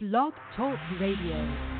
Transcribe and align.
Blog 0.00 0.32
Talk 0.54 0.78
Radio. 1.00 1.77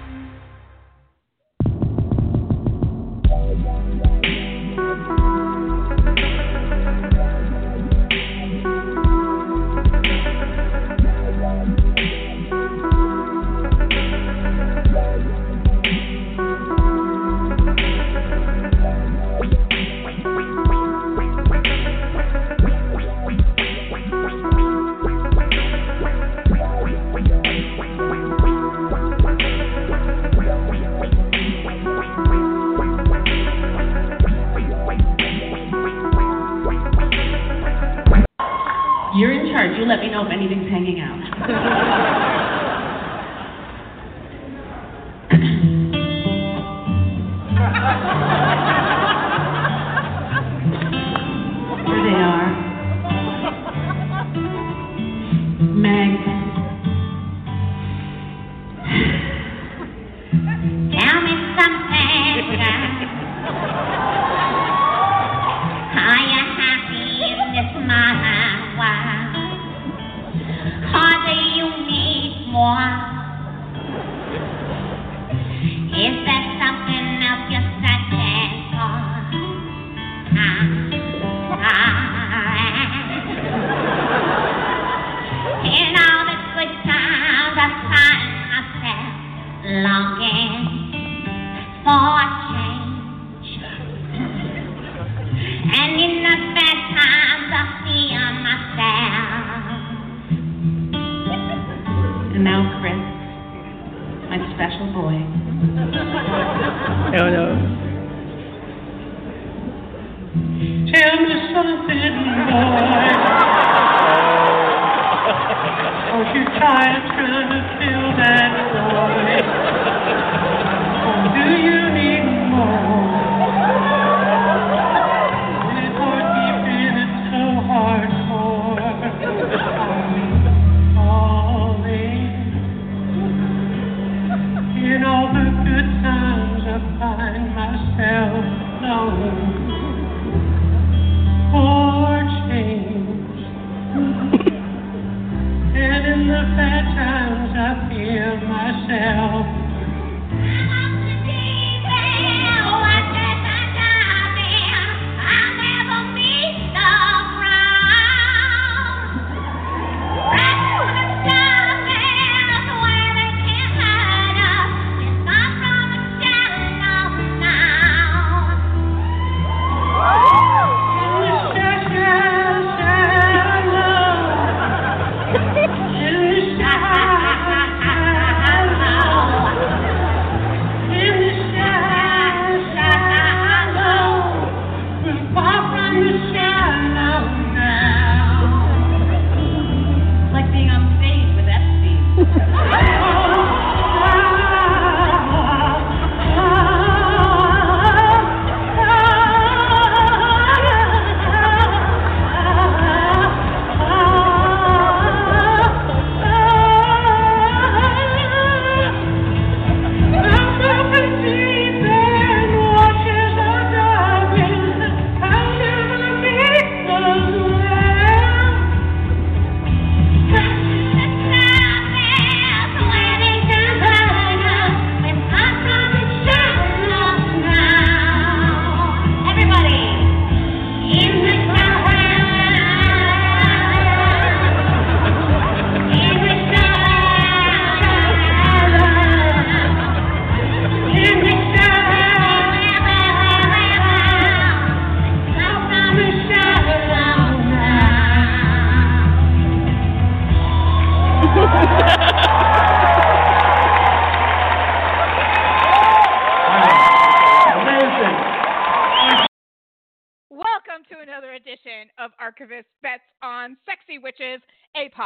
If 40.23 40.31
anything's 40.31 40.69
hanging 40.69 40.98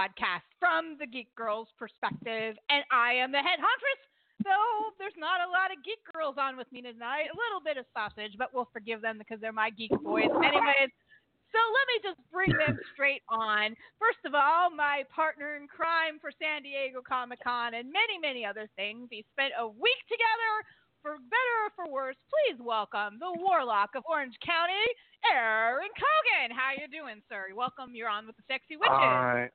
podcast 0.02 0.43
from 0.58 0.99
the 0.99 1.06
Geek 1.06 1.31
Girls 1.38 1.70
perspective. 1.78 2.58
And 2.70 2.82
I 2.90 3.14
am 3.22 3.31
the 3.31 3.38
head 3.38 3.62
hauntress, 3.62 4.02
though 4.43 4.90
there's 4.99 5.14
not 5.14 5.46
a 5.46 5.50
lot 5.50 5.70
of 5.70 5.78
geek 5.87 6.02
girls 6.10 6.34
on 6.43 6.58
with 6.58 6.66
me 6.75 6.82
tonight. 6.82 7.31
A 7.31 7.38
little 7.38 7.62
bit 7.62 7.78
of 7.78 7.87
sausage, 7.94 8.34
but 8.34 8.50
we'll 8.50 8.70
forgive 8.75 8.99
them 8.99 9.14
because 9.14 9.38
they're 9.38 9.54
my 9.54 9.70
geek 9.70 9.94
boys. 10.02 10.26
Anyways, 10.26 10.90
so 11.54 11.60
let 11.70 11.87
me 11.87 11.96
just 12.02 12.19
bring 12.34 12.50
them 12.50 12.82
straight 12.90 13.22
on. 13.31 13.78
First 14.02 14.26
of 14.26 14.34
all, 14.34 14.75
my 14.75 15.06
partner 15.14 15.54
in 15.54 15.70
crime 15.70 16.19
for 16.19 16.34
San 16.34 16.66
Diego 16.66 16.98
Comic 16.98 17.38
Con 17.38 17.78
and 17.78 17.87
many, 17.87 18.19
many 18.19 18.43
other 18.43 18.66
things. 18.75 19.06
We 19.06 19.22
spent 19.31 19.55
a 19.55 19.70
week 19.70 20.02
together 20.10 20.52
for 21.02 21.19
better 21.31 21.56
or 21.66 21.70
for 21.75 21.87
worse, 21.90 22.19
please 22.31 22.58
welcome 22.62 23.19
the 23.19 23.34
Warlock 23.43 23.90
of 23.98 24.06
Orange 24.06 24.38
County, 24.38 24.87
Aaron 25.26 25.90
Cogan. 25.98 26.55
How 26.55 26.78
you 26.78 26.87
doing, 26.87 27.19
sir? 27.28 27.50
Welcome. 27.55 27.90
You're 27.94 28.08
on 28.08 28.26
with 28.26 28.38
the 28.38 28.46
Sexy 28.46 28.78
Witches. 28.78 28.94
I 28.94 29.50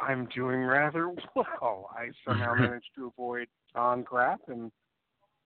I'm 0.00 0.26
doing 0.34 0.60
rather 0.60 1.08
well. 1.36 1.90
I 1.96 2.08
somehow 2.26 2.54
managed 2.58 2.90
to 2.96 3.06
avoid 3.06 3.48
on 3.74 4.04
crap, 4.04 4.40
and 4.48 4.70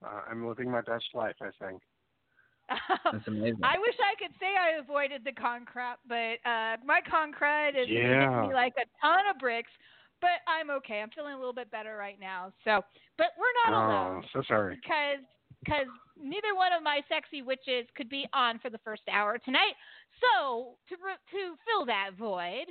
uh, 0.05 0.21
I'm 0.29 0.47
living 0.47 0.69
my 0.71 0.81
best 0.81 1.05
life. 1.13 1.35
I 1.41 1.49
think. 1.63 1.81
That's 3.11 3.27
amazing. 3.27 3.57
I 3.63 3.77
wish 3.77 3.95
I 4.01 4.15
could 4.17 4.33
say 4.39 4.47
I 4.57 4.79
avoided 4.79 5.23
the 5.23 5.31
con 5.33 5.65
crap, 5.65 5.99
but 6.07 6.41
uh, 6.49 6.77
my 6.85 7.01
con 7.09 7.31
crud 7.31 7.69
is 7.79 7.87
Yeah. 7.89 8.19
hitting 8.19 8.49
me 8.49 8.53
like 8.53 8.73
a 8.77 8.85
ton 9.05 9.21
of 9.31 9.39
bricks. 9.39 9.71
But 10.21 10.41
I'm 10.47 10.69
okay. 10.71 11.01
I'm 11.01 11.09
feeling 11.11 11.33
a 11.33 11.37
little 11.37 11.53
bit 11.53 11.69
better 11.71 11.97
right 11.97 12.19
now. 12.19 12.51
So, 12.63 12.81
but 13.17 13.27
we're 13.37 13.55
not 13.69 13.73
Oh, 13.75 13.85
alone 13.85 14.23
so 14.33 14.41
sorry. 14.47 14.75
because 14.75 15.23
because 15.63 15.87
neither 16.17 16.55
one 16.55 16.73
of 16.73 16.81
my 16.83 17.01
sexy 17.09 17.41
witches 17.41 17.85
could 17.95 18.09
be 18.09 18.25
on 18.33 18.59
for 18.59 18.69
the 18.69 18.79
first 18.79 19.03
hour 19.11 19.37
tonight. 19.37 19.75
So 20.21 20.77
to 20.89 20.95
to 20.95 21.55
fill 21.65 21.85
that 21.85 22.11
void 22.17 22.65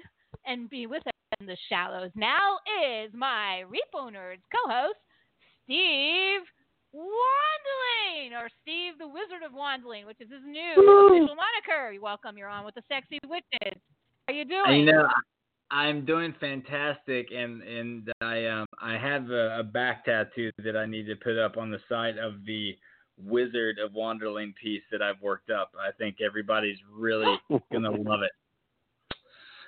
and 0.46 0.68
be 0.70 0.86
with 0.86 1.06
us 1.06 1.13
in 1.40 1.46
the 1.46 1.56
shallows 1.68 2.10
now 2.14 2.58
is 2.84 3.10
my 3.14 3.62
Repo 3.66 4.10
Nerds 4.10 4.42
co-host 4.52 4.98
Steve 5.64 6.40
Wandling 6.94 8.32
or 8.38 8.48
Steve 8.62 8.98
the 8.98 9.08
Wizard 9.08 9.42
of 9.44 9.52
Wandling, 9.52 10.06
which 10.06 10.20
is 10.20 10.30
his 10.30 10.42
new 10.46 10.72
official 11.08 11.36
moniker. 11.36 11.92
You 11.92 12.02
welcome, 12.02 12.36
you're 12.38 12.48
on 12.48 12.64
with 12.64 12.74
the 12.74 12.82
sexy 12.88 13.18
witches. 13.26 13.80
How 14.28 14.34
you 14.34 14.44
doing? 14.44 14.62
And, 14.66 14.78
you 14.86 14.92
know, 14.92 15.06
I- 15.06 15.20
I'm 15.70 16.04
doing 16.04 16.34
fantastic, 16.38 17.28
and 17.34 17.62
and 17.62 18.12
I 18.20 18.44
um 18.46 18.66
I 18.80 18.96
have 18.96 19.30
a, 19.30 19.58
a 19.60 19.62
back 19.64 20.04
tattoo 20.04 20.50
that 20.62 20.76
I 20.76 20.86
need 20.86 21.06
to 21.06 21.16
put 21.16 21.36
up 21.38 21.56
on 21.56 21.70
the 21.70 21.80
side 21.88 22.16
of 22.18 22.44
the 22.44 22.76
Wizard 23.16 23.78
of 23.78 23.92
Wanderling 23.92 24.54
piece 24.54 24.82
that 24.92 25.02
I've 25.02 25.20
worked 25.22 25.50
up. 25.50 25.72
I 25.80 25.90
think 25.90 26.18
everybody's 26.24 26.76
really 26.92 27.40
gonna 27.72 27.90
love 27.90 28.20
it. 28.22 28.30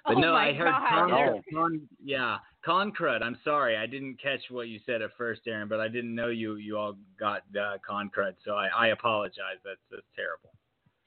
But 0.06 0.16
oh 0.16 0.20
no, 0.20 0.34
I 0.34 0.52
heard 0.52 0.72
con, 0.72 1.12
Oh. 1.12 1.42
con, 1.52 1.88
yeah, 2.02 2.38
con 2.64 2.92
crud. 2.92 3.22
I'm 3.22 3.38
sorry, 3.42 3.76
I 3.76 3.86
didn't 3.86 4.20
catch 4.22 4.40
what 4.50 4.68
you 4.68 4.78
said 4.86 5.02
at 5.02 5.10
first, 5.18 5.42
Aaron, 5.46 5.68
but 5.68 5.80
I 5.80 5.88
didn't 5.88 6.14
know 6.14 6.28
you 6.28 6.56
you 6.56 6.78
all 6.78 6.96
got 7.18 7.42
uh, 7.60 7.78
con 7.86 8.10
crud, 8.16 8.34
so 8.44 8.52
I, 8.52 8.68
I 8.68 8.86
apologize. 8.88 9.58
That's 9.64 9.80
that's 9.90 10.06
terrible. 10.14 10.50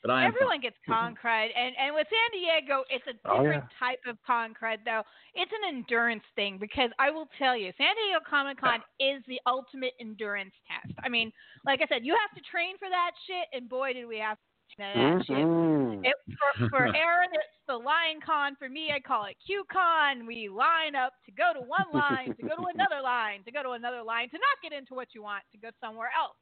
But 0.01 0.11
I 0.11 0.23
am 0.23 0.31
Everyone 0.31 0.61
gets 0.61 0.77
con 0.87 1.15
crud, 1.15 1.49
and 1.55 1.75
and 1.77 1.93
with 1.95 2.07
San 2.07 2.39
Diego, 2.39 2.83
it's 2.89 3.05
a 3.07 3.15
Oh, 3.29 3.43
different 3.43 3.65
type 3.77 3.99
of 4.07 4.17
con 4.25 4.53
crud, 4.53 4.79
though. 4.85 5.03
It's 5.35 5.51
an 5.51 5.75
endurance 5.75 6.23
thing 6.35 6.57
because 6.57 6.89
I 6.99 7.09
will 7.11 7.27
tell 7.37 7.55
you, 7.55 7.71
San 7.77 7.95
Diego 7.95 8.19
Comic 8.29 8.59
Con 8.59 8.79
is 8.99 9.23
the 9.27 9.39
ultimate 9.45 9.93
endurance 9.99 10.53
test. 10.67 10.93
I 11.03 11.09
mean, 11.09 11.31
like 11.65 11.81
I 11.81 11.87
said, 11.87 12.05
you 12.05 12.15
have 12.15 12.35
to 12.41 12.49
train 12.49 12.77
for 12.79 12.89
that 12.89 13.11
shit, 13.27 13.47
and 13.53 13.67
boy, 13.69 13.93
did 13.93 14.05
we 14.07 14.19
have 14.19 14.37
to 14.69 14.75
train 14.75 14.93
for 14.93 15.17
that 15.17 15.25
shit. 15.25 15.37
Mhm. 15.37 16.05
It, 16.05 16.15
for, 16.37 16.69
for 16.69 16.83
Aaron, 16.95 17.29
it's 17.33 17.57
the 17.67 17.75
Lion 17.77 18.19
con. 18.25 18.55
For 18.57 18.69
me, 18.69 18.91
I 18.93 18.99
call 18.99 19.25
it 19.25 19.35
Q 19.45 19.63
con. 19.71 20.25
We 20.25 20.49
line 20.49 20.95
up 20.95 21.13
to 21.25 21.31
go 21.31 21.53
to 21.53 21.59
one 21.61 21.87
line, 21.93 22.35
to 22.35 22.41
go 22.43 22.55
to 22.55 22.67
another 22.73 23.01
line, 23.03 23.43
to 23.45 23.51
go 23.51 23.63
to 23.63 23.71
another 23.71 24.03
line, 24.03 24.29
to 24.29 24.37
not 24.37 24.57
get 24.63 24.77
into 24.77 24.93
what 24.93 25.09
you 25.13 25.21
want, 25.23 25.43
to 25.51 25.57
go 25.57 25.69
somewhere 25.81 26.09
else. 26.17 26.37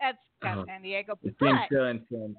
That's, 0.00 0.18
that's 0.42 0.58
Oh. 0.60 0.64
San 0.66 0.82
Diego. 0.82 1.14
But 1.22 1.68
so 1.70 1.84
intense. 1.86 2.38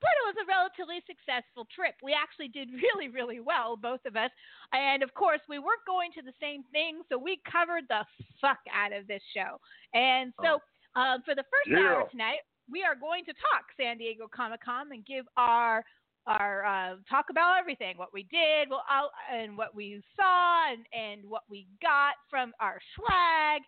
but 0.00 0.12
it 0.16 0.24
was 0.32 0.36
a 0.42 0.46
relatively 0.48 0.98
successful 1.06 1.66
trip. 1.74 1.94
We 2.02 2.12
actually 2.16 2.48
did 2.48 2.68
really, 2.82 3.08
really 3.08 3.40
well, 3.40 3.76
both 3.76 4.00
of 4.06 4.16
us. 4.16 4.30
And 4.72 5.02
of 5.02 5.12
course, 5.14 5.40
we 5.48 5.58
weren't 5.58 5.84
going 5.86 6.10
to 6.16 6.22
the 6.22 6.32
same 6.40 6.64
thing, 6.72 7.02
so 7.08 7.18
we 7.18 7.40
covered 7.50 7.84
the 7.88 8.04
fuck 8.40 8.58
out 8.74 8.92
of 8.92 9.06
this 9.06 9.22
show. 9.36 9.60
And 9.94 10.32
so, 10.42 10.58
um, 10.98 11.22
for 11.24 11.34
the 11.36 11.44
first 11.46 11.70
hour 11.78 12.08
tonight, 12.10 12.42
we 12.70 12.82
are 12.82 12.94
going 12.94 13.24
to 13.24 13.32
talk 13.32 13.64
San 13.76 13.98
Diego 13.98 14.26
Comic 14.34 14.62
Con 14.64 14.86
and 14.92 15.04
give 15.04 15.26
our 15.36 15.84
our 16.26 16.64
uh, 16.66 16.96
talk 17.08 17.26
about 17.30 17.58
everything, 17.58 17.96
what 17.96 18.12
we 18.12 18.24
did, 18.24 18.68
well, 18.68 18.84
out, 18.90 19.10
and 19.32 19.56
what 19.56 19.74
we 19.74 20.02
saw, 20.14 20.70
and, 20.70 20.84
and 20.92 21.28
what 21.28 21.42
we 21.48 21.66
got 21.80 22.14
from 22.28 22.52
our 22.60 22.78
swag. 22.94 23.62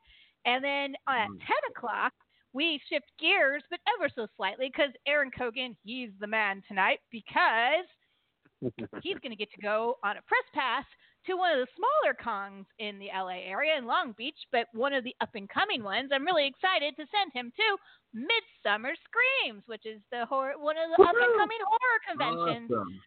And 0.44 0.62
then 0.62 0.94
at 1.08 1.28
Mm. 1.28 1.38
10 1.38 1.48
o'clock, 1.74 2.12
we 2.52 2.78
shift 2.90 3.06
gears, 3.18 3.62
but 3.70 3.80
ever 3.96 4.10
so 4.14 4.26
slightly, 4.36 4.70
because 4.70 4.92
Aaron 5.06 5.30
Cogan, 5.30 5.74
he's 5.82 6.10
the 6.20 6.26
man 6.26 6.62
tonight, 6.68 6.98
because 7.10 7.88
he's 9.02 9.18
going 9.22 9.30
to 9.32 9.36
get 9.36 9.50
to 9.52 9.60
go 9.62 9.96
on 10.04 10.18
a 10.18 10.22
press 10.22 10.44
pass 10.54 10.84
to 11.26 11.36
one 11.36 11.52
of 11.52 11.58
the 11.58 11.72
smaller 11.76 12.14
cons 12.14 12.66
in 12.78 12.98
the 12.98 13.08
LA 13.14 13.42
area 13.46 13.76
in 13.78 13.86
Long 13.86 14.12
Beach, 14.12 14.38
but 14.50 14.66
one 14.72 14.92
of 14.92 15.04
the 15.04 15.14
up 15.20 15.34
and 15.34 15.48
coming 15.48 15.82
ones. 15.82 16.10
I'm 16.12 16.24
really 16.24 16.46
excited 16.46 16.96
to 16.96 17.06
send 17.10 17.32
him 17.32 17.52
to 17.56 17.76
Midsummer 18.12 18.92
Screams, 19.04 19.62
which 19.66 19.86
is 19.86 20.00
the 20.10 20.26
horror, 20.26 20.54
one 20.58 20.76
of 20.76 20.90
the 20.90 21.02
up 21.02 21.14
and 21.14 21.38
coming 21.38 21.62
horror 21.64 22.00
conventions. 22.08 22.70
Awesome. 22.70 23.00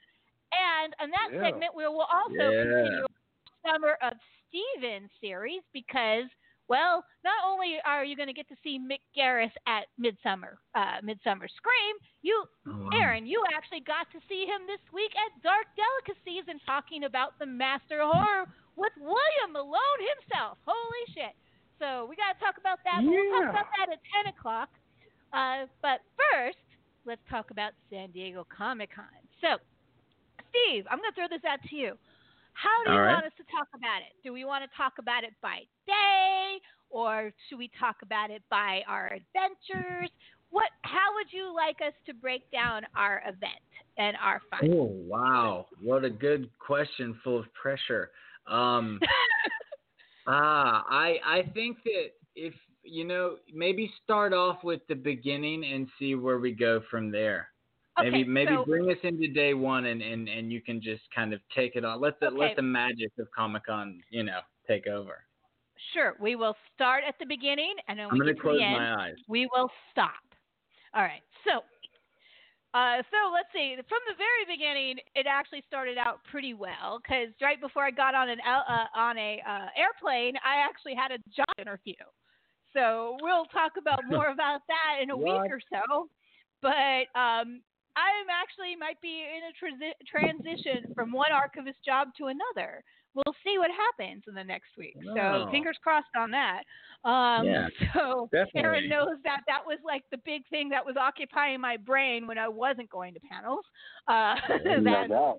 And 0.54 0.96
in 1.04 1.10
that 1.12 1.30
Yeah. 1.34 1.42
segment, 1.44 1.76
we 1.76 1.86
will 1.88 2.02
also 2.02 2.34
Yeah. 2.34 2.64
continue 2.64 3.02
our 3.04 3.74
Summer 3.74 3.98
of 4.02 4.14
Steven 4.48 5.10
series 5.20 5.64
because, 5.74 6.26
well, 6.68 7.04
not 7.24 7.38
only 7.46 7.78
are 7.86 8.04
you 8.04 8.16
going 8.16 8.28
to 8.28 8.34
get 8.34 8.48
to 8.50 8.56
see 8.64 8.80
Mick 8.80 9.02
Garris 9.18 9.54
at 9.68 9.86
Midsummer, 9.98 10.58
uh, 10.74 10.98
Midsummer 11.04 11.48
Scream, 11.48 11.96
you, 12.22 12.34
Oh, 12.68 12.90
wow. 12.90 12.90
Aaron, 12.98 13.26
you 13.28 13.44
actually 13.56 13.82
got 13.86 14.10
to 14.12 14.20
see 14.28 14.46
him 14.50 14.66
this 14.66 14.82
week 14.94 15.12
at 15.14 15.30
Dark 15.46 15.66
Delicacies 15.78 16.46
and 16.50 16.60
talking 16.66 17.04
about 17.06 17.38
the 17.38 17.46
Master 17.46 18.02
horror 18.02 18.50
with 18.76 18.94
William 18.98 19.54
Malone 19.54 20.02
himself. 20.18 20.58
Holy 20.66 21.06
shit! 21.14 21.34
So 21.78 22.08
we 22.10 22.16
got 22.16 22.34
to 22.34 22.40
talk 22.44 22.58
about 22.58 22.80
that. 22.84 23.04
but 23.04 23.12
We'll 23.12 23.32
talk 23.42 23.50
about 23.52 23.70
that 23.78 23.94
at 23.94 24.00
ten 24.10 24.34
o'clock. 24.34 24.70
Uh, 25.32 25.68
but 25.82 26.00
first, 26.32 26.58
let's 27.06 27.22
talk 27.30 27.52
about 27.52 27.74
San 27.90 28.12
Diego 28.12 28.46
Comic 28.50 28.90
Con. 28.96 29.06
So, 29.42 29.60
Steve, 30.50 30.86
I'm 30.90 30.98
going 31.00 31.12
to 31.12 31.16
throw 31.16 31.28
this 31.30 31.44
out 31.48 31.60
to 31.70 31.76
you. 31.76 31.94
How 32.56 32.84
do 32.84 32.92
you 32.92 32.98
All 32.98 33.04
right. 33.04 33.14
want 33.14 33.26
us 33.26 33.32
to 33.38 33.44
talk 33.52 33.68
about 33.76 34.02
it? 34.02 34.16
Do 34.24 34.34
we 34.34 34.46
want 34.46 34.64
to 34.64 34.78
talk 34.78 34.94
about 35.00 35.24
it 35.24 35.34
by 35.42 35.60
day, 35.86 36.60
or 36.90 37.32
should 37.48 37.60
we 37.60 37.70
talk 37.80 37.98
about 38.02 38.32
it 38.32 38.42
by 38.50 38.82
our 38.88 39.08
adventures? 39.08 40.10
What? 40.50 40.70
How 40.84 41.14
would 41.16 41.28
you 41.32 41.54
like 41.54 41.78
us 41.86 41.94
to 42.06 42.14
break 42.14 42.50
down 42.52 42.84
our 42.96 43.22
event 43.28 43.62
and 43.98 44.16
our 44.22 44.42
fun? 44.50 44.70
Oh 44.72 44.90
wow, 45.08 45.68
what 45.82 46.06
a 46.06 46.10
good 46.10 46.50
question, 46.60 47.20
full 47.24 47.40
of 47.40 47.46
pressure. 47.54 48.12
Um, 48.48 49.00
ah, 50.28 50.86
I 50.90 51.20
I 51.26 51.52
think 51.54 51.78
that 51.84 52.12
if 52.36 52.54
you 52.86 53.04
know, 53.04 53.38
maybe 53.54 53.92
start 54.04 54.32
off 54.32 54.64
with 54.64 54.82
the 54.88 54.96
beginning 54.96 55.66
and 55.66 55.88
see 56.00 56.16
where 56.16 56.40
we 56.40 56.52
go 56.52 56.82
from 56.90 57.12
there. 57.12 57.50
Maybe 57.98 58.22
Okay, 58.22 58.24
maybe 58.26 58.56
so- 58.56 58.66
bring 58.66 58.90
us 58.92 58.98
into 59.04 59.28
day 59.30 59.54
one 59.54 59.86
and, 59.86 60.02
and, 60.02 60.28
and 60.28 60.52
you 60.52 60.62
can 60.62 60.82
just 60.82 61.04
kind 61.14 61.34
of 61.34 61.40
take 61.56 61.76
it 61.76 61.86
on. 61.86 62.02
Let 62.02 62.20
the 62.20 62.28
Okay. 62.28 62.38
let 62.38 62.56
the 62.56 62.62
magic 62.62 63.12
of 63.20 63.32
Comic 63.32 63.66
Con, 63.66 64.02
you 64.10 64.24
know, 64.24 64.42
take 64.68 64.88
over. 64.88 65.24
Sure, 65.94 66.16
we 66.20 66.36
will 66.36 66.56
start 66.74 67.04
at 67.08 67.16
the 67.20 67.26
beginning, 67.26 67.74
and 67.88 68.00
then 68.00 68.08
I'm 68.08 68.14
we 68.14 68.20
gonna 68.20 68.34
get 68.34 68.42
to 68.44 68.58
the 68.58 68.64
end. 68.64 68.74
my 68.74 68.96
eyes. 69.08 69.16
we 69.28 69.48
will 69.54 69.70
stop. 69.92 70.24
All 70.94 71.04
right. 71.04 71.22
So, 71.46 71.60
uh, 72.74 73.04
so 73.12 73.32
let's 73.34 73.48
see. 73.54 73.76
From 73.88 74.00
the 74.08 74.16
very 74.18 74.44
beginning, 74.58 74.98
it 75.16 75.28
actually 75.30 75.64
started 75.68 75.98
out 75.98 76.20
pretty 76.32 76.54
well 76.54 77.00
because 77.02 77.30
right 77.42 77.60
before 77.62 77.84
I 77.84 77.92
got 77.92 78.16
on 78.16 78.30
an 78.30 78.40
uh, 78.42 78.86
on 78.96 79.18
a 79.18 79.42
uh, 79.48 79.68
airplane, 79.78 80.36
I 80.44 80.58
actually 80.68 80.96
had 80.96 81.12
a 81.12 81.18
job 81.36 81.48
interview. 81.60 81.96
So 82.74 83.16
we'll 83.22 83.46
talk 83.46 83.74
about 83.80 84.02
more 84.10 84.28
about 84.32 84.62
that 84.68 85.02
in 85.02 85.10
a 85.12 85.18
week 85.18 85.28
or 85.50 85.60
so. 85.72 86.10
But 86.62 87.08
um, 87.18 87.62
I'm 87.96 88.28
actually 88.28 88.76
might 88.76 89.00
be 89.02 89.24
in 89.24 89.42
a 89.48 89.54
transi- 89.56 90.00
transition 90.06 90.92
from 90.94 91.12
one 91.12 91.32
archivist 91.32 91.80
job 91.86 92.10
to 92.18 92.26
another. 92.26 92.84
We'll 93.16 93.36
see 93.46 93.58
what 93.58 93.70
happens 93.72 94.24
in 94.28 94.36
the 94.36 94.44
next 94.44 94.76
week. 94.78 94.98
So 95.16 95.48
fingers 95.50 95.78
crossed 95.82 96.08
on 96.18 96.32
that. 96.32 96.64
Um, 97.08 97.46
Yeah, 97.46 97.68
so 97.94 98.28
definitely. 98.32 98.62
Aaron 98.62 98.90
knows 98.90 99.18
that 99.24 99.42
that 99.48 99.62
was 99.66 99.80
like 99.86 100.04
the 100.12 100.18
big 100.26 100.42
thing 100.50 100.68
that 100.70 100.86
was 100.86 100.98
occupying 101.00 101.62
my 101.62 101.78
brain 101.78 102.28
when 102.28 102.38
I 102.38 102.50
wasn't 102.50 102.90
going 102.90 103.14
to 103.14 103.20
panels. 103.22 103.64
Uh, 104.10 104.36
that, 104.84 105.38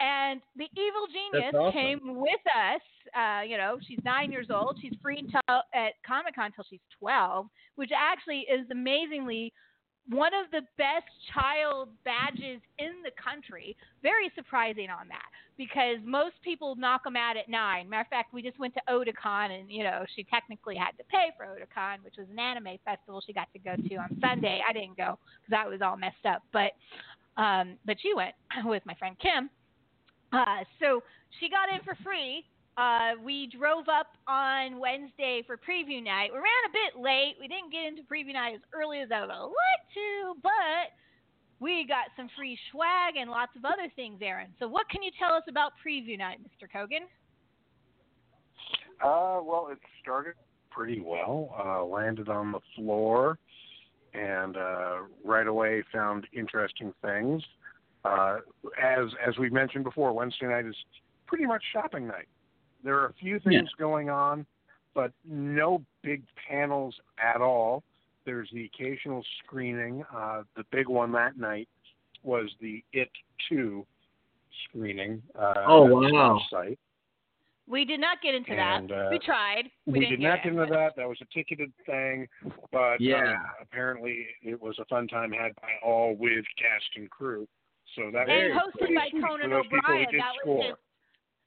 and 0.00 0.40
the 0.56 0.68
evil 0.76 1.06
genius 1.10 1.54
awesome. 1.54 1.72
came 1.72 2.00
with 2.04 2.44
us. 2.54 2.82
Uh, 3.16 3.42
you 3.42 3.56
know, 3.56 3.78
she's 3.86 3.98
nine 4.04 4.30
years 4.30 4.48
old. 4.50 4.76
She's 4.80 4.92
free 5.02 5.18
until 5.18 5.40
at 5.74 5.92
Comic 6.06 6.34
Con 6.34 6.46
until 6.46 6.64
she's 6.68 6.80
twelve, 7.00 7.46
which 7.76 7.90
actually 7.96 8.46
is 8.52 8.66
amazingly 8.70 9.52
one 10.08 10.32
of 10.32 10.50
the 10.50 10.62
best 10.78 11.10
child 11.34 11.88
badges 12.04 12.60
in 12.78 13.02
the 13.04 13.10
country. 13.22 13.76
Very 14.02 14.30
surprising 14.34 14.88
on 14.88 15.08
that 15.08 15.28
because 15.56 15.98
most 16.04 16.34
people 16.42 16.76
knock 16.76 17.04
them 17.04 17.16
out 17.16 17.36
at 17.36 17.48
nine. 17.48 17.88
Matter 17.88 18.02
of 18.02 18.08
fact, 18.08 18.32
we 18.32 18.42
just 18.42 18.58
went 18.58 18.74
to 18.74 18.80
Otakon 18.88 19.58
and 19.58 19.70
you 19.70 19.84
know 19.84 20.04
she 20.16 20.24
technically 20.24 20.76
had 20.76 20.92
to 20.98 21.04
pay 21.04 21.28
for 21.36 21.44
Otakon, 21.44 22.02
which 22.04 22.14
was 22.16 22.26
an 22.30 22.38
anime 22.38 22.78
festival 22.84 23.22
she 23.24 23.32
got 23.32 23.52
to 23.52 23.58
go 23.58 23.76
to 23.76 23.94
on 23.96 24.16
Sunday. 24.20 24.60
I 24.66 24.72
didn't 24.72 24.96
go 24.96 25.18
because 25.44 25.62
I 25.64 25.68
was 25.68 25.80
all 25.82 25.96
messed 25.96 26.24
up, 26.26 26.42
but 26.52 26.72
um, 27.40 27.76
but 27.84 27.96
she 28.00 28.14
went 28.14 28.34
with 28.64 28.84
my 28.86 28.94
friend 28.94 29.16
Kim. 29.20 29.50
Uh, 30.32 30.64
so 30.80 31.02
she 31.40 31.48
got 31.48 31.68
in 31.72 31.82
for 31.84 31.96
free. 32.02 32.44
Uh, 32.78 33.18
we 33.24 33.50
drove 33.58 33.88
up 33.88 34.06
on 34.28 34.78
Wednesday 34.78 35.42
for 35.44 35.56
preview 35.56 36.00
night. 36.02 36.30
We 36.32 36.38
ran 36.38 36.62
a 36.68 36.72
bit 36.72 37.02
late. 37.02 37.34
We 37.40 37.48
didn't 37.48 37.72
get 37.72 37.86
into 37.86 38.02
preview 38.02 38.34
night 38.34 38.54
as 38.54 38.60
early 38.72 39.00
as 39.00 39.08
I 39.12 39.22
would 39.22 39.28
liked 39.28 39.90
to, 39.94 40.34
but 40.44 40.94
we 41.58 41.84
got 41.88 42.14
some 42.16 42.28
free 42.36 42.56
swag 42.70 43.16
and 43.16 43.32
lots 43.32 43.50
of 43.56 43.64
other 43.64 43.90
things, 43.96 44.20
Aaron. 44.22 44.50
So 44.60 44.68
what 44.68 44.88
can 44.90 45.02
you 45.02 45.10
tell 45.18 45.34
us 45.34 45.42
about 45.48 45.72
preview 45.84 46.16
night, 46.16 46.38
Mr. 46.40 46.70
Cogan? 46.72 47.08
Uh, 49.02 49.42
well, 49.42 49.70
it 49.72 49.78
started 50.00 50.34
pretty 50.70 51.00
well. 51.00 51.56
Uh, 51.58 51.84
landed 51.84 52.28
on 52.28 52.52
the 52.52 52.60
floor, 52.76 53.38
and 54.14 54.56
uh, 54.56 54.98
right 55.24 55.48
away 55.48 55.82
found 55.92 56.28
interesting 56.32 56.94
things. 57.02 57.42
Uh, 58.04 58.36
as 58.80 59.06
as 59.26 59.36
we 59.36 59.50
mentioned 59.50 59.82
before, 59.82 60.12
Wednesday 60.12 60.46
night 60.46 60.64
is 60.64 60.76
pretty 61.26 61.44
much 61.44 61.62
shopping 61.72 62.06
night. 62.06 62.28
There 62.84 62.98
are 62.98 63.06
a 63.06 63.12
few 63.14 63.38
things 63.40 63.68
going 63.78 64.08
on, 64.10 64.46
but 64.94 65.12
no 65.24 65.82
big 66.02 66.22
panels 66.48 66.94
at 67.22 67.40
all. 67.40 67.82
There's 68.24 68.48
the 68.52 68.64
occasional 68.66 69.24
screening. 69.44 70.04
Uh, 70.14 70.42
the 70.56 70.64
big 70.70 70.88
one 70.88 71.12
that 71.12 71.38
night 71.38 71.68
was 72.22 72.50
the 72.60 72.82
It 72.92 73.10
Two 73.48 73.86
screening. 74.68 75.22
Uh, 75.38 75.54
Oh, 75.66 76.04
at 76.04 76.12
wow. 76.12 76.40
Site. 76.50 76.78
We 77.66 77.84
did 77.84 78.00
not 78.00 78.22
get 78.22 78.34
into 78.34 78.52
And, 78.52 78.88
that. 78.88 78.94
uh, 78.94 79.08
we 79.10 79.18
tried. 79.18 79.64
We, 79.86 79.92
We, 79.92 80.00
didn't 80.06 80.20
get 80.20 80.42
get 80.42 80.52
into 80.52 80.66
that. 80.70 80.96
That 80.96 81.06
was 81.08 81.18
a 81.20 81.26
ticketed 81.34 81.70
thing, 81.84 82.26
but 82.72 82.98
Yeah. 82.98 83.34
uh, 83.38 83.62
apparently 83.62 84.26
it 84.42 84.60
was 84.60 84.78
a 84.78 84.86
fun 84.86 85.06
time 85.06 85.32
had 85.32 85.54
by 85.56 85.68
all 85.82 86.14
with 86.16 86.44
cast 86.56 86.86
and 86.96 87.10
crew. 87.10 87.46
So 87.94 88.10
that 88.10 88.28
And 88.28 88.54
was 88.54 88.62
hosted 88.74 88.78
pretty 88.78 88.94
by 88.94 89.10
Conan 89.10 89.50
those 89.50 89.64
people 89.64 89.78
O'Brien. 89.80 90.10
did 90.10 90.20
That 90.20 90.32
was 90.32 90.40
score. 90.42 90.62
his. 90.64 90.74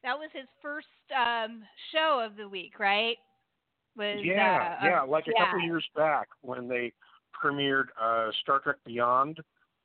That 0.03 0.17
was 0.17 0.29
his 0.33 0.47
first 0.61 0.87
um, 1.15 1.63
show 1.91 2.23
of 2.25 2.35
the 2.37 2.47
week, 2.49 2.79
right? 2.79 3.17
Was 3.97 4.19
yeah, 4.23 4.77
uh, 4.81 4.85
yeah, 4.85 5.03
uh, 5.03 5.07
like 5.07 5.27
a 5.27 5.31
yeah. 5.35 5.45
couple 5.45 5.61
years 5.61 5.85
back 5.95 6.27
when 6.41 6.67
they 6.67 6.93
premiered 7.43 7.85
uh, 8.01 8.29
Star 8.41 8.59
Trek 8.59 8.77
Beyond. 8.85 9.39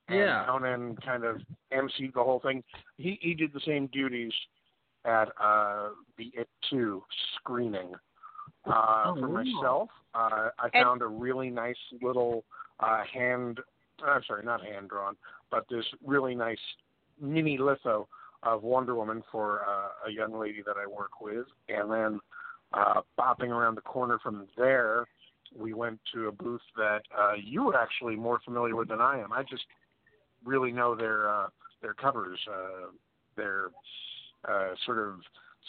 And 0.08 0.18
Yeah. 0.18 0.44
Conan 0.46 0.96
kind 1.04 1.24
of 1.24 1.40
emceed 1.72 2.14
the 2.14 2.22
whole 2.22 2.38
thing. 2.40 2.62
He 2.96 3.18
he 3.20 3.34
did 3.34 3.52
the 3.52 3.60
same 3.66 3.88
duties 3.88 4.32
at 5.04 5.28
uh, 5.42 5.88
the 6.16 6.30
It 6.34 6.48
Two 6.70 7.02
screening. 7.36 7.92
Uh, 8.64 9.04
Oh, 9.06 9.14
for 9.20 9.28
wow. 9.28 9.42
myself, 9.42 9.88
uh, 10.14 10.50
I 10.58 10.68
And- 10.72 10.84
found 10.84 11.02
a 11.02 11.06
really 11.08 11.50
nice 11.50 11.76
little 12.00 12.44
uh, 12.80 13.02
hand. 13.04 13.60
I'm 14.04 14.22
sorry, 14.24 14.44
not 14.44 14.60
hand 14.62 14.88
drawn, 14.90 15.16
but 15.50 15.66
this 15.68 15.84
really 16.04 16.34
nice 16.34 16.60
mini 17.20 17.58
litho 17.58 18.08
of 18.46 18.62
Wonder 18.62 18.94
Woman 18.94 19.22
for 19.30 19.62
uh, 19.68 20.08
a 20.08 20.12
young 20.12 20.38
lady 20.38 20.62
that 20.64 20.76
I 20.76 20.86
work 20.86 21.20
with, 21.20 21.46
and 21.68 21.90
then 21.90 22.20
uh, 22.72 23.00
bopping 23.18 23.48
around 23.48 23.74
the 23.76 23.82
corner 23.82 24.18
from 24.22 24.46
there, 24.56 25.06
we 25.56 25.74
went 25.74 26.00
to 26.14 26.28
a 26.28 26.32
booth 26.32 26.60
that 26.76 27.02
uh, 27.16 27.32
you 27.42 27.64
were 27.64 27.76
actually 27.76 28.16
more 28.16 28.40
familiar 28.44 28.76
with 28.76 28.88
than 28.88 29.00
I 29.00 29.18
am. 29.20 29.32
I 29.32 29.42
just 29.42 29.64
really 30.44 30.72
know 30.72 30.94
their 30.94 31.28
uh, 31.28 31.48
their 31.82 31.94
covers, 31.94 32.38
uh, 32.50 32.90
their 33.36 33.70
uh, 34.48 34.68
sort 34.84 34.98
of 34.98 35.20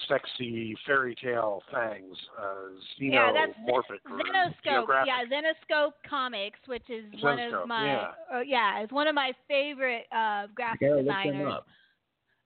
sexy 0.08 0.76
fairy 0.86 1.16
tale 1.16 1.62
things, 1.74 2.16
uh, 2.40 2.70
Yeah, 3.00 3.32
that's 3.34 3.52
xenomorphic 3.58 4.00
or 4.12 4.20
Zenescope, 4.20 5.06
yeah, 5.06 5.24
Zenescope 5.26 5.94
Comics, 6.08 6.60
which 6.68 6.88
is 6.90 7.06
one 7.22 7.40
of 7.40 7.68
my, 7.68 7.86
yeah. 7.86 8.12
uh, 8.34 8.42
yeah, 8.42 8.80
it's 8.80 8.92
one 8.92 9.08
of 9.08 9.16
my 9.16 9.32
favorite 9.48 10.06
uh, 10.12 10.48
graphic 10.54 10.82
gotta 10.82 10.96
look 10.98 11.08
them 11.08 11.24
designers. 11.24 11.54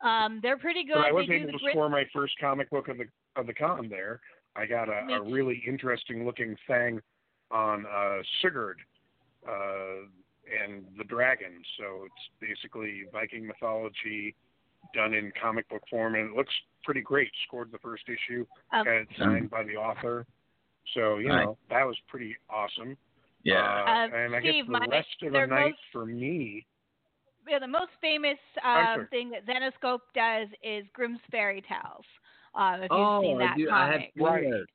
Up. 0.01 0.05
Um, 0.07 0.39
they're 0.41 0.57
pretty 0.57 0.83
good. 0.83 0.95
But 0.95 1.05
I 1.07 1.11
was 1.11 1.27
do 1.27 1.33
able 1.33 1.51
to 1.53 1.57
grit- 1.59 1.71
score 1.73 1.89
my 1.89 2.03
first 2.13 2.33
comic 2.39 2.69
book 2.69 2.87
of 2.87 2.97
the 2.97 3.05
of 3.35 3.47
the 3.47 3.53
con 3.53 3.87
there. 3.89 4.19
I 4.55 4.65
got 4.65 4.89
a, 4.89 5.13
a 5.13 5.21
really 5.21 5.63
interesting 5.67 6.25
looking 6.25 6.55
thing 6.67 6.99
on 7.51 7.85
uh, 7.85 8.17
Sigurd 8.41 8.77
uh, 9.47 10.03
and 10.63 10.83
the 10.97 11.03
dragon. 11.05 11.61
So 11.77 12.05
it's 12.05 12.29
basically 12.49 13.03
Viking 13.13 13.47
mythology 13.47 14.35
done 14.93 15.13
in 15.13 15.31
comic 15.41 15.69
book 15.69 15.83
form, 15.89 16.15
and 16.15 16.31
it 16.31 16.35
looks 16.35 16.53
pretty 16.83 17.01
great. 17.01 17.29
Scored 17.47 17.71
the 17.71 17.77
first 17.79 18.03
issue, 18.09 18.45
Um, 18.73 18.83
got 18.85 18.93
it 18.93 19.07
signed 19.17 19.49
by 19.49 19.63
the 19.63 19.75
author. 19.75 20.25
So 20.95 21.17
you 21.19 21.29
Nice. 21.29 21.45
know 21.45 21.57
that 21.69 21.85
was 21.85 21.95
pretty 22.09 22.35
awesome. 22.49 22.97
Yeah. 23.43 23.61
Uh, 23.61 23.89
Uh, 24.13 24.15
and 24.17 24.35
I 24.35 24.39
Steve, 24.41 24.65
guess 24.67 24.79
the 24.81 24.87
rest 24.89 25.23
of 25.23 25.31
the 25.33 25.45
night 25.45 25.65
most- 25.71 25.79
for 25.93 26.05
me. 26.05 26.65
Yeah, 27.47 27.59
the 27.59 27.67
most 27.67 27.91
famous 27.99 28.37
um, 28.63 28.85
sorry. 28.93 29.07
thing 29.09 29.31
that 29.31 29.45
Zenescope 29.45 29.99
does 30.13 30.47
is 30.63 30.85
Grimm's 30.93 31.19
Fairy 31.31 31.61
Tales. 31.61 32.05
Um, 32.55 32.81
if 32.83 32.91
you've 32.91 32.91
oh, 32.91 33.21
seen 33.21 33.37
that 33.39 33.53
I, 33.53 33.57
do, 33.57 33.69
I 33.69 33.87
have 33.87 34.01
seen 34.15 34.23
Right. 34.23 34.43
those. 34.43 34.65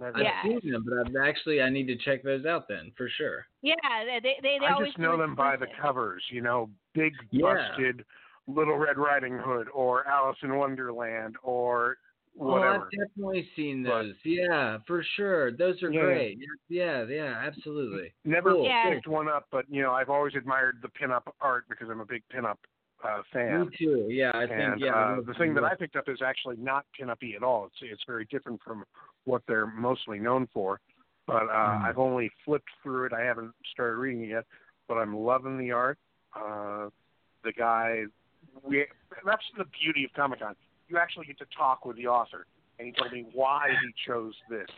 I've 0.00 0.16
I've 0.16 0.22
Yeah. 0.22 0.42
seen 0.42 0.72
them, 0.72 0.84
but 0.88 0.98
I've 0.98 1.28
actually 1.28 1.60
I 1.60 1.70
need 1.70 1.86
to 1.86 1.96
check 1.96 2.22
those 2.22 2.46
out 2.46 2.68
then 2.68 2.92
for 2.96 3.08
sure. 3.08 3.46
Yeah, 3.62 3.74
they 4.04 4.20
they, 4.22 4.36
they, 4.42 4.58
they 4.60 4.66
I 4.66 4.72
always 4.72 4.88
just 4.88 4.98
know 4.98 5.16
them 5.16 5.34
by 5.34 5.56
the 5.56 5.66
covers, 5.80 6.22
you 6.30 6.40
know, 6.40 6.70
big 6.94 7.12
Yeah. 7.30 7.56
busted 7.56 8.04
Little 8.46 8.76
Red 8.76 8.96
Riding 8.96 9.38
Hood 9.38 9.68
or 9.74 10.06
Alice 10.06 10.38
in 10.42 10.56
Wonderland 10.56 11.36
or 11.42 11.98
Oh. 12.40 12.54
I've 12.54 12.90
definitely 12.90 13.48
seen 13.56 13.82
But- 13.82 14.02
those. 14.02 14.14
yeah, 14.24 14.78
for 14.86 15.02
sure. 15.16 15.50
Those 15.52 15.82
are 15.82 15.90
Yeah. 15.92 16.00
great. 16.02 16.38
Yeah, 16.68 17.02
yeah, 17.04 17.38
absolutely. 17.44 18.12
Never 18.24 18.52
Cool. 18.52 18.64
Yeah. 18.64 18.90
picked 18.90 19.06
one 19.08 19.28
up, 19.28 19.46
but 19.50 19.68
you 19.68 19.82
know, 19.82 19.92
I've 19.92 20.10
always 20.10 20.34
admired 20.34 20.80
the 20.82 20.88
pinup 20.88 21.22
art 21.40 21.64
because 21.68 21.88
I'm 21.90 22.00
a 22.00 22.06
big 22.06 22.22
pinup 22.28 22.58
uh, 23.04 23.22
fan. 23.32 23.68
Me 23.68 23.76
too. 23.76 24.06
Yeah, 24.08 24.32
I 24.34 24.46
think 24.46 24.80
yeah. 24.80 24.92
uh, 24.94 25.20
the 25.20 25.34
thing 25.34 25.54
that 25.54 25.62
I 25.64 25.74
picked 25.76 25.94
up 25.96 26.08
is 26.08 26.20
actually 26.20 26.56
not 26.56 26.84
pinup-y 26.98 27.32
at 27.36 27.42
all. 27.44 27.66
It's 27.66 27.76
it's 27.82 28.02
very 28.04 28.24
different 28.26 28.60
from 28.62 28.84
what 29.24 29.42
they're 29.46 29.66
mostly 29.68 30.18
known 30.18 30.46
for. 30.48 30.80
But 31.26 31.44
uh, 31.48 31.78
Mm. 31.78 31.82
I've 31.84 31.98
only 31.98 32.30
flipped 32.44 32.70
through 32.82 33.06
it. 33.06 33.12
I 33.12 33.20
haven't 33.20 33.54
started 33.72 33.96
reading 33.98 34.24
it 34.24 34.28
yet, 34.30 34.46
but 34.88 34.94
I'm 34.96 35.14
loving 35.16 35.58
the 35.58 35.70
art. 35.72 35.98
Uh, 36.34 36.88
the 37.44 37.52
guy, 37.52 38.04
we 38.62 38.86
that's 39.24 39.44
the 39.56 39.64
beauty 39.80 40.04
of 40.04 40.12
Comic 40.14 40.40
Con. 40.40 40.56
You 40.88 40.98
actually 40.98 41.26
get 41.26 41.38
to 41.38 41.46
talk 41.56 41.84
with 41.84 41.96
the 41.96 42.06
author, 42.06 42.46
and 42.78 42.86
he 42.86 42.92
told 42.92 43.12
me 43.12 43.26
why 43.32 43.68
he 43.70 44.10
chose 44.10 44.34
this 44.48 44.68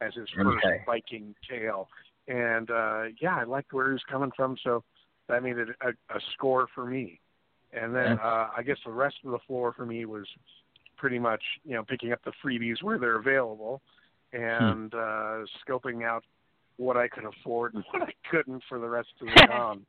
as 0.00 0.14
his 0.14 0.28
first 0.30 0.64
Okay. 0.64 0.82
Viking 0.86 1.34
tale. 1.48 1.88
And 2.28 2.70
uh, 2.70 3.04
yeah, 3.20 3.36
I 3.36 3.44
liked 3.44 3.72
where 3.72 3.86
he 3.86 3.92
was 3.92 4.02
coming 4.10 4.30
from, 4.36 4.56
so 4.62 4.84
that 5.28 5.42
made 5.42 5.58
it 5.58 5.68
a, 5.80 5.88
a 5.88 6.20
score 6.34 6.68
for 6.74 6.86
me. 6.86 7.20
And 7.72 7.94
then 7.94 8.18
uh, 8.18 8.48
I 8.56 8.62
guess 8.64 8.78
the 8.84 8.90
rest 8.90 9.16
of 9.24 9.30
the 9.30 9.38
floor 9.46 9.72
for 9.72 9.86
me 9.86 10.04
was 10.04 10.26
pretty 10.96 11.18
much 11.18 11.42
you 11.64 11.74
know 11.74 11.84
picking 11.84 12.12
up 12.12 12.20
the 12.24 12.32
freebies 12.44 12.82
where 12.82 12.98
they're 12.98 13.18
available 13.18 13.80
and 14.32 14.92
uh, 14.94 15.44
scoping 15.66 16.04
out 16.04 16.24
what 16.76 16.96
I 16.96 17.08
could 17.08 17.24
afford 17.24 17.74
and 17.74 17.84
what 17.90 18.02
I 18.02 18.12
couldn't 18.30 18.62
for 18.68 18.78
the 18.78 18.88
rest 18.88 19.08
of 19.20 19.26
the 19.34 19.46
con. 19.48 19.86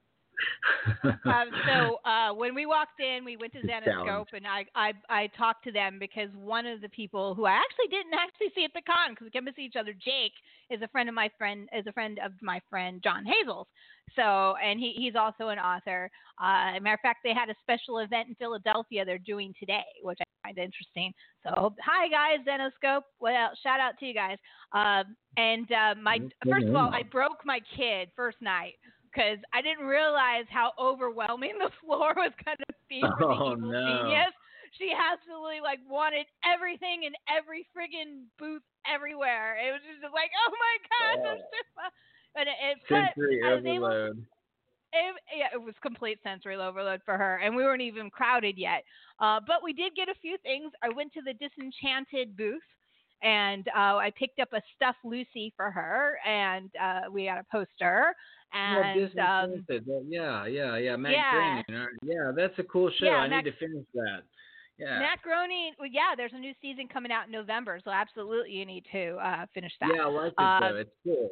Um, 1.26 1.50
so 1.68 2.00
uh, 2.06 2.34
when 2.34 2.54
we 2.54 2.66
walked 2.66 3.00
in, 3.00 3.24
we 3.26 3.38
went 3.38 3.54
to. 3.54 3.62
Zenescope, 3.62 4.28
and 4.34 4.46
I, 4.46 4.66
I 4.76 4.94
I 5.10 5.28
talked 5.38 5.64
to 5.66 5.72
them 5.72 5.98
because 6.00 6.30
one 6.36 6.66
of 6.66 6.82
the 6.82 6.90
people 6.90 7.36
who 7.36 7.46
I 7.46 7.52
actually 7.52 7.88
didn't 7.90 8.14
actually 8.14 8.52
see 8.56 8.66
at 8.66 8.72
the 8.74 8.82
con 8.82 9.12
because 9.12 9.26
we 9.26 9.32
came 9.32 9.46
to 9.46 9.54
see 9.56 9.64
each 9.64 9.76
other, 9.80 9.94
Jake, 9.94 10.34
is 10.70 10.82
a 10.82 10.88
friend 10.88 11.08
of 11.10 11.16
my 11.16 11.30
friend 11.38 11.70
is 11.74 11.86
a 11.88 11.92
friend 11.92 12.20
of 12.24 12.32
my 12.42 12.60
friend 12.70 13.02
John 13.04 13.26
Hazel's. 13.26 13.68
So 14.16 14.56
and 14.64 14.80
he 14.80 14.94
he's 14.96 15.16
also 15.16 15.50
an 15.50 15.60
author. 15.60 16.10
Uh, 16.40 16.80
matter 16.82 16.94
of 16.94 17.00
fact, 17.02 17.20
they 17.24 17.34
had 17.34 17.50
a 17.50 17.56
special 17.62 18.00
event 18.00 18.30
in 18.30 18.36
Philadelphia 18.36 19.06
they're 19.06 19.20
doing 19.20 19.54
today, 19.60 19.86
which 20.02 20.20
I 20.22 20.48
find 20.48 20.58
interesting. 20.58 21.14
So 21.44 21.74
hi 21.84 22.08
guys, 22.10 22.46
Zenescope. 22.48 23.04
Well, 23.20 23.52
shout 23.64 23.80
out 23.80 23.98
to 24.00 24.06
you 24.06 24.14
guys. 24.14 24.38
Um, 24.74 25.16
and 25.38 25.72
uh, 25.72 25.96
my 26.02 26.20
first 26.50 26.68
of 26.68 26.76
all, 26.76 26.90
I 26.90 27.04
broke 27.04 27.46
my 27.46 27.60
kid 27.76 28.10
first 28.16 28.38
night 28.42 28.74
because 29.12 29.38
I 29.54 29.62
didn't 29.62 29.86
realize 29.86 30.46
how 30.50 30.72
overwhelming 30.80 31.54
the 31.60 31.72
floor 31.84 32.14
was 32.16 32.32
going 32.44 32.58
to 32.58 32.74
be 32.90 33.02
for 33.02 33.28
the 33.28 33.36
Oh, 33.36 33.52
evil 33.52 33.72
no. 33.72 33.86
genius. 33.86 34.34
She 34.80 34.94
absolutely 34.96 35.60
like 35.60 35.80
wanted 35.90 36.26
everything 36.48 37.04
in 37.04 37.12
every 37.28 37.68
friggin' 37.76 38.32
booth 38.40 38.64
everywhere. 38.88 39.60
It 39.60 39.72
was 39.72 39.82
just 39.84 40.14
like, 40.14 40.32
oh 40.32 40.52
my 40.52 40.76
god, 40.88 41.18
I'm 41.28 41.40
so 41.52 41.62
it, 42.42 42.48
it 42.48 42.78
Sensory 42.88 43.40
able 43.44 43.86
overload. 43.86 44.26
it, 44.94 45.16
yeah, 45.38 45.48
it 45.54 45.62
was 45.62 45.76
complete 45.82 46.20
sensory 46.24 46.56
overload 46.56 47.02
for 47.06 47.18
her, 47.18 47.38
and 47.38 47.56
we 47.56 47.64
weren't 47.64 47.82
even 47.82 48.10
crowded 48.10 48.58
yet. 48.58 48.84
Uh, 49.20 49.40
but 49.46 49.64
we 49.64 49.74
did 49.74 49.96
get 49.96 50.10
a 50.10 50.16
few 50.22 50.38
things. 50.44 50.72
I 50.84 50.90
went 50.90 51.14
to 51.14 51.22
the 51.22 51.34
Disenchanted 51.34 52.36
booth, 52.38 52.62
and 53.22 53.68
uh, 53.70 53.98
I 53.98 54.12
picked 54.18 54.40
up 54.40 54.54
a 54.54 54.62
stuffed 54.76 55.04
Lucy 55.04 55.54
for 55.56 55.70
her, 55.72 56.18
and 56.26 56.70
uh, 56.82 57.02
we 57.12 57.26
got 57.26 57.38
a 57.40 57.46
poster. 57.52 58.16
Yeah, 58.54 58.92
And 58.94 59.00
Disney 59.00 59.22
um, 59.22 59.66
yeah, 60.10 60.46
yeah, 60.46 60.78
yeah. 60.78 60.96
Matt 60.96 61.12
yeah. 61.14 61.62
Groening. 61.68 61.82
Uh, 61.84 61.88
Yeah, 62.04 62.32
that's 62.36 62.58
a 62.60 62.64
cool 62.64 62.92
show. 63.00 63.06
Yeah, 63.06 63.12
I 63.18 63.28
need 63.28 63.50
to 63.50 63.58
finish 63.58 63.86
that. 63.94 64.24
Yeah. 64.78 65.00
Matt 65.00 65.22
Groening, 65.22 65.74
well, 65.78 65.90
yeah, 65.92 66.16
there's 66.18 66.34
a 66.34 66.40
new 66.40 66.54
season 66.62 66.88
coming 66.92 67.12
out 67.12 67.28
in 67.28 67.32
November, 67.32 67.80
so 67.84 67.92
absolutely 67.92 68.52
you 68.52 68.66
need 68.66 68.86
to 68.92 69.16
uh, 69.18 69.46
finish 69.54 69.72
that. 69.80 69.92
yeah, 69.96 70.04
I 70.04 70.08
like 70.08 70.34
it 70.38 70.42
Uh. 70.42 70.74
It's 70.76 70.90
cool. 71.04 71.30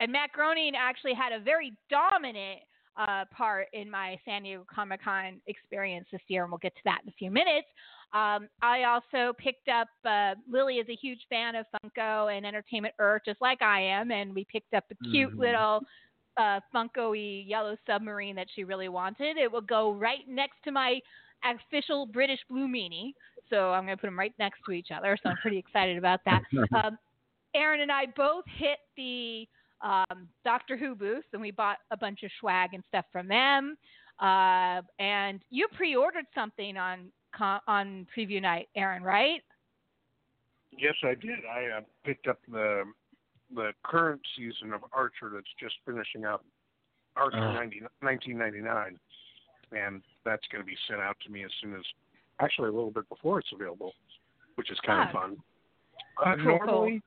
and 0.00 0.10
Matt 0.10 0.32
Groening 0.32 0.72
actually 0.76 1.14
had 1.14 1.32
a 1.32 1.38
very 1.38 1.72
dominant 1.88 2.60
uh, 2.96 3.24
part 3.36 3.68
in 3.72 3.90
my 3.90 4.18
San 4.24 4.42
Diego 4.42 4.64
Comic 4.72 5.02
Con 5.02 5.40
experience 5.46 6.06
this 6.12 6.20
year, 6.28 6.42
and 6.42 6.50
we'll 6.52 6.58
get 6.58 6.74
to 6.74 6.80
that 6.84 7.00
in 7.04 7.08
a 7.08 7.12
few 7.12 7.30
minutes. 7.30 7.66
Um, 8.12 8.48
I 8.62 8.84
also 8.84 9.32
picked 9.38 9.68
up 9.68 9.88
uh, 10.04 10.34
Lily 10.50 10.76
is 10.76 10.88
a 10.88 10.94
huge 10.94 11.20
fan 11.28 11.56
of 11.56 11.66
Funko 11.74 12.36
and 12.36 12.46
Entertainment 12.46 12.94
Earth, 13.00 13.22
just 13.24 13.40
like 13.40 13.62
I 13.62 13.80
am, 13.80 14.10
and 14.12 14.34
we 14.34 14.44
picked 14.44 14.74
up 14.74 14.84
a 14.90 15.10
cute 15.10 15.32
Mhm. 15.32 15.38
little 15.38 15.80
uh, 16.36 16.60
Funko-y 16.74 17.44
yellow 17.46 17.76
submarine 17.86 18.36
that 18.36 18.46
she 18.54 18.64
really 18.64 18.88
wanted. 18.88 19.36
It 19.36 19.50
will 19.50 19.60
go 19.60 19.92
right 19.92 20.26
next 20.28 20.56
to 20.64 20.72
my 20.72 21.00
official 21.44 22.06
British 22.06 22.40
Blue 22.48 22.66
Meanie. 22.66 23.12
So 23.50 23.72
I'm 23.72 23.84
going 23.84 23.96
to 23.96 24.00
put 24.00 24.06
them 24.06 24.18
right 24.18 24.34
next 24.38 24.60
to 24.66 24.72
each 24.72 24.88
other. 24.94 25.18
So 25.22 25.30
I'm 25.30 25.36
pretty 25.36 25.58
excited 25.58 25.98
about 25.98 26.20
that. 26.24 26.42
Um, 26.74 26.98
Aaron 27.54 27.82
and 27.82 27.92
I 27.92 28.06
both 28.16 28.44
hit 28.58 28.78
the 28.96 29.46
um, 29.80 30.28
Doctor 30.44 30.76
Who 30.76 30.96
booth, 30.96 31.24
and 31.32 31.40
we 31.40 31.52
bought 31.52 31.76
a 31.92 31.96
bunch 31.96 32.24
of 32.24 32.30
swag 32.40 32.70
and 32.74 32.82
stuff 32.88 33.04
from 33.12 33.28
them. 33.28 33.76
Uh, 34.20 34.82
and 34.98 35.40
you 35.50 35.68
pre-ordered 35.76 36.26
something 36.34 36.76
on 36.76 37.12
on 37.68 38.06
preview 38.16 38.40
night, 38.40 38.68
Aaron, 38.76 39.02
right? 39.02 39.40
Yes, 40.76 40.94
I 41.02 41.14
did. 41.14 41.38
I 41.48 41.78
uh, 41.78 41.80
picked 42.04 42.26
up 42.26 42.38
the 42.50 42.84
the 43.54 43.72
current 43.82 44.20
season 44.36 44.72
of 44.72 44.82
Archer 44.92 45.30
that's 45.32 45.46
just 45.60 45.74
finishing 45.86 46.24
up, 46.24 46.44
Archer 47.16 47.38
Oh. 47.38 47.52
90, 47.52 47.80
1999, 48.00 48.98
and 49.72 50.02
that's 50.24 50.46
going 50.48 50.62
to 50.62 50.66
be 50.66 50.76
sent 50.88 51.00
out 51.00 51.16
to 51.24 51.30
me 51.30 51.44
as 51.44 51.50
soon 51.60 51.74
as, 51.74 51.82
actually 52.40 52.68
a 52.68 52.72
little 52.72 52.90
bit 52.90 53.08
before 53.08 53.38
it's 53.38 53.52
available, 53.52 53.94
which 54.56 54.70
is 54.70 54.78
kind 54.80 55.00
Ah. 55.00 55.06
of 55.06 55.12
fun. 55.12 55.42
Uh, 56.18 56.34
Cool, 56.36 56.44
cool. 56.44 56.66
normally, 56.66 57.02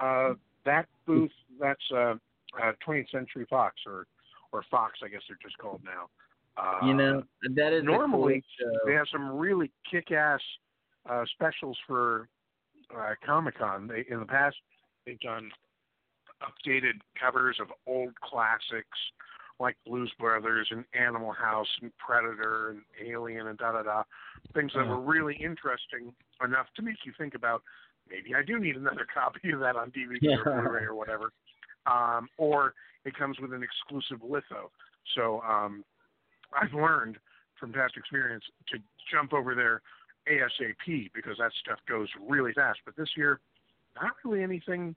uh, 0.00 0.34
that 0.64 0.86
booth 1.06 1.32
that's 1.58 1.90
uh, 1.92 2.14
uh, 2.60 2.72
20th 2.86 3.08
Century 3.10 3.46
Fox 3.46 3.74
or 3.86 4.06
or 4.52 4.62
Fox, 4.70 5.00
I 5.02 5.08
guess 5.08 5.22
they're 5.28 5.36
just 5.42 5.58
called 5.58 5.82
now. 5.84 6.08
Uh, 6.56 6.86
you 6.86 6.94
know, 6.94 7.22
that 7.50 7.72
is 7.72 7.82
a 7.82 7.84
normally 7.84 8.42
cool 8.58 8.72
they 8.86 8.92
have 8.94 9.06
some 9.12 9.30
really 9.36 9.70
kick-ass 9.90 10.40
uh, 11.08 11.24
specials 11.34 11.76
for 11.86 12.28
uh, 12.96 13.14
Comic 13.24 13.58
Con. 13.58 13.86
They 13.88 14.06
in 14.08 14.20
the 14.20 14.26
past 14.26 14.56
they've 15.04 15.20
done 15.20 15.50
updated 16.42 17.00
covers 17.20 17.58
of 17.60 17.68
old 17.86 18.14
classics 18.20 18.98
like 19.58 19.76
Blues 19.86 20.12
Brothers 20.18 20.68
and 20.70 20.84
Animal 20.92 21.32
House 21.32 21.68
and 21.80 21.90
Predator 21.98 22.70
and 22.70 22.82
Alien 23.08 23.46
and 23.46 23.58
da 23.58 23.72
da 23.72 23.82
da, 23.82 24.02
things 24.54 24.72
that 24.74 24.86
were 24.86 25.00
really 25.00 25.34
interesting 25.34 26.12
enough 26.44 26.66
to 26.76 26.82
make 26.82 26.96
you 27.04 27.12
think 27.16 27.34
about 27.34 27.62
maybe 28.08 28.34
I 28.34 28.42
do 28.42 28.58
need 28.58 28.76
another 28.76 29.06
copy 29.14 29.50
of 29.52 29.60
that 29.60 29.76
on 29.76 29.90
DVD 29.90 30.38
or 30.44 30.62
Blu-ray 30.62 30.84
or 30.84 30.94
whatever. 30.94 31.32
Um, 31.86 32.28
or 32.36 32.74
it 33.04 33.16
comes 33.16 33.38
with 33.40 33.52
an 33.52 33.62
exclusive 33.62 34.22
litho. 34.28 34.70
So 35.14 35.40
um, 35.42 35.84
I've 36.52 36.74
learned 36.74 37.18
from 37.58 37.72
past 37.72 37.96
experience 37.96 38.44
to 38.72 38.78
jump 39.10 39.32
over 39.32 39.54
there 39.54 39.82
ASAP 40.28 41.10
because 41.14 41.36
that 41.38 41.52
stuff 41.62 41.78
goes 41.88 42.08
really 42.28 42.52
fast. 42.52 42.80
But 42.84 42.96
this 42.96 43.10
year, 43.16 43.40
not 43.94 44.12
really 44.24 44.42
anything 44.42 44.94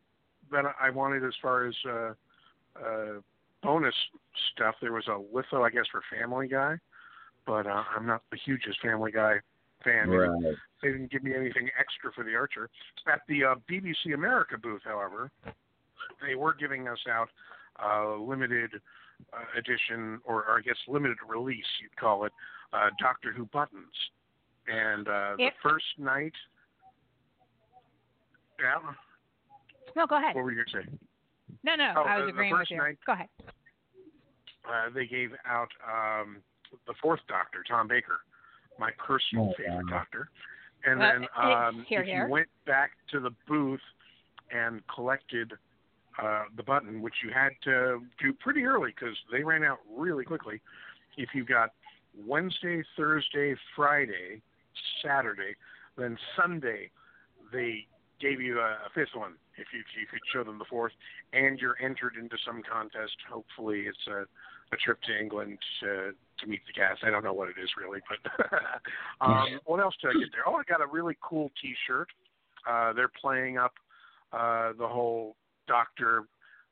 that 0.52 0.66
I 0.82 0.90
wanted 0.90 1.24
as 1.24 1.34
far 1.42 1.68
as 1.68 1.76
uh, 1.88 2.14
uh, 2.80 3.22
bonus 3.64 3.96
stuff. 4.54 4.76
There 4.82 4.94
was 4.94 5.08
a 5.08 5.18
litho, 5.34 5.64
I 5.64 5.70
guess, 5.70 5.86
for 5.92 6.02
Family 6.18 6.48
Guy, 6.48 6.78
but 7.46 7.68
uh, 7.68 7.84
I'm 7.96 8.06
not 8.06 8.24
the 8.32 8.38
hugest 8.38 8.82
Family 8.82 9.12
Guy 9.12 9.38
fan. 9.84 10.10
Right. 10.10 10.56
They 10.82 10.90
didn't 10.92 11.12
give 11.12 11.24
me 11.24 11.34
anything 11.36 11.70
extra 11.80 12.12
for 12.14 12.24
the 12.24 12.36
Archer. 12.36 12.70
At 13.12 13.22
the 13.28 13.44
uh, 13.44 13.56
BBC 13.70 14.14
America 14.14 14.58
booth, 14.58 14.82
however, 14.84 15.32
they 16.26 16.36
were 16.36 16.54
giving 16.54 16.88
us 16.88 17.00
out 17.10 17.30
uh, 17.84 18.16
limited 18.16 18.72
uh, 19.34 19.58
edition, 19.58 20.20
or, 20.26 20.44
or 20.46 20.60
I 20.60 20.62
guess 20.62 20.78
limited 20.88 21.18
release, 21.28 21.66
you'd 21.82 21.96
call 21.98 22.26
it, 22.26 22.34
uh, 22.74 22.90
Doctor 23.00 23.34
Who 23.34 23.46
buttons. 23.46 23.94
And 24.68 25.08
uh, 25.08 25.36
the 25.38 25.50
first 25.64 25.86
night, 25.98 26.34
yeah, 28.60 28.76
No, 29.96 30.06
go 30.08 30.18
ahead. 30.18 30.36
what 30.36 30.44
were 30.44 30.52
you 30.52 30.58
going 30.64 30.84
to 30.84 30.90
say? 30.90 30.98
No, 31.64 31.76
no, 31.76 31.94
Oh, 31.98 32.02
I 32.04 32.16
uh, 32.16 32.20
was 32.20 32.26
the 32.28 32.30
agreeing 32.32 32.58
with 32.58 32.72
you. 32.72 32.78
night- 32.78 32.98
Go 33.06 33.14
ahead. 33.14 33.28
Uh, 34.68 34.90
they 34.94 35.06
gave 35.08 35.32
out 35.46 35.70
um, 35.88 36.38
the 36.88 36.94
fourth 37.02 37.22
Doctor, 37.28 37.64
Tom 37.68 37.88
Baker, 37.88 38.20
my 38.78 38.92
personal 39.06 39.50
Oh, 39.50 39.54
favorite 39.58 39.86
wow. 39.86 39.98
Doctor. 40.00 40.30
And 40.86 41.02
Uh, 41.02 41.06
then 41.12 41.28
uh, 41.38 41.42
um, 41.50 41.86
here, 41.88 42.02
if 42.02 42.08
here. 42.08 42.26
you 42.26 42.32
went 42.32 42.48
back 42.66 42.92
to 43.12 43.20
the 43.20 43.32
booth 43.48 43.82
and 44.52 44.82
collected 44.94 45.54
uh, 46.22 46.44
the 46.56 46.64
button, 46.64 47.02
which 47.02 47.16
you 47.24 47.32
had 47.34 47.52
to 47.64 48.02
do 48.22 48.34
pretty 48.34 48.64
early 48.64 48.92
because 48.98 49.16
they 49.32 49.44
ran 49.44 49.64
out 49.64 49.80
really 49.96 50.24
quickly. 50.26 50.62
If 51.18 51.30
you 51.34 51.44
got 51.46 51.72
Wednesday, 52.26 52.84
Thursday, 52.98 53.56
Friday, 53.76 54.42
Saturday, 55.04 55.56
then 55.98 56.18
Sunday, 56.38 56.92
they 57.52 57.88
gave 58.20 58.42
you 58.42 58.60
a, 58.60 58.78
a 58.86 58.90
fifth 58.94 59.16
one 59.16 59.34
if 59.58 59.68
you, 59.74 59.80
if 59.80 59.92
you 60.00 60.08
could 60.10 60.22
show 60.34 60.44
them 60.44 60.60
the 60.60 60.66
fourth, 60.70 60.94
and 61.34 61.60
you're 61.60 61.78
entered 61.82 62.14
into 62.20 62.38
some 62.46 62.62
contest. 62.70 63.16
Hopefully, 63.30 63.86
it's 63.88 64.08
a, 64.08 64.22
a 64.74 64.78
trip 64.84 65.02
to 65.04 65.18
England 65.18 65.58
to 65.82 66.12
to 66.40 66.48
meet 66.48 66.62
the 66.68 66.74
cast. 66.74 67.04
I 67.04 67.10
don't 67.10 67.24
know 67.24 67.34
what 67.34 67.50
it 67.50 67.56
is 67.62 67.70
really, 67.78 68.00
but 68.08 68.48
um, 69.26 69.60
what 69.66 69.80
else 69.80 69.96
did 70.02 70.10
I 70.10 70.20
get 70.20 70.30
there? 70.32 70.48
Oh, 70.48 70.56
I 70.56 70.64
got 70.68 70.82
a 70.82 70.88
really 70.88 71.18
cool 71.22 71.52
T-shirt. 71.62 72.08
Uh, 72.70 72.94
they're 72.94 73.12
playing 73.22 73.58
up 73.58 73.74
uh, 74.32 74.72
the 74.78 74.88
whole 74.88 75.36
doctor 75.68 76.24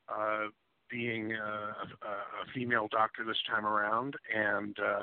uh, 0.08 0.46
being 0.90 1.34
uh, 1.34 1.84
a, 2.02 2.08
a 2.08 2.52
female 2.54 2.88
doctor 2.90 3.24
this 3.24 3.36
time 3.50 3.66
around, 3.66 4.14
and 4.34 4.76
uh, 4.78 5.02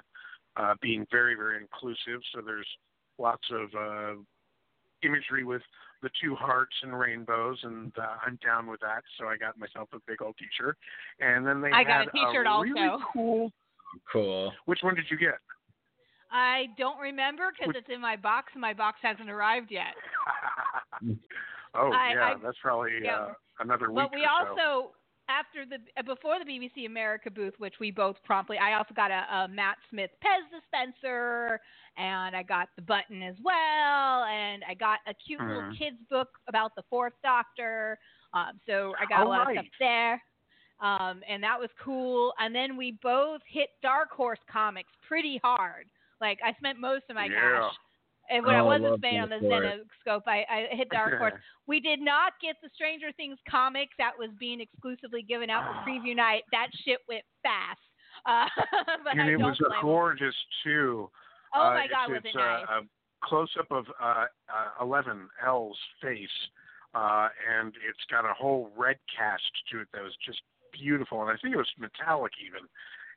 uh, 0.58 0.74
being 0.82 1.06
very 1.12 1.36
very 1.36 1.58
inclusive. 1.60 2.22
So 2.34 2.42
there's 2.44 2.68
lots 3.18 3.44
of 3.52 3.70
uh, 3.76 4.20
imagery 5.04 5.44
with 5.44 5.62
the 6.06 6.12
two 6.22 6.36
hearts 6.36 6.76
and 6.84 6.98
rainbows, 6.98 7.58
and 7.63 7.91
uh, 7.98 8.18
I'm 8.24 8.38
down 8.46 8.68
with 8.68 8.80
that. 8.82 9.02
So 9.18 9.26
I 9.26 9.38
got 9.38 9.58
myself 9.58 9.89
a 9.91 9.98
big 10.08 10.22
old 10.22 10.36
T-shirt, 10.38 10.78
and 11.20 11.46
then 11.48 11.62
they 11.62 11.72
I 11.72 11.84
got 11.84 11.91
had 12.02 12.08
a 12.10 12.12
T-shirt 12.12 12.46
really 12.46 12.88
also. 12.88 13.04
cool. 13.12 13.52
Cool. 14.13 14.54
Which 14.65 14.80
one 14.84 14.94
did 14.94 15.06
you 15.10 15.18
get? 15.18 15.39
I 16.32 16.65
don't 16.78 17.00
remember 17.00 17.52
because 17.52 17.70
Which- 17.70 17.78
it's 17.78 17.89
in 17.91 18.00
my 18.00 18.15
box 18.15 18.50
and 18.54 18.62
my 18.62 18.74
box 18.74 19.00
hasn't 19.02 19.32
arrived 19.32 19.72
yet. 19.72 19.96
oh 21.74 21.91
I- 21.91 22.13
yeah, 22.13 22.34
I- 22.36 22.36
that's 22.44 22.58
probably 22.62 22.91
yeah. 23.04 23.15
uh, 23.18 23.34
another 23.62 23.89
week 23.91 24.06
But 24.12 24.13
we 24.13 24.22
or 24.26 24.56
so. 24.56 24.91
After 25.30 25.66
the 25.66 25.78
before 26.04 26.38
the 26.40 26.46
BBC 26.46 26.86
America 26.86 27.32
booth, 27.32 27.54
which 27.58 27.76
we 27.80 27.92
both 27.92 28.16
promptly, 28.24 28.58
I 28.58 28.74
also 28.74 28.94
got 28.94 29.12
a, 29.12 29.26
a 29.44 29.48
Matt 29.48 29.78
Smith 29.90 30.12
Pez 30.24 30.44
dispenser, 30.52 31.60
and 31.98 32.36
I 32.36 32.44
got 32.44 32.70
the 32.76 32.82
button 32.82 33.22
as 33.24 33.36
well, 33.44 34.24
and 34.26 34.64
I 34.68 34.74
got 34.74 35.00
a 35.08 35.14
cute 35.14 35.42
little 35.42 35.64
Mhm. 35.64 35.78
kids 35.78 35.98
book 36.10 36.30
about 36.48 36.76
the 36.76 36.84
Fourth 36.90 37.14
Doctor. 37.24 37.98
Um, 38.34 38.60
so 38.66 38.94
I 39.00 39.06
got 39.06 39.22
a 39.22 39.26
Oh, 39.26 39.30
lot 39.30 39.48
of 39.50 39.54
stuff 39.56 39.66
there. 39.80 40.22
Um, 40.82 41.24
and 41.28 41.42
that 41.42 41.58
was 41.60 41.70
cool. 41.80 42.34
And 42.38 42.54
then 42.54 42.76
we 42.76 42.92
both 43.02 43.42
hit 43.48 43.70
Dark 43.82 44.12
Horse 44.12 44.40
Comics 44.52 44.92
pretty 45.08 45.38
hard. 45.44 45.90
Like 46.20 46.40
I 46.44 46.54
spent 46.54 46.80
most 46.80 47.06
of 47.10 47.16
my 47.16 47.28
Yeah. 47.28 47.62
cash. 47.62 47.76
And 48.30 48.46
when 48.46 48.56
I 48.56 48.60
Oh, 48.60 48.64
I 48.64 48.68
wasn't 48.68 48.92
love 48.92 49.02
on 49.04 49.30
the. 49.30 49.36
Zenescope, 49.38 50.24
I, 50.28 50.46
I 50.72 50.76
hit 50.76 50.90
Dark 50.90 51.18
Horse. 51.20 51.34
We 51.68 51.80
did 51.80 52.00
not 52.00 52.34
get 52.42 52.58
the 52.62 52.70
Stranger 52.76 53.12
Things 53.18 53.40
comics 53.50 53.94
that 53.98 54.12
was 54.20 54.30
being 54.40 54.62
exclusively 54.62 55.24
given 55.24 55.50
out 55.50 55.64
for 55.66 55.90
preview 55.90 56.16
night. 56.16 56.44
That 56.52 56.68
shit 56.86 57.00
went 57.10 57.24
fast. 57.44 57.80
Uh, 58.26 58.48
but 59.04 59.12
and 59.12 59.22
I 59.24 59.34
it 59.34 59.38
was 59.38 59.58
blame 59.60 59.72
a 59.72 59.76
'em. 59.76 59.82
gorgeous 59.84 60.36
too. 60.64 61.10
Oh 61.54 61.62
uh, 61.68 61.74
my 61.74 61.86
god, 61.88 62.10
was 62.10 62.18
it's, 62.20 62.26
it 62.26 62.30
it's 62.30 62.36
nice? 62.38 62.66
a, 62.70 62.80
a 62.80 62.82
close 63.24 63.50
up 63.60 63.70
of 63.72 63.86
uh, 64.02 64.26
uh, 64.50 64.84
Eleven 64.84 65.28
L's 65.46 65.78
face, 66.02 66.28
uh, 66.96 67.28
and 67.60 67.74
it's 67.88 68.04
got 68.10 68.26
a 68.26 68.34
whole 68.34 68.72
red 68.76 68.96
cast 69.16 69.44
to 69.72 69.82
it 69.82 69.88
that 69.94 70.02
was 70.02 70.16
just 70.26 70.42
beautiful, 70.72 71.22
and 71.22 71.30
I 71.30 71.36
think 71.42 71.54
it 71.54 71.58
was 71.58 71.70
metallic 71.78 72.32
even. 72.44 72.62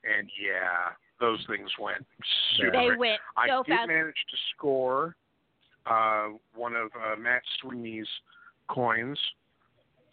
And 0.05 0.29
yeah, 0.39 0.93
those 1.21 1.45
things 1.49 1.71
went 1.81 2.05
super. 2.57 2.71
they 2.73 2.87
quick. 2.89 2.99
went 2.99 3.21
I 3.37 3.49
so 3.49 3.63
did 3.65 3.77
fast. 3.77 3.89
manage 3.89 4.15
to 4.31 4.37
score 4.55 5.17
uh, 5.87 6.29
one 6.55 6.75
of 6.75 6.91
uh, 6.95 7.17
Mad 7.19 7.41
Sweeney's 7.61 8.09
coins 8.69 9.19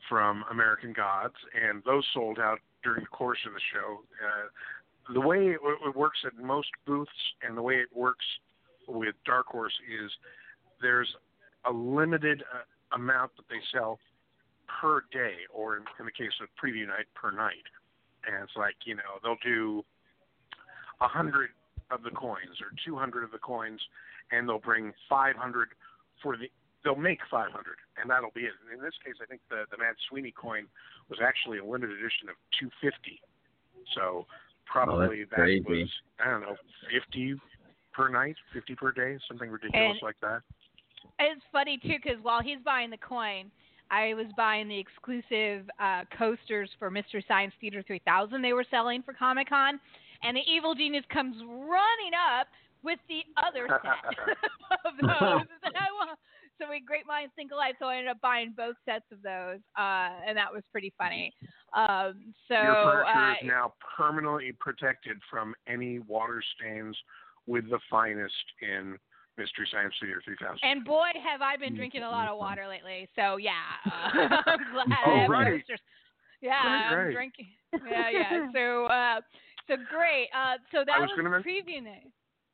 from 0.09 0.43
American 0.51 0.93
Gods, 0.93 1.35
and 1.53 1.81
those 1.85 2.05
sold 2.13 2.39
out 2.39 2.59
during 2.83 3.01
the 3.01 3.07
course 3.07 3.39
of 3.45 3.53
the 3.53 3.59
show. 3.73 3.99
Uh, 4.23 5.13
the 5.13 5.21
way 5.21 5.47
it, 5.47 5.59
it 5.87 5.95
works 5.95 6.19
at 6.25 6.35
most 6.43 6.69
booths 6.85 7.11
and 7.47 7.57
the 7.57 7.61
way 7.61 7.75
it 7.75 7.89
works 7.95 8.25
with 8.87 9.15
Dark 9.25 9.47
Horse 9.47 9.73
is 10.03 10.11
there's 10.81 11.09
a 11.65 11.71
limited 11.71 12.43
uh, 12.53 12.95
amount 12.95 13.31
that 13.37 13.45
they 13.49 13.59
sell 13.73 13.99
per 14.81 15.01
day, 15.11 15.33
or 15.53 15.77
in, 15.77 15.83
in 15.99 16.05
the 16.05 16.11
case 16.11 16.31
of 16.41 16.47
preview 16.61 16.87
night, 16.87 17.05
per 17.15 17.31
night. 17.31 17.65
And 18.27 18.43
it's 18.43 18.55
like, 18.55 18.75
you 18.85 18.95
know, 18.95 19.19
they'll 19.23 19.37
do 19.43 19.83
a 21.01 21.07
hundred 21.07 21.49
of 21.91 22.03
the 22.03 22.09
coins 22.11 22.59
or 22.61 22.67
200 22.85 23.23
of 23.23 23.31
the 23.31 23.37
coins, 23.37 23.79
and 24.31 24.47
they'll 24.49 24.59
bring 24.59 24.93
500 25.09 25.69
for 26.21 26.37
the. 26.37 26.49
They'll 26.83 26.95
make 26.95 27.19
500, 27.31 27.49
and 27.97 28.09
that'll 28.09 28.29
be 28.35 28.41
it. 28.41 28.53
And 28.63 28.77
in 28.77 28.83
this 28.83 28.93
case, 29.03 29.15
I 29.21 29.25
think 29.25 29.41
the 29.49 29.65
the 29.71 29.77
Mad 29.77 29.95
Sweeney 30.09 30.31
coin 30.31 30.65
was 31.09 31.19
actually 31.23 31.57
a 31.57 31.65
limited 31.65 31.97
edition 31.97 32.29
of 32.29 32.35
250. 32.59 33.19
So 33.95 34.25
probably 34.65 35.23
that 35.25 35.35
crazy. 35.35 35.65
was 35.67 35.89
I 36.19 36.29
don't 36.29 36.41
know 36.41 36.55
50 36.91 37.39
per 37.93 38.09
night, 38.09 38.35
50 38.53 38.75
per 38.75 38.91
day, 38.91 39.17
something 39.27 39.49
ridiculous 39.49 39.91
And- 39.93 40.01
like 40.01 40.19
that. 40.21 40.41
It's 41.19 41.41
funny 41.51 41.77
too 41.77 41.95
because 42.03 42.21
while 42.23 42.41
he's 42.41 42.59
buying 42.65 42.89
the 42.89 42.97
coin, 42.97 43.49
I 43.89 44.13
was 44.15 44.25
buying 44.35 44.67
the 44.67 44.77
exclusive 44.77 45.69
uh, 45.79 46.03
coasters 46.17 46.69
for 46.77 46.89
Mystery 46.91 47.23
Science 47.27 47.53
Theater 47.61 47.81
3000 47.85 48.41
they 48.41 48.53
were 48.53 48.65
selling 48.69 49.01
for 49.03 49.13
Comic 49.13 49.47
Con, 49.49 49.79
and 50.25 50.37
the 50.37 50.41
evil 50.49 50.75
genius 50.75 51.05
comes 51.11 51.35
running 51.45 52.13
up 52.15 52.47
with 52.83 52.99
the 53.09 53.21
other 53.37 53.67
set 53.67 53.81
of 54.85 54.93
those 55.01 55.47
that 55.63 55.73
I 55.75 55.91
want. 55.93 56.17
So 56.61 56.69
we 56.69 56.79
great 56.79 57.05
minds 57.05 57.33
think 57.35 57.51
alike. 57.51 57.75
So 57.79 57.87
I 57.87 57.97
ended 57.97 58.11
up 58.11 58.21
buying 58.21 58.53
both 58.55 58.75
sets 58.85 59.05
of 59.11 59.21
those, 59.21 59.59
uh, 59.77 60.23
and 60.25 60.37
that 60.37 60.53
was 60.53 60.63
pretty 60.71 60.93
funny. 60.97 61.33
Um, 61.75 62.33
so 62.47 62.55
Your 62.55 62.75
furniture 62.83 63.19
uh, 63.19 63.31
is 63.33 63.37
now 63.43 63.73
permanently 63.97 64.53
protected 64.57 65.17
from 65.29 65.53
any 65.67 65.99
water 65.99 66.41
stains 66.55 66.95
with 67.45 67.69
the 67.69 67.79
finest 67.89 68.33
in 68.61 68.97
Mystery 69.37 69.67
Science 69.69 69.93
Theater 69.99 70.21
3000. 70.23 70.59
and 70.63 70.85
boy, 70.85 71.09
have 71.21 71.41
I 71.41 71.57
been 71.57 71.75
drinking 71.75 72.03
a 72.03 72.09
lot 72.09 72.29
of 72.29 72.37
water 72.37 72.67
lately. 72.69 73.09
So 73.17 73.35
yeah, 73.35 73.51
uh, 73.85 74.37
I'm 74.47 74.59
glad. 74.71 74.87
Oh, 75.05 75.11
I 75.11 75.21
have 75.23 75.29
right. 75.29 75.59
posters. 75.59 75.79
Yeah, 76.41 76.93
Great, 76.93 77.07
I'm 77.07 77.13
drinking. 77.13 77.47
Yeah, 77.89 78.09
yeah. 78.09 78.47
So, 78.53 78.85
uh, 78.85 79.21
so 79.67 79.75
great. 79.89 80.27
Uh, 80.35 80.57
so 80.71 80.83
that 80.85 80.95
I 80.95 80.99
was 81.01 81.09
men- 81.17 81.43
preview 81.43 81.83
night. 81.83 82.07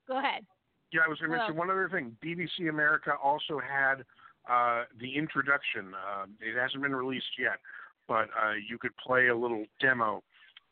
Go 0.08 0.19
ahead. 0.19 0.45
Yeah, 0.93 1.02
I 1.06 1.10
was 1.10 1.19
going 1.19 1.32
to 1.32 1.38
mention 1.38 1.56
one 1.56 1.69
other 1.69 1.88
thing. 1.89 2.15
BBC 2.24 2.69
America 2.69 3.12
also 3.24 3.60
had 3.60 4.04
uh, 4.50 4.84
the 5.00 5.15
introduction. 5.15 5.93
Uh, 5.95 6.26
it 6.41 6.60
hasn't 6.60 6.82
been 6.84 6.93
released 6.95 7.39
yet, 7.39 7.60
but 8.08 8.28
uh, 8.41 8.54
you 8.67 8.78
could 8.78 8.95
play 8.97 9.28
a 9.28 9.36
little 9.36 9.65
demo 9.80 10.21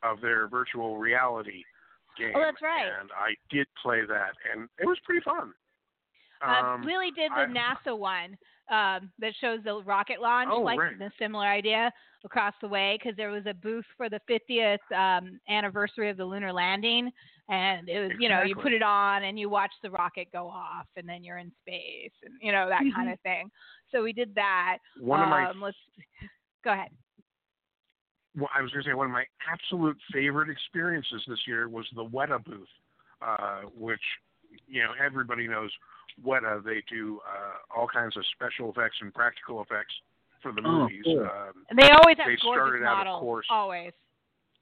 of 0.04 0.19
their 0.21 0.47
virtual 0.49 0.97
reality 0.97 1.63
game. 2.17 2.34
Oh, 2.36 2.41
that's 2.41 2.62
right. 2.62 2.88
And 2.99 3.10
I 3.15 3.36
did 3.49 3.67
play 3.82 4.02
that, 4.08 4.34
and 4.52 4.67
it 4.78 4.86
was 4.86 4.97
pretty 5.06 5.21
fun. 5.23 5.54
Uh, 6.45 6.63
Um, 6.75 6.82
Lily 6.84 7.12
did 7.15 7.32
the 7.32 7.41
I- 7.41 7.45
NASA 7.45 7.97
one 7.97 8.38
um, 8.69 9.12
that 9.19 9.34
shows 9.41 9.60
the 9.63 9.82
rocket 9.84 10.21
launch, 10.21 10.49
Oh, 10.51 10.62
like 10.62 10.79
right. 10.79 10.97
the 10.99 11.12
similar 11.19 11.45
idea 11.47 11.91
across 12.23 12.53
the 12.62 12.67
way, 12.67 12.97
because 13.01 13.15
there 13.17 13.29
was 13.32 13.45
a 13.47 13.53
booth 13.53 13.86
for 13.97 14.10
the 14.10 14.19
50th 14.29 14.77
um, 14.95 15.39
anniversary 15.49 16.10
of 16.10 16.17
the 16.17 16.25
lunar 16.25 16.51
landing, 16.53 17.12
and 17.49 17.89
it 17.89 17.99
was, 17.99 18.12
you 18.19 18.29
know, 18.29 18.43
you 18.43 18.55
put 18.55 18.73
it 18.73 18.84
on 18.84 19.23
and 19.23 19.39
you 19.39 19.49
watch 19.49 19.71
the 19.82 19.89
rocket 19.89 20.27
go 20.32 20.47
off, 20.47 20.86
and 20.97 21.08
then 21.10 21.23
you're 21.23 21.38
in 21.39 21.51
space, 21.62 22.12
and 22.23 22.34
you 22.41 22.51
know 22.51 22.67
that 22.69 22.84
kind 22.95 23.10
of 23.12 23.19
thing. 23.21 23.49
So 23.91 24.03
we 24.03 24.13
did 24.13 24.36
that. 24.36 24.77
one 24.99 25.21
of 25.21 25.29
my 25.29 25.49
um, 25.49 25.62
let's 25.62 25.77
go 26.63 26.71
ahead. 26.73 26.89
well, 28.38 28.49
I 28.55 28.62
was 28.62 28.71
going 28.71 28.84
to 28.84 28.89
say 28.89 28.93
one 28.93 29.08
of 29.08 29.12
my 29.13 29.25
absolute 29.51 29.97
favorite 30.13 30.49
experiences 30.49 31.23
this 31.27 31.39
year 31.47 31.67
was 31.69 31.86
the 31.95 32.05
Weta 32.05 32.43
booth, 32.43 32.67
uh, 33.25 33.62
which 33.75 34.01
you 34.67 34.84
know 34.84 34.91
everybody 35.03 35.47
knows 35.47 35.71
Weta. 36.25 36.63
They 36.63 36.84
do 36.89 37.19
uh, 37.27 37.77
all 37.79 37.88
kinds 37.88 38.15
of 38.17 38.23
special 38.36 38.69
effects 38.71 38.97
and 39.01 39.13
practical 39.13 39.62
effects 39.62 39.93
for 40.41 40.51
the 40.51 40.62
Oh, 40.65 40.84
movies. 40.84 41.01
cool. 41.05 41.19
Um, 41.21 41.65
And 41.69 41.77
they 41.79 41.89
always 41.89 42.17
have 42.17 42.27
They 42.27 42.38
gorgeous 42.41 42.60
started 42.62 42.84
out, 42.84 43.01
of 43.01 43.05
models. 43.05 43.19
course- 43.21 43.47
Always. 43.49 43.93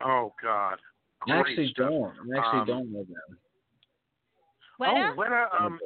oh 0.02 0.34
God, 0.42 0.80
I 1.24 1.26
great 1.26 1.40
actually 1.40 1.68
stuff. 1.70 1.90
don't. 1.90 2.14
I 2.36 2.38
actually 2.38 2.60
Um, 2.62 2.66
don't 2.68 2.92
know 2.94 3.04
them. 3.04 3.38
Weta? 4.80 5.12
Oh, 5.12 5.16
Weta 5.18 5.62
um, 5.62 5.80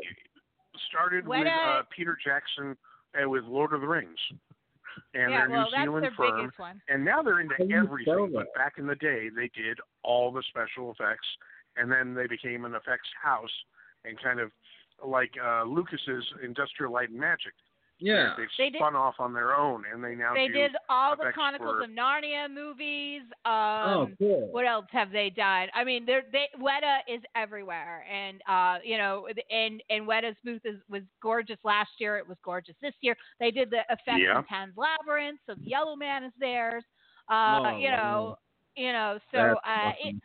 started 0.89 1.27
with 1.27 1.47
uh, 1.47 1.83
Peter 1.95 2.17
Jackson 2.23 2.75
and 3.13 3.29
with 3.29 3.43
Lord 3.45 3.73
of 3.73 3.81
the 3.81 3.87
Rings, 3.87 4.17
and 5.13 5.31
yeah, 5.31 5.41
their 5.41 5.49
well, 5.49 5.63
New 5.65 5.71
that's 5.71 5.83
Zealand 5.83 6.03
their 6.03 6.11
firm. 6.11 6.37
biggest 6.41 6.59
one. 6.59 6.81
And 6.89 7.05
now 7.05 7.21
they're 7.21 7.39
into 7.39 7.55
How 7.57 7.63
do 7.65 7.69
you 7.69 7.83
spell 8.03 8.13
everything. 8.25 8.33
But 8.33 8.53
back 8.53 8.73
in 8.77 8.87
the 8.87 8.95
day, 8.95 9.29
they 9.29 9.49
did 9.55 9.79
all 10.03 10.31
the 10.31 10.43
special 10.49 10.91
effects, 10.91 11.27
and 11.77 11.89
then 11.91 12.13
they 12.13 12.27
became 12.27 12.65
an 12.65 12.75
effects 12.75 13.07
house, 13.21 13.51
and 14.03 14.19
kind 14.21 14.39
of 14.39 14.51
like 15.05 15.31
uh, 15.43 15.63
Lucas's 15.63 16.23
Industrial 16.43 16.91
Light 16.91 17.09
and 17.09 17.19
Magic. 17.19 17.53
Yeah. 18.03 18.33
They've 18.35 18.47
They 18.57 18.69
did- 18.71 18.79
spun 18.79 18.95
off 18.95 19.13
on 19.19 19.31
their 19.31 19.53
own, 19.55 19.83
and 19.93 20.03
they 20.03 20.15
now 20.15 20.33
They 20.33 20.47
do. 20.47 20.53
did 20.53 20.71
all 20.89 21.15
the 21.15 21.31
Chronicles 21.33 21.69
for- 21.77 21.83
of 21.83 21.89
Narnia 21.91 22.51
movies. 22.51 23.21
Um, 23.45 23.53
oh, 23.53 24.09
cool. 24.17 24.47
what 24.51 24.65
else 24.65 24.87
have 24.91 25.11
they 25.11 25.29
done? 25.29 25.67
I 25.75 25.83
mean, 25.83 26.07
they're, 26.07 26.23
they 26.31 26.47
Weta 26.59 26.99
is 27.07 27.21
everywhere, 27.35 28.03
and 28.11 28.41
uh, 28.49 28.79
you 28.83 28.97
know, 28.97 29.27
and 29.51 29.83
and 29.91 30.07
Weta's 30.07 30.35
booth 30.43 30.63
is, 30.65 30.77
was 30.89 31.03
gorgeous 31.21 31.59
last 31.63 31.91
year. 31.99 32.17
It 32.17 32.27
was 32.27 32.37
gorgeous 32.43 32.73
this 32.81 32.95
year. 33.01 33.15
They 33.39 33.51
did 33.51 33.69
the 33.69 33.81
effects 33.91 34.17
Yeah. 34.25 34.39
in 34.39 34.45
Pan's 34.45 34.73
Labyrinth, 34.75 35.39
so 35.45 35.53
the 35.53 35.69
Yellow 35.69 35.95
Man 35.95 36.23
is 36.23 36.33
theirs. 36.39 36.83
Uh, 37.29 37.61
Oh, 37.63 37.77
you 37.77 37.91
know, 37.91 37.97
wow. 37.97 38.37
you 38.75 38.91
know, 38.93 39.19
so 39.31 39.37
That's 39.37 39.59
uh, 39.63 39.89
it, 40.03 40.07
awesome. 40.07 40.21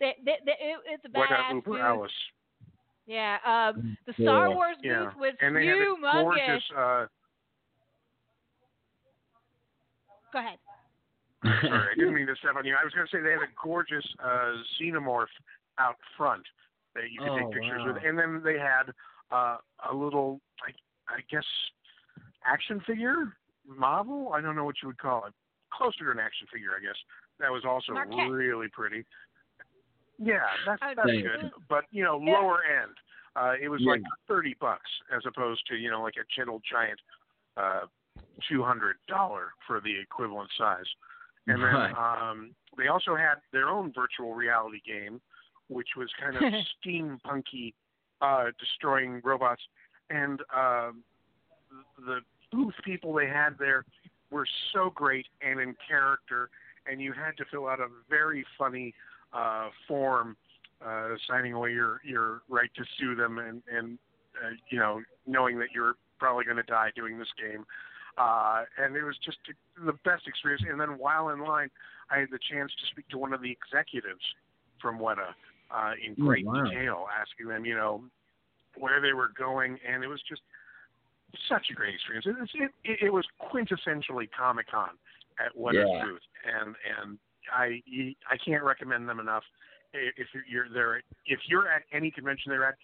they, 0.00 0.16
they, 0.24 0.36
they, 0.44 0.52
it, 0.52 0.78
it's 0.86 1.04
a 1.04 1.08
Weta 1.16 1.28
badass 1.28 1.54
Uber 1.54 1.70
booth. 1.70 1.80
Alice. 1.80 2.10
Yeah, 3.08 3.38
um, 3.46 3.96
the 4.06 4.12
Yeah. 4.18 4.24
Star 4.26 4.54
Wars 4.54 4.76
Yeah, 4.82 5.06
booth 5.06 5.16
was 5.16 5.34
and 5.40 5.56
they 5.56 5.66
had 5.66 5.78
humongous. 5.78 6.12
gorgeous. 6.12 6.70
Uh, 6.76 7.06
Go 10.30 10.38
ahead. 10.40 10.58
Sorry, 11.42 11.88
I 11.90 11.94
didn't 11.96 12.12
mean 12.18 12.26
to 12.26 12.36
step 12.36 12.54
on 12.56 12.66
you. 12.66 12.76
I 12.78 12.84
was 12.84 12.92
going 12.92 13.06
to 13.06 13.16
say 13.16 13.22
they 13.22 13.30
had 13.32 13.40
a 13.40 13.52
gorgeous 13.64 14.04
uh, 14.22 14.52
xenomorph 14.78 15.32
out 15.78 15.96
front 16.18 16.42
that 16.94 17.10
you 17.10 17.18
could 17.20 17.30
Oh, 17.32 17.38
take 17.38 17.52
pictures 17.52 17.80
with, 17.86 17.96
and 18.04 18.18
then 18.18 18.42
they 18.44 18.58
had 18.58 18.92
uh, 19.32 19.56
a 19.90 19.94
little, 19.94 20.40
I, 20.60 20.70
I 21.14 21.20
guess, 21.30 21.46
action 22.44 22.82
figure 22.86 23.32
model. 23.66 24.32
I 24.34 24.42
don't 24.42 24.54
know 24.54 24.64
what 24.64 24.76
you 24.82 24.88
would 24.88 24.98
call 24.98 25.24
it. 25.24 25.32
Closer 25.72 26.04
to 26.04 26.10
an 26.10 26.18
action 26.18 26.46
figure, 26.52 26.72
I 26.78 26.82
guess. 26.84 26.96
That 27.40 27.50
was 27.50 27.64
also 27.64 27.92
maquette. 27.92 28.28
really 28.30 28.68
pretty. 28.72 29.06
Yeah, 30.18 30.40
that's 30.66 30.80
that's 30.96 31.08
say- 31.08 31.22
good. 31.22 31.50
But 31.68 31.84
you 31.90 32.02
know, 32.04 32.20
Yeah. 32.22 32.32
lower 32.38 32.62
end. 32.64 32.96
Uh, 33.36 33.54
it 33.60 33.68
was 33.68 33.80
Yeah. 33.82 33.92
like 33.92 34.02
thirty 34.26 34.54
bucks 34.54 34.90
as 35.12 35.24
opposed 35.26 35.66
to 35.68 35.76
you 35.76 35.90
know 35.90 36.02
like 36.02 36.16
a 36.16 36.24
Gentle 36.34 36.60
Giant, 36.68 37.00
uh, 37.56 37.86
two 38.48 38.62
hundred 38.62 38.96
dollar 39.06 39.52
for 39.66 39.80
the 39.80 39.96
equivalent 39.98 40.50
size. 40.58 40.86
And 41.46 41.62
then 41.62 41.72
Right. 41.74 41.92
um, 42.30 42.54
they 42.76 42.88
also 42.88 43.14
had 43.16 43.36
their 43.52 43.68
own 43.68 43.92
virtual 43.92 44.34
reality 44.34 44.80
game, 44.80 45.20
which 45.68 45.96
was 45.96 46.12
kind 46.20 46.36
of 46.36 46.42
steampunky, 46.84 47.72
uh, 48.20 48.50
destroying 48.58 49.20
robots. 49.24 49.62
And 50.10 50.42
um, 50.52 51.04
the 51.98 52.20
booth 52.50 52.74
people 52.84 53.12
they 53.14 53.26
had 53.28 53.56
there 53.58 53.84
were 54.30 54.46
so 54.72 54.90
great 54.90 55.26
and 55.40 55.58
in 55.60 55.74
character, 55.86 56.50
and 56.86 57.00
you 57.00 57.12
had 57.12 57.36
to 57.38 57.44
fill 57.46 57.66
out 57.68 57.80
a 57.80 57.88
very 58.10 58.44
funny 58.58 58.94
uh, 59.32 59.68
form, 59.86 60.36
uh, 60.84 61.08
signing 61.28 61.52
away 61.52 61.72
your 61.72 62.00
your 62.04 62.42
right 62.48 62.70
to 62.76 62.84
sue 62.98 63.14
them, 63.14 63.38
and 63.38 63.62
and 63.72 63.98
uh, 64.42 64.50
you 64.70 64.78
know 64.78 65.02
knowing 65.26 65.58
that 65.58 65.68
you're 65.74 65.94
probably 66.18 66.44
going 66.44 66.56
to 66.56 66.62
die 66.64 66.90
doing 66.96 67.18
this 67.18 67.28
game. 67.40 67.64
Uh, 68.16 68.64
and 68.78 68.96
it 68.96 69.04
was 69.04 69.16
just 69.24 69.38
the 69.86 69.92
best 70.04 70.26
experience. 70.26 70.64
And 70.68 70.80
then 70.80 70.98
while 70.98 71.28
in 71.28 71.38
line, 71.38 71.70
I 72.10 72.18
had 72.18 72.30
the 72.32 72.38
chance 72.50 72.72
to 72.80 72.86
speak 72.90 73.08
to 73.10 73.18
one 73.18 73.32
of 73.32 73.40
the 73.40 73.50
executives 73.50 74.24
from 74.82 74.98
Weta 74.98 75.30
uh, 75.70 75.92
in 76.04 76.16
Oh, 76.20 76.26
great 76.26 76.44
wow. 76.44 76.64
detail, 76.64 77.06
asking 77.14 77.46
them, 77.46 77.64
you 77.64 77.76
know, 77.76 78.02
where 78.76 79.00
they 79.00 79.12
were 79.12 79.30
going, 79.38 79.78
and 79.88 80.02
it 80.02 80.08
was 80.08 80.20
just 80.28 80.42
such 81.48 81.66
a 81.70 81.74
great 81.74 81.94
experience. 81.94 82.26
It, 82.26 82.38
was- 82.40 82.50
it, 82.54 82.70
it, 82.82 82.98
it 83.06 83.12
was 83.12 83.24
quintessentially 83.52 84.28
Comic 84.36 84.68
Con 84.68 84.90
at 85.38 85.54
Weta's 85.56 85.88
Yeah. 85.88 86.04
booth, 86.04 86.22
and 86.44 86.74
and 86.98 87.18
I 87.54 87.82
I 88.30 88.36
can't 88.44 88.62
recommend 88.62 89.08
them 89.08 89.20
enough. 89.20 89.44
If 89.92 90.28
you're 90.50 90.68
there, 90.68 91.02
if 91.26 91.40
you're 91.48 91.68
at 91.68 91.82
any 91.92 92.10
convention 92.10 92.50
they're 92.50 92.64
at, 92.64 92.76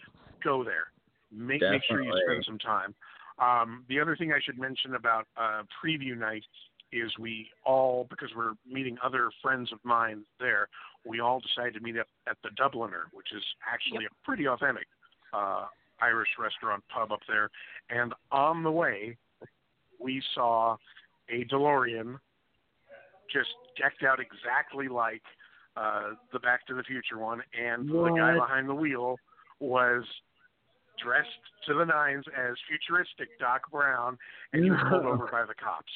go 0.42 0.64
there. 0.64 0.86
Make 1.30 1.62
make 1.62 1.82
sure 1.88 2.02
you 2.02 2.12
spend 2.26 2.44
some 2.46 2.58
time. 2.58 2.94
Um, 3.38 3.84
the 3.88 3.98
other 4.00 4.16
thing 4.16 4.32
I 4.32 4.40
should 4.44 4.58
mention 4.58 4.94
about 4.94 5.26
uh, 5.36 5.62
preview 5.84 6.16
night 6.16 6.44
is 6.92 7.10
we 7.18 7.48
all, 7.64 8.06
because 8.08 8.28
we're 8.36 8.52
meeting 8.70 8.96
other 9.02 9.30
friends 9.42 9.72
of 9.72 9.78
mine 9.82 10.24
there, 10.38 10.68
we 11.04 11.20
all 11.20 11.40
decided 11.40 11.74
to 11.74 11.80
meet 11.80 11.98
up 11.98 12.06
at 12.28 12.36
the 12.44 12.50
Dubliner, 12.50 13.04
which 13.12 13.32
is 13.34 13.42
actually 13.70 14.04
a 14.04 14.08
pretty 14.24 14.46
authentic 14.46 14.86
uh, 15.32 15.64
Irish 16.00 16.28
restaurant 16.38 16.84
pub 16.94 17.10
up 17.10 17.20
there. 17.26 17.50
And 17.90 18.14
on 18.30 18.62
the 18.62 18.70
way, 18.70 19.16
we 19.98 20.22
saw 20.34 20.76
a 21.28 21.44
DeLorean 21.44 22.18
just 23.32 23.50
decked 23.80 24.02
out 24.02 24.18
exactly 24.20 24.88
like 24.88 25.22
uh, 25.76 26.10
the 26.32 26.38
Back 26.38 26.66
to 26.68 26.74
the 26.74 26.82
Future 26.82 27.18
one, 27.18 27.42
and 27.52 27.88
the 27.88 28.14
guy 28.16 28.34
behind 28.34 28.68
the 28.68 28.74
wheel 28.74 29.16
was 29.60 30.04
dressed 31.02 31.28
to 31.66 31.74
the 31.74 31.84
nines 31.84 32.24
as 32.36 32.54
futuristic 32.68 33.28
Doc 33.40 33.70
Brown, 33.70 34.16
and 34.52 34.64
he 34.64 34.70
was 34.70 34.80
pulled 34.88 35.06
over 35.06 35.26
by 35.30 35.44
the 35.44 35.54
cops. 35.54 35.92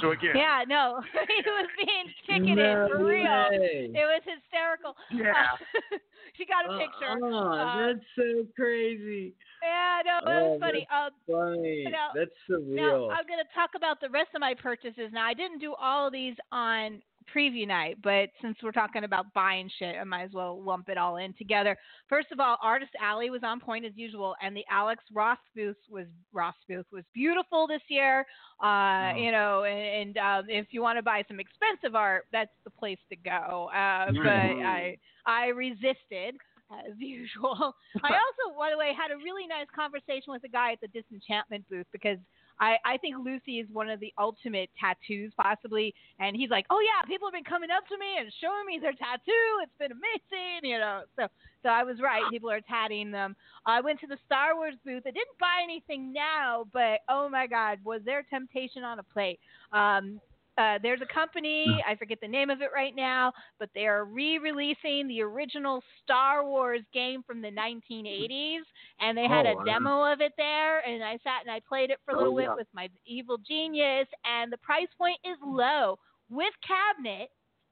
So 0.00 0.10
again, 0.10 0.36
Yeah, 0.36 0.64
no, 0.66 1.00
he 1.12 1.50
was 1.50 1.68
being 1.76 2.06
ticketed 2.26 2.56
no 2.56 2.88
for 2.90 3.04
real. 3.04 3.22
way. 3.24 3.90
It 3.94 4.06
was 4.06 4.22
hysterical. 4.24 4.94
yeah. 5.12 5.56
she 6.36 6.44
got 6.44 6.66
a 6.66 6.78
picture. 6.78 7.24
Uh-uh, 7.24 7.56
Uh, 7.56 7.86
that's 7.86 8.06
so 8.16 8.46
crazy. 8.56 9.34
yeah, 9.62 10.02
no, 10.04 10.18
it 10.18 10.24
was 10.34 10.56
Oh, 10.56 10.60
funny. 10.60 10.86
Um, 10.90 11.10
Funny. 11.30 11.86
Now- 11.90 12.10
that's 12.14 12.30
now. 12.48 13.08
I'm 13.10 13.26
going 13.26 13.38
to 13.42 13.54
talk 13.54 13.70
about 13.76 14.00
the 14.00 14.10
rest 14.10 14.30
of 14.34 14.40
my 14.40 14.54
purchases. 14.54 15.10
Now, 15.12 15.24
I 15.24 15.34
didn't 15.34 15.58
do 15.60 15.74
all 15.80 16.06
of 16.08 16.12
these 16.12 16.34
on 16.52 17.00
preview 17.34 17.66
night, 17.66 17.98
but 18.02 18.28
since 18.42 18.56
we're 18.62 18.72
talking 18.72 19.04
about 19.04 19.32
buying 19.34 19.70
shit, 19.78 19.96
I 20.00 20.04
might 20.04 20.24
as 20.24 20.32
well 20.32 20.62
lump 20.62 20.88
it 20.88 20.98
all 20.98 21.16
in 21.16 21.34
together. 21.34 21.76
First 22.08 22.28
of 22.32 22.40
all, 22.40 22.56
Artist 22.62 22.92
Alley 23.00 23.30
was 23.30 23.42
on 23.44 23.60
point 23.60 23.84
as 23.84 23.92
usual, 23.96 24.34
and 24.42 24.56
the 24.56 24.64
Alex 24.70 25.02
Ross 25.12 25.38
booth 25.54 25.76
was 25.90 26.06
Ross 26.32 26.54
booth 26.68 26.86
was 26.92 27.04
beautiful 27.14 27.66
this 27.66 27.82
year. 27.88 28.20
Uh, 28.62 28.86
Oh. 28.96 29.16
You 29.16 29.32
know, 29.32 29.64
and, 29.64 30.16
and 30.16 30.18
um, 30.18 30.44
if 30.48 30.68
you 30.70 30.82
want 30.82 30.98
to 30.98 31.02
buy 31.02 31.22
some 31.28 31.40
expensive 31.40 31.94
art, 31.94 32.24
that's 32.32 32.50
the 32.64 32.70
place 32.70 32.98
to 33.10 33.16
go. 33.16 33.68
Uh, 33.72 34.06
but 34.12 34.26
I 34.28 34.96
I 35.26 35.46
resisted. 35.48 36.36
as 36.70 36.94
usual. 36.98 37.74
I 38.02 38.08
also, 38.24 38.56
by 38.58 38.70
the 38.70 38.78
way, 38.78 38.92
had 38.96 39.10
a 39.12 39.16
really 39.16 39.46
nice 39.46 39.66
conversation 39.74 40.32
with 40.32 40.44
a 40.44 40.48
guy 40.48 40.72
at 40.72 40.80
the 40.80 40.88
Disenchantment 40.88 41.64
booth 41.68 41.86
because 41.92 42.18
I, 42.60 42.76
I 42.84 42.96
think 42.98 43.16
Lucy 43.22 43.58
is 43.58 43.68
one 43.72 43.90
of 43.90 44.00
the 44.00 44.12
ultimate 44.18 44.70
tattoos, 44.80 45.32
possibly. 45.40 45.94
And 46.18 46.36
he's 46.36 46.50
like, 46.50 46.66
"Oh 46.70 46.80
yeah, 46.80 47.06
people 47.06 47.28
have 47.28 47.34
been 47.34 47.44
coming 47.44 47.70
up 47.70 47.86
to 47.88 47.98
me 47.98 48.18
and 48.18 48.32
showing 48.40 48.66
me 48.66 48.78
their 48.80 48.92
tattoo. 48.92 49.48
It's 49.62 49.76
been 49.78 49.92
amazing, 49.92 50.70
you 50.70 50.78
know." 50.78 51.02
So, 51.16 51.28
so 51.62 51.68
I 51.68 51.82
was 51.82 52.00
right. 52.00 52.22
People 52.30 52.50
are 52.50 52.60
tatting 52.60 53.10
them. 53.10 53.36
I 53.66 53.80
went 53.80 54.00
to 54.00 54.06
the 54.06 54.18
Star 54.24 54.54
Wars 54.56 54.74
booth. 54.84 55.02
I 55.06 55.10
didn't 55.10 55.38
buy 55.40 55.60
anything 55.62 56.12
now, 56.12 56.66
but 56.72 57.00
oh 57.08 57.28
my 57.28 57.46
God, 57.46 57.78
was 57.84 58.00
there 58.04 58.24
temptation 58.28 58.84
on 58.84 58.98
a 58.98 59.02
plate? 59.02 59.40
Um, 59.72 60.20
uh, 60.58 60.78
there's 60.82 61.00
a 61.02 61.12
company, 61.12 61.82
I 61.86 61.96
forget 61.96 62.18
the 62.20 62.28
name 62.28 62.50
of 62.50 62.60
it 62.62 62.70
right 62.74 62.94
now, 62.94 63.32
but 63.58 63.70
they 63.74 63.86
are 63.86 64.04
re 64.04 64.38
releasing 64.38 65.06
the 65.08 65.22
original 65.22 65.82
Star 66.02 66.44
Wars 66.44 66.82
game 66.92 67.22
from 67.26 67.40
the 67.42 67.50
1980s, 67.50 68.62
and 69.00 69.16
they 69.16 69.26
had 69.28 69.44
Oh, 69.44 69.46
a 69.46 69.56
demo 69.64 70.10
of 70.12 70.20
it 70.20 70.32
there, 70.36 70.80
and 70.86 71.02
I 71.02 71.14
sat 71.24 71.42
and 71.42 71.50
I 71.50 71.60
played 71.66 71.90
it 71.90 71.98
for 72.04 72.12
a 72.12 72.16
little 72.16 72.32
Oh, 72.32 72.36
bit 72.36 72.50
yeah. 72.50 72.56
with 72.56 72.66
my 72.74 72.88
evil 73.06 73.38
genius, 73.38 74.08
and 74.24 74.52
the 74.52 74.58
price 74.58 74.88
point 74.98 75.18
is 75.24 75.38
low. 75.44 75.98
With 76.30 76.52
cabinet, 76.66 77.30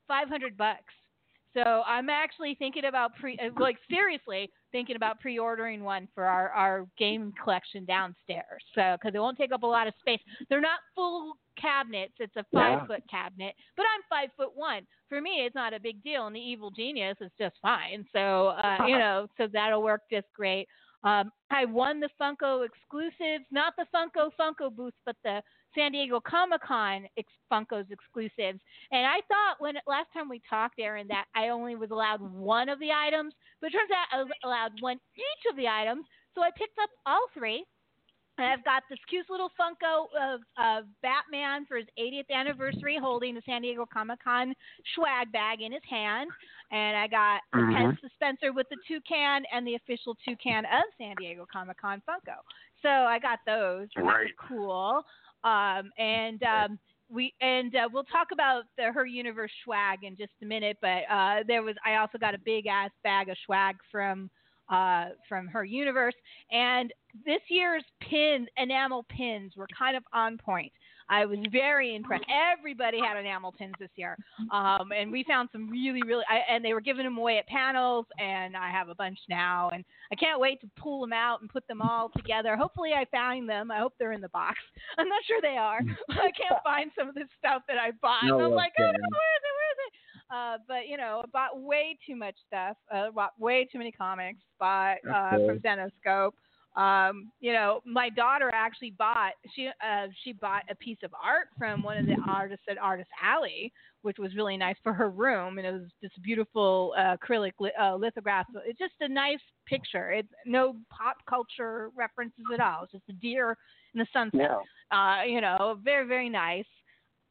500 0.08 0.56
bucks. 0.56 0.94
So 1.54 1.82
I'm 1.86 2.10
actually 2.10 2.56
thinking 2.58 2.84
about 2.86 3.14
pre, 3.16 3.38
uh, 3.38 3.50
like 3.58 3.76
seriously 3.88 4.50
thinking 4.72 4.96
about 4.96 5.20
pre-ordering 5.20 5.84
one 5.84 6.08
for 6.14 6.24
our 6.24 6.50
our 6.50 6.86
game 6.98 7.32
collection 7.42 7.84
downstairs. 7.84 8.62
So 8.74 8.96
because 9.00 9.14
it 9.14 9.20
won't 9.20 9.38
take 9.38 9.52
up 9.52 9.62
a 9.62 9.66
lot 9.66 9.86
of 9.86 9.94
space. 10.00 10.20
They're 10.50 10.60
not 10.60 10.80
full 10.94 11.34
cabinets. 11.60 12.14
It's 12.18 12.34
a 12.36 12.44
five 12.52 12.80
Yeah. 12.80 12.86
foot 12.86 13.02
cabinet, 13.08 13.54
but 13.76 13.86
I'm 13.94 14.02
five 14.10 14.30
foot 14.36 14.50
one. 14.56 14.86
For 15.08 15.20
me, 15.20 15.44
it's 15.46 15.54
not 15.54 15.72
a 15.72 15.78
big 15.80 16.02
deal, 16.02 16.26
and 16.26 16.34
the 16.34 16.40
evil 16.40 16.70
genius 16.72 17.16
is 17.20 17.30
just 17.38 17.54
fine. 17.62 18.04
So 18.12 18.48
uh, 18.48 18.78
you 18.86 18.98
know, 18.98 19.28
so 19.38 19.46
that'll 19.52 19.82
work 19.82 20.02
just 20.10 20.26
great. 20.34 20.66
Um, 21.04 21.30
I 21.50 21.66
won 21.66 22.00
the 22.00 22.08
Funko 22.20 22.64
exclusives, 22.66 23.44
not 23.50 23.74
the 23.76 23.86
Funko 23.94 24.30
Funko 24.40 24.74
booth, 24.74 24.94
but 25.04 25.16
the 25.22 25.42
San 25.74 25.92
Diego 25.92 26.20
Comic 26.20 26.62
Con 26.62 27.06
ex- 27.16 27.32
Funko's 27.50 27.90
exclusives. 27.90 28.60
And 28.90 29.06
I 29.06 29.20
thought 29.28 29.56
when 29.58 29.74
last 29.86 30.08
time 30.12 30.28
we 30.28 30.40
talked, 30.48 30.78
Aaron, 30.78 31.06
that 31.08 31.26
I 31.34 31.48
only 31.48 31.74
was 31.76 31.90
allowed 31.90 32.20
one 32.20 32.68
of 32.68 32.78
the 32.80 32.90
items, 32.92 33.34
but 33.60 33.68
it 33.68 33.72
turns 33.72 33.90
out 33.90 34.06
I 34.18 34.22
was 34.22 34.32
allowed 34.44 34.72
one 34.80 34.98
each 35.16 35.50
of 35.50 35.56
the 35.56 35.68
items. 35.68 36.06
So 36.34 36.42
I 36.42 36.50
picked 36.56 36.78
up 36.82 36.90
all 37.06 37.26
three. 37.34 37.64
And 38.36 38.48
I've 38.48 38.64
got 38.64 38.82
this 38.90 38.98
cute 39.08 39.26
little 39.30 39.48
Funko 39.50 40.06
of, 40.20 40.40
of 40.58 40.86
Batman 41.02 41.66
for 41.66 41.76
his 41.76 41.86
80th 41.96 42.28
anniversary 42.34 42.98
holding 43.00 43.36
the 43.36 43.42
San 43.46 43.62
Diego 43.62 43.86
Comic 43.86 44.24
Con 44.24 44.52
swag 44.96 45.30
bag 45.30 45.62
in 45.62 45.70
his 45.70 45.84
hand. 45.88 46.28
And 46.72 46.96
I 46.96 47.06
got 47.06 47.42
the 47.52 47.58
Mhm. 47.60 47.72
pen 47.76 47.98
dispenser 48.02 48.52
with 48.52 48.66
the 48.70 48.76
toucan 48.88 49.44
and 49.52 49.64
the 49.64 49.76
official 49.76 50.16
toucan 50.24 50.64
of 50.64 50.82
San 50.98 51.14
Diego 51.20 51.46
Comic 51.46 51.76
Con 51.80 52.02
Funko. 52.08 52.38
So 52.82 52.88
I 52.88 53.20
got 53.20 53.38
those. 53.46 53.86
Right. 53.96 54.36
cool. 54.36 55.06
Um, 55.44 55.90
and 55.98 56.42
um, 56.42 56.78
we 57.08 57.34
and 57.40 57.74
uh, 57.74 57.88
we'll 57.92 58.04
talk 58.04 58.28
about 58.32 58.64
the 58.76 58.92
her 58.92 59.06
universe 59.06 59.52
swag 59.64 60.00
in 60.02 60.16
just 60.16 60.32
a 60.42 60.46
minute. 60.46 60.78
But 60.80 61.02
uh, 61.10 61.44
there 61.46 61.62
was 61.62 61.76
I 61.84 61.96
also 61.96 62.18
got 62.18 62.34
a 62.34 62.38
big 62.38 62.66
ass 62.66 62.90
bag 63.02 63.28
of 63.28 63.36
swag 63.44 63.76
from 63.90 64.30
uh, 64.70 65.10
from 65.28 65.46
her 65.48 65.64
universe, 65.64 66.14
and 66.50 66.92
this 67.24 67.40
year's 67.48 67.84
pin 68.00 68.46
enamel 68.56 69.04
pins 69.08 69.52
were 69.56 69.68
kind 69.78 69.96
of 69.96 70.02
on 70.12 70.38
point. 70.38 70.72
I 71.08 71.26
was 71.26 71.38
very 71.52 71.94
impressed. 71.94 72.24
Everybody 72.28 72.98
had 72.98 73.16
enamel 73.18 73.52
pins 73.52 73.74
this 73.78 73.90
year, 73.96 74.16
um, 74.50 74.90
and 74.96 75.12
we 75.12 75.24
found 75.24 75.48
some 75.52 75.68
really, 75.68 76.00
really. 76.06 76.24
I, 76.30 76.40
and 76.50 76.64
they 76.64 76.72
were 76.72 76.80
giving 76.80 77.04
them 77.04 77.18
away 77.18 77.38
at 77.38 77.46
panels, 77.46 78.06
and 78.18 78.56
I 78.56 78.70
have 78.70 78.88
a 78.88 78.94
bunch 78.94 79.18
now, 79.28 79.70
and 79.72 79.84
I 80.12 80.14
can't 80.14 80.40
wait 80.40 80.60
to 80.62 80.70
pull 80.78 81.00
them 81.00 81.12
out 81.12 81.40
and 81.40 81.50
put 81.50 81.66
them 81.68 81.82
all 81.82 82.10
together. 82.16 82.56
Hopefully, 82.56 82.92
I 82.92 83.04
find 83.06 83.48
them. 83.48 83.70
I 83.70 83.78
hope 83.78 83.94
they're 83.98 84.12
in 84.12 84.20
the 84.20 84.28
box. 84.30 84.58
I'm 84.98 85.08
not 85.08 85.22
sure 85.26 85.40
they 85.42 85.56
are. 85.58 85.80
I 86.10 86.30
can't 86.32 86.62
find 86.64 86.90
some 86.98 87.08
of 87.08 87.14
the 87.14 87.24
stuff 87.38 87.62
that 87.68 87.78
I 87.78 87.90
bought. 88.02 88.24
No, 88.24 88.38
I'm 88.40 88.54
like, 88.54 88.72
oh, 88.78 88.82
no, 88.82 88.88
where 88.88 88.92
is 88.92 89.42
it? 89.42 89.54
Where 89.58 89.72
is 89.72 89.78
it? 89.86 89.92
Uh, 90.30 90.58
but 90.66 90.88
you 90.88 90.96
know, 90.96 91.20
I 91.22 91.26
bought 91.32 91.60
way 91.60 91.98
too 92.06 92.16
much 92.16 92.34
stuff. 92.46 92.76
Uh, 92.92 93.10
bought 93.10 93.32
way 93.38 93.68
too 93.70 93.78
many 93.78 93.92
comics. 93.92 94.40
Bought 94.58 94.96
uh, 95.08 95.36
Okay. 95.36 95.46
from 95.46 95.58
Zenescope. 95.60 96.32
Um, 96.76 97.30
you 97.40 97.52
know, 97.52 97.80
my 97.86 98.10
daughter 98.10 98.50
actually 98.52 98.90
bought 98.98 99.32
she 99.54 99.68
uh, 99.68 100.08
she 100.24 100.32
bought 100.32 100.62
a 100.68 100.74
piece 100.74 100.98
of 101.04 101.12
art 101.22 101.46
from 101.56 101.82
one 101.84 101.96
of 101.98 102.06
the 102.06 102.16
artists 102.26 102.64
at 102.68 102.78
Artist 102.78 103.10
Alley, 103.22 103.72
which 104.02 104.18
was 104.18 104.34
really 104.34 104.56
nice 104.56 104.76
for 104.82 104.92
her 104.92 105.08
room, 105.10 105.58
and 105.58 105.66
it 105.66 105.72
was 105.72 105.88
this 106.02 106.10
beautiful 106.22 106.92
uh, 106.98 107.16
acrylic 107.16 107.52
li- 107.60 107.70
uh, 107.80 107.94
lithograph. 107.94 108.46
It's 108.66 108.78
just 108.78 108.94
a 109.00 109.08
nice 109.08 109.38
picture. 109.66 110.10
It's 110.10 110.28
no 110.46 110.74
pop 110.90 111.16
culture 111.28 111.90
references 111.96 112.44
at 112.52 112.58
all. 112.60 112.82
It's 112.84 112.92
just 112.92 113.08
a 113.08 113.12
deer 113.12 113.56
in 113.94 114.00
the 114.00 114.06
sunset 114.12 114.40
Yeah. 114.40 114.96
uh, 114.98 115.22
you 115.24 115.40
know, 115.40 115.78
very 115.82 116.06
very 116.08 116.28
nice. 116.28 116.66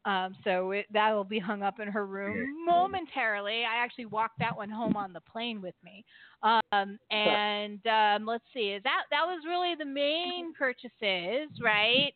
Um, 0.06 0.36
so 0.44 0.72
it, 0.72 0.86
that 0.92 1.14
will 1.14 1.24
be 1.24 1.40
hung 1.40 1.64
up 1.64 1.80
in 1.80 1.88
her 1.88 2.06
room 2.06 2.66
momentarily. 2.66 3.64
I 3.64 3.82
actually 3.82 4.06
walked 4.08 4.38
that 4.40 4.56
one 4.56 4.70
home 4.70 4.98
on 4.98 5.14
the 5.14 5.22
plane 5.22 5.62
with 5.62 5.76
me. 5.84 6.04
Um, 6.44 7.00
and 7.10 7.80
um, 7.88 8.26
let's 8.26 8.44
see, 8.54 8.78
that 8.84 9.04
that 9.12 9.26
was 9.26 9.42
really 9.48 9.76
the 9.76 9.86
main 9.86 10.54
purchases, 10.54 11.50
right? 11.62 12.14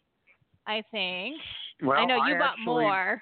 I 0.68 0.84
think. 0.92 1.38
Well, 1.82 1.98
I 1.98 2.06
know 2.06 2.26
you 2.26 2.38
bought 2.38 2.56
actually, 2.60 2.66
more. 2.66 3.22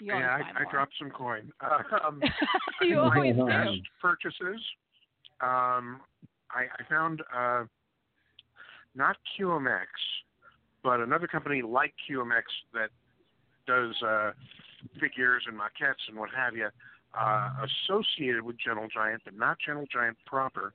You 0.00 0.12
yeah, 0.12 0.38
I, 0.38 0.62
I 0.62 0.70
dropped 0.70 0.92
some 0.98 1.10
coin. 1.10 1.50
Uh, 1.60 1.78
um, 2.06 2.20
you 2.82 2.98
always 3.00 3.34
do. 3.36 3.46
best 3.46 3.70
purchases. 4.02 4.60
Um, 5.40 6.00
I, 6.50 6.66
I 6.78 6.88
found 6.90 7.22
uh, 7.34 7.64
not 8.94 9.16
QMX, 9.38 9.86
but 10.82 11.00
another 11.00 11.26
company 11.26 11.62
like 11.62 11.94
QMX 12.10 12.42
that 12.74 12.90
does 13.66 13.94
uh, 14.02 14.32
figures 15.00 15.44
and 15.46 15.56
maquettes 15.58 16.08
and 16.08 16.18
what 16.18 16.30
have 16.36 16.56
you, 16.56 16.68
uh, 17.18 17.50
associated 17.64 18.42
with 18.42 18.56
Gentle 18.64 18.88
Giant, 18.92 19.22
but 19.24 19.36
not 19.36 19.58
Gentle 19.64 19.86
Giant 19.92 20.16
proper. 20.26 20.74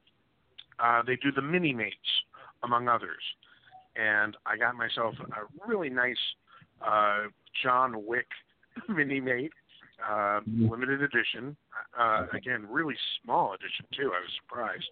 Uh, 0.79 1.01
they 1.05 1.15
do 1.17 1.31
the 1.31 1.41
mini 1.41 1.73
mates, 1.73 1.95
among 2.63 2.87
others. 2.87 3.21
And 3.95 4.37
I 4.45 4.57
got 4.57 4.75
myself 4.75 5.15
a 5.19 5.67
really 5.67 5.89
nice 5.89 6.15
uh, 6.81 7.23
John 7.63 8.05
Wick 8.05 8.27
mini 8.89 9.19
mate, 9.19 9.51
uh, 10.09 10.39
limited 10.47 11.01
edition. 11.01 11.57
Uh, 11.97 12.27
again, 12.33 12.65
really 12.69 12.95
small 13.23 13.53
edition 13.53 13.85
too. 13.93 14.11
I 14.15 14.21
was 14.21 14.31
surprised. 14.41 14.89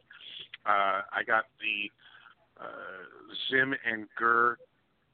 Uh, 0.65 1.01
I 1.13 1.23
got 1.25 1.45
the 1.61 1.89
uh, 2.61 3.03
Zim 3.49 3.73
and 3.89 4.07
GIR 4.17 4.57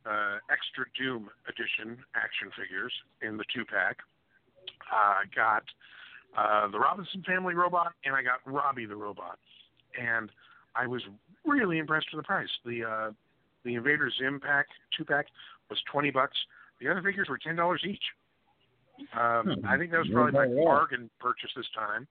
uh, 0.05 0.37
Extra 0.51 0.85
Doom 0.97 1.29
edition 1.47 1.97
action 2.15 2.49
figures 2.59 2.93
in 3.21 3.37
the 3.37 3.45
two 3.53 3.65
pack. 3.65 3.97
Uh, 4.91 4.95
I 4.95 5.23
got 5.35 5.63
uh, 6.37 6.67
the 6.71 6.79
Robinson 6.79 7.23
Family 7.25 7.53
robot, 7.53 7.93
and 8.05 8.15
I 8.15 8.23
got 8.23 8.39
Robbie 8.45 8.85
the 8.85 8.95
robot, 8.95 9.39
and 9.99 10.29
I 10.75 10.87
was 10.87 11.01
really 11.45 11.77
impressed 11.77 12.07
with 12.13 12.23
the 12.23 12.27
price. 12.27 12.49
The 12.65 12.83
uh, 12.83 13.11
the 13.63 13.75
Invader 13.75 14.11
Zim 14.19 14.39
pack 14.39 14.67
two 14.97 15.05
pack 15.05 15.27
was 15.69 15.79
twenty 15.91 16.11
bucks. 16.11 16.37
The 16.81 16.89
other 16.89 17.01
figures 17.01 17.27
were 17.29 17.37
ten 17.37 17.55
dollars 17.55 17.81
each. 17.87 18.03
Um, 19.17 19.45
Hmm. 19.45 19.67
I 19.67 19.77
think 19.77 19.91
that 19.91 19.99
was 19.99 20.09
probably 20.11 20.33
my 20.33 20.47
bargain 20.63 21.09
purchase 21.19 21.49
this 21.55 21.65
time. 21.75 22.07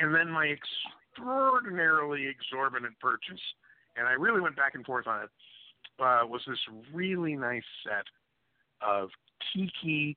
And 0.00 0.14
then 0.14 0.30
my 0.30 0.46
extraordinarily 0.46 2.26
exorbitant 2.26 2.98
purchase, 3.00 3.40
and 3.96 4.08
I 4.08 4.12
really 4.12 4.40
went 4.40 4.56
back 4.56 4.74
and 4.74 4.84
forth 4.84 5.06
on 5.06 5.22
it, 5.22 5.30
uh, 6.00 6.26
was 6.26 6.42
this 6.46 6.58
really 6.92 7.36
nice 7.36 7.62
set 7.84 8.04
of 8.80 9.10
tiki 9.52 10.16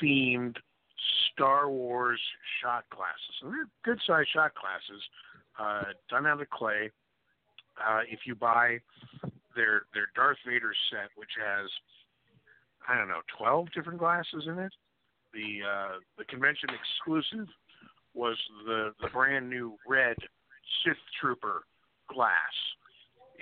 themed 0.00 0.56
Star 1.32 1.70
Wars 1.70 2.20
shot 2.62 2.84
glasses. 2.90 3.34
And 3.42 3.52
they're 3.52 3.68
good 3.84 4.00
sized 4.06 4.30
shot 4.32 4.52
glasses, 4.54 5.02
uh, 5.58 5.92
done 6.08 6.26
out 6.26 6.40
of 6.40 6.50
clay. 6.50 6.90
Uh, 7.78 8.00
if 8.08 8.20
you 8.26 8.34
buy 8.34 8.78
their 9.56 9.82
their 9.94 10.08
Darth 10.14 10.38
Vader 10.46 10.72
set, 10.90 11.10
which 11.16 11.30
has 11.40 11.68
I 12.88 12.96
don't 12.96 13.08
know 13.08 13.22
twelve 13.36 13.72
different 13.72 13.98
glasses 13.98 14.44
in 14.46 14.58
it, 14.58 14.72
the 15.32 15.66
uh, 15.66 15.98
the 16.18 16.24
convention 16.24 16.68
exclusive 16.70 17.48
was 18.14 18.36
the 18.66 18.92
the 19.00 19.08
brand 19.08 19.48
new 19.48 19.78
red 19.88 20.16
Sith 20.84 20.96
Trooper 21.20 21.64
glass, 22.08 22.54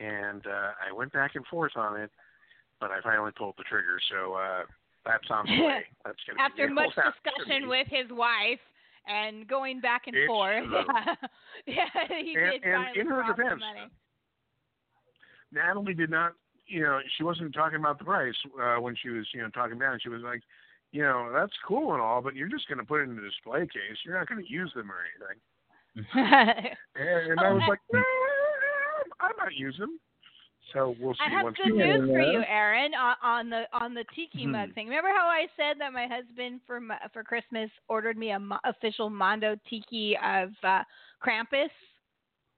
and 0.00 0.44
uh, 0.46 0.72
I 0.88 0.92
went 0.96 1.12
back 1.12 1.32
and 1.34 1.46
forth 1.46 1.76
on 1.76 2.00
it, 2.00 2.10
but 2.80 2.90
I 2.90 3.00
finally 3.02 3.32
pulled 3.36 3.54
the 3.58 3.64
trigger. 3.64 4.00
So 4.10 4.34
uh, 4.34 4.62
that's 5.04 5.28
on 5.30 5.46
the 5.46 5.62
way. 5.62 5.84
That's 6.04 6.18
gonna 6.26 6.40
After 6.42 6.66
the 6.68 6.74
much 6.74 6.90
discussion 6.94 7.68
with 7.68 7.86
his 7.88 8.10
wife 8.10 8.58
and 9.06 9.46
going 9.46 9.80
back 9.80 10.02
and 10.06 10.16
It's 10.16 10.26
forth. 10.26 10.64
yeah, 11.66 11.84
he 12.08 12.34
And- 12.36 12.52
did 12.52 12.64
and 12.64 12.96
in 12.96 13.06
her 13.06 13.22
defense, 13.28 13.60
money. 13.60 13.90
Natalie 15.52 15.94
did 15.94 16.10
not, 16.10 16.32
you 16.66 16.82
know, 16.82 17.00
she 17.16 17.24
wasn't 17.24 17.52
talking 17.54 17.78
about 17.78 17.98
the 17.98 18.04
price 18.04 18.34
uh, 18.62 18.76
when 18.80 18.94
she 19.02 19.08
was, 19.10 19.26
you 19.34 19.42
know, 19.42 19.48
talking 19.50 19.78
down. 19.78 19.98
She 20.02 20.08
was 20.08 20.22
like, 20.22 20.40
you 20.92 21.02
know, 21.02 21.30
that's 21.32 21.52
cool 21.66 21.92
and 21.92 22.00
all, 22.02 22.20
but 22.22 22.34
you're 22.36 22.48
just 22.48 22.68
going 22.68 22.78
to 22.78 22.84
put 22.84 23.00
it 23.00 23.08
in 23.10 23.18
a 23.18 23.20
display 23.20 23.60
case. 23.60 23.98
You're 24.04 24.18
not 24.18 24.28
going 24.28 24.44
to 24.44 24.50
use 24.50 24.72
them 24.74 24.90
or 24.90 24.98
anything. 25.06 25.38
And, 26.94 27.32
and 27.32 27.40
I 27.40 27.50
was 27.52 27.62
like, 27.68 27.78
no, 27.92 28.00
I 29.40 29.44
might 29.46 29.55
use 29.57 29.76
them. 29.79 29.98
So 30.72 30.94
we'll 31.00 31.14
see 31.14 31.20
I 31.26 31.31
have 31.31 31.44
once 31.44 31.57
good 31.57 31.72
we 31.72 31.79
get 31.79 31.98
news 31.98 32.11
for 32.11 32.20
you, 32.20 32.42
Aaron, 32.46 32.92
on, 32.94 33.16
on 33.22 33.50
the 33.50 33.64
on 33.72 33.92
the 33.94 34.05
tiki 34.14 34.44
Hmm. 34.44 34.53
mug 34.53 34.74
thing. 34.74 34.87
Remember 34.87 35.09
how 35.09 35.26
I 35.26 35.46
said 35.57 35.81
that 35.81 35.92
my 35.92 36.07
husband 36.07 36.61
for 36.66 36.79
my, 36.81 36.96
for 37.12 37.24
Christmas 37.24 37.70
ordered 37.88 38.16
me 38.16 38.31
a 38.31 38.38
mo- 38.38 38.61
official 38.64 39.11
Mondo 39.11 39.57
tiki 39.68 40.16
of 40.22 40.50
uh, 40.62 40.83
Krampus, 41.24 41.70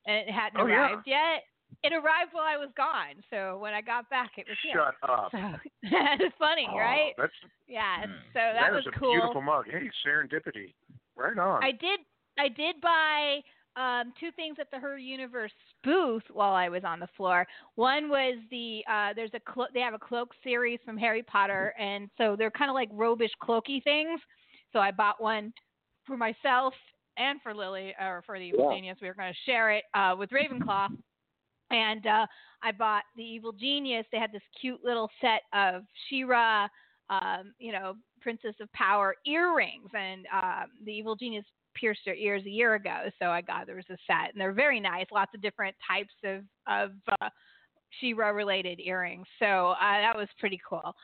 and 0.07 0.29
it 0.29 0.31
hadn't 0.31 0.61
Oh, 0.61 0.67
yeah. 0.67 0.93
arrived 0.93 1.07
yet. 1.07 1.45
It 1.83 1.93
arrived 1.95 2.33
while 2.33 2.45
I 2.45 2.59
was 2.59 2.69
gone, 2.77 3.25
so 3.31 3.59
when 3.59 3.73
I 3.73 3.81
got 3.81 4.09
back, 4.11 4.33
it 4.37 4.47
was 4.47 4.59
here. 4.63 4.75
Shut 4.77 5.11
up. 5.11 5.31
So 5.33 5.39
it's 6.21 6.35
funny, 6.39 6.69
Oh, 6.71 6.77
right? 6.79 7.13
That's 7.17 7.33
Yeah. 7.67 8.05
Hmm. 8.05 8.13
So 8.35 8.41
that, 8.41 8.61
that 8.61 8.73
was 8.73 8.81
is 8.87 8.93
a 8.95 8.99
cool. 8.99 9.13
beautiful 9.13 9.41
mug. 9.41 9.65
Hey, 9.71 9.89
serendipity. 10.07 10.75
Right 11.17 11.39
on. 11.39 11.65
I 11.65 11.71
did 11.73 12.01
I 12.39 12.49
did 12.49 12.81
buy 12.83 13.41
um, 13.77 14.13
two 14.21 14.31
things 14.37 14.57
at 14.61 14.71
the 14.71 14.79
Her 14.79 14.99
Universe 14.99 15.53
booth 15.83 16.23
while 16.33 16.53
I 16.53 16.69
was 16.69 16.85
on 16.85 17.01
the 17.01 17.09
floor. 17.17 17.47
One 17.75 18.09
was 18.09 18.37
the 18.51 18.83
uh, 18.91 19.15
there's 19.15 19.31
a 19.35 19.41
clo- 19.41 19.67
they 19.73 19.81
have 19.81 19.95
a 19.95 19.99
cloak 19.99 20.33
series 20.45 20.79
from 20.85 20.97
Harry 20.97 21.23
Potter, 21.23 21.75
and 21.79 22.11
so 22.19 22.37
they're 22.37 22.51
kind 22.51 22.71
of 22.71 22.75
like 22.75 22.91
robish 22.93 23.31
cloaky 23.43 23.83
things. 23.83 24.21
So 24.73 24.79
I 24.79 24.91
bought 24.91 25.23
one 25.23 25.53
for 26.07 26.17
myself 26.17 26.75
and 27.17 27.41
for 27.43 27.55
Lily, 27.55 27.95
or 28.01 28.23
for 28.25 28.39
the 28.39 28.47
Evil 28.47 28.69
Yeah. 28.71 28.77
Genius. 28.77 28.99
We 29.01 29.09
were 29.09 29.15
going 29.15 29.33
to 29.33 29.39
share 29.51 29.71
it 29.73 29.85
uh, 29.95 30.15
with 30.19 30.31
Ravenclaw. 30.31 30.89
And 31.71 32.07
uh, 32.07 32.27
I 32.63 32.73
bought 32.73 33.05
the 33.17 33.23
Evil 33.23 33.53
Genius. 33.53 34.07
They 34.13 34.19
had 34.19 34.33
this 34.33 34.43
cute 34.61 34.81
little 34.85 35.11
set 35.21 35.43
of 35.55 35.85
She-Ra, 36.09 36.69
um, 37.09 37.55
you 37.59 37.73
know, 37.73 37.95
Princess 38.21 38.55
of 38.61 38.71
Power 38.73 39.15
earrings, 39.27 39.89
and 39.95 40.27
um, 40.33 40.65
the 40.85 40.93
Evil 40.93 41.17
Genius 41.17 41.47
pierced 41.75 42.03
her 42.07 42.15
ears 42.15 42.43
a 42.47 42.51
year 42.51 42.75
ago. 42.75 43.09
So 43.19 43.27
I 43.27 43.41
got 43.41 43.67
there 43.67 43.77
was 43.77 43.85
a 43.91 43.97
set, 44.07 44.33
and 44.33 44.41
they're 44.41 44.53
very 44.53 44.81
nice. 44.81 45.07
Lots 45.13 45.35
of 45.35 45.43
different 45.43 45.77
types 45.87 46.15
of 46.25 46.45
of 46.67 46.93
uh, 47.21 47.29
She-Ra 48.01 48.29
related 48.29 48.81
earrings. 48.81 49.27
So 49.39 49.71
uh, 49.81 50.01
that 50.01 50.17
was 50.17 50.29
pretty 50.39 50.61
cool. 50.69 50.95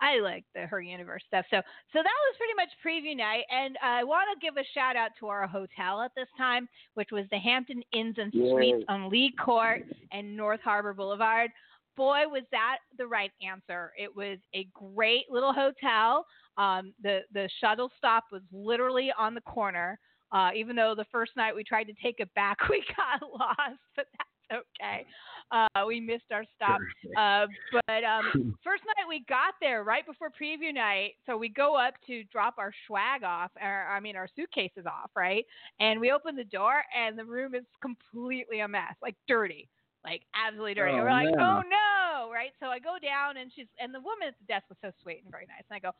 I 0.00 0.18
like 0.18 0.44
the 0.54 0.66
Her 0.66 0.80
Universe 0.80 1.22
stuff. 1.26 1.46
So 1.50 1.56
so 1.92 1.98
that 1.98 2.04
was 2.04 2.36
pretty 2.36 2.54
much 2.56 2.68
preview 2.84 3.16
night, 3.16 3.44
and 3.50 3.76
I 3.82 4.04
want 4.04 4.26
to 4.32 4.44
give 4.44 4.56
a 4.56 4.66
shout 4.74 4.96
out 4.96 5.10
to 5.20 5.28
our 5.28 5.46
hotel 5.46 6.02
at 6.02 6.10
this 6.16 6.28
time, 6.36 6.68
which 6.94 7.08
was 7.12 7.24
the 7.30 7.38
Hampton 7.38 7.82
Inns 7.92 8.16
and 8.18 8.32
Suites 8.32 8.78
Yay. 8.80 8.84
on 8.88 9.08
Lee 9.08 9.32
Court 9.42 9.84
and 10.12 10.36
North 10.36 10.60
Harbor 10.62 10.94
Boulevard. 10.94 11.50
Boy, 11.96 12.22
was 12.26 12.42
that 12.50 12.78
the 12.98 13.06
right 13.06 13.30
answer! 13.40 13.92
It 13.96 14.14
was 14.14 14.38
a 14.54 14.66
great 14.74 15.26
little 15.30 15.52
hotel. 15.52 16.26
Um, 16.58 16.92
the 17.02 17.20
the 17.32 17.48
shuttle 17.60 17.90
stop 17.96 18.24
was 18.32 18.42
literally 18.52 19.12
on 19.16 19.34
the 19.34 19.40
corner. 19.42 19.98
Uh, 20.34 20.50
even 20.54 20.74
though 20.74 20.94
the 20.96 21.06
first 21.12 21.32
night 21.36 21.54
we 21.54 21.62
tried 21.62 21.84
to 21.84 21.94
take 22.02 22.16
it 22.18 22.32
back, 22.34 22.58
we 22.68 22.84
got 22.96 23.30
lost, 23.30 23.78
but 23.96 24.06
that's 24.18 24.62
okay. 24.80 25.06
Uh, 25.52 25.86
we 25.86 26.00
missed 26.00 26.32
our 26.32 26.44
stop. 26.56 26.80
Uh, 27.16 27.46
but 27.86 28.02
um, 28.02 28.56
first 28.64 28.82
night 28.84 29.06
we 29.08 29.24
got 29.28 29.54
there 29.60 29.84
right 29.84 30.04
before 30.04 30.28
preview 30.30 30.74
night, 30.74 31.12
so 31.24 31.36
we 31.36 31.48
go 31.48 31.76
up 31.76 31.94
to 32.08 32.24
drop 32.24 32.54
our 32.58 32.72
swag 32.86 33.22
off, 33.22 33.52
or 33.62 33.86
I 33.86 34.00
mean 34.00 34.16
our 34.16 34.28
suitcases 34.34 34.86
off, 34.86 35.10
right? 35.14 35.44
And 35.78 36.00
we 36.00 36.10
open 36.10 36.34
the 36.34 36.44
door, 36.44 36.82
and 36.98 37.16
the 37.16 37.24
room 37.24 37.54
is 37.54 37.64
completely 37.80 38.60
a 38.60 38.68
mess, 38.68 38.94
like 39.00 39.14
dirty, 39.28 39.68
like 40.04 40.22
absolutely 40.34 40.74
dirty. 40.74 40.94
Oh, 40.94 41.02
We're 41.04 41.10
like, 41.10 41.28
oh 41.38 41.62
no, 41.62 42.32
right? 42.32 42.50
So 42.58 42.66
I 42.66 42.80
go 42.80 42.96
down, 43.00 43.36
and 43.36 43.52
she's 43.54 43.66
and 43.78 43.94
the 43.94 44.00
woman 44.00 44.28
at 44.28 44.34
the 44.40 44.46
desk 44.46 44.64
was 44.68 44.78
so 44.82 44.90
sweet 45.02 45.22
and 45.22 45.30
very 45.30 45.46
nice, 45.46 45.62
and 45.70 45.76
I 45.76 45.78
go. 45.78 45.94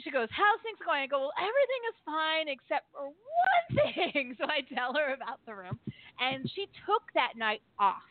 She 0.00 0.10
goes, 0.10 0.28
"How's 0.30 0.60
things 0.62 0.78
going?" 0.84 1.02
I 1.02 1.06
go, 1.06 1.20
"Well, 1.20 1.36
everything 1.38 1.82
is 1.90 1.96
fine 2.04 2.48
except 2.48 2.86
for 2.92 3.12
one 3.12 3.94
thing." 3.94 4.36
So 4.38 4.44
I 4.46 4.62
tell 4.74 4.94
her 4.94 5.14
about 5.14 5.40
the 5.46 5.54
room, 5.54 5.78
and 6.20 6.50
she 6.54 6.66
took 6.86 7.02
that 7.14 7.32
night 7.36 7.62
off. 7.78 8.02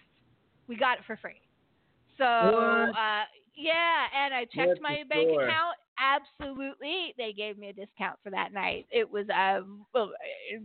We 0.68 0.78
got 0.78 1.00
it 1.00 1.06
for 1.06 1.18
free. 1.18 1.42
So 2.18 2.26
uh, 2.26 3.24
yeah, 3.56 4.06
and 4.16 4.34
I 4.34 4.46
checked 4.46 4.68
What's 4.68 4.82
my 4.82 5.04
bank 5.10 5.30
account. 5.30 5.78
Absolutely, 6.00 7.14
they 7.18 7.34
gave 7.34 7.58
me 7.58 7.70
a 7.70 7.74
discount 7.74 8.18
for 8.24 8.30
that 8.32 8.54
night. 8.54 8.86
It 8.92 9.10
was 9.10 9.28
uh, 9.30 9.62
well, 9.94 10.12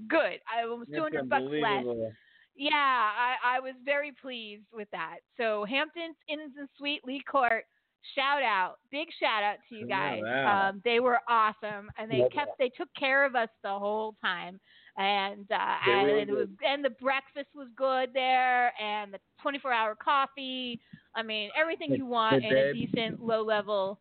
good. 0.08 0.40
I 0.46 0.64
was 0.64 0.86
two 0.86 0.92
That's 0.92 1.02
hundred 1.02 1.28
bucks 1.28 1.44
less. 1.50 2.12
Yeah, 2.56 2.72
I, 2.72 3.56
I 3.56 3.60
was 3.60 3.74
very 3.84 4.12
pleased 4.12 4.64
with 4.72 4.88
that. 4.92 5.18
So 5.36 5.66
Hamptons 5.68 6.16
Inns 6.28 6.54
and 6.58 6.68
Suite 6.78 7.02
Lee 7.04 7.22
Court, 7.30 7.64
shout 8.14 8.42
out, 8.42 8.76
big 8.90 9.08
shout 9.20 9.42
out 9.42 9.56
to 9.68 9.74
you 9.74 9.86
Yeah, 9.88 10.16
guys. 10.16 10.22
wow. 10.22 10.68
Um, 10.68 10.82
they 10.84 11.00
were 11.00 11.18
awesome, 11.28 11.90
and 11.98 12.10
they 12.10 12.18
Love 12.20 12.30
kept 12.32 12.58
they 12.58 12.68
took 12.70 12.88
care 12.98 13.24
of 13.24 13.34
us 13.34 13.48
the 13.62 13.70
whole 13.78 14.14
time. 14.22 14.60
And 14.98 15.46
uh, 15.50 15.76
and 15.90 16.06
really 16.06 16.22
it 16.22 16.28
was 16.30 16.48
and 16.66 16.84
the 16.84 16.90
breakfast 16.90 17.48
was 17.54 17.68
good 17.76 18.10
there, 18.14 18.72
and 18.80 19.12
the 19.12 19.18
24 19.42 19.72
hour 19.72 19.94
coffee. 19.94 20.80
I 21.14 21.22
mean, 21.22 21.50
everything 21.58 21.92
you 21.94 22.06
want 22.06 22.44
in 22.44 22.56
a 22.56 22.72
decent 22.72 23.22
low 23.22 23.42
level, 23.42 24.00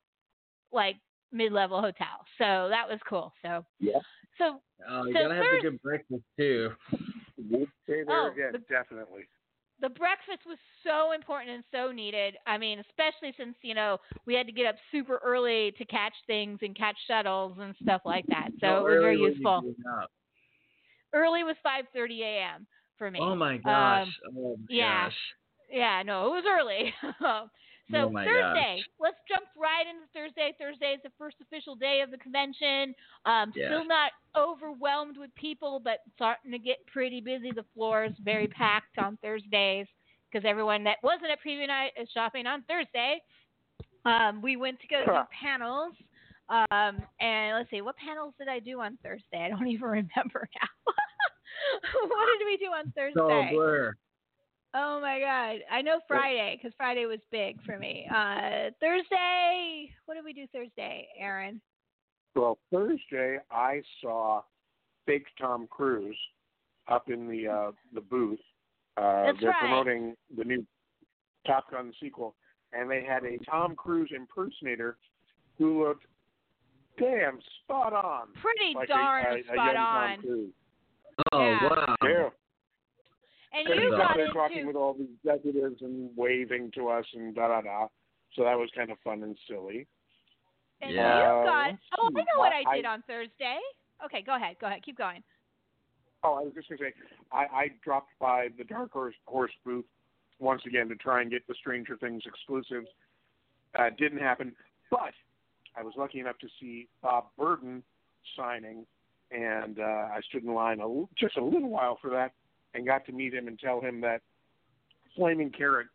like 0.72 0.96
mid 1.32 1.52
level 1.52 1.82
hotel. 1.82 2.24
So 2.38 2.68
that 2.70 2.88
was 2.90 3.00
cool. 3.10 3.34
So 3.42 3.66
Yeah. 3.80 4.00
so 4.38 4.62
Oh, 4.90 5.06
you 5.06 5.14
So 5.14 5.20
gotta 5.22 5.36
have 5.36 5.46
a 5.60 5.62
good 5.62 5.82
breakfast 5.82 6.24
too. 6.38 6.72
We'll 7.50 7.68
stay 7.84 8.04
there 8.04 8.28
Oh, 8.28 8.32
again, 8.32 8.54
the- 8.54 8.60
definitely. 8.74 9.24
The 9.82 9.90
breakfast 9.90 10.40
was 10.48 10.58
so 10.84 11.12
important 11.12 11.52
and 11.52 11.64
so 11.72 11.92
needed. 11.92 12.36
I 12.48 12.58
mean, 12.58 12.80
especially 12.80 13.34
since 13.38 13.56
you 13.62 13.74
know 13.74 13.98
we 14.26 14.34
had 14.34 14.48
to 14.48 14.54
get 14.54 14.66
up 14.66 14.76
super 14.92 15.20
early 15.24 15.74
to 15.78 15.86
catch 15.86 16.14
things 16.28 16.60
and 16.62 16.76
catch 16.76 16.96
shuttles 17.08 17.58
and 17.60 17.76
stuff 17.82 18.02
like 18.06 18.26
that. 18.28 18.50
So 18.60 18.68
How 18.68 18.78
it 18.78 18.84
was 18.84 18.92
very 18.92 18.98
early 18.98 19.18
were 19.18 19.30
you 19.30 19.36
useful. 19.36 19.64
Early 21.14 21.44
was 21.44 21.56
5:30 21.64 22.24
a.m. 22.24 22.68
for 22.98 23.12
me. 23.12 23.20
Oh 23.22 23.36
my 23.36 23.58
gosh. 23.58 24.08
Um, 24.08 24.14
oh 24.38 24.58
my 24.58 24.66
yeah. 24.70 25.06
gosh. 25.06 25.18
Yeah, 25.72 26.04
no, 26.06 26.28
it 26.28 26.44
was 26.44 26.46
early. 26.48 26.94
so 27.92 27.98
Oh 27.98 28.10
Thursday, 28.10 28.78
gosh. 28.78 28.86
let's 29.00 29.18
jump 29.30 29.46
right 29.58 29.86
into 29.88 30.08
Thursday. 30.14 30.54
Thursday 30.60 30.94
is 30.94 31.02
the 31.04 31.12
first 31.18 31.38
official 31.42 31.76
day 31.76 32.02
of 32.02 32.12
the 32.12 32.18
convention. 32.18 32.96
Um, 33.26 33.52
Yeah. 33.56 33.68
Still 33.68 33.86
not 33.86 34.12
overwhelmed 34.36 35.18
with 35.18 35.34
people, 35.36 35.80
but 35.84 36.00
starting 36.16 36.52
to 36.52 36.60
get 36.60 36.78
pretty 36.92 37.22
busy. 37.22 37.52
The 37.52 37.66
floor 37.74 38.06
is 38.06 38.14
very 38.24 38.48
packed 38.48 38.98
on 38.98 39.18
Thursdays 39.22 39.88
because 40.32 40.46
everyone 40.48 40.84
that 40.84 40.98
wasn't 41.04 41.32
at 41.32 41.40
preview 41.46 41.68
night 41.68 41.92
is 42.00 42.10
shopping 42.14 42.46
on 42.48 42.64
Thursday. 42.64 43.22
Um, 44.06 44.42
we 44.42 44.56
went 44.56 44.80
to 44.82 44.88
go 44.88 45.04
do 45.06 45.12
Huh. 45.12 45.26
panels. 45.42 45.94
Um, 46.48 47.02
and 47.20 47.58
let's 47.58 47.70
see, 47.72 47.82
what 47.82 47.96
panels 47.98 48.34
did 48.38 48.48
I 48.48 48.60
do 48.60 48.80
on 48.80 48.98
Thursday? 49.02 49.44
I 49.44 49.50
don't 49.50 49.68
even 49.68 49.88
remember 49.90 50.48
now. 50.62 50.94
what 52.08 52.28
did 52.40 52.46
we 52.46 52.58
do 52.58 52.72
on 52.72 52.92
Thursday? 52.92 53.20
All 53.22 53.50
blur. 53.50 53.96
Oh 54.76 55.00
my 55.00 55.20
god. 55.20 55.62
I 55.72 55.82
know 55.82 56.00
Friday 56.08 56.58
because 56.58 56.74
Friday 56.76 57.06
was 57.06 57.20
big 57.32 57.64
for 57.64 57.80
me. 57.80 58.08
Uh 58.14 58.72
Thursday, 58.80 59.90
what 60.06 60.16
did 60.16 60.26
we 60.26 60.34
do 60.34 60.46
Thursday, 60.54 61.08
Aaron? 61.18 61.62
Well, 62.36 62.58
Thursday 62.72 63.38
I 63.50 63.82
saw 64.02 64.42
fake 65.06 65.28
Tom 65.40 65.68
Cruise 65.70 66.18
up 66.90 67.10
in 67.10 67.28
the 67.28 67.48
uh, 67.48 67.72
the 67.94 68.02
booth. 68.02 68.40
Uh, 68.98 69.28
That's 69.28 69.40
they're 69.40 69.50
right. 69.50 69.60
promoting 69.60 70.16
the 70.38 70.44
new 70.44 70.66
Top 71.48 71.72
Gun 71.72 71.94
sequel, 72.02 72.36
and 72.74 72.90
they 72.90 73.04
had 73.04 73.24
a 73.24 73.38
Tom 73.50 73.76
Cruise 73.76 74.12
impersonator 74.16 74.98
who 75.58 75.86
looked 75.86 76.06
damn 77.00 77.40
spot 77.64 77.94
on. 77.94 78.28
Pretty 78.42 78.74
like 78.76 78.88
darn 78.90 79.26
a, 79.26 79.30
a, 79.30 79.40
a 79.40 79.44
spot 79.44 79.74
young 79.74 79.78
on. 79.78 80.10
Tom 80.10 80.22
Cruise. 80.22 80.54
Oh 81.32 81.40
Yeah. 81.40 81.64
wow. 81.64 81.96
Yeah. 82.04 82.30
And 83.58 83.68
And 83.68 83.82
you 83.84 83.92
That's 83.92 84.02
got 84.04 84.18
they're 84.18 84.28
talking 84.34 84.58
into 84.60 84.68
with 84.68 84.76
all 84.76 84.94
the 84.96 85.08
executives 85.24 85.82
and 85.82 86.10
waving 86.16 86.72
to 86.76 86.90
us 86.90 87.06
and 87.14 87.34
da 87.34 87.48
da 87.48 87.62
da. 87.62 87.88
So 88.36 88.44
that 88.44 88.58
was 88.58 88.70
kind 88.76 88.92
of 88.92 88.98
fun 89.04 89.24
and 89.24 89.38
silly. 89.48 89.88
and 90.82 90.92
Yeah. 90.94 91.40
you 91.40 91.46
got 91.46 91.70
Oh, 91.98 92.08
I 92.08 92.10
see. 92.10 92.16
know 92.16 92.38
what 92.40 92.52
I- 92.52 92.64
I 92.70 92.76
did 92.76 92.86
I- 92.86 92.94
on 92.94 93.02
Thursday. 93.04 93.60
Okay, 94.04 94.22
go 94.22 94.36
ahead. 94.36 94.60
Go 94.60 94.68
ahead. 94.68 94.84
Keep 94.84 94.98
going. 94.98 95.24
Oh, 96.22 96.34
I 96.34 96.42
was 96.42 96.54
just 96.54 96.68
going 96.68 96.80
to 96.80 96.84
say, 96.86 96.94
I, 97.32 97.46
I 97.46 97.68
dropped 97.82 98.12
by 98.20 98.50
the 98.58 98.66
Dark 98.66 98.92
Horse, 98.92 99.16
Horse 99.26 99.54
booth 99.64 99.86
once 100.40 100.66
again 100.66 100.90
to 100.90 100.96
try 100.96 101.22
and 101.22 101.32
get 101.32 101.48
the 101.48 101.54
Stranger 101.56 101.96
Things 101.98 102.24
exclusives. 102.26 102.90
Uh, 103.76 103.90
didn't 103.98 104.18
happen, 104.20 104.54
but 104.92 105.14
I 105.78 105.84
was 105.84 105.94
lucky 105.96 106.20
enough 106.20 106.38
to 106.40 106.50
see 106.60 106.88
Bob 107.02 107.28
Burden 107.38 107.82
signing, 108.36 108.86
and 109.32 109.80
uh, 109.80 109.84
I 110.14 110.20
stood 110.28 110.44
in 110.44 110.54
line 110.54 110.80
a, 110.82 110.84
l- 110.84 111.10
just 111.18 111.38
a 111.38 111.44
little 111.44 111.70
while 111.70 111.98
for 112.02 112.10
that, 112.10 112.34
and 112.76 112.86
got 112.86 113.06
to 113.06 113.12
meet 113.12 113.34
him 113.34 113.48
and 113.48 113.58
tell 113.58 113.80
him 113.80 114.02
that 114.02 114.22
Flaming 115.16 115.50
Carrot 115.50 115.88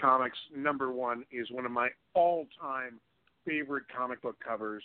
Comics 0.00 0.38
number 0.56 0.92
one 0.92 1.24
is 1.30 1.50
one 1.50 1.66
of 1.66 1.72
my 1.72 1.88
all-time 2.14 2.98
favorite 3.46 3.84
comic 3.94 4.22
book 4.22 4.36
covers, 4.44 4.82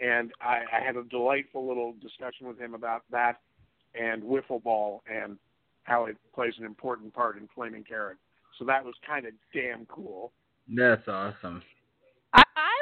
and 0.00 0.32
I, 0.40 0.60
I 0.72 0.84
had 0.84 0.96
a 0.96 1.04
delightful 1.04 1.66
little 1.66 1.94
discussion 2.00 2.46
with 2.46 2.58
him 2.58 2.74
about 2.74 3.02
that 3.10 3.40
and 3.94 4.22
wiffle 4.22 4.62
ball 4.62 5.02
and 5.12 5.36
how 5.84 6.04
it 6.04 6.16
plays 6.34 6.54
an 6.58 6.64
important 6.64 7.12
part 7.12 7.36
in 7.36 7.48
Flaming 7.54 7.84
Carrot. 7.84 8.18
So 8.58 8.64
that 8.66 8.84
was 8.84 8.94
kind 9.06 9.26
of 9.26 9.32
damn 9.52 9.86
cool. 9.86 10.32
That's 10.72 11.08
awesome. 11.08 11.62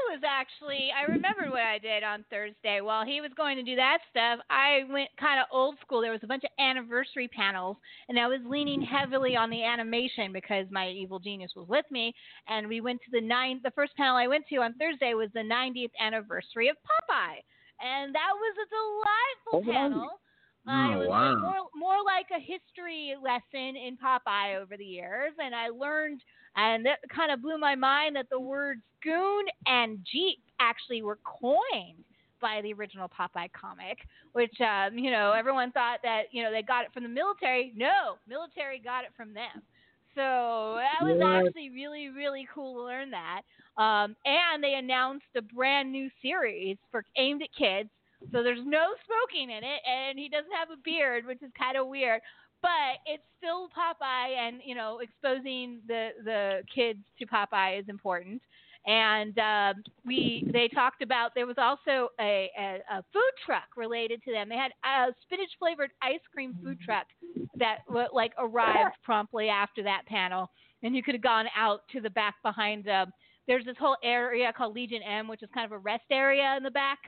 Was 0.09 0.22
actually 0.26 0.88
I 0.96 1.02
remembered 1.04 1.50
what 1.50 1.61
I 1.61 1.78
did 1.78 2.02
on 2.02 2.24
Thursday. 2.30 2.80
While 2.80 3.04
he 3.04 3.20
was 3.20 3.30
going 3.36 3.56
to 3.56 3.62
do 3.62 3.76
that 3.76 3.98
stuff, 4.11 4.40
I 4.48 4.80
went 4.90 5.11
kind 5.20 5.38
of 5.38 5.46
old 5.52 5.76
school. 5.80 6.00
There 6.00 6.12
was 6.12 6.24
a 6.24 6.26
bunch 6.26 6.44
of 6.44 6.50
anniversary 6.59 7.28
panels, 7.28 7.76
and 8.09 8.18
I 8.18 8.26
was 8.26 8.40
leaning 8.46 8.80
heavily 8.80 9.36
on 9.36 9.50
the 9.50 9.62
animation 9.62 10.32
because 10.32 10.66
my 10.70 10.88
evil 10.88 11.18
genius 11.18 11.52
was 11.54 11.68
with 11.68 11.84
me. 11.90 12.14
And 12.48 12.68
we 12.68 12.80
went 12.80 13.00
to 13.02 13.11
the 13.12 13.20
nine. 13.20 13.61
The 13.62 13.70
first 13.72 13.94
panel 13.96 14.16
I 14.16 14.26
went 14.26 14.46
to 14.48 14.56
on 14.56 14.72
Thursday 14.74 15.12
was 15.12 15.28
the 15.34 15.40
90th 15.40 15.92
anniversary 16.00 16.68
of 16.68 16.76
Popeye, 16.80 17.44
and 17.84 18.14
that 18.14 18.32
was 18.32 18.54
a 18.56 18.68
delightful 18.72 19.70
Oh, 19.70 19.72
panel. 19.72 20.09
It 20.66 20.96
Oh, 20.96 20.98
was 20.98 21.11
wow. 21.11 21.34
more, 21.38 21.68
more 21.74 21.96
like 22.04 22.26
a 22.30 22.40
history 22.40 23.14
lesson 23.22 23.76
in 23.76 23.96
Popeye 23.96 24.56
over 24.61 24.76
the 24.76 24.84
years, 24.84 25.32
and 25.38 25.54
I 25.54 25.68
learned, 25.68 26.20
and 26.56 26.84
that 26.86 26.98
kind 27.14 27.30
of 27.32 27.42
blew 27.42 27.59
my 27.59 27.74
mind 27.74 28.16
that 28.16 28.28
the 28.30 28.40
words 28.40 28.82
goon 29.02 29.44
and 29.66 29.98
jeep 30.11 30.38
actually 30.61 31.02
were 31.02 31.18
coined 31.24 32.04
by 32.40 32.61
the 32.62 32.72
original 32.72 33.09
Popeye 33.09 33.50
comic, 33.52 33.98
which 34.32 34.54
um, 34.61 34.98
you 34.98 35.11
know 35.11 35.32
everyone 35.32 35.72
thought 35.72 36.00
that 36.02 36.24
you 36.32 36.42
know 36.42 36.50
they 36.52 36.62
got 36.62 36.84
it 36.84 36.92
from 36.92 37.02
the 37.02 37.09
military. 37.09 37.72
No, 37.76 38.16
military 38.26 38.78
got 38.80 39.04
it 39.04 39.11
from 39.16 39.32
them. 39.34 39.62
So 40.14 40.20
that 40.78 41.00
was 41.02 41.18
actually 41.38 41.70
really 41.70 42.09
really 42.09 42.46
cool 42.52 42.74
to 42.76 42.84
learn 42.84 43.11
that. 43.11 43.42
Um, 43.80 44.16
and 44.24 44.62
they 44.62 44.74
announced 44.74 45.26
a 45.36 45.42
brand 45.42 45.92
new 45.92 46.09
series 46.22 46.76
for 46.90 47.04
aimed 47.16 47.42
at 47.42 47.48
kids. 47.56 47.90
So 48.33 48.43
there's 48.43 48.64
no 48.64 48.95
smoking 49.07 49.51
in 49.51 49.64
it, 49.64 49.81
and 49.87 50.19
he 50.19 50.29
doesn't 50.29 50.53
have 50.53 50.71
a 50.71 50.81
beard, 50.85 51.27
which 51.27 51.43
is 51.43 51.51
kind 51.59 51.77
of 51.77 51.87
weird. 51.87 52.21
But 52.61 52.99
it's 53.07 53.23
still 53.39 53.69
Popeye, 53.69 54.37
and 54.37 54.61
you 54.64 54.75
know, 54.75 54.99
exposing 54.99 55.81
the 55.87 56.11
the 56.25 56.62
kids 56.75 57.01
to 57.19 57.27
Popeye 57.27 57.81
is 57.81 57.89
important. 57.89 58.43
And 58.87 59.39
um, 59.39 59.83
we 60.05 60.49
they 60.53 60.69
talked 60.69 61.03
about 61.03 61.33
there 61.35 61.47
was 61.47 61.59
also 61.59 62.09
a, 62.21 62.51
a, 62.59 62.79
a 62.91 63.05
food 63.12 63.33
truck 63.45 63.77
related 63.77 64.23
to 64.25 64.33
them. 64.33 64.49
They 64.49 64.57
had 64.57 64.73
a 64.85 65.12
spinach 65.23 65.51
flavored 65.59 65.91
ice 66.03 66.21
cream 66.33 66.59
food 66.62 66.79
truck 66.81 67.07
that 67.59 67.79
like 68.12 68.33
arrived 68.39 68.97
promptly 69.05 69.49
after 69.49 69.83
that 69.83 70.03
panel, 70.07 70.51
and 70.83 70.97
you 70.97 71.03
could 71.03 71.14
have 71.14 71.23
gone 71.23 71.47
out 71.57 71.83
to 71.93 72.01
the 72.01 72.11
back 72.11 72.37
behind. 72.43 72.89
Uh, 72.89 73.07
there's 73.47 73.64
this 73.64 73.77
whole 73.79 73.97
area 74.03 74.53
called 74.57 74.75
Legion 74.75 75.03
M, 75.03 75.29
which 75.29 75.43
is 75.43 75.49
kind 75.55 75.64
of 75.64 75.73
a 75.73 75.79
rest 75.79 76.05
area 76.11 76.55
in 76.57 76.62
the 76.62 76.71
back, 76.71 76.99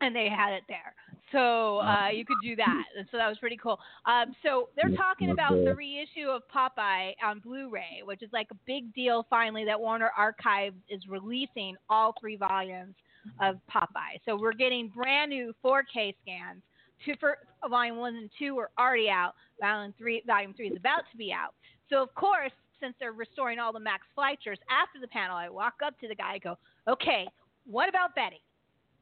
and 0.00 0.14
they 0.14 0.28
had 0.28 0.52
it 0.52 0.62
there. 0.68 0.94
So 1.32 1.78
uh, 1.78 2.08
you 2.08 2.24
could 2.24 2.38
do 2.42 2.56
that. 2.56 2.84
And 2.96 3.06
so 3.10 3.18
that 3.18 3.28
was 3.28 3.38
pretty 3.38 3.56
cool. 3.56 3.78
Um, 4.06 4.34
so 4.42 4.70
they're 4.76 4.96
talking 4.96 5.30
about 5.30 5.52
the 5.52 5.74
reissue 5.74 6.28
of 6.28 6.42
Popeye 6.54 7.12
on 7.24 7.40
Blu-ray, 7.40 8.02
which 8.04 8.22
is 8.22 8.30
like 8.32 8.48
a 8.50 8.56
big 8.66 8.94
deal 8.94 9.26
finally 9.28 9.64
that 9.66 9.78
Warner 9.78 10.10
Archives 10.16 10.76
is 10.88 11.02
releasing 11.08 11.76
all 11.90 12.14
three 12.20 12.36
volumes 12.36 12.94
of 13.40 13.56
Popeye. 13.70 14.20
So 14.24 14.38
we're 14.38 14.52
getting 14.52 14.88
brand 14.88 15.30
new 15.30 15.52
4K 15.64 16.14
scans. 16.22 16.62
Two 17.04 17.14
for 17.20 17.36
volume 17.68 17.98
one 17.98 18.16
and 18.16 18.30
two 18.38 18.58
are 18.58 18.70
already 18.78 19.08
out. 19.08 19.34
Volume 19.60 19.94
three, 19.98 20.22
volume 20.26 20.54
three 20.54 20.68
is 20.68 20.76
about 20.76 21.02
to 21.10 21.16
be 21.16 21.32
out. 21.32 21.54
So 21.90 22.02
of 22.02 22.12
course, 22.14 22.52
since 22.80 22.94
they're 22.98 23.12
restoring 23.12 23.58
all 23.58 23.72
the 23.72 23.80
Max 23.80 24.02
Fleischers, 24.16 24.58
after 24.70 24.98
the 25.00 25.08
panel, 25.08 25.36
I 25.36 25.48
walk 25.48 25.74
up 25.84 25.98
to 26.00 26.08
the 26.08 26.14
guy 26.14 26.34
I 26.34 26.38
go, 26.38 26.56
"Okay, 26.88 27.26
what 27.66 27.88
about 27.88 28.14
Betty? 28.14 28.40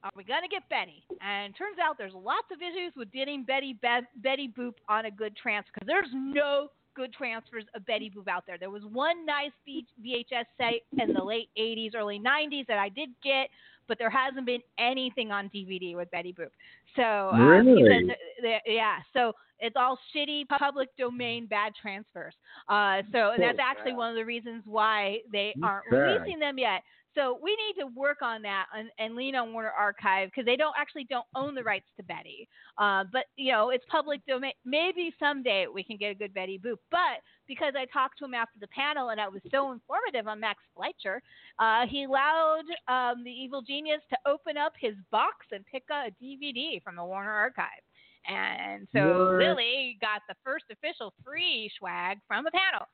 Are 0.06 0.12
we 0.16 0.24
gonna 0.24 0.48
get 0.48 0.68
Betty?" 0.68 1.04
And 1.20 1.54
turns 1.56 1.78
out 1.78 1.98
there's 1.98 2.14
lots 2.14 2.50
of 2.52 2.62
issues 2.62 2.92
with 2.96 3.10
getting 3.12 3.42
Betty 3.44 3.74
Be- 3.74 4.06
Betty 4.16 4.48
Boop 4.48 4.74
on 4.88 5.06
a 5.06 5.10
good 5.10 5.36
transfer 5.36 5.70
because 5.74 5.86
there's 5.86 6.10
no 6.12 6.68
good 6.94 7.12
transfers 7.12 7.64
of 7.74 7.84
Betty 7.84 8.10
Boop 8.10 8.26
out 8.28 8.44
there. 8.46 8.56
There 8.58 8.70
was 8.70 8.84
one 8.84 9.26
nice 9.26 9.50
VHS 9.68 10.46
site 10.56 10.82
in 10.98 11.12
the 11.12 11.22
late 11.22 11.50
80s, 11.58 11.94
early 11.94 12.18
90s 12.18 12.66
that 12.68 12.78
I 12.78 12.88
did 12.88 13.10
get, 13.22 13.50
but 13.86 13.98
there 13.98 14.08
hasn't 14.08 14.46
been 14.46 14.62
anything 14.78 15.30
on 15.30 15.50
DVD 15.50 15.94
with 15.94 16.10
Betty 16.10 16.32
Boop. 16.32 16.48
So 16.94 17.30
um, 17.34 17.66
Really? 17.66 18.10
uh, 18.10 18.58
yeah, 18.64 19.00
so 19.12 19.34
it's 19.60 19.76
all 19.76 19.98
shitty 20.14 20.48
public 20.48 20.88
domain 20.96 21.46
bad 21.46 21.74
transfers. 21.80 22.34
Uh, 22.68 23.02
so 23.12 23.32
and 23.32 23.42
that's 23.42 23.58
actually 23.60 23.92
one 23.92 24.08
of 24.10 24.16
the 24.16 24.24
reasons 24.24 24.62
why 24.64 25.18
they 25.30 25.54
aren't 25.62 25.86
Okay. 25.88 25.96
releasing 25.96 26.38
them 26.38 26.58
yet. 26.58 26.82
So 27.16 27.38
we 27.42 27.56
need 27.56 27.80
to 27.80 27.86
work 27.96 28.18
on 28.20 28.42
that 28.42 28.66
and, 28.76 28.90
and 28.98 29.16
lean 29.16 29.34
on 29.34 29.52
Warner 29.52 29.70
Archive 29.70 30.28
because 30.28 30.44
they 30.44 30.56
don't 30.56 30.74
actually 30.78 31.04
don't 31.08 31.26
own 31.34 31.54
the 31.54 31.62
rights 31.62 31.86
to 31.96 32.02
Betty. 32.02 32.48
Uh, 32.78 33.04
but 33.10 33.24
you 33.36 33.52
know 33.52 33.70
it's 33.70 33.84
public 33.90 34.20
domain. 34.26 34.52
Maybe 34.64 35.12
someday 35.18 35.66
we 35.72 35.82
can 35.82 35.96
get 35.96 36.10
a 36.10 36.14
good 36.14 36.34
Betty 36.34 36.58
Boop. 36.58 36.76
But 36.90 37.22
because 37.48 37.74
I 37.76 37.86
talked 37.86 38.18
to 38.18 38.24
him 38.26 38.34
after 38.34 38.58
the 38.60 38.68
panel 38.68 39.10
and 39.10 39.20
I 39.20 39.28
was 39.28 39.40
so 39.50 39.72
informative 39.72 40.28
on 40.28 40.40
Max 40.40 40.60
Fleischer, 40.74 41.22
uh, 41.58 41.86
he 41.88 42.04
allowed 42.04 42.64
um, 42.88 43.24
the 43.24 43.30
evil 43.30 43.62
genius 43.62 44.00
to 44.10 44.18
open 44.26 44.56
up 44.56 44.72
his 44.78 44.94
box 45.10 45.46
and 45.52 45.64
pick 45.66 45.84
a 45.90 46.10
DVD 46.22 46.82
from 46.82 46.96
the 46.96 47.04
Warner 47.04 47.32
Archive. 47.32 47.82
And 48.28 48.88
so 48.92 49.30
What? 49.32 49.38
Lily 49.38 49.98
got 50.00 50.22
the 50.28 50.34
first 50.44 50.64
official 50.70 51.14
free 51.24 51.70
swag 51.78 52.18
from 52.26 52.44
the 52.44 52.50
panel. 52.50 52.86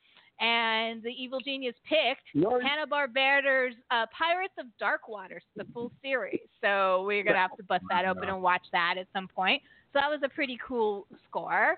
And 0.42 1.02
the 1.02 1.10
evil 1.10 1.38
genius 1.40 1.76
picked 1.88 2.26
Hanna 2.62 2.86
Barbera's 2.86 3.74
uh, 3.92 4.06
Pirates 4.16 4.54
of 4.58 4.66
Dark 4.78 5.08
Waters, 5.08 5.44
the 5.56 5.64
full 5.72 5.92
series. 6.02 6.40
So 6.60 7.04
we're 7.06 7.22
gonna 7.22 7.38
have 7.38 7.56
to 7.58 7.62
bust 7.62 7.84
that 7.90 8.04
open 8.04 8.28
and 8.28 8.42
watch 8.42 8.62
that 8.72 8.96
at 8.98 9.06
some 9.12 9.28
point. 9.28 9.62
So 9.92 10.00
that 10.00 10.10
was 10.10 10.20
a 10.24 10.28
pretty 10.28 10.58
cool 10.66 11.06
score. 11.28 11.76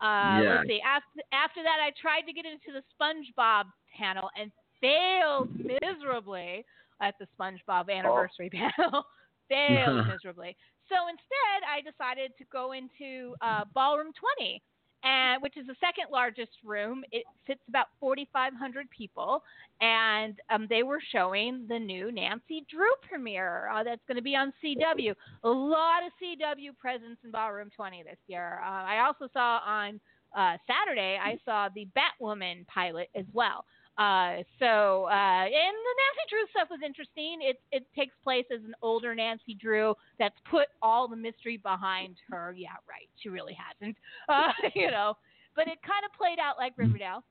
Uh, 0.00 0.40
Yeah. 0.40 0.56
Let's 0.56 0.68
see. 0.68 0.80
After 0.80 1.20
after 1.32 1.62
that, 1.62 1.78
I 1.82 1.90
tried 2.00 2.22
to 2.22 2.32
get 2.32 2.46
into 2.46 2.72
the 2.72 2.82
SpongeBob 2.96 3.64
panel 3.96 4.30
and 4.40 4.50
failed 4.80 5.48
miserably 5.82 6.64
at 7.02 7.14
the 7.20 7.26
SpongeBob 7.38 7.90
anniversary 7.90 8.48
panel. 8.78 9.04
failed 9.48 10.06
miserably. 10.12 10.56
So 10.88 10.94
instead, 11.08 11.60
I 11.68 11.80
decided 11.82 12.32
to 12.38 12.44
go 12.52 12.72
into 12.72 13.34
uh, 13.42 13.64
Ballroom 13.74 14.12
20, 14.38 14.62
and 15.04 15.42
which 15.42 15.56
is 15.56 15.66
the 15.66 15.76
second 15.80 16.10
largest 16.10 16.52
room. 16.64 17.04
It 17.12 17.24
fits 17.46 17.60
about 17.68 17.86
4,500 18.00 18.88
people, 18.90 19.42
and 19.80 20.38
um, 20.50 20.66
they 20.68 20.82
were 20.82 21.00
showing 21.12 21.66
the 21.68 21.78
new 21.78 22.10
Nancy 22.12 22.64
Drew 22.70 22.90
premiere 23.08 23.68
uh, 23.70 23.84
that's 23.84 24.02
going 24.08 24.16
to 24.16 24.22
be 24.22 24.36
on 24.36 24.52
CW. 24.62 25.14
A 25.44 25.48
lot 25.48 26.02
of 26.04 26.12
CW 26.22 26.76
presence 26.78 27.18
in 27.24 27.30
Ballroom 27.30 27.70
20 27.74 28.02
this 28.02 28.18
year. 28.26 28.60
Uh, 28.64 28.84
I 28.84 29.04
also 29.06 29.28
saw 29.32 29.60
on 29.66 30.00
uh, 30.36 30.56
Saturday, 30.66 31.18
I 31.22 31.38
saw 31.44 31.68
the 31.74 31.88
Batwoman 31.96 32.66
pilot 32.66 33.08
as 33.14 33.24
well. 33.32 33.64
Uh, 33.98 34.44
so, 34.58 35.08
uh, 35.08 35.44
and 35.44 35.74
the 35.76 35.94
Nancy 35.96 36.24
Drew 36.28 36.44
stuff 36.50 36.68
was 36.70 36.80
interesting. 36.84 37.38
It 37.40 37.60
it 37.72 37.86
takes 37.96 38.14
place 38.22 38.44
as 38.54 38.62
an 38.64 38.74
older 38.82 39.14
Nancy 39.14 39.54
Drew 39.54 39.94
that's 40.18 40.36
put 40.50 40.68
all 40.82 41.08
the 41.08 41.16
mystery 41.16 41.56
behind 41.56 42.16
her. 42.30 42.54
Yeah, 42.56 42.76
right. 42.88 43.08
She 43.22 43.28
really 43.28 43.56
hasn't. 43.56 43.96
Uh, 44.28 44.52
you 44.74 44.90
know, 44.90 45.14
but 45.54 45.68
it 45.68 45.78
kind 45.86 46.04
of 46.04 46.12
played 46.18 46.38
out 46.38 46.56
like 46.58 46.72
Riverdale. 46.76 47.22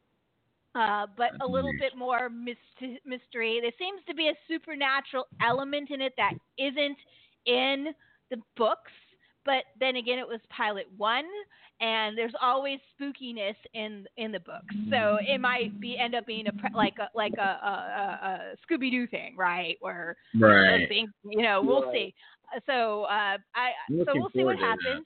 Uh, 0.74 1.07
but 1.16 1.32
a 1.41 1.47
little 1.47 1.72
bit 1.80 1.95
more 1.95 2.30
myst- 2.30 2.99
mystery. 3.05 3.59
There 3.61 3.72
seems 3.80 4.01
to 4.07 4.13
be 4.13 4.28
a 4.28 4.34
supernatural 4.47 5.26
element 5.41 5.89
in 5.89 6.01
it 6.01 6.13
that 6.18 6.34
isn't 6.57 6.97
in 7.45 7.93
the 8.30 8.38
books. 8.57 8.91
But 9.46 9.64
then 9.80 9.96
again, 9.98 10.18
it 10.18 10.28
was 10.28 10.39
pilot 10.50 10.88
one, 10.98 11.26
and 11.80 12.18
there's 12.18 12.34
always 12.41 12.80
spookiness 13.00 13.56
in 13.74 14.06
in 14.18 14.32
the 14.32 14.39
books. 14.39 14.74
So 14.89 15.20
it 15.22 15.39
might 15.39 15.80
be 15.80 15.98
end 15.98 16.16
up 16.16 16.26
being 16.26 16.48
a 16.48 16.54
pre- 16.54 16.70
like 16.74 16.96
a 17.00 17.10
like 17.16 17.34
a, 17.38 17.41
a, 17.41 17.46
a, 17.72 18.54
a 18.54 18.56
Scooby 18.66 18.89
Doo 18.89 19.08
thing, 19.08 19.36
right? 19.38 19.78
Where 19.82 20.18
Right. 20.39 20.84
I 20.84 20.88
think 20.88 21.12
you 21.24 21.43
know 21.43 21.62
we'll 21.62 21.84
Right. 21.84 21.93
see. 21.93 22.14
So 22.66 23.04
uh, 23.04 23.38
I 23.54 23.72
so 24.06 24.14
we'll 24.16 24.30
see 24.34 24.43
what 24.43 24.56
forward 24.56 24.56
to 24.58 24.62
that. 24.62 24.78
happens. 24.84 25.06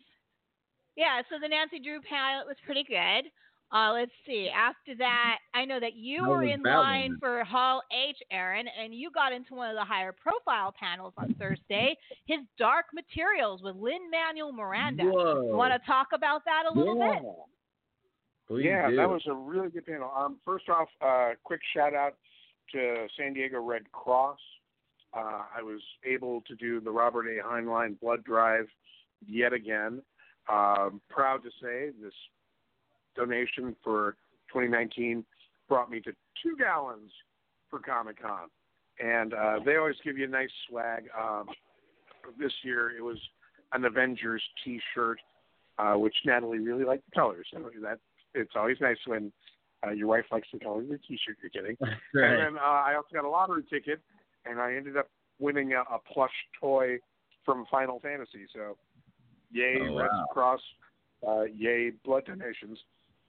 Yeah, 0.95 1.21
so 1.29 1.35
the 1.41 1.47
Nancy 1.47 1.79
Drew 1.79 2.01
pilot 2.01 2.45
was 2.47 2.57
pretty 2.65 2.83
good. 2.83 3.31
Uh, 3.71 3.91
let's 3.93 4.11
see. 4.25 4.49
After 4.49 4.95
that, 4.97 5.37
I 5.53 5.63
know 5.63 5.79
that 5.79 5.95
you 5.95 6.27
were 6.27 6.43
in 6.43 6.63
that 6.63 6.75
line 6.75 7.11
one? 7.11 7.19
for 7.19 7.43
Hall 7.43 7.83
H, 7.91 8.17
Aaron, 8.31 8.65
and 8.81 8.95
you 8.95 9.11
got 9.11 9.31
into 9.31 9.53
one 9.53 9.69
of 9.69 9.75
the 9.75 9.85
higher 9.85 10.11
profile 10.11 10.73
panels 10.77 11.13
on 11.17 11.35
Thursday. 11.37 11.95
His 12.25 12.39
Dark 12.57 12.85
Materials 12.93 13.61
with 13.61 13.75
Lin 13.75 14.09
Manuel 14.09 14.51
Miranda. 14.51 15.03
Want 15.05 15.71
to 15.73 15.85
talk 15.85 16.07
about 16.13 16.41
that 16.45 16.63
a 16.71 16.77
little 16.77 16.97
yeah. 16.97 17.13
bit? 17.13 17.23
Please 18.47 18.65
yeah, 18.65 18.89
do. 18.89 18.95
that 18.95 19.07
was 19.07 19.21
a 19.27 19.33
really 19.33 19.69
good 19.69 19.85
panel. 19.85 20.11
Um, 20.17 20.37
first 20.43 20.67
off, 20.69 20.87
uh, 21.01 21.33
quick 21.43 21.61
shout 21.75 21.93
out 21.93 22.15
to 22.71 23.05
San 23.17 23.33
Diego 23.33 23.61
Red 23.61 23.91
Cross. 23.91 24.39
Uh, 25.15 25.43
I 25.55 25.61
was 25.61 25.81
able 26.03 26.41
to 26.47 26.55
do 26.55 26.79
the 26.79 26.89
Robert 26.89 27.27
A. 27.27 27.43
Heinlein 27.43 27.99
blood 27.99 28.23
drive 28.23 28.65
yet 29.27 29.53
again. 29.53 30.01
Um, 30.51 31.01
proud 31.09 31.43
to 31.43 31.49
say 31.61 31.91
this 32.01 32.13
donation 33.15 33.75
for 33.83 34.15
2019 34.51 35.25
brought 35.67 35.89
me 35.91 35.99
to 36.01 36.11
two 36.41 36.55
gallons 36.57 37.11
for 37.69 37.79
Comic 37.79 38.21
Con, 38.21 38.47
and 38.99 39.33
uh, 39.33 39.59
they 39.65 39.75
always 39.75 39.95
give 40.03 40.17
you 40.17 40.25
a 40.25 40.29
nice 40.29 40.49
swag. 40.67 41.03
Um, 41.19 41.47
this 42.39 42.51
year 42.63 42.91
it 42.97 43.01
was 43.01 43.17
an 43.73 43.85
Avengers 43.85 44.41
T-shirt, 44.63 45.19
uh, 45.77 45.93
which 45.93 46.15
Natalie 46.25 46.59
really 46.59 46.83
liked 46.85 47.03
the 47.09 47.15
colors. 47.19 47.47
So 47.53 47.69
that 47.81 47.99
it's 48.33 48.53
always 48.55 48.77
nice 48.81 48.97
when 49.05 49.31
uh, 49.85 49.91
your 49.91 50.07
wife 50.07 50.25
likes 50.31 50.47
the 50.51 50.59
color 50.59 50.81
of 50.81 50.89
the 50.89 50.97
T-shirt 51.07 51.37
you're 51.41 51.51
getting. 51.63 51.77
right. 52.13 52.31
And 52.31 52.39
then 52.39 52.57
uh, 52.57 52.65
I 52.65 52.95
also 52.95 53.09
got 53.13 53.25
a 53.25 53.29
lottery 53.29 53.63
ticket, 53.69 53.99
and 54.45 54.59
I 54.59 54.73
ended 54.75 54.97
up 54.97 55.07
winning 55.39 55.73
a, 55.73 55.81
a 55.81 55.99
plush 56.11 56.33
toy 56.59 56.97
from 57.45 57.65
Final 57.71 57.99
Fantasy. 57.99 58.45
So, 58.53 58.77
yay, 59.51 59.77
Oh, 59.81 59.97
Red. 59.97 60.09
Cross, 60.31 60.61
uh, 61.27 61.43
yay, 61.43 61.91
blood 62.03 62.25
donations. 62.25 62.77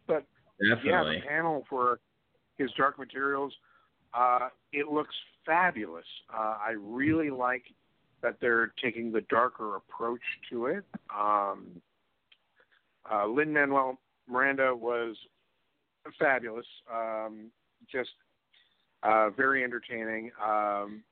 But 0.07 0.25
yeah, 0.61 1.05
the 1.05 1.21
panel 1.27 1.65
for 1.69 2.01
his 2.59 2.71
Dark 2.77 2.99
Materials, 2.99 3.53
uh, 4.15 4.49
it 4.73 4.89
looks 4.89 5.15
fabulous. 5.47 6.05
Uh, 6.33 6.57
I 6.63 6.75
really 6.79 7.31
like 7.31 7.63
that 8.23 8.37
they're 8.41 8.73
taking 8.83 9.11
the 9.13 9.23
darker 9.23 9.77
approach 9.77 10.21
to 10.51 10.67
it. 10.67 10.85
Um, 11.17 11.67
uh, 13.11 13.27
Lin 13.27 13.53
Manuel 13.53 13.99
Miranda 14.29 14.75
was 14.75 15.17
fabulous. 16.19 16.67
Um, 16.93 17.51
just 17.91 18.11
uh, 19.03 19.31
very 19.31 19.65
entertaining. 19.65 20.31
Um, 20.43 21.03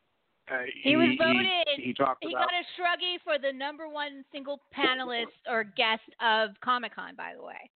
uh, 0.51 0.59
He 0.83 0.97
was 0.97 1.09
He, 1.11 1.17
voted- 1.17 1.67
he 1.77 1.95
talked 1.95 2.23
He 2.23 2.33
about 2.33 2.49
got 2.49 2.55
a 2.55 2.81
shruggy 2.81 3.17
for 3.25 3.39
the 3.39 3.53
number 3.53 3.89
one 3.89 4.25
single 4.33 4.61
panelist 4.77 5.27
or 5.51 5.65
guest 5.65 6.03
of 6.21 6.51
Comic 6.63 6.95
Con, 6.95 7.15
by 7.17 7.33
the 7.37 7.43
way. 7.43 7.71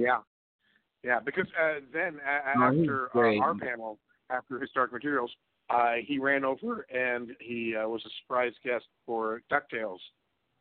Yeah, 0.00 0.18
yeah. 1.02 1.20
Because 1.20 1.46
uh, 1.60 1.80
then 1.92 2.18
a- 2.26 2.50
a- 2.50 2.62
Oh, 2.62 2.62
after 2.80 3.10
uh, 3.16 3.40
our 3.40 3.54
panel, 3.54 3.98
after 4.30 4.58
his 4.60 4.70
Dark 4.74 4.92
Materials, 4.92 5.30
uh, 5.70 5.94
he 6.04 6.18
ran 6.18 6.44
over 6.44 6.86
and 6.90 7.30
he 7.40 7.74
uh, 7.76 7.86
was 7.88 8.02
a 8.06 8.10
surprise 8.22 8.52
guest 8.64 8.86
for 9.06 9.42
Ducktales. 9.50 9.98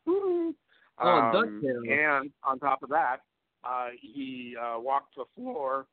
Woo! 0.06 0.54
Oh, 1.00 1.08
Um, 1.10 1.32
DuckTales. 1.34 2.22
And 2.22 2.32
on 2.44 2.60
top 2.60 2.84
of 2.84 2.90
that, 2.90 3.18
uh, 3.64 3.90
he 4.00 4.56
uh, 4.62 4.80
walked 4.80 5.16
the 5.16 5.26
floor 5.36 5.86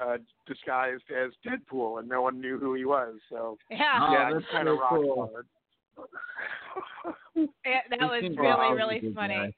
uh, 0.00 0.18
disguised 0.46 1.04
as 1.10 1.32
Deadpool, 1.46 2.00
and 2.00 2.08
no 2.08 2.20
one 2.22 2.40
knew 2.40 2.58
who 2.58 2.74
he 2.74 2.84
was. 2.84 3.14
So 3.30 3.56
Yeah, 3.70 3.98
Oh, 4.00 4.12
yeah, 4.12 4.32
that's 4.32 4.44
kind 4.52 4.68
of 4.68 4.78
rock 4.78 4.90
cool. 4.90 5.30
hard. 5.32 5.46
Yeah, 7.64 7.80
that 7.90 8.00
was 8.00 8.22
really, 8.22 8.74
really 8.76 9.14
funny. 9.14 9.54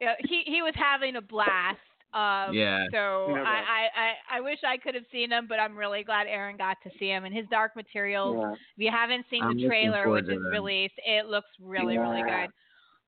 Yeah, 0.00 0.14
he 0.20 0.42
he 0.46 0.62
was 0.62 0.74
having 0.76 1.16
a 1.16 1.20
blast. 1.20 1.78
Um, 2.14 2.54
Yeah. 2.54 2.84
So 2.92 3.26
No 3.28 3.34
doubt. 3.36 3.46
I, 3.46 3.58
I, 3.58 3.88
I 4.36 4.38
I 4.38 4.40
wish 4.40 4.58
I 4.64 4.76
could 4.76 4.94
have 4.94 5.04
seen 5.10 5.30
him, 5.32 5.46
but 5.48 5.58
I'm 5.58 5.76
really 5.76 6.04
glad 6.04 6.26
Aaron 6.28 6.56
got 6.56 6.76
to 6.84 6.90
see 6.98 7.08
him. 7.08 7.24
And 7.24 7.34
his 7.34 7.46
Dark 7.50 7.74
Materials. 7.74 8.36
Yeah. 8.38 8.52
If 8.52 8.58
you 8.76 8.90
haven't 8.90 9.26
seen 9.30 9.42
I'm 9.42 9.56
the 9.56 9.66
trailer, 9.66 10.08
which 10.10 10.26
to 10.26 10.32
is 10.32 10.38
released, 10.50 10.94
it 11.04 11.26
looks 11.26 11.48
really, 11.60 11.98
really 11.98 12.22
good. 12.22 12.50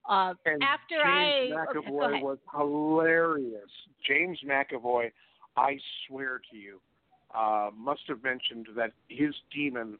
Uh, 0.08 0.34
And 0.44 0.62
after 0.62 0.96
James 0.96 1.54
I 1.56 1.66
okay, 1.70 1.74
go 1.74 1.80
McAvoy 1.82 2.10
ahead. 2.12 2.22
was 2.22 2.38
hilarious. 2.56 3.70
James 4.06 4.38
McAvoy, 4.44 5.10
I 5.56 5.78
swear 6.06 6.40
to 6.50 6.56
you, 6.56 6.80
uh, 7.34 7.70
must 7.76 8.02
have 8.08 8.22
mentioned 8.22 8.68
that 8.76 8.92
his 9.08 9.34
demon, 9.52 9.98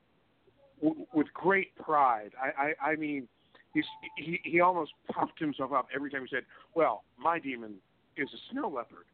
w- 0.83 1.07
with 1.13 1.27
great 1.35 1.75
pride. 1.77 2.31
I, 2.41 2.75
I, 2.85 2.91
I 2.91 2.97
mean, 2.97 3.27
he's, 3.75 3.85
he 4.17 4.41
he 4.45 4.61
almost 4.61 4.93
puffed 5.13 5.39
himself 5.41 5.73
up 5.73 5.89
every 5.95 6.11
time 6.11 6.23
he 6.23 6.29
said, 6.35 6.45
"Well, 6.75 7.03
my 7.19 7.39
demon 7.41 7.75
is 8.17 8.29
a 8.33 8.41
snow 8.53 8.69
leopard," 8.69 9.07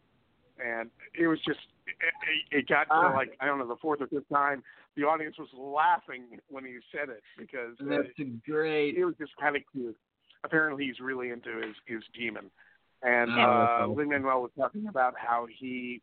and 0.65 0.91
it 1.19 1.27
was 1.27 1.39
just 1.47 1.61
it, 1.87 2.59
it 2.59 2.69
got 2.69 2.85
to 2.85 2.93
Ah. 2.95 3.13
like 3.15 3.37
I 3.41 3.47
don't 3.47 3.59
know 3.59 3.67
the 3.69 3.77
fourth 3.77 4.01
or 4.01 4.07
fifth 4.07 4.29
time. 4.29 4.63
The 4.97 5.05
audience 5.05 5.37
was 5.39 5.49
laughing 5.57 6.39
when 6.49 6.65
he 6.65 6.77
said 6.93 7.09
it 7.09 7.23
because 7.39 7.77
That's 7.81 8.09
a 8.21 8.25
great. 8.49 8.97
it 8.97 9.05
was 9.05 9.15
just 9.19 9.33
kind 9.41 9.57
of 9.57 9.63
cute. 9.73 9.97
Apparently, 10.45 10.85
he's 10.87 11.01
really 11.01 11.31
into 11.31 11.57
his 11.57 11.75
his 11.87 12.03
demon, 12.15 12.51
and 13.03 13.31
Oh, 13.31 13.35
uh, 13.35 13.37
that's 13.37 13.71
awesome. 13.83 13.95
Lin 13.97 14.09
Manuel 14.11 14.43
was 14.43 14.51
talking 14.59 14.87
about 14.89 15.15
how 15.17 15.47
he, 15.59 16.03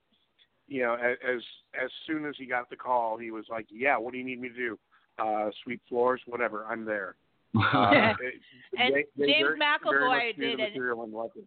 you 0.67 0.81
know, 0.81 0.95
as 0.95 1.41
as 1.79 1.91
soon 2.07 2.25
as 2.25 2.35
he 2.37 2.45
got 2.45 2.69
the 2.69 2.75
call, 2.75 3.17
he 3.17 3.31
was 3.31 3.45
like, 3.49 3.67
"Yeah, 3.69 3.97
what 3.97 4.11
do 4.13 4.17
you 4.17 4.23
need 4.23 4.41
me 4.41 4.49
to 4.49 4.55
do? 4.55 4.79
Uh, 5.19 5.51
sweep 5.63 5.81
floors, 5.89 6.21
whatever. 6.25 6.65
I'm 6.65 6.85
there." 6.85 7.15
Uh, 7.55 8.13
And 8.77 8.93
they- 8.95 9.05
they 9.17 9.25
James 9.25 9.47
very- 9.47 9.57
very 9.57 9.59
McAvoy 9.59 10.07
much 10.27 10.37
knew 10.37 10.45
did 10.49 10.59
the 10.59 10.63
an- 10.63 10.69
material 10.71 11.03
and 11.03 11.13
liked 11.13 11.35
it. 11.37 11.45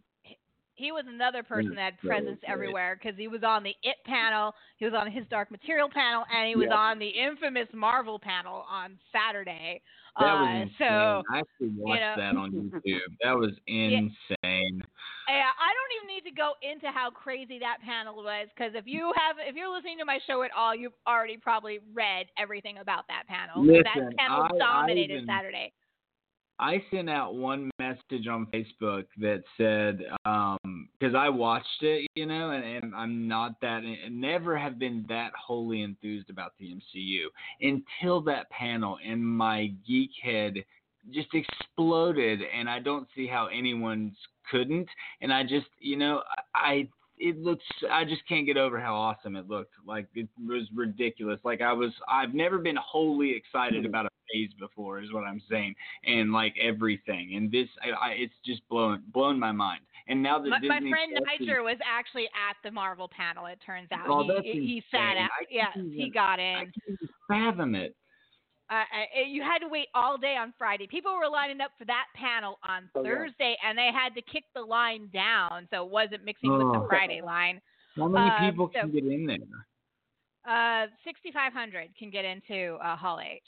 He 0.75 0.91
was 0.91 1.05
another 1.07 1.43
person 1.43 1.75
that 1.75 1.93
had 1.93 1.99
presence 1.99 2.39
everywhere 2.47 2.97
because 2.99 3.17
he 3.17 3.27
was 3.27 3.43
on 3.43 3.63
the 3.63 3.75
It 3.83 3.97
panel, 4.05 4.53
he 4.77 4.85
was 4.85 4.93
on 4.93 5.11
his 5.11 5.25
Dark 5.29 5.51
Material 5.51 5.89
panel, 5.89 6.23
and 6.35 6.47
he 6.47 6.55
was 6.55 6.67
Yeah. 6.69 6.75
on 6.77 6.99
the 6.99 7.07
infamous 7.07 7.67
Marvel 7.73 8.17
panel 8.19 8.65
on 8.69 8.97
Saturday. 9.11 9.81
That 10.19 10.25
uh, 10.25 10.41
was 10.41 10.61
insane. 10.61 10.75
so 10.77 11.23
I 11.31 11.39
actually 11.39 11.69
watched 11.77 12.01
know- 12.01 12.15
that 12.17 12.35
on 12.35 12.51
YouTube. 12.51 12.99
That 13.23 13.33
was 13.37 13.51
insane. 13.67 14.83
yeah, 15.27 15.49
I 15.57 15.69
don't 15.73 15.91
even 15.97 16.07
need 16.15 16.23
to 16.29 16.35
go 16.35 16.53
into 16.61 16.87
how 16.91 17.09
crazy 17.09 17.57
that 17.59 17.77
panel 17.83 18.15
was 18.17 18.47
because 18.55 18.73
if 18.75 18.85
you 18.85 19.11
have, 19.15 19.37
if 19.39 19.55
you're 19.55 19.73
listening 19.73 19.97
to 19.99 20.05
my 20.05 20.19
show 20.27 20.43
at 20.43 20.51
all, 20.55 20.75
you've 20.75 20.93
already 21.07 21.37
probably 21.37 21.79
read 21.93 22.27
everything 22.37 22.77
about 22.79 23.07
that 23.07 23.23
panel. 23.27 23.63
Listen, 23.65 23.83
that 23.85 24.17
panel 24.17 24.43
I- 24.43 24.49
I 24.53 24.57
dominated 24.57 25.13
even- 25.15 25.25
Saturday. 25.25 25.71
I 26.63 26.81
sent 26.91 27.09
out 27.09 27.35
one 27.35 27.69
message 27.77 28.25
on 28.31 28.47
Facebook 28.53 29.03
that 29.19 29.43
said, 29.57 29.99
um, 30.23 30.87
because 30.97 31.13
I 31.13 31.27
watched 31.27 31.81
it, 31.81 32.09
you 32.15 32.25
know, 32.25 32.51
and, 32.51 32.63
and 32.63 32.95
I'm 32.95 33.27
not 33.27 33.59
that, 33.61 33.81
never 34.09 34.57
have 34.57 34.79
been 34.79 35.05
that 35.09 35.33
wholly 35.37 35.81
enthused 35.81 36.29
about 36.29 36.53
the 36.57 36.67
MCU 36.67 37.25
until 37.59 38.21
that 38.21 38.49
panel, 38.49 38.97
and 39.05 39.21
my 39.21 39.73
geek 39.85 40.11
head 40.23 40.53
just 41.13 41.27
exploded, 41.33 42.39
and 42.57 42.69
I 42.69 42.79
don't 42.79 43.09
see 43.13 43.27
how 43.27 43.47
anyone's 43.47 44.15
couldn't, 44.49 44.87
and 45.19 45.33
I 45.33 45.43
just, 45.43 45.67
you 45.79 45.97
know, 45.97 46.23
I. 46.55 46.87
It 47.25 47.39
looks. 47.41 47.63
I 47.89 48.03
just 48.03 48.27
can't 48.27 48.45
get 48.45 48.57
over 48.57 48.79
how 48.79 48.95
awesome 48.95 49.37
it 49.37 49.49
looked. 49.49 49.73
Like 49.87 50.07
it 50.13 50.27
was 50.45 50.67
ridiculous. 50.75 51.39
Like 51.45 51.61
I 51.61 51.71
was. 51.71 51.91
I've 52.09 52.33
never 52.33 52.57
been 52.57 52.75
wholly 52.75 53.33
excited 53.33 53.83
hmm. 53.83 53.89
about 53.89 54.07
a 54.07 54.09
phase 54.31 54.49
before. 54.59 54.99
Is 54.99 55.13
what 55.13 55.23
I'm 55.23 55.41
saying 55.49 55.73
and 56.05 56.33
like 56.33 56.53
everything. 56.61 57.35
And 57.35 57.49
this, 57.49 57.69
I, 57.81 58.07
I, 58.07 58.09
it's 58.11 58.33
just 58.45 58.67
blown 58.67 59.03
blown 59.13 59.39
my 59.39 59.53
mind. 59.53 59.81
And 60.09 60.21
now 60.21 60.37
that 60.37 60.49
My, 60.49 60.59
my 60.59 60.79
friend 60.79 61.17
Niger 61.39 61.63
was 61.63 61.77
actually 61.85 62.25
at 62.25 62.57
the 62.61 62.71
Marvel 62.71 63.09
panel. 63.15 63.45
It 63.45 63.59
turns 63.65 63.87
out 63.93 64.05
Oh, 64.09 64.23
he, 64.23 64.27
that's 64.27 64.45
he, 64.45 64.83
sat 64.91 65.15
out. 65.15 65.29
I 65.39 65.45
Yeah, 65.49 65.71
he 65.73 66.11
got 66.13 66.41
I 66.41 66.43
in. 66.43 66.71
can't 66.87 66.99
fathom 67.29 67.75
it. 67.75 67.95
Uh, 68.73 68.83
you 69.27 69.41
had 69.43 69.59
to 69.59 69.67
wait 69.67 69.87
all 69.93 70.17
day 70.17 70.35
on 70.35 70.53
Friday. 70.57 70.87
People 70.87 71.15
were 71.17 71.29
lining 71.29 71.61
up 71.61 71.71
for 71.77 71.85
that 71.85 72.05
panel 72.15 72.57
on 72.67 72.89
Oh, 72.95 73.03
yeah. 73.03 73.09
Thursday, 73.09 73.55
and 73.63 73.77
they 73.77 73.91
had 73.93 74.15
to 74.15 74.21
kick 74.21 74.45
the 74.55 74.61
line 74.61 75.09
down, 75.13 75.67
so 75.71 75.85
it 75.85 75.91
wasn't 75.91 76.23
mixing 76.23 76.51
with 76.51 76.61
the 76.61 76.79
Oh. 76.79 76.87
Friday 76.87 77.21
line. 77.21 77.61
How 77.95 78.07
many 78.07 78.29
Uh, 78.31 78.39
people 78.49 78.67
so- 78.73 78.79
can 78.81 78.91
get 78.91 79.03
in 79.05 79.25
there? 79.27 79.37
Uh, 80.45 80.87
6,500 81.03 81.95
can 81.95 82.09
get 82.09 82.25
into 82.25 82.75
uh, 82.81 82.95
Hall 82.95 83.19
H. 83.19 83.41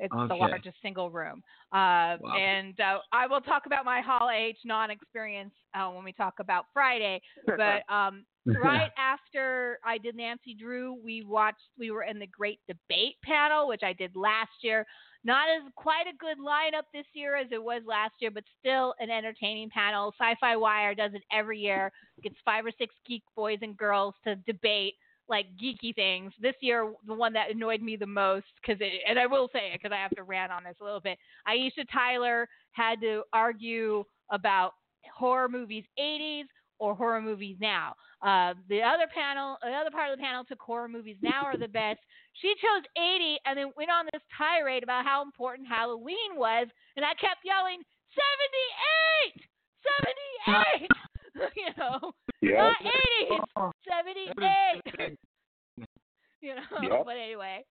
It's 0.00 0.14
the 0.14 0.34
largest 0.36 0.80
single 0.80 1.10
room. 1.10 1.42
Uh, 1.72 2.18
Wow. 2.20 2.36
And 2.36 2.78
uh, 2.80 3.00
I 3.10 3.26
will 3.26 3.40
talk 3.40 3.66
about 3.66 3.84
my 3.84 4.00
Hall 4.00 4.30
H 4.30 4.58
non-experience 4.64 5.52
uh, 5.74 5.88
when 5.90 6.04
we 6.04 6.12
talk 6.12 6.38
about 6.38 6.66
Friday. 6.72 7.20
But 7.46 7.82
um, 7.92 8.24
right 8.62 8.90
after 8.96 9.78
I 9.84 9.98
did 9.98 10.16
Nancy 10.16 10.54
Drew, 10.54 10.96
we 11.02 11.22
watched. 11.22 11.58
We 11.78 11.90
were 11.90 12.02
in 12.02 12.18
the 12.18 12.26
Great 12.26 12.60
Debate 12.66 13.16
panel, 13.24 13.68
which 13.68 13.82
I 13.82 13.92
did 13.92 14.16
last 14.16 14.50
year. 14.62 14.86
Not 15.24 15.48
as 15.48 15.70
quite 15.76 16.06
a 16.06 16.16
good 16.16 16.38
lineup 16.38 16.84
this 16.92 17.06
year 17.12 17.36
as 17.36 17.48
it 17.50 17.62
was 17.62 17.82
last 17.86 18.14
year, 18.20 18.30
but 18.30 18.44
still 18.60 18.94
an 19.00 19.10
entertaining 19.10 19.70
panel. 19.70 20.14
Sci-Fi 20.18 20.56
Wire 20.56 20.94
does 20.94 21.12
it 21.14 21.22
every 21.32 21.58
year. 21.58 21.90
Gets 22.22 22.36
five 22.44 22.64
or 22.64 22.70
six 22.78 22.94
geek 23.06 23.22
boys 23.34 23.58
and 23.62 23.76
girls 23.76 24.14
to 24.24 24.36
debate 24.46 24.94
like 25.28 25.46
geeky 25.62 25.94
things. 25.94 26.32
This 26.40 26.54
year, 26.60 26.92
the 27.06 27.14
one 27.14 27.32
that 27.34 27.50
annoyed 27.50 27.82
me 27.82 27.96
the 27.96 28.06
most, 28.06 28.46
because 28.60 28.80
and 29.06 29.18
I 29.18 29.26
will 29.26 29.48
say 29.52 29.72
it 29.72 29.80
because 29.82 29.94
I 29.94 30.00
have 30.00 30.14
to 30.16 30.22
rant 30.22 30.52
on 30.52 30.64
this 30.64 30.76
a 30.80 30.84
little 30.84 31.00
bit. 31.00 31.18
Aisha 31.46 31.84
Tyler 31.92 32.48
had 32.72 33.00
to 33.00 33.22
argue 33.32 34.04
about 34.30 34.72
horror 35.14 35.48
movies 35.48 35.84
80s 36.00 36.44
or 36.78 36.94
horror 36.94 37.20
movies 37.20 37.56
now. 37.60 37.94
Uh, 38.20 38.54
the 38.68 38.82
other 38.82 39.06
panel, 39.14 39.56
the 39.62 39.70
other 39.70 39.90
part 39.90 40.10
of 40.10 40.18
the 40.18 40.22
panel 40.22 40.42
took 40.44 40.58
horror 40.60 40.88
movies 40.88 41.16
now 41.22 41.44
are 41.44 41.56
the 41.56 41.68
best. 41.68 42.00
She 42.42 42.52
chose 42.58 42.82
80 42.96 43.38
and 43.46 43.56
then 43.56 43.70
went 43.76 43.90
on 43.90 44.06
this 44.12 44.22
tirade 44.36 44.82
about 44.82 45.04
how 45.04 45.22
important 45.22 45.68
Halloween 45.68 46.34
was, 46.34 46.66
and 46.96 47.04
I 47.04 47.14
kept 47.14 47.44
yelling 47.44 47.78
78, 49.30 49.46
78. 50.82 50.90
you 51.56 51.70
know, 51.78 52.12
Yeah. 52.40 52.72
not 52.74 52.76
80s, 52.82 53.72
78. 53.86 55.18
You 56.40 56.54
know, 56.54 56.82
Yep. 56.82 57.02
but 57.04 57.16
anyway, 57.16 57.64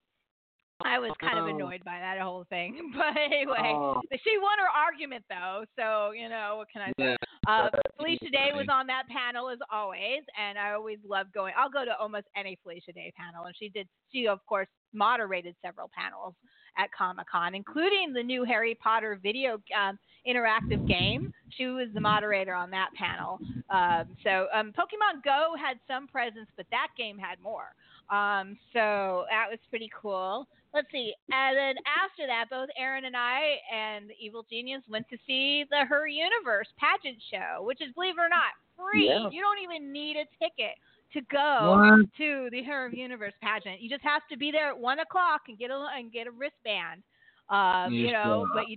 I 0.84 0.98
was 0.98 1.10
kind 1.20 1.38
of 1.38 1.44
Oh. 1.46 1.48
annoyed 1.48 1.82
by 1.84 1.98
that 1.98 2.18
whole 2.20 2.44
thing. 2.44 2.92
But 2.96 3.16
anyway, 3.16 3.72
Oh, 3.74 4.00
she 4.24 4.38
won 4.38 4.58
her 4.58 4.68
argument 4.68 5.24
though, 5.28 5.64
so 5.76 6.12
you 6.12 6.28
know 6.28 6.56
what 6.58 6.68
can 6.70 6.82
I 6.82 6.88
say? 6.98 7.10
yeah. 7.10 7.16
Uh, 7.46 7.70
Felicia 7.96 8.28
Day 8.30 8.50
was 8.54 8.66
on 8.70 8.86
that 8.88 9.04
panel 9.08 9.48
as 9.48 9.58
always, 9.72 10.20
and 10.38 10.58
I 10.58 10.72
always 10.72 10.98
love 11.08 11.32
going. 11.32 11.54
I'll 11.56 11.70
go 11.70 11.84
to 11.84 11.96
almost 11.98 12.26
any 12.36 12.58
Felicia 12.62 12.92
Day 12.92 13.12
panel, 13.16 13.46
and 13.46 13.54
she 13.56 13.68
did. 13.70 13.88
She 14.12 14.28
of 14.28 14.44
course 14.46 14.68
moderated 14.92 15.54
several 15.62 15.90
panels 15.96 16.34
at 16.76 16.92
Comic 16.92 17.26
Con, 17.28 17.54
including 17.54 18.12
the 18.12 18.22
new 18.22 18.44
Harry 18.44 18.74
Potter 18.74 19.18
video 19.22 19.60
um, 19.78 19.98
interactive 20.26 20.86
game. 20.86 21.32
She 21.56 21.66
was 21.66 21.88
the 21.94 22.00
moderator 22.00 22.54
on 22.54 22.70
that 22.70 22.90
panel. 22.94 23.38
Um, 23.70 24.04
so 24.22 24.46
um, 24.54 24.72
Pokemon 24.72 25.24
Go 25.24 25.54
had 25.58 25.78
some 25.88 26.06
presence, 26.06 26.48
but 26.56 26.66
that 26.70 26.88
game 26.96 27.18
had 27.18 27.40
more. 27.40 27.74
Um, 28.10 28.56
so 28.72 29.24
that 29.30 29.46
was 29.50 29.58
pretty 29.70 29.90
cool. 30.00 30.46
Let's 30.74 30.88
see. 30.92 31.14
And 31.32 31.56
then 31.56 31.74
after 31.86 32.26
that, 32.26 32.46
both 32.50 32.68
Aaron 32.76 33.04
and 33.06 33.16
I 33.16 33.56
and 33.74 34.08
the 34.08 34.14
Evil 34.20 34.44
Genius 34.50 34.82
went 34.88 35.08
to 35.08 35.16
see 35.26 35.64
the 35.70 35.84
Her 35.88 36.06
Universe 36.06 36.68
pageant 36.78 37.22
show, 37.30 37.62
which 37.64 37.80
is, 37.80 37.92
believe 37.94 38.14
it 38.18 38.20
or 38.20 38.28
not, 38.28 38.52
free. 38.76 39.08
Yeah. 39.08 39.28
You 39.30 39.40
don't 39.40 39.58
even 39.62 39.92
need 39.92 40.16
a 40.16 40.24
ticket 40.38 40.76
to 41.14 41.20
go 41.32 41.76
What? 41.78 42.06
to 42.18 42.48
the 42.50 42.62
Her 42.64 42.90
Universe 42.90 43.32
pageant. 43.42 43.80
You 43.80 43.88
just 43.88 44.04
have 44.04 44.22
to 44.30 44.36
be 44.36 44.50
there 44.50 44.68
at 44.68 44.78
one 44.78 45.00
o'clock 45.00 45.42
and 45.48 45.58
get 45.58 45.70
a 45.70 45.86
and 45.96 46.12
get 46.12 46.26
a 46.26 46.30
wristband. 46.30 47.02
Um, 47.48 47.92
You 47.92 48.12
know, 48.12 48.44
show 48.46 48.48
but 48.54 48.68
you, 48.68 48.76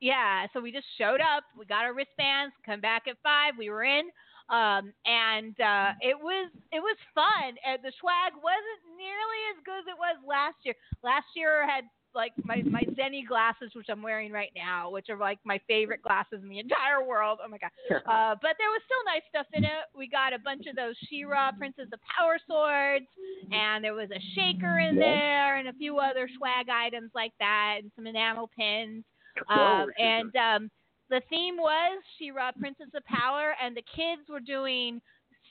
yeah. 0.00 0.46
So 0.54 0.60
we 0.60 0.72
just 0.72 0.86
showed 0.96 1.20
up. 1.20 1.44
We 1.56 1.66
got 1.66 1.84
our 1.84 1.92
wristbands. 1.92 2.54
Come 2.64 2.80
back 2.80 3.02
at 3.08 3.16
five. 3.22 3.54
We 3.58 3.68
were 3.68 3.84
in. 3.84 4.08
Um, 4.50 4.92
and 5.06 5.54
uh, 5.60 5.94
it 6.02 6.18
was 6.18 6.50
it 6.72 6.80
was 6.80 6.98
fun. 7.14 7.54
And 7.64 7.78
the 7.82 7.92
swag 8.00 8.34
wasn't 8.34 8.82
nearly 8.98 9.40
as 9.54 9.62
good 9.64 9.78
as 9.78 9.88
it 9.88 9.98
was 9.98 10.18
last 10.26 10.56
year. 10.64 10.74
Last 11.02 11.26
year 11.34 11.66
had 11.68 11.84
like 12.14 12.32
my 12.42 12.62
my 12.66 12.82
Zenni 12.98 13.26
glasses, 13.26 13.70
which 13.74 13.86
I'm 13.88 14.02
wearing 14.02 14.32
right 14.32 14.50
now, 14.56 14.90
which 14.90 15.08
are 15.08 15.16
like 15.16 15.38
my 15.44 15.60
favorite 15.68 16.02
glasses 16.02 16.40
in 16.42 16.48
the 16.48 16.58
entire 16.58 17.06
world. 17.06 17.38
Oh 17.44 17.48
my 17.48 17.58
god! 17.58 17.70
Uh, 17.90 18.34
but 18.42 18.56
there 18.58 18.70
was 18.70 18.82
still 18.84 19.04
nice 19.06 19.22
stuff 19.28 19.46
in 19.54 19.64
it. 19.64 19.86
We 19.96 20.08
got 20.08 20.32
a 20.32 20.38
bunch 20.38 20.66
of 20.66 20.74
those 20.74 20.96
She-Ra 21.08 21.52
Princess 21.52 21.86
of 21.92 22.00
Power 22.02 22.38
swords, 22.46 23.06
and 23.52 23.84
there 23.84 23.94
was 23.94 24.10
a 24.10 24.20
shaker 24.34 24.80
in 24.80 24.96
there, 24.96 25.56
and 25.56 25.68
a 25.68 25.72
few 25.74 25.98
other 25.98 26.28
swag 26.36 26.66
items 26.68 27.10
like 27.14 27.32
that, 27.38 27.78
and 27.82 27.90
some 27.94 28.06
enamel 28.06 28.50
pins. 28.58 29.04
Um, 29.48 29.90
and 29.96 30.34
um, 30.36 30.70
the 31.10 31.20
theme 31.28 31.56
was 31.56 32.02
She-Ra, 32.18 32.52
Princess 32.58 32.88
of 32.94 33.04
Power, 33.04 33.54
and 33.62 33.76
the 33.76 33.82
kids 33.94 34.22
were 34.28 34.40
doing 34.40 35.00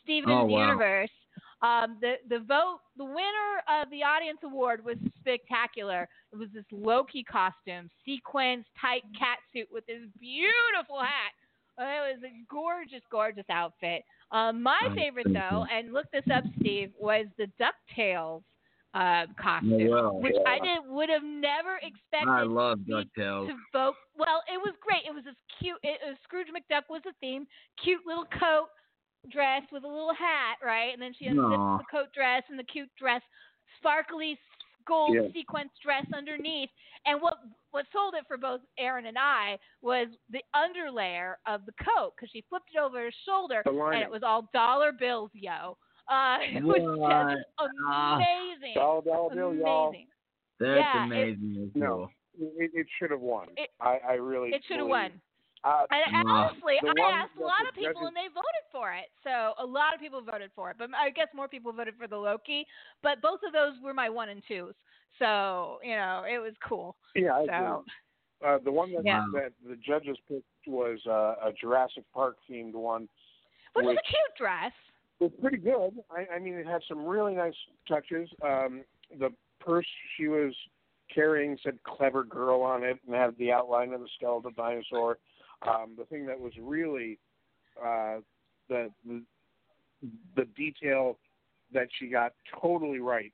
Steven's 0.03 0.31
Oh, 0.33 0.45
wow. 0.45 0.67
Universe. 0.67 1.09
Um, 1.61 1.97
the 1.99 2.13
the 2.29 2.39
vote, 2.39 2.79
the 2.97 3.03
winner 3.03 3.51
of 3.67 3.89
the 3.91 4.01
audience 4.01 4.39
award 4.43 4.83
was 4.83 4.95
spectacular. 5.19 6.07
It 6.31 6.37
was 6.37 6.47
this 6.53 6.63
Loki 6.71 7.23
costume, 7.23 7.89
sequins, 8.05 8.65
tight 8.79 9.03
cat 9.17 9.39
suit 9.51 9.67
with 9.71 9.85
this 9.85 10.01
beautiful 10.19 10.99
hat. 10.99 11.33
Uh, 11.77 11.83
It 12.07 12.15
was 12.15 12.23
a 12.23 12.33
gorgeous, 12.49 13.01
gorgeous 13.11 13.45
outfit. 13.49 14.03
Um, 14.31 14.63
my 14.63 14.79
Oh, 14.89 14.95
favorite 14.95 15.27
though, 15.33 15.65
and 15.71 15.91
look 15.91 16.05
this 16.11 16.23
up, 16.33 16.45
Steve, 16.59 16.91
was 16.97 17.25
the 17.37 17.47
Ducktales 17.59 18.43
uh, 18.93 19.25
costume, 19.39 19.87
wow. 19.87 20.13
which 20.13 20.35
I 20.47 20.57
did 20.59 20.79
would 20.87 21.09
have 21.09 21.23
never 21.23 21.77
expected 21.77 22.29
I 22.29 22.43
love 22.43 22.79
DuckTales. 22.89 23.47
to 23.47 23.55
vote. 23.71 23.95
Well, 24.17 24.41
it 24.51 24.57
was 24.57 24.73
great. 24.81 25.05
It 25.05 25.13
was 25.13 25.23
this 25.23 25.37
cute. 25.61 25.77
It, 25.83 25.99
was 26.05 26.17
Scrooge 26.23 26.47
McDuck 26.47 26.89
was 26.89 27.01
the 27.05 27.13
theme. 27.21 27.45
Cute 27.83 28.01
little 28.05 28.25
coat, 28.39 28.67
dress 29.31 29.61
with 29.71 29.83
a 29.83 29.87
little 29.87 30.13
hat, 30.13 30.57
right? 30.65 30.91
And 30.91 31.01
then 31.01 31.13
she 31.17 31.25
unzips 31.25 31.79
the 31.79 31.85
coat 31.91 32.07
dress 32.15 32.43
and 32.49 32.57
the 32.57 32.63
cute 32.63 32.89
dress, 32.97 33.21
sparkly 33.77 34.37
gold 34.87 35.13
Yeah. 35.13 35.31
sequence 35.33 35.69
dress 35.83 36.05
underneath. 36.15 36.69
And 37.05 37.21
what 37.21 37.37
what 37.71 37.85
sold 37.93 38.15
it 38.15 38.25
for 38.27 38.37
both 38.37 38.61
Aaron 38.79 39.05
and 39.05 39.17
I 39.17 39.59
was 39.83 40.07
the 40.31 40.41
underlayer 40.55 41.35
of 41.45 41.65
the 41.67 41.73
coat 41.73 42.13
because 42.15 42.31
she 42.31 42.43
flipped 42.49 42.71
it 42.73 42.79
over 42.79 42.97
her 42.97 43.11
shoulder 43.25 43.61
and 43.65 44.01
it 44.01 44.09
was 44.09 44.23
all 44.23 44.49
dollar 44.51 44.91
bills, 44.91 45.29
yo. 45.33 45.77
Uh, 46.09 46.37
it 46.57 46.63
was 46.63 46.97
What? 46.97 47.35
just 47.35 47.71
Ah. 47.87 48.15
amazing. 48.15 48.73
Dollar 48.75 49.01
dollar 49.03 49.35
bill, 49.35 49.53
y'all. 49.55 49.93
That's 50.59 50.79
Yeah, 50.79 51.03
it- 51.03 51.05
amazing. 51.05 51.71
No. 51.75 52.09
It, 52.41 52.71
it 52.73 52.87
should 52.97 53.11
have 53.11 53.19
won. 53.21 53.47
It- 53.57 53.69
I, 53.79 53.99
I 54.07 54.13
really. 54.13 54.49
It 54.49 54.63
should 54.67 54.77
have 54.79 54.87
won. 54.87 55.11
Uh, 55.63 55.83
And, 55.91 56.15
and 56.15 56.29
honestly, 56.29 56.75
I 56.81 57.11
asked 57.11 57.35
a 57.37 57.41
lot 57.43 57.67
of 57.67 57.75
people 57.75 58.07
and 58.07 58.15
they 58.15 58.27
voted 58.33 58.65
for 58.71 58.93
it. 58.93 59.07
So 59.25 59.51
a 59.59 59.65
lot 59.65 59.93
of 59.93 59.99
people 59.99 60.21
voted 60.21 60.51
for 60.55 60.71
it. 60.71 60.77
But 60.79 60.89
I 60.97 61.09
guess 61.09 61.27
more 61.35 61.49
people 61.49 61.73
voted 61.73 61.95
for 61.99 62.07
the 62.07 62.15
Loki. 62.15 62.65
But 63.03 63.21
both 63.21 63.41
of 63.45 63.51
those 63.51 63.73
were 63.83 63.93
my 63.93 64.09
one 64.09 64.29
and 64.29 64.41
twos. 64.47 64.73
So, 65.19 65.79
you 65.83 65.95
know, 65.97 66.23
it 66.25 66.37
was 66.37 66.53
cool. 66.65 66.95
yeah, 67.13 67.33
I 67.33 67.45
So. 67.45 67.83
Uh, 68.45 68.57
the 68.63 68.71
one 68.71 68.93
that, 68.93 69.01
Yeah. 69.03 69.25
that 69.33 69.51
the 69.67 69.75
judges 69.85 70.17
picked 70.29 70.45
was 70.65 70.97
uh, 71.05 71.35
a 71.45 71.51
Jurassic 71.59 72.05
Park 72.13 72.37
themed 72.49 72.71
one. 72.73 73.09
which 73.73 73.85
was 73.85 73.95
Which- 73.95 73.99
a 73.99 74.07
cute 74.07 74.37
dress. 74.37 74.71
Was 75.19 75.31
pretty 75.41 75.57
good. 75.57 75.99
I, 76.09 76.35
I 76.35 76.39
mean, 76.39 76.53
it 76.53 76.65
had 76.65 76.81
some 76.87 77.05
really 77.05 77.33
nice 77.33 77.53
touches. 77.87 78.29
Um, 78.43 78.83
the 79.19 79.29
purse 79.59 79.85
she 80.15 80.27
was 80.27 80.53
carrying 81.13 81.57
said 81.61 81.77
"clever 81.83 82.23
girl" 82.23 82.61
on 82.61 82.83
it 82.83 82.99
and 83.05 83.15
had 83.15 83.37
the 83.37 83.51
outline 83.51 83.93
of 83.93 83.99
the 83.99 84.07
skeletal 84.17 84.51
dinosaur. 84.51 85.17
Um, 85.67 85.95
the 85.97 86.05
thing 86.05 86.25
that 86.27 86.39
was 86.39 86.53
really 86.61 87.19
uh, 87.77 88.19
the, 88.69 88.89
the 89.05 89.23
the 90.37 90.45
detail 90.55 91.17
that 91.73 91.89
she 91.99 92.07
got 92.07 92.33
totally 92.61 92.99
right 92.99 93.33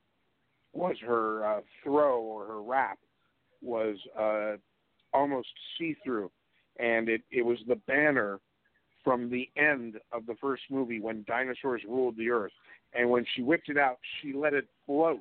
was 0.73 0.95
her 1.05 1.45
uh, 1.45 1.61
throw 1.83 2.19
or 2.21 2.47
her 2.47 2.61
wrap 2.63 2.97
was 3.61 3.97
uh, 4.19 4.53
almost 5.13 5.49
see 5.77 5.95
through, 6.03 6.31
and 6.79 7.09
it 7.09 7.21
it 7.31 7.43
was 7.43 7.59
the 7.67 7.75
banner 7.87 8.39
from 9.05 9.29
the 9.29 9.47
end 9.55 9.95
of 10.11 10.25
the 10.25 10.35
first 10.41 10.63
movie 10.69 10.99
when 10.99 11.23
dinosaurs 11.27 11.81
ruled 11.87 12.17
the 12.17 12.29
earth. 12.29 12.51
And 12.93 13.09
when 13.09 13.25
she 13.35 13.41
whipped 13.41 13.69
it 13.69 13.77
out, 13.77 13.99
she 14.21 14.33
let 14.33 14.53
it 14.53 14.65
float, 14.85 15.19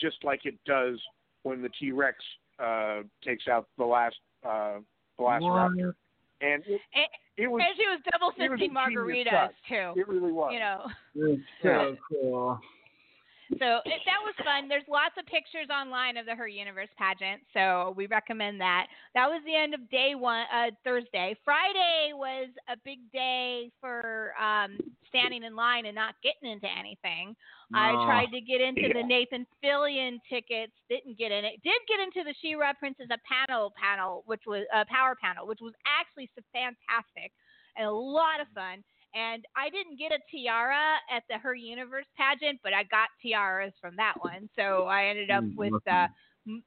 just 0.00 0.16
like 0.24 0.46
it 0.46 0.54
does 0.64 0.98
when 1.42 1.60
the 1.60 1.68
T 1.78 1.92
Rex 1.92 2.16
uh, 2.58 3.00
takes 3.24 3.48
out 3.48 3.66
the 3.76 3.84
last 3.84 4.16
uh, 4.46 4.76
Velociraptor. 5.18 5.94
And 6.40 6.62
it, 6.66 6.80
And, 6.94 7.06
it 7.36 7.48
was 7.48 7.62
and 7.64 7.76
she 7.76 7.86
was 7.88 8.00
double 8.10 8.32
it 8.36 8.50
was 8.50 8.60
a 8.60 8.64
fisting 8.64 8.88
genius 8.88 9.28
margaritas, 9.28 9.50
too. 9.68 10.00
it 10.00 10.08
really 10.08 10.32
was. 10.32 10.52
You 10.52 10.60
know. 10.60 10.86
It's 11.14 11.42
so 11.62 11.96
cool. 12.08 12.60
So 13.58 13.80
it, 13.84 14.00
that 14.06 14.20
was 14.22 14.34
fun. 14.44 14.68
There's 14.68 14.86
lots 14.88 15.14
of 15.18 15.26
pictures 15.26 15.68
online 15.70 16.16
of 16.16 16.26
the 16.26 16.34
Her 16.34 16.48
Universe 16.48 16.88
pageant, 16.96 17.42
so 17.52 17.94
we 17.96 18.06
recommend 18.06 18.60
that. 18.60 18.86
That 19.14 19.26
was 19.28 19.42
the 19.44 19.54
end 19.54 19.74
of 19.74 19.88
day 19.90 20.14
one, 20.14 20.46
uh, 20.52 20.70
Thursday. 20.84 21.36
Friday 21.44 22.12
was 22.14 22.48
a 22.68 22.76
big 22.84 22.98
day 23.12 23.70
for 23.80 24.34
um, 24.40 24.78
standing 25.08 25.44
in 25.44 25.54
line 25.54 25.86
and 25.86 25.94
not 25.94 26.14
getting 26.22 26.50
into 26.50 26.68
anything. 26.68 27.36
I 27.74 27.92
tried 28.04 28.28
to 28.36 28.40
get 28.40 28.60
into 28.60 28.92
the 28.92 29.02
Nathan 29.02 29.46
Fillion 29.64 30.20
tickets, 30.28 30.72
didn't 30.90 31.16
get 31.16 31.32
in 31.32 31.44
it. 31.44 31.56
Did 31.64 31.80
get 31.88 32.00
into 32.00 32.20
the 32.22 32.34
She-Ra 32.42 32.74
Princess 32.78 33.08
a 33.10 33.16
panel 33.24 33.72
panel, 33.80 34.24
which 34.26 34.42
was 34.46 34.66
a 34.74 34.84
power 34.84 35.16
panel, 35.16 35.46
which 35.46 35.60
was 35.62 35.72
actually 35.88 36.28
so 36.36 36.42
fantastic 36.52 37.32
and 37.76 37.86
a 37.86 37.90
lot 37.90 38.40
of 38.40 38.46
fun. 38.54 38.84
And 39.14 39.44
I 39.56 39.68
didn't 39.70 39.98
get 39.98 40.12
a 40.12 40.18
tiara 40.30 40.96
at 41.14 41.22
the 41.28 41.38
Her 41.38 41.54
Universe 41.54 42.06
pageant, 42.16 42.60
but 42.62 42.72
I 42.72 42.84
got 42.84 43.08
tiaras 43.20 43.72
from 43.80 43.94
that 43.96 44.14
one. 44.20 44.48
So 44.56 44.84
I 44.86 45.04
ended 45.06 45.30
up 45.30 45.44
Mm, 45.44 45.56
with 45.56 45.72
uh, 45.86 46.06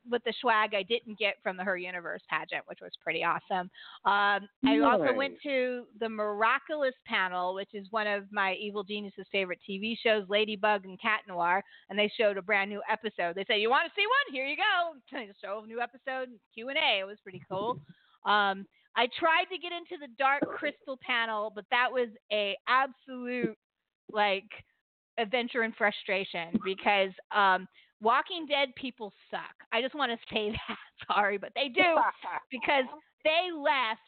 with 0.10 0.24
the 0.24 0.34
swag 0.40 0.74
I 0.74 0.84
didn't 0.84 1.20
get 1.20 1.36
from 1.44 1.58
the 1.58 1.64
Her 1.64 1.76
Universe 1.76 2.22
pageant, 2.30 2.64
which 2.68 2.80
was 2.82 2.92
pretty 3.04 3.26
awesome. 3.26 3.70
Um, 4.06 4.48
I 4.66 4.80
also 4.86 5.04
went 5.18 5.34
to 5.44 5.86
the 6.00 6.08
Miraculous 6.08 6.94
panel, 7.06 7.54
which 7.54 7.74
is 7.74 7.86
one 7.92 8.08
of 8.08 8.24
my 8.32 8.54
Evil 8.54 8.84
Genius's 8.86 9.28
favorite 9.34 9.60
TV 9.70 9.98
shows, 10.02 10.24
Ladybug 10.30 10.86
and 10.86 10.98
Cat 11.02 11.22
Noir, 11.28 11.62
and 11.90 12.00
they 12.00 12.10
showed 12.18 12.38
a 12.38 12.42
brand 12.42 12.70
new 12.70 12.82
episode. 12.90 13.36
They 13.36 13.44
said, 13.48 13.56
"You 13.60 13.70
want 13.70 13.86
to 13.88 13.92
see 14.00 14.06
one? 14.08 14.34
Here 14.34 14.46
you 14.46 14.56
go." 14.56 14.94
Show 15.44 15.62
a 15.64 15.68
new 15.68 15.82
episode, 15.82 16.30
Q 16.54 16.70
and 16.70 16.78
A. 16.78 17.00
It 17.00 17.08
was 17.08 17.18
pretty 17.22 17.42
cool. 17.50 17.78
Um, 18.26 18.66
I 18.98 19.08
tried 19.20 19.46
to 19.52 19.58
get 19.58 19.72
into 19.72 19.98
the 20.00 20.12
Dark 20.18 20.42
Crystal 20.58 20.98
panel, 21.06 21.52
but 21.54 21.66
that 21.72 21.92
was 21.92 22.10
a 22.32 22.56
absolute 22.68 23.58
like 24.12 24.50
adventure 25.18 25.62
and 25.64 25.76
frustration 25.76 26.60
because 26.64 27.12
um, 27.36 27.68
Walking 28.02 28.46
Dead 28.46 28.70
people 28.76 29.12
suck. 29.32 29.56
I 29.74 29.82
just 29.82 29.96
want 29.96 30.12
to 30.12 30.18
say 30.34 30.52
that. 30.68 30.78
Sorry, 31.08 31.38
but 31.38 31.52
they 31.56 31.70
do 31.70 31.96
because 32.52 32.86
they 33.24 33.50
left. 33.54 34.02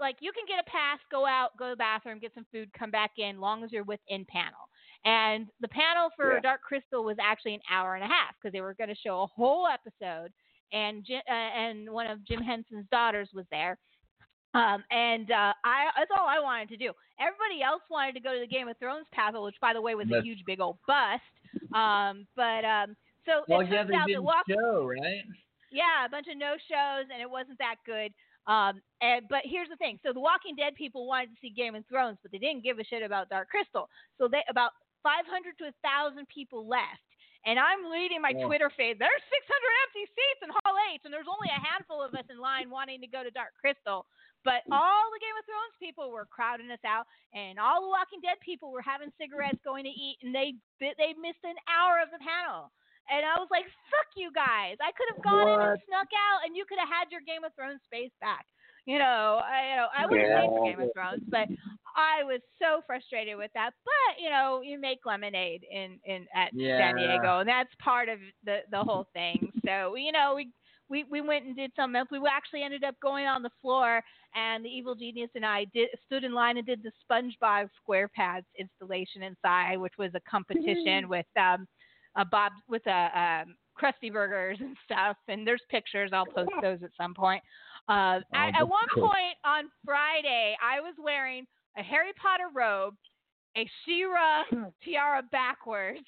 Like 0.00 0.16
you 0.20 0.32
can 0.32 0.44
get 0.48 0.58
a 0.58 0.68
pass, 0.70 0.98
go 1.12 1.26
out, 1.26 1.50
go 1.58 1.66
to 1.66 1.70
the 1.72 1.76
bathroom, 1.76 2.18
get 2.18 2.34
some 2.34 2.46
food, 2.50 2.70
come 2.76 2.90
back 2.90 3.12
in, 3.18 3.40
long 3.40 3.62
as 3.62 3.70
you're 3.70 3.84
within 3.84 4.24
panel. 4.28 4.68
And 5.04 5.46
the 5.60 5.68
panel 5.68 6.10
for 6.16 6.34
Yeah. 6.34 6.40
Dark 6.40 6.62
Crystal 6.62 7.04
was 7.04 7.16
actually 7.20 7.54
an 7.54 7.60
hour 7.70 7.94
and 7.94 8.04
a 8.04 8.08
half 8.08 8.34
because 8.40 8.52
they 8.52 8.60
were 8.60 8.74
going 8.74 8.88
to 8.88 8.96
show 8.96 9.22
a 9.22 9.26
whole 9.26 9.66
episode, 9.68 10.32
and 10.72 11.06
uh, 11.10 11.32
and 11.32 11.90
one 11.90 12.08
of 12.08 12.24
Jim 12.26 12.40
Henson's 12.42 12.86
daughters 12.90 13.28
was 13.32 13.46
there. 13.50 13.78
Um, 14.54 14.84
and 14.90 15.30
uh, 15.30 15.52
I 15.64 15.88
that's 15.96 16.10
all 16.16 16.26
I 16.28 16.38
wanted 16.40 16.68
to 16.70 16.76
do. 16.76 16.92
Everybody 17.20 17.62
else 17.62 17.82
wanted 17.90 18.12
to 18.14 18.20
go 18.20 18.34
to 18.34 18.40
the 18.40 18.46
Game 18.46 18.68
of 18.68 18.76
Thrones 18.78 19.06
panel, 19.12 19.44
which 19.44 19.56
by 19.60 19.72
the 19.72 19.80
way 19.80 19.94
was 19.94 20.10
a 20.12 20.20
huge 20.22 20.44
big 20.44 20.60
old 20.60 20.76
bust. 20.86 21.22
Um, 21.74 22.26
but 22.36 22.64
um, 22.64 22.96
so 23.24 23.44
Well, 23.48 23.60
it 23.60 23.68
turns 23.68 23.88
they 23.88 23.96
out 23.96 24.08
that 24.12 24.22
Walk- 24.22 24.48
show, 24.48 24.84
right? 24.88 25.24
yeah, 25.70 26.04
a 26.04 26.08
bunch 26.10 26.26
of 26.28 26.36
no 26.36 26.56
shows, 26.68 27.08
and 27.12 27.20
it 27.22 27.30
wasn't 27.30 27.56
that 27.58 27.76
good. 27.86 28.12
Um, 28.46 28.82
and, 29.00 29.24
but 29.30 29.40
here's 29.44 29.68
the 29.70 29.76
thing: 29.76 29.98
so 30.04 30.12
the 30.12 30.20
Walking 30.20 30.56
Dead 30.56 30.74
people 30.74 31.06
wanted 31.06 31.30
to 31.30 31.38
see 31.40 31.48
Game 31.50 31.74
of 31.74 31.86
Thrones, 31.88 32.18
but 32.20 32.32
they 32.32 32.38
didn't 32.38 32.64
give 32.64 32.78
a 32.78 32.84
shit 32.84 33.02
about 33.02 33.28
Dark 33.30 33.48
Crystal. 33.48 33.88
So 34.18 34.28
they 34.28 34.42
about 34.50 34.72
500 35.02 35.56
to 35.58 35.64
1,000 35.82 36.26
people 36.28 36.66
left. 36.68 37.00
And 37.44 37.58
I'm 37.58 37.90
reading 37.90 38.22
my 38.22 38.30
Yeah. 38.30 38.46
Twitter 38.46 38.70
feed. 38.76 39.02
There's 39.02 39.22
600 39.26 39.82
empty 39.90 40.06
seats 40.14 40.40
in 40.46 40.50
Hall 40.62 40.76
H, 40.94 41.02
and 41.04 41.10
there's 41.12 41.26
only 41.26 41.50
a 41.50 41.58
handful 41.58 41.98
of 42.02 42.14
us 42.14 42.22
in 42.30 42.38
line 42.38 42.70
wanting 42.70 43.00
to 43.02 43.08
go 43.10 43.24
to 43.24 43.30
Dark 43.34 43.50
Crystal. 43.58 44.06
But 44.44 44.66
all 44.70 45.04
the 45.14 45.22
Game 45.22 45.36
of 45.38 45.44
Thrones 45.46 45.76
people 45.78 46.10
were 46.10 46.26
crowding 46.26 46.70
us 46.70 46.82
out, 46.84 47.06
and 47.34 47.58
all 47.58 47.82
the 47.82 47.88
Walking 47.88 48.20
Dead 48.20 48.38
people 48.42 48.70
were 48.72 48.82
having 48.82 49.12
cigarettes, 49.18 49.58
going 49.64 49.84
to 49.84 49.94
eat, 49.94 50.18
and 50.22 50.34
they 50.34 50.54
they 50.80 51.14
missed 51.14 51.42
an 51.44 51.56
hour 51.70 52.02
of 52.02 52.10
the 52.10 52.18
panel. 52.18 52.70
And 53.10 53.26
I 53.26 53.38
was 53.38 53.50
like, 53.50 53.66
"Fuck 53.90 54.14
you 54.14 54.30
guys! 54.30 54.78
I 54.80 54.90
could 54.94 55.10
have 55.14 55.22
gone 55.22 55.46
in 55.46 55.60
and 55.74 55.80
snuck 55.86 56.10
out, 56.14 56.46
and 56.46 56.56
you 56.56 56.64
could 56.68 56.78
have 56.78 56.88
had 56.90 57.10
your 57.10 57.20
Game 57.26 57.42
of 57.42 57.54
Thrones 57.54 57.82
space 57.84 58.14
back." 58.20 58.46
You 58.86 58.98
know, 58.98 59.38
I 59.42 59.70
you 59.70 59.76
know 59.76 59.88
I 59.94 60.06
would 60.06 60.18
have 60.18 60.28
Yeah. 60.28 60.34
for 60.50 60.66
Game 60.66 60.80
of 60.80 60.92
Thrones, 60.94 61.22
but 61.28 61.46
I 61.94 62.22
was 62.24 62.40
so 62.58 62.82
frustrated 62.86 63.36
with 63.36 63.52
that. 63.54 63.70
But 63.84 64.22
you 64.22 64.30
know, 64.30 64.60
you 64.62 64.78
make 64.78 65.06
lemonade 65.06 65.64
in 65.70 65.98
in 66.04 66.26
at 66.34 66.52
San 66.78 66.94
Diego, 66.96 67.38
and 67.40 67.48
that's 67.48 67.74
part 67.76 68.08
of 68.08 68.18
the 68.44 68.62
the 68.70 68.82
whole 68.82 69.06
thing. 69.12 69.52
So 69.64 69.94
you 69.94 70.10
know, 70.10 70.34
we 70.34 70.50
we 70.92 71.04
we 71.10 71.22
went 71.22 71.46
and 71.46 71.56
did 71.56 71.72
something 71.74 71.96
else. 71.98 72.08
We 72.12 72.20
actually 72.30 72.62
ended 72.62 72.84
up 72.84 72.94
going 73.02 73.26
on 73.26 73.42
the 73.42 73.50
floor, 73.62 74.02
and 74.34 74.62
the 74.62 74.68
evil 74.68 74.94
genius 74.94 75.30
and 75.34 75.44
I 75.44 75.64
did 75.72 75.88
stood 76.04 76.22
in 76.22 76.34
line 76.34 76.58
and 76.58 76.66
did 76.66 76.82
the 76.82 76.92
SpongeBob 77.10 77.70
SquarePants 77.80 78.44
installation 78.58 79.22
inside, 79.22 79.78
which 79.78 79.94
was 79.98 80.10
a 80.14 80.20
competition 80.30 81.08
with 81.08 81.26
um 81.40 81.66
a 82.16 82.24
Bob 82.26 82.52
with 82.68 82.86
a 82.86 83.44
um, 83.46 83.56
Krusty 83.80 84.12
Burgers 84.12 84.58
and 84.60 84.76
stuff. 84.84 85.16
And 85.28 85.46
there's 85.46 85.62
pictures. 85.70 86.10
I'll 86.12 86.26
post 86.26 86.52
those 86.60 86.82
at 86.82 86.90
some 87.00 87.14
point. 87.14 87.42
Uh, 87.88 88.20
at, 88.34 88.60
at 88.60 88.68
one 88.68 88.86
point 88.94 89.34
on 89.44 89.64
Friday, 89.84 90.54
I 90.62 90.80
was 90.80 90.94
wearing 91.02 91.46
a 91.78 91.82
Harry 91.82 92.12
Potter 92.20 92.50
robe, 92.54 92.94
a 93.56 93.66
She-Ra 93.84 94.44
tiara 94.84 95.22
backwards, 95.32 96.06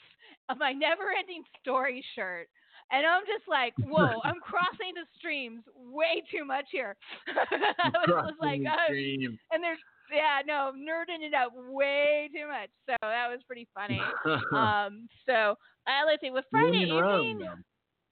of 0.50 0.58
my 0.58 0.72
never-ending 0.72 1.42
story 1.60 2.04
shirt. 2.14 2.48
And 2.92 3.06
I'm 3.06 3.22
just 3.26 3.48
like, 3.48 3.74
whoa, 3.88 4.20
I'm 4.24 4.40
crossing 4.40 4.94
the 4.94 5.06
streams 5.18 5.62
way 5.76 6.22
too 6.30 6.44
much 6.44 6.66
here. 6.70 6.96
I 7.28 7.90
was 8.06 8.28
just 8.30 8.40
like, 8.40 8.60
uh, 8.60 8.90
Dream. 8.90 9.38
and 9.50 9.62
there's, 9.62 9.78
yeah, 10.12 10.40
no, 10.46 10.72
nerding 10.76 11.24
it 11.24 11.34
up 11.34 11.52
way 11.54 12.28
too 12.34 12.46
much. 12.46 12.70
So 12.88 12.96
that 13.00 13.28
was 13.28 13.40
pretty 13.46 13.66
funny. 13.74 14.00
um, 14.52 15.08
so 15.26 15.56
uh, 15.86 16.04
let's 16.06 16.20
see, 16.20 16.30
with 16.30 16.44
Friday 16.50 16.84
evening, 16.84 17.40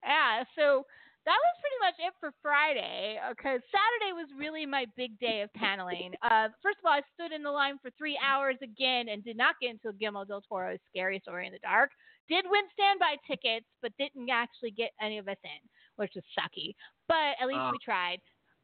yeah, 0.03 0.43
so 0.59 0.85
that 1.25 1.39
was 1.39 1.55
pretty 1.63 1.79
much 1.81 1.95
it 2.03 2.15
for 2.19 2.33
Friday 2.43 3.19
because 3.31 3.61
Saturday 3.71 4.13
was 4.13 4.27
really 4.37 4.67
my 4.67 4.87
big 4.97 5.19
day 5.21 5.43
of 5.43 5.53
paneling. 5.55 6.15
Uh, 6.23 6.49
first 6.63 6.79
of 6.83 6.87
all, 6.87 6.93
I 6.99 7.03
stood 7.15 7.31
in 7.33 7.43
the 7.43 7.51
line 7.51 7.79
for 7.81 7.91
three 7.97 8.19
hours 8.19 8.57
again 8.63 9.09
and 9.09 9.23
did 9.23 9.37
not 9.37 9.55
get 9.61 9.71
into 9.71 9.97
Guillermo 9.97 10.25
del 10.25 10.43
Toro's 10.43 10.81
Scary 10.91 11.21
Story 11.23 11.47
in 11.47 11.53
the 11.53 11.61
Dark. 11.61 11.91
Did 12.29 12.45
win 12.49 12.63
standby 12.73 13.17
tickets, 13.27 13.67
but 13.83 13.93
didn't 13.99 14.31
actually 14.31 14.71
get 14.71 14.91
any 15.01 15.19
of 15.19 15.29
us 15.29 15.37
in, 15.45 15.69
which 15.97 16.17
is 16.17 16.25
sucky. 16.39 16.75
But 17.09 17.37
at 17.41 17.47
least 17.47 17.61
Ah. 17.61 17.71
we 17.73 17.79
tried. 17.85 18.19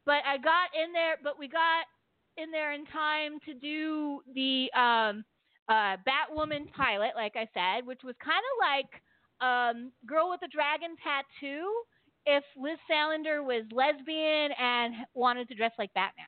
But 0.07 0.25
I 0.25 0.39
got 0.39 0.75
in 0.75 0.93
there, 0.93 1.17
but 1.23 1.39
we 1.39 1.49
got 1.49 1.85
in 2.37 2.51
there 2.51 2.73
in 2.73 2.87
time 2.87 3.39
to 3.45 3.55
do 3.55 4.23
the 4.35 4.71
um, 4.73 5.25
uh, 5.69 5.97
Batwoman 6.07 6.73
pilot, 6.73 7.13
like 7.17 7.35
I 7.37 7.47
said, 7.53 7.85
which 7.87 8.01
was 8.05 8.15
kind 8.25 8.41
of 8.41 8.55
like 8.61 9.03
um, 9.41 9.93
Girl 10.07 10.31
with 10.31 10.41
the 10.41 10.49
Dragon 10.49 10.97
Tattoo 11.03 11.69
if 12.27 12.45
Liz 12.57 12.79
Salander 12.91 13.45
was 13.45 13.65
lesbian 13.73 14.53
and 14.59 14.95
wanted 15.15 15.49
to 15.49 15.55
dress 15.55 15.73
like 15.79 15.93
Batman. 15.95 16.27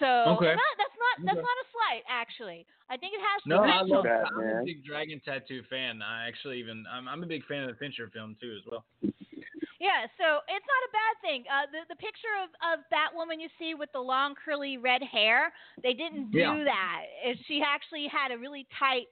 So 0.00 0.06
Okay. 0.34 0.56
not, 0.56 0.72
that's 0.80 0.96
not 0.96 1.14
that's 1.28 1.36
Okay. 1.36 1.44
not 1.44 1.56
a 1.60 1.66
slight 1.70 2.02
actually. 2.08 2.66
I 2.88 2.96
think 2.96 3.12
it 3.14 3.20
has 3.20 3.40
No, 3.46 3.60
I 3.62 3.84
potential. 3.84 4.02
love. 4.02 4.06
I'm 4.34 4.60
a 4.60 4.64
big 4.64 4.84
Dragon 4.84 5.20
Tattoo 5.24 5.62
fan. 5.68 6.02
I 6.02 6.26
actually 6.26 6.58
even 6.58 6.84
I'm, 6.90 7.06
I'm 7.06 7.22
a 7.22 7.26
big 7.26 7.44
fan 7.46 7.62
of 7.62 7.68
the 7.68 7.76
Fincher 7.76 8.08
film 8.12 8.36
too 8.40 8.56
as 8.58 8.64
well. 8.70 8.84
Yeah, 9.80 10.04
so 10.20 10.44
it's 10.44 10.68
not 10.68 10.82
a 10.88 10.92
bad 10.92 11.14
thing. 11.24 11.44
Uh, 11.48 11.64
the 11.72 11.88
the 11.88 11.96
picture 11.96 12.34
of 12.44 12.50
of 12.60 12.84
Batwoman 12.92 13.40
you 13.40 13.48
see 13.58 13.74
with 13.74 13.88
the 13.92 14.00
long 14.00 14.34
curly 14.34 14.76
red 14.76 15.02
hair, 15.02 15.52
they 15.82 15.92
didn't 15.94 16.30
do 16.32 16.38
Yeah. 16.38 16.64
that. 16.64 17.04
It, 17.24 17.38
she 17.46 17.62
actually 17.64 18.06
had 18.08 18.30
a 18.30 18.36
really 18.38 18.66
tight 18.78 19.06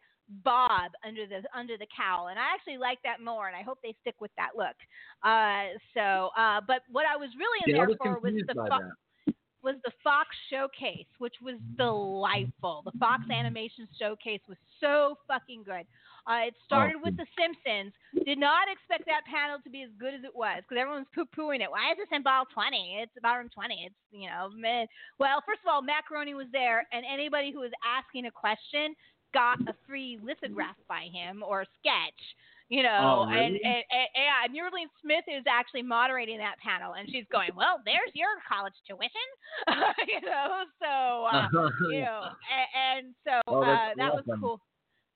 bob 0.44 0.92
under 1.06 1.26
the 1.26 1.40
under 1.56 1.78
the 1.78 1.86
cowl, 1.88 2.28
and 2.28 2.38
I 2.38 2.52
actually 2.52 2.76
like 2.76 2.98
that 3.04 3.22
more, 3.24 3.48
and 3.48 3.56
I 3.56 3.62
hope 3.62 3.78
they 3.82 3.96
stick 4.02 4.16
with 4.20 4.30
that 4.36 4.50
look. 4.56 4.76
Uh, 5.24 5.72
so, 5.94 6.28
uh, 6.36 6.60
but 6.66 6.82
what 6.92 7.06
I 7.08 7.16
was 7.16 7.30
really 7.38 7.64
in 7.64 7.72
Yeah, 7.72 7.76
I 7.76 7.86
there 7.86 7.88
was 7.88 7.96
for 7.96 8.20
was 8.20 8.32
confused 8.32 8.48
the 8.48 8.54
by 8.54 8.68
fo- 8.68 8.84
that. 8.84 8.92
Was 9.62 9.76
the 9.84 9.92
Fox 10.02 10.28
Showcase, 10.50 11.06
which 11.18 11.34
was 11.42 11.56
delightful. 11.76 12.82
The 12.84 12.96
Fox 12.98 13.24
Animation 13.30 13.88
Showcase 13.98 14.40
was 14.48 14.58
so 14.80 15.16
fucking 15.26 15.64
good. 15.64 15.86
Uh, 16.28 16.52
it 16.52 16.54
started 16.66 17.00
with 17.02 17.16
The 17.16 17.24
Simpsons. 17.32 17.92
Did 18.26 18.38
not 18.38 18.68
expect 18.68 19.08
that 19.08 19.24
panel 19.24 19.56
to 19.64 19.70
be 19.70 19.82
as 19.82 19.88
good 19.98 20.12
as 20.12 20.24
it 20.24 20.34
was 20.36 20.60
because 20.60 20.76
everyone's 20.76 21.08
poo 21.14 21.24
pooing 21.24 21.64
it. 21.64 21.70
Why 21.72 21.92
is 21.92 21.96
this 21.96 22.12
in 22.12 22.22
ball 22.22 22.44
20? 22.52 23.00
It's 23.00 23.12
ballroom 23.22 23.48
20. 23.48 23.88
It's, 23.88 23.94
you 24.12 24.28
know, 24.28 24.52
meh. 24.52 24.84
well, 25.18 25.40
first 25.48 25.64
of 25.64 25.72
all, 25.72 25.80
Macaroni 25.80 26.34
was 26.34 26.46
there, 26.52 26.86
and 26.92 27.04
anybody 27.08 27.50
who 27.50 27.60
was 27.60 27.72
asking 27.80 28.26
a 28.26 28.30
question 28.30 28.94
got 29.32 29.60
a 29.68 29.74
free 29.86 30.18
lithograph 30.22 30.76
by 30.88 31.08
him 31.12 31.42
or 31.42 31.62
a 31.62 31.72
sketch. 31.80 32.20
You 32.68 32.82
know, 32.82 33.24
Oh, 33.24 33.32
and, 33.32 33.54
really? 33.54 33.64
and, 33.64 33.82
and 33.88 34.08
yeah, 34.14 34.44
and 34.44 34.52
Nerlene 34.52 34.92
Smith 35.00 35.24
is 35.26 35.44
actually 35.48 35.82
moderating 35.82 36.36
that 36.36 36.56
panel, 36.62 36.94
and 36.94 37.08
she's 37.08 37.24
going, 37.32 37.48
"Well, 37.56 37.80
there's 37.86 38.12
your 38.12 38.28
college 38.46 38.74
tuition," 38.86 39.28
you 40.06 40.20
know. 40.20 40.64
So, 40.76 41.24
uh, 41.32 41.48
you 41.88 42.02
know, 42.02 42.28
and, 42.52 42.68
and 42.76 43.14
so 43.24 43.40
Oh, 43.48 43.62
uh, 43.62 43.96
that 43.96 44.12
was 44.12 44.24
cool. 44.38 44.60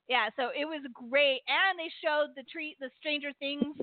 Yeah, 0.09 0.29
so 0.35 0.49
it 0.49 0.65
was 0.65 0.81
great, 0.93 1.41
and 1.47 1.77
they 1.77 1.93
showed 2.03 2.33
the 2.35 2.43
tree, 2.51 2.75
the 2.79 2.89
Stranger 2.97 3.31
Things 3.39 3.77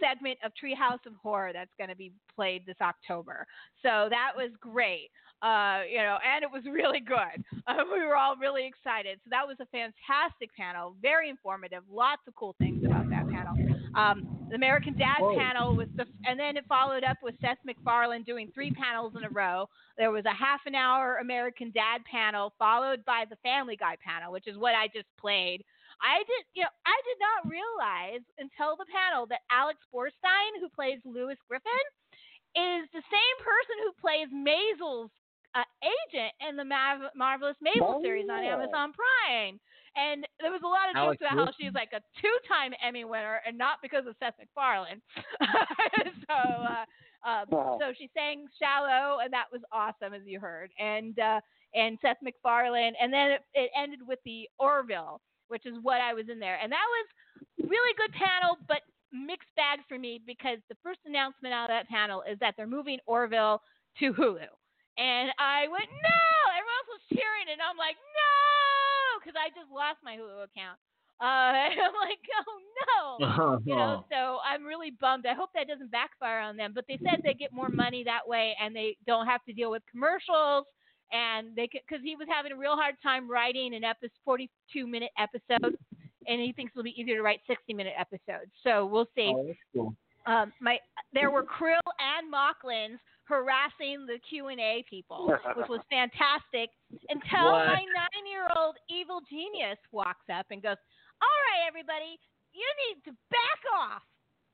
segment 0.00 0.38
of 0.44 0.52
Treehouse 0.52 1.04
of 1.06 1.14
Horror 1.22 1.52
that's 1.52 1.72
going 1.78 1.90
to 1.90 1.96
be 1.96 2.12
played 2.34 2.64
this 2.66 2.76
October. 2.80 3.46
So 3.82 4.08
that 4.10 4.32
was 4.36 4.50
great, 4.60 5.10
uh, 5.42 5.82
you 5.90 5.98
know, 5.98 6.18
and 6.22 6.42
it 6.42 6.50
was 6.50 6.62
really 6.70 7.00
good. 7.00 7.44
Uh, 7.64 7.84
we 7.92 8.04
were 8.04 8.16
all 8.16 8.34
really 8.34 8.66
excited. 8.66 9.20
So 9.22 9.30
that 9.30 9.46
was 9.46 9.56
a 9.60 9.66
fantastic 9.66 10.50
panel, 10.56 10.96
very 11.00 11.30
informative, 11.30 11.84
lots 11.88 12.22
of 12.26 12.34
cool 12.34 12.56
things 12.58 12.84
about 12.84 13.08
that 13.10 13.30
panel. 13.30 13.54
Um, 13.94 14.26
the 14.48 14.56
American 14.56 14.98
Dad 14.98 15.20
Whoa. 15.20 15.36
panel 15.38 15.76
was 15.76 15.86
the, 15.96 16.06
and 16.26 16.40
then 16.40 16.56
it 16.56 16.64
followed 16.68 17.04
up 17.04 17.18
with 17.22 17.36
Seth 17.40 17.58
MacFarlane 17.64 18.24
doing 18.24 18.50
three 18.52 18.72
panels 18.72 19.12
in 19.16 19.22
a 19.22 19.30
row. 19.30 19.68
There 19.96 20.10
was 20.10 20.24
a 20.24 20.34
half 20.34 20.60
an 20.66 20.74
hour 20.74 21.18
American 21.18 21.70
Dad 21.70 22.00
panel 22.10 22.52
followed 22.58 23.04
by 23.04 23.24
the 23.30 23.36
Family 23.36 23.76
Guy 23.76 23.96
panel, 24.04 24.32
which 24.32 24.48
is 24.48 24.56
what 24.58 24.74
I 24.74 24.88
just 24.88 25.08
played. 25.20 25.64
I 26.02 26.18
did, 26.26 26.42
you 26.54 26.62
know, 26.66 26.74
I 26.84 26.98
did 27.06 27.18
not 27.22 27.46
realize 27.50 28.22
until 28.38 28.74
the 28.76 28.86
panel 28.90 29.26
that 29.30 29.40
Alex 29.50 29.78
Borstein, 29.94 30.58
who 30.60 30.68
plays 30.68 30.98
Lois 31.06 31.38
Griffin, 31.48 31.86
is 32.58 32.84
the 32.92 33.00
same 33.08 33.36
person 33.40 33.76
who 33.86 33.92
plays 34.02 34.28
Maisel's 34.34 35.10
uh, 35.54 35.62
agent 35.84 36.32
in 36.48 36.56
the 36.56 36.64
Marvelous 37.14 37.56
Mabel 37.60 38.00
series 38.02 38.26
on 38.28 38.40
Oh. 38.40 38.48
Amazon 38.56 38.92
Prime. 38.92 39.60
And 39.94 40.26
there 40.40 40.50
was 40.50 40.62
a 40.64 40.68
lot 40.68 40.88
of 40.88 40.96
jokes 40.96 41.20
about 41.20 41.36
how 41.36 41.44
Wilson? 41.52 41.54
she's 41.60 41.74
like 41.74 41.92
a 41.92 42.00
two-time 42.20 42.72
Emmy 42.82 43.04
winner, 43.04 43.40
and 43.46 43.56
not 43.58 43.76
because 43.82 44.06
of 44.08 44.16
Seth 44.18 44.34
MacFarlane. 44.40 45.02
so, 46.28 46.34
uh, 46.34 46.84
uh, 47.28 47.44
Wow. 47.48 47.78
so 47.80 47.92
she 47.96 48.08
sang 48.16 48.46
"Shallow," 48.58 49.18
and 49.20 49.32
that 49.32 49.52
was 49.52 49.60
awesome, 49.70 50.14
as 50.14 50.22
you 50.24 50.40
heard. 50.40 50.72
And 50.78 51.18
uh, 51.18 51.40
and 51.74 51.98
Seth 52.00 52.16
MacFarlane, 52.22 52.94
and 53.00 53.12
then 53.12 53.32
it, 53.32 53.42
it 53.54 53.70
ended 53.76 54.00
with 54.06 54.18
the 54.24 54.48
Orville, 54.58 55.20
which 55.52 55.68
is 55.68 55.76
what 55.84 56.00
I 56.00 56.16
was 56.16 56.32
in 56.32 56.40
there, 56.40 56.56
and 56.56 56.72
that 56.72 56.88
was 56.88 57.06
really 57.68 57.92
good 58.00 58.16
panel, 58.16 58.56
but 58.66 58.80
mixed 59.12 59.52
bag 59.54 59.84
for 59.86 60.00
me 60.00 60.16
because 60.24 60.56
the 60.72 60.80
first 60.82 61.00
announcement 61.04 61.52
out 61.52 61.68
of 61.68 61.76
that 61.76 61.92
panel 61.92 62.24
is 62.24 62.40
that 62.40 62.54
they're 62.56 62.66
moving 62.66 62.96
Orville 63.04 63.60
to 64.00 64.12
Hulu. 64.16 64.48
And 64.96 65.28
I 65.36 65.68
went, 65.68 65.88
no! 65.88 66.24
Everyone 66.52 66.78
else 66.80 66.90
was 66.96 67.04
cheering, 67.12 67.48
and 67.52 67.60
I'm 67.60 67.76
like, 67.76 67.96
no! 67.96 69.20
Because 69.20 69.36
I 69.36 69.52
just 69.52 69.68
lost 69.72 70.00
my 70.04 70.16
Hulu 70.16 70.48
account. 70.48 70.80
Uh, 71.20 71.54
and 71.70 71.78
I'm 71.80 71.96
like, 71.96 72.24
oh 72.34 72.56
no! 73.20 73.60
You 73.64 73.76
know, 73.76 74.04
so 74.10 74.38
I'm 74.44 74.64
really 74.64 74.90
bummed. 74.90 75.24
I 75.26 75.34
hope 75.34 75.50
that 75.54 75.68
doesn't 75.68 75.92
backfire 75.92 76.40
on 76.40 76.56
them. 76.56 76.72
But 76.74 76.84
they 76.88 76.98
said 77.04 77.20
they 77.22 77.34
get 77.34 77.52
more 77.52 77.68
money 77.68 78.02
that 78.04 78.26
way, 78.26 78.56
and 78.60 78.74
they 78.74 78.96
don't 79.06 79.26
have 79.26 79.44
to 79.44 79.52
deal 79.52 79.70
with 79.70 79.82
commercials. 79.90 80.66
And 81.12 81.54
they 81.54 81.68
because 81.72 82.02
he 82.02 82.16
was 82.16 82.26
having 82.30 82.52
a 82.52 82.56
real 82.56 82.74
hard 82.76 82.94
time 83.02 83.30
writing 83.30 83.74
an 83.74 83.84
episode, 83.84 84.10
42 84.24 84.86
minute 84.86 85.10
episode, 85.18 85.76
and 86.26 86.40
he 86.40 86.52
thinks 86.52 86.72
it'll 86.74 86.82
be 86.84 86.98
easier 86.98 87.16
to 87.16 87.22
write 87.22 87.40
60 87.46 87.74
minute 87.74 87.94
episodes. 87.98 88.50
So 88.64 88.86
we'll 88.86 89.08
see 89.14 89.32
Oh, 89.36 89.54
cool. 89.74 89.94
um, 90.26 90.52
my 90.60 90.78
there 91.12 91.30
were 91.30 91.42
Krill 91.44 91.84
and 92.00 92.32
Moclans 92.32 92.98
harassing 93.24 94.06
the 94.06 94.18
Q 94.28 94.48
and 94.48 94.58
A 94.60 94.84
people, 94.88 95.26
which 95.56 95.68
was 95.68 95.80
fantastic. 95.90 96.70
Until 97.08 97.52
What? 97.52 97.66
my 97.66 97.84
nine-year-old 97.84 98.76
evil 98.88 99.20
genius 99.28 99.78
walks 99.92 100.24
up 100.32 100.46
and 100.50 100.62
goes, 100.62 100.76
"All 101.20 101.28
right, 101.48 101.68
everybody, 101.68 102.18
you 102.52 102.66
need 102.88 103.04
to 103.04 103.12
back 103.30 103.60
off." 103.78 104.02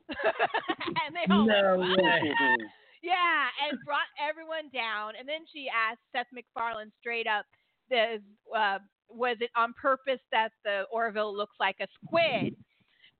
and 1.07 1.15
they 1.15 1.33
all 1.33 1.47
No 1.47 1.79
went, 1.79 2.03
way. 2.03 2.57
Yeah, 3.03 3.49
and 3.69 3.83
brought 3.85 4.09
everyone 4.21 4.71
down. 4.73 5.15
And 5.19 5.29
then 5.29 5.45
she 5.53 5.69
asked 5.69 6.01
Seth 6.13 6.27
MacFarlane 6.33 6.93
straight 7.01 7.27
up, 7.27 7.47
"The 7.91 8.23
uh, 8.55 8.79
was 9.09 9.37
it 9.41 9.51
on 9.57 9.73
purpose 9.75 10.21
that 10.33 10.53
the 10.65 10.85
Orville 10.91 11.37
looks 11.37 11.57
like 11.61 11.77
a 11.81 11.89
squid?" 12.05 12.55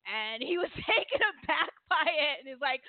And 0.07 0.43
he 0.43 0.59
was 0.59 0.71
taken 0.75 1.21
aback 1.45 1.71
by 1.89 2.05
it, 2.07 2.41
and 2.41 2.49
he's 2.49 2.61
like, 2.61 2.83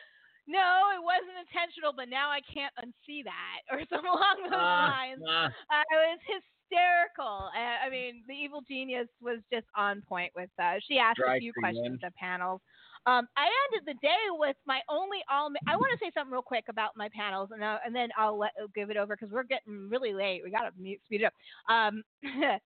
no, 0.47 0.89
it 0.95 1.03
wasn't 1.03 1.37
intentional, 1.47 1.93
but 1.93 2.09
now 2.09 2.29
I 2.29 2.41
can't 2.41 2.73
unsee 2.81 3.23
that 3.23 3.61
or 3.71 3.79
something 3.89 4.09
along 4.09 4.49
those 4.49 4.51
Ah, 4.53 4.89
lines. 4.89 5.21
ah. 5.27 5.49
I 5.69 5.83
was 5.91 6.19
hysterical. 6.25 7.49
Uh, 7.55 7.85
I 7.85 7.89
mean, 7.89 8.23
the 8.27 8.33
evil 8.33 8.61
genius 8.67 9.07
was 9.21 9.39
just 9.53 9.67
on 9.75 10.01
point 10.01 10.31
with 10.35 10.49
uh 10.59 10.75
She 10.87 10.97
asked 10.97 11.19
Strike 11.19 11.37
a 11.37 11.39
few 11.39 11.53
questions 11.53 11.99
at 12.03 12.15
panels. 12.15 12.61
Um, 13.05 13.27
I 13.37 13.47
ended 13.73 13.87
the 13.87 13.99
day 14.01 14.23
with 14.31 14.55
my 14.67 14.81
only 14.89 15.19
all. 15.31 15.49
I 15.67 15.75
want 15.75 15.91
to 15.97 16.05
say 16.05 16.11
something 16.13 16.31
real 16.31 16.41
quick 16.41 16.65
about 16.69 16.91
my 16.95 17.09
panels, 17.15 17.49
and 17.51 17.63
uh, 17.63 17.77
and 17.85 17.95
then 17.95 18.09
I'll 18.17 18.37
let 18.37 18.51
give 18.75 18.89
it 18.89 18.97
over 18.97 19.15
because 19.15 19.31
we're 19.31 19.43
getting 19.43 19.89
really 19.89 20.13
late. 20.13 20.41
We 20.43 20.51
gotta 20.51 20.71
mute, 20.77 20.99
speed 21.05 21.21
it 21.21 21.25
up. 21.25 21.33
Um, 21.73 22.03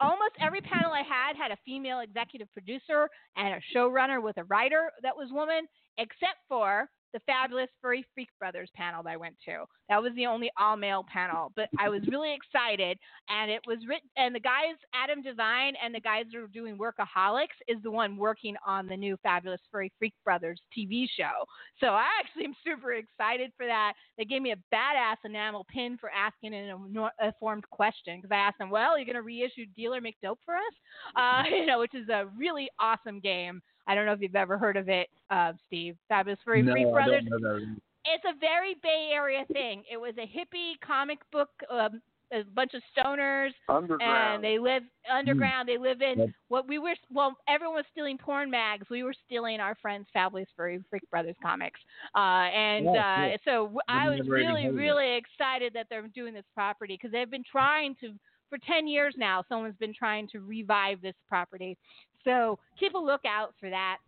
almost 0.00 0.34
every 0.40 0.60
panel 0.60 0.92
I 0.92 1.02
had 1.02 1.36
had 1.36 1.50
a 1.50 1.58
female 1.64 2.00
executive 2.00 2.52
producer 2.52 3.08
and 3.36 3.54
a 3.54 3.76
showrunner 3.76 4.22
with 4.22 4.36
a 4.38 4.44
writer 4.44 4.90
that 5.02 5.16
was 5.16 5.28
woman, 5.30 5.66
except 5.98 6.38
for 6.48 6.88
the 7.14 7.20
fabulous 7.20 7.68
Furry 7.80 8.04
Freak 8.12 8.28
Brothers 8.40 8.68
panel 8.74 9.02
that 9.04 9.10
I 9.10 9.16
went 9.16 9.36
to. 9.46 9.64
That 9.88 10.02
was 10.02 10.12
the 10.16 10.26
only 10.26 10.50
all 10.58 10.76
male 10.76 11.06
panel, 11.10 11.52
but 11.54 11.68
I 11.78 11.88
was 11.88 12.02
really 12.08 12.34
excited. 12.34 12.98
And 13.28 13.50
it 13.50 13.60
was 13.66 13.78
written, 13.88 14.10
and 14.16 14.34
the 14.34 14.40
guys, 14.40 14.74
Adam 14.94 15.22
Devine 15.22 15.74
and 15.82 15.94
the 15.94 16.00
guys 16.00 16.24
that 16.32 16.38
are 16.38 16.48
doing 16.48 16.76
Workaholics, 16.76 17.56
is 17.68 17.80
the 17.82 17.90
one 17.90 18.16
working 18.16 18.56
on 18.66 18.88
the 18.88 18.96
new 18.96 19.16
fabulous 19.22 19.60
Furry 19.70 19.92
Freak 19.96 20.14
Brothers 20.24 20.60
TV 20.76 21.06
show. 21.16 21.44
So 21.78 21.88
I 21.88 22.06
actually 22.18 22.46
am 22.46 22.54
super 22.66 22.94
excited 22.94 23.52
for 23.56 23.64
that. 23.66 23.92
They 24.18 24.24
gave 24.24 24.42
me 24.42 24.52
a 24.52 24.74
badass 24.74 25.16
enamel 25.24 25.66
pin 25.72 25.96
for 26.00 26.10
asking 26.10 26.52
an 26.54 26.76
informed 27.22 27.64
question 27.70 28.16
because 28.16 28.32
I 28.32 28.38
asked 28.38 28.58
them, 28.58 28.70
"Well, 28.70 28.98
you're 28.98 29.06
going 29.06 29.14
to 29.14 29.22
reissue 29.22 29.66
Dealer 29.76 30.00
McDope 30.00 30.38
for 30.44 30.56
us?" 30.56 30.74
Uh, 31.14 31.44
you 31.50 31.66
know, 31.66 31.78
which 31.78 31.94
is 31.94 32.08
a 32.08 32.26
really 32.36 32.68
awesome 32.80 33.20
game. 33.20 33.62
I 33.86 33.94
don't 33.94 34.06
know 34.06 34.12
if 34.12 34.20
you've 34.20 34.36
ever 34.36 34.56
heard 34.58 34.76
of 34.76 34.88
it, 34.88 35.08
uh, 35.30 35.52
Steve. 35.66 35.96
Fabulous 36.08 36.38
Furry 36.44 36.62
no, 36.62 36.72
Freak 36.72 36.86
I 36.88 36.90
Brothers 36.92 37.24
don't 37.28 37.42
know 37.42 37.54
that. 37.58 37.76
it's 38.06 38.24
a 38.24 38.38
very 38.40 38.74
Bay 38.82 39.10
Area 39.12 39.44
thing. 39.52 39.82
It 39.90 39.96
was 39.98 40.14
a 40.18 40.26
hippie 40.26 40.72
comic 40.86 41.18
book, 41.32 41.50
um, 41.70 42.00
a 42.32 42.42
bunch 42.54 42.72
of 42.74 42.82
stoners, 42.96 43.50
Underground. 43.68 44.36
and 44.36 44.42
they 44.44 44.58
live 44.58 44.82
underground. 45.12 45.68
They 45.68 45.76
live 45.78 46.00
in 46.00 46.18
Yep. 46.18 46.28
what 46.48 46.66
we 46.66 46.78
were. 46.78 46.94
Well, 47.12 47.36
everyone 47.46 47.76
was 47.76 47.84
stealing 47.92 48.16
porn 48.18 48.50
mags. 48.50 48.88
We 48.90 49.02
were 49.04 49.14
stealing 49.26 49.60
our 49.60 49.74
friends' 49.76 50.06
Fabulous 50.12 50.48
Furry 50.56 50.82
Freak 50.90 51.08
Brothers 51.10 51.36
comics. 51.42 51.78
Uh, 52.14 52.18
and 52.18 52.88
uh, 52.88 52.92
cool. 53.28 53.36
so 53.44 53.52
w- 53.64 53.78
I 53.88 54.08
was 54.08 54.18
never 54.18 54.38
even 54.38 54.48
really, 54.48 54.62
heard 54.64 54.74
really 54.74 55.14
excited 55.16 55.74
that 55.74 55.86
they're 55.90 56.08
doing 56.08 56.32
this 56.34 56.46
property 56.54 56.94
because 56.94 57.12
they've 57.12 57.30
been 57.30 57.44
trying 57.44 57.94
to 58.00 58.14
for 58.50 58.58
10 58.66 58.86
years 58.88 59.14
now. 59.16 59.44
Someone's 59.48 59.76
been 59.76 59.94
trying 59.94 60.26
to 60.28 60.40
revive 60.40 61.00
this 61.02 61.14
property. 61.28 61.76
So 62.24 62.58
keep 62.78 62.94
a 62.94 62.98
lookout 62.98 63.54
for 63.60 63.70
that. 63.70 63.98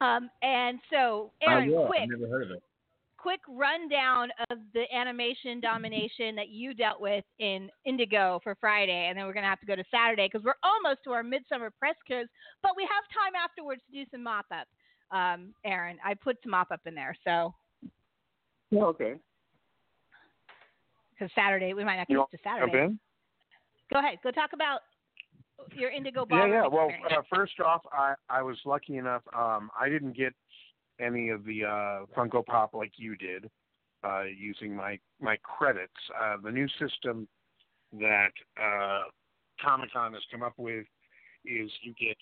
Um, 0.00 0.30
and 0.42 0.78
so, 0.90 1.30
Aaron, 1.46 1.70
quick, 1.86 2.00
I've 2.02 2.08
never 2.20 2.26
heard 2.26 2.44
of 2.44 2.50
it. 2.52 2.62
quick 3.18 3.40
rundown 3.48 4.30
of 4.50 4.58
the 4.72 4.84
animation 4.94 5.60
domination 5.60 6.34
that 6.36 6.48
you 6.48 6.72
dealt 6.72 7.00
with 7.00 7.24
in 7.38 7.68
Indigo 7.84 8.40
for 8.42 8.54
Friday, 8.60 9.08
and 9.08 9.18
then 9.18 9.26
we're 9.26 9.34
going 9.34 9.42
to 9.42 9.48
have 9.50 9.60
to 9.60 9.66
go 9.66 9.76
to 9.76 9.84
Saturday 9.90 10.26
because 10.32 10.42
we're 10.44 10.54
almost 10.62 11.00
to 11.04 11.10
our 11.10 11.22
midsummer 11.22 11.70
press 11.78 11.96
quiz, 12.06 12.28
but 12.62 12.72
we 12.76 12.84
have 12.84 13.04
time 13.12 13.34
afterwards 13.34 13.82
to 13.90 14.04
do 14.04 14.08
some 14.10 14.22
mop 14.22 14.46
up. 14.52 14.66
Um, 15.14 15.52
Aaron, 15.66 15.98
I 16.04 16.14
put 16.14 16.38
some 16.42 16.52
mop 16.52 16.70
up 16.70 16.80
in 16.86 16.94
there, 16.94 17.14
so 17.24 17.52
Yeah, 18.70 18.84
okay. 18.84 19.16
because 21.12 21.30
Saturday 21.34 21.74
we 21.74 21.84
might 21.84 21.96
not 21.98 22.06
get 22.08 22.14
You 22.14 22.24
to 22.30 22.36
Jump 22.38 22.58
Saturday. 22.70 22.84
in? 22.84 22.98
Go 23.92 23.98
ahead, 23.98 24.18
go 24.22 24.30
talk 24.30 24.50
about 24.54 24.80
your 25.74 25.90
Indigo 25.90 26.26
Yeah, 26.28 26.36
ballroom 26.36 26.52
yeah. 26.52 26.66
Well, 26.66 26.90
uh, 27.10 27.22
first 27.32 27.60
off, 27.60 27.82
I 27.92 28.14
I 28.28 28.42
was 28.42 28.56
lucky 28.64 28.96
enough. 28.96 29.22
Um, 29.36 29.70
I 29.78 29.88
didn't 29.88 30.16
get 30.16 30.34
any 31.00 31.30
of 31.30 31.44
the 31.44 31.64
uh, 31.64 32.06
Funko 32.16 32.44
Pop 32.44 32.74
like 32.74 32.92
you 32.96 33.16
did, 33.16 33.50
uh, 34.04 34.24
using 34.24 34.74
my 34.74 34.98
my 35.20 35.36
credits. 35.42 35.92
Uh, 36.20 36.36
the 36.42 36.50
new 36.50 36.68
system 36.78 37.26
that 37.92 38.32
uh, 38.60 39.02
Comic 39.62 39.92
Con 39.92 40.12
has 40.14 40.22
come 40.30 40.42
up 40.42 40.54
with 40.56 40.86
is 41.44 41.70
you 41.82 41.94
get 41.98 42.16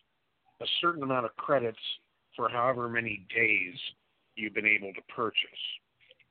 a 0.61 0.67
certain 0.81 1.03
amount 1.03 1.27
of 1.27 1.35
credits 1.37 1.79
for 2.37 2.49
however 2.49 2.89
many 2.89 3.27
days 3.35 3.75
you've 4.37 4.55
been 4.55 4.67
able 4.67 4.93
to 4.95 5.01
purchase, 5.15 5.39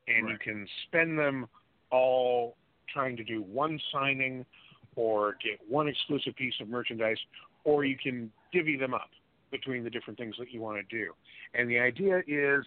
and 0.08 0.30
you 0.30 0.38
can 0.38 0.68
spend 0.88 1.20
them 1.20 1.48
all 1.92 2.56
trying 2.94 3.18
to 3.18 3.24
do 3.24 3.42
one 3.42 3.80
signing 3.92 4.46
or 4.98 5.38
get 5.44 5.60
one 5.70 5.88
exclusive 5.88 6.36
piece 6.36 6.56
of 6.60 6.68
merchandise, 6.68 7.18
or 7.64 7.86
you 7.86 7.96
can 8.02 8.30
divvy 8.52 8.76
them 8.76 8.94
up 8.94 9.10
between 9.52 9.84
the 9.84 9.90
different 9.90 10.18
things 10.20 10.36
that 10.40 10.52
you 10.52 10.60
want 10.60 10.78
to 10.78 10.84
do. 10.98 11.12
And 11.54 11.70
the 11.70 11.80
idea 11.80 12.18
is 12.28 12.66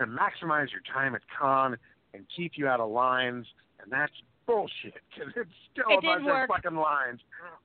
to 0.00 0.06
maximize 0.06 0.72
your 0.72 0.82
time 0.92 1.14
at 1.14 1.20
con 1.38 1.76
and 2.14 2.24
keep 2.34 2.52
you 2.56 2.66
out 2.66 2.80
of 2.80 2.90
lines, 2.90 3.46
and 3.80 3.92
that's 3.92 4.12
bullshit 4.46 4.94
because 5.14 5.32
it's 5.36 5.50
still 5.72 5.84
It 5.90 5.98
a 5.98 6.02
bunch 6.02 6.24
work. 6.24 6.48
of 6.48 6.56
fucking 6.56 6.78
lines. 6.78 7.20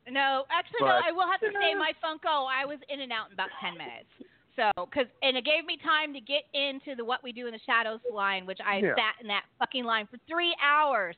No, 0.09 0.43
actually, 0.51 0.81
no. 0.81 0.99
I 1.03 1.11
will 1.11 1.27
have 1.29 1.39
to 1.39 1.47
say 1.61 1.73
my 1.73 1.93
Funko. 2.03 2.45
I 2.51 2.65
was 2.65 2.79
in 2.89 3.01
and 3.01 3.11
out 3.11 3.27
in 3.27 3.33
about 3.33 3.49
ten 3.61 3.73
minutes. 3.77 4.09
So, 4.57 4.69
cause 4.93 5.05
and 5.23 5.37
it 5.37 5.45
gave 5.45 5.63
me 5.65 5.77
time 5.81 6.13
to 6.13 6.19
get 6.19 6.43
into 6.53 6.95
the 6.97 7.05
what 7.05 7.23
we 7.23 7.31
do 7.31 7.47
in 7.47 7.53
the 7.53 7.59
shadows 7.65 8.01
line, 8.13 8.45
which 8.45 8.59
I 8.65 8.77
Yeah. 8.79 8.95
sat 8.95 9.21
in 9.21 9.27
that 9.27 9.45
fucking 9.59 9.85
line 9.85 10.07
for 10.07 10.17
three 10.27 10.53
hours, 10.61 11.15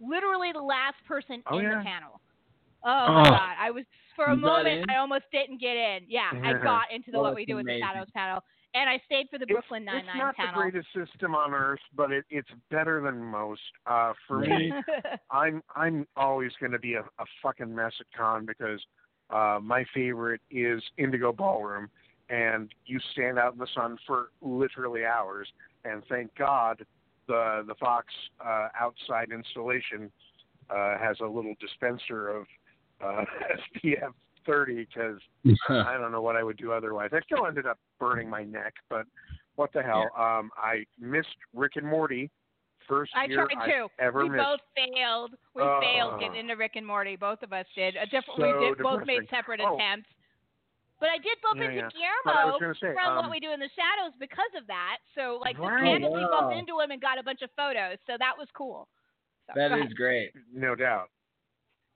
literally 0.00 0.52
the 0.52 0.62
last 0.62 0.94
person 1.08 1.42
Oh, 1.50 1.58
in 1.58 1.64
yeah? 1.64 1.78
the 1.78 1.84
panel. 1.84 2.20
Oh 2.86 3.12
my 3.12 3.20
Oh. 3.20 3.30
god! 3.30 3.56
I 3.58 3.70
was 3.70 3.84
for 4.14 4.26
a 4.26 4.36
moment. 4.36 4.88
I 4.88 4.96
almost 4.96 5.24
didn't 5.32 5.60
get 5.60 5.76
in. 5.76 6.04
Yeah, 6.08 6.30
I 6.32 6.52
got 6.62 6.92
into 6.92 7.10
the 7.10 7.18
Oh, 7.18 7.22
what 7.22 7.34
we 7.34 7.44
do 7.44 7.58
in 7.58 7.66
the 7.66 7.80
shadows 7.80 8.06
panel, 8.14 8.40
and 8.74 8.88
I 8.88 9.00
stayed 9.04 9.26
for 9.28 9.38
the 9.38 9.46
Brooklyn 9.46 9.84
Nine 9.84 10.06
Nine 10.06 10.14
panel. 10.14 10.30
It's 10.30 10.38
not 10.38 10.54
the 10.54 10.60
greatest 10.70 10.88
system 11.12 11.34
on 11.34 11.52
earth, 11.52 11.80
but 11.96 12.12
it, 12.12 12.24
it's 12.30 12.48
better 12.70 13.00
than 13.02 13.22
most. 13.22 13.60
Uh, 13.86 14.12
for 14.28 14.38
me, 14.38 14.72
I'm 15.30 15.62
I'm 15.74 16.06
always 16.16 16.52
going 16.60 16.72
to 16.72 16.78
be 16.78 16.94
a, 16.94 17.00
a 17.00 17.24
fucking 17.42 17.74
mess 17.74 17.92
at 18.00 18.06
con 18.16 18.46
because 18.46 18.80
uh, 19.30 19.58
my 19.60 19.84
favorite 19.92 20.40
is 20.50 20.80
Indigo 20.96 21.32
Ballroom, 21.32 21.90
and 22.30 22.72
you 22.86 23.00
stand 23.12 23.36
out 23.36 23.52
in 23.52 23.58
the 23.58 23.68
sun 23.74 23.98
for 24.06 24.30
literally 24.40 25.04
hours. 25.04 25.48
And 25.84 26.04
thank 26.08 26.32
God, 26.36 26.86
the 27.26 27.64
the 27.66 27.74
Fox 27.80 28.06
uh, 28.44 28.68
outside 28.78 29.32
installation 29.32 30.10
uh, 30.70 30.98
has 30.98 31.16
a 31.20 31.26
little 31.26 31.54
dispenser 31.60 32.28
of 32.28 32.46
uh, 33.04 33.24
SPF 33.84 34.12
30 34.46 34.86
because 34.86 35.20
I 35.68 35.96
don't 35.98 36.12
know 36.12 36.22
what 36.22 36.36
I 36.36 36.42
would 36.42 36.56
do 36.56 36.72
otherwise. 36.72 37.10
I 37.12 37.20
still 37.22 37.46
ended 37.46 37.66
up 37.66 37.78
burning 37.98 38.28
my 38.30 38.44
neck, 38.44 38.74
but 38.88 39.06
what 39.56 39.72
the 39.72 39.82
hell? 39.82 40.10
Um, 40.16 40.50
I 40.56 40.84
missed 40.98 41.36
Rick 41.54 41.72
and 41.76 41.86
Morty. 41.86 42.30
First 42.86 43.12
I 43.16 43.24
year 43.24 43.48
tried 43.50 43.62
I 43.62 43.66
to. 43.72 43.88
ever 43.98 44.22
we 44.22 44.28
missed. 44.30 44.44
both 44.44 44.60
failed. 44.76 45.34
We 45.54 45.62
Oh. 45.62 45.80
failed 45.80 46.20
getting 46.20 46.36
into 46.38 46.54
Rick 46.54 46.76
and 46.76 46.86
Morty. 46.86 47.16
Both 47.16 47.42
of 47.42 47.52
us 47.52 47.66
did. 47.74 47.96
A 47.96 48.06
different. 48.06 48.38
So 48.38 48.42
we 48.46 48.52
did 48.52 48.78
both 48.78 49.04
made 49.06 49.28
separate 49.28 49.60
Oh. 49.60 49.74
attempts. 49.74 50.08
But 51.00 51.10
I 51.10 51.18
did 51.18 51.36
bump 51.42 51.60
Yeah, 51.60 51.64
into 51.70 51.98
yeah. 51.98 52.12
But 52.24 52.36
I 52.36 52.44
was 52.46 52.54
Guillermo 52.58 52.74
say, 52.80 52.94
from 52.94 53.12
um, 53.12 53.16
what 53.16 53.30
we 53.30 53.40
do 53.40 53.52
in 53.52 53.60
the 53.60 53.68
shadows 53.76 54.12
because 54.18 54.48
of 54.56 54.66
that. 54.68 54.98
So 55.14 55.38
like 55.42 55.56
just 55.56 55.68
Right. 55.68 55.82
randomly 55.82 56.24
bumped 56.30 56.54
into 56.54 56.80
him 56.80 56.90
and 56.90 57.00
got 57.00 57.18
a 57.18 57.22
bunch 57.22 57.42
of 57.42 57.50
photos. 57.52 57.98
So 58.06 58.16
that 58.18 58.32
was 58.38 58.48
cool. 58.52 58.88
So, 59.46 59.52
That 59.56 59.70
go 59.70 59.76
is 59.76 59.80
ahead. 59.86 59.96
great. 59.96 60.32
No 60.52 60.74
doubt. 60.74 61.10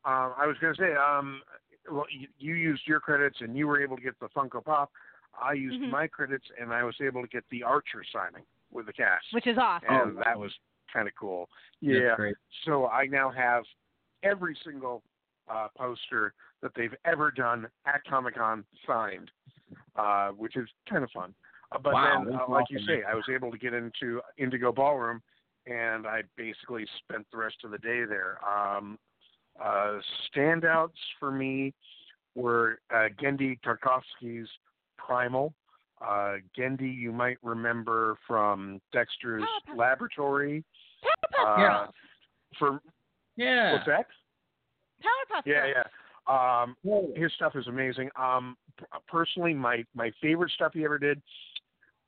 Um, 0.04 0.32
I 0.38 0.46
was 0.46 0.56
going 0.60 0.74
to 0.74 0.80
say, 0.80 0.94
um, 0.94 1.42
well, 1.90 2.06
you, 2.10 2.28
you 2.38 2.54
used 2.54 2.82
your 2.86 3.00
credits 3.00 3.38
and 3.40 3.56
you 3.56 3.66
were 3.66 3.82
able 3.82 3.96
to 3.96 4.02
get 4.02 4.18
the 4.20 4.28
Funko 4.28 4.64
Pop. 4.64 4.90
I 5.40 5.52
used 5.52 5.80
Mhm. 5.80 5.90
my 5.90 6.06
credits 6.06 6.46
and 6.60 6.72
I 6.72 6.82
was 6.84 6.94
able 7.00 7.22
to 7.22 7.28
get 7.28 7.44
the 7.50 7.62
Archer 7.62 8.02
signing 8.12 8.44
with 8.70 8.86
the 8.86 8.92
cast, 8.92 9.26
which 9.32 9.46
is 9.46 9.58
awesome. 9.58 9.88
and 9.90 10.18
that 10.18 10.38
was 10.38 10.52
kind 10.92 11.06
of 11.08 11.14
cool. 11.14 11.48
Yeah. 11.80 12.16
great. 12.16 12.36
So 12.64 12.88
I 12.88 13.06
now 13.06 13.30
have 13.30 13.64
every 14.22 14.54
single 14.64 15.02
uh, 15.48 15.68
poster 15.76 16.34
that 16.62 16.72
they've 16.74 16.94
ever 17.04 17.30
done 17.30 17.68
at 17.86 18.04
Comic 18.04 18.36
Con 18.36 18.64
signed, 18.86 19.30
uh, 19.96 20.30
which 20.30 20.56
is 20.56 20.68
kind 20.88 21.02
of 21.02 21.10
fun. 21.10 21.34
Uh, 21.72 21.78
but 21.78 21.94
Wow, 21.94 22.24
then, 22.24 22.34
uh, 22.34 22.38
that's 22.38 22.50
like 22.50 22.70
you 22.70 22.78
say, 22.86 23.02
I 23.02 23.14
was 23.14 23.24
able 23.28 23.50
to 23.50 23.58
get 23.58 23.72
into 23.74 24.20
Indigo 24.36 24.72
Ballroom, 24.72 25.22
and 25.66 26.06
I 26.06 26.22
basically 26.36 26.86
spent 26.98 27.26
the 27.30 27.38
rest 27.38 27.64
of 27.64 27.70
the 27.70 27.78
day 27.78 28.04
there. 28.04 28.38
Um, 28.46 28.98
uh, 29.62 29.98
standouts 30.34 30.90
for 31.18 31.30
me 31.30 31.72
were 32.34 32.78
uh, 32.94 33.08
Genndy 33.20 33.58
Tartakovsky's 33.60 34.48
Primal. 34.96 35.52
Uh, 36.00 36.36
Genndy, 36.58 36.94
you 36.96 37.12
might 37.12 37.36
remember 37.42 38.16
from 38.26 38.80
Dexter's 38.92 39.42
Powerpuff. 39.68 39.76
Laboratory. 39.76 40.64
Powerpuff 41.04 41.44
uh, 41.44 41.56
Girls. 41.56 41.94
For 42.58 42.80
Yeah. 43.36 43.72
what's 43.72 43.86
that? 43.86 44.06
Powerpuff 45.02 45.42
Yeah, 45.44 45.66
Girls. 45.66 45.74
yeah. 45.76 46.62
Um, 46.62 46.76
his 47.16 47.32
stuff 47.34 47.56
is 47.56 47.66
amazing. 47.66 48.08
Um, 48.16 48.56
personally, 49.08 49.52
my 49.52 49.84
my 49.94 50.12
favorite 50.22 50.52
stuff 50.52 50.72
he 50.74 50.84
ever 50.84 50.98
did, 50.98 51.20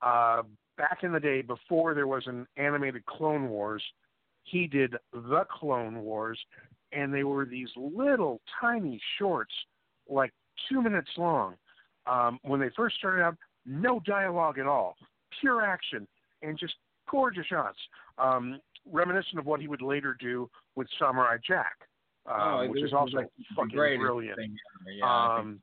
uh, 0.01 0.43
back 0.77 0.99
in 1.03 1.11
the 1.11 1.19
day 1.19 1.41
before 1.41 1.93
there 1.93 2.07
was 2.07 2.23
an 2.27 2.47
animated 2.55 3.05
Clone 3.05 3.49
Wars, 3.49 3.83
he 4.43 4.65
did 4.65 4.95
the 5.11 5.45
Clone 5.51 6.01
Wars, 6.03 6.39
and 6.95 7.13
they 7.13 7.23
were 7.23 7.45
these 7.45 7.69
little 7.75 8.41
tiny 8.59 8.99
shorts, 9.17 9.53
like 10.09 10.31
two 10.69 10.81
minutes 10.81 11.09
long. 11.17 11.55
Um, 12.05 12.39
when 12.43 12.59
they 12.59 12.69
first 12.75 12.97
started 12.97 13.23
out, 13.23 13.37
no 13.65 14.01
dialogue 14.05 14.59
at 14.59 14.67
all, 14.67 14.95
pure 15.39 15.61
action, 15.61 16.07
and 16.41 16.57
just 16.59 16.73
gorgeous 17.09 17.45
shots, 17.45 17.77
um, 18.17 18.59
reminiscent 18.91 19.39
of 19.39 19.45
what 19.45 19.61
he 19.61 19.67
would 19.67 19.81
later 19.81 20.15
do 20.19 20.49
with 20.75 20.87
Samurai 20.99 21.37
Jack, 21.45 21.75
uh, 22.29 22.33
Oh, 22.63 22.67
which 22.69 22.83
is 22.83 22.93
also 22.93 23.19
fucking 23.55 23.75
brilliant. 23.99 24.39
Yeah, 24.97 25.37
um, 25.37 25.61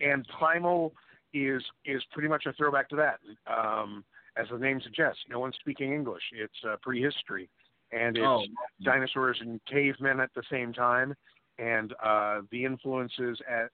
and 0.00 0.26
Primal 0.38 0.92
is 1.32 1.62
is 1.84 2.02
pretty 2.12 2.28
much 2.28 2.46
a 2.46 2.52
throwback 2.52 2.88
to 2.90 2.96
that. 2.96 3.18
Um, 3.46 4.04
as 4.36 4.46
the 4.50 4.58
name 4.58 4.80
suggests, 4.82 5.20
no 5.30 5.40
one's 5.40 5.56
speaking 5.60 5.92
English. 5.92 6.22
It's 6.32 6.64
uh, 6.68 6.76
prehistory, 6.82 7.48
and 7.94 8.16
it's 8.16 8.26
oh, 8.26 8.42
dinosaurs 8.82 9.38
and 9.40 9.60
cavemen 9.70 10.20
at 10.20 10.30
the 10.34 10.42
same 10.50 10.72
time, 10.72 11.14
and 11.58 11.94
uh, 12.02 12.40
the 12.50 12.64
influences 12.64 13.38
at 13.48 13.70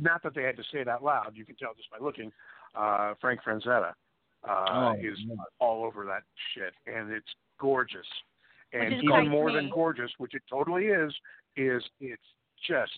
not 0.00 0.22
that 0.22 0.34
they 0.34 0.42
had 0.42 0.56
to 0.56 0.62
say 0.72 0.78
it 0.80 0.88
out 0.88 1.02
loud. 1.02 1.32
You 1.34 1.44
can 1.44 1.56
tell 1.56 1.74
just 1.74 1.90
by 1.90 1.98
looking. 1.98 2.30
Uh, 2.74 3.14
Frank 3.20 3.40
Frazetta 3.46 3.92
uh, 4.48 4.48
Oh, 4.48 4.94
is 4.98 5.18
yeah. 5.18 5.34
all 5.58 5.84
over 5.84 6.04
that 6.06 6.22
shit, 6.54 6.72
and 6.86 7.10
it's 7.10 7.28
gorgeous. 7.60 8.06
And 8.72 8.94
even 9.02 9.28
more 9.28 9.52
than 9.52 9.70
gorgeous, 9.70 10.10
which 10.18 10.34
it 10.34 10.42
totally 10.48 10.86
is, 10.86 11.12
is 11.56 11.82
it's 12.00 12.22
just 12.66 12.92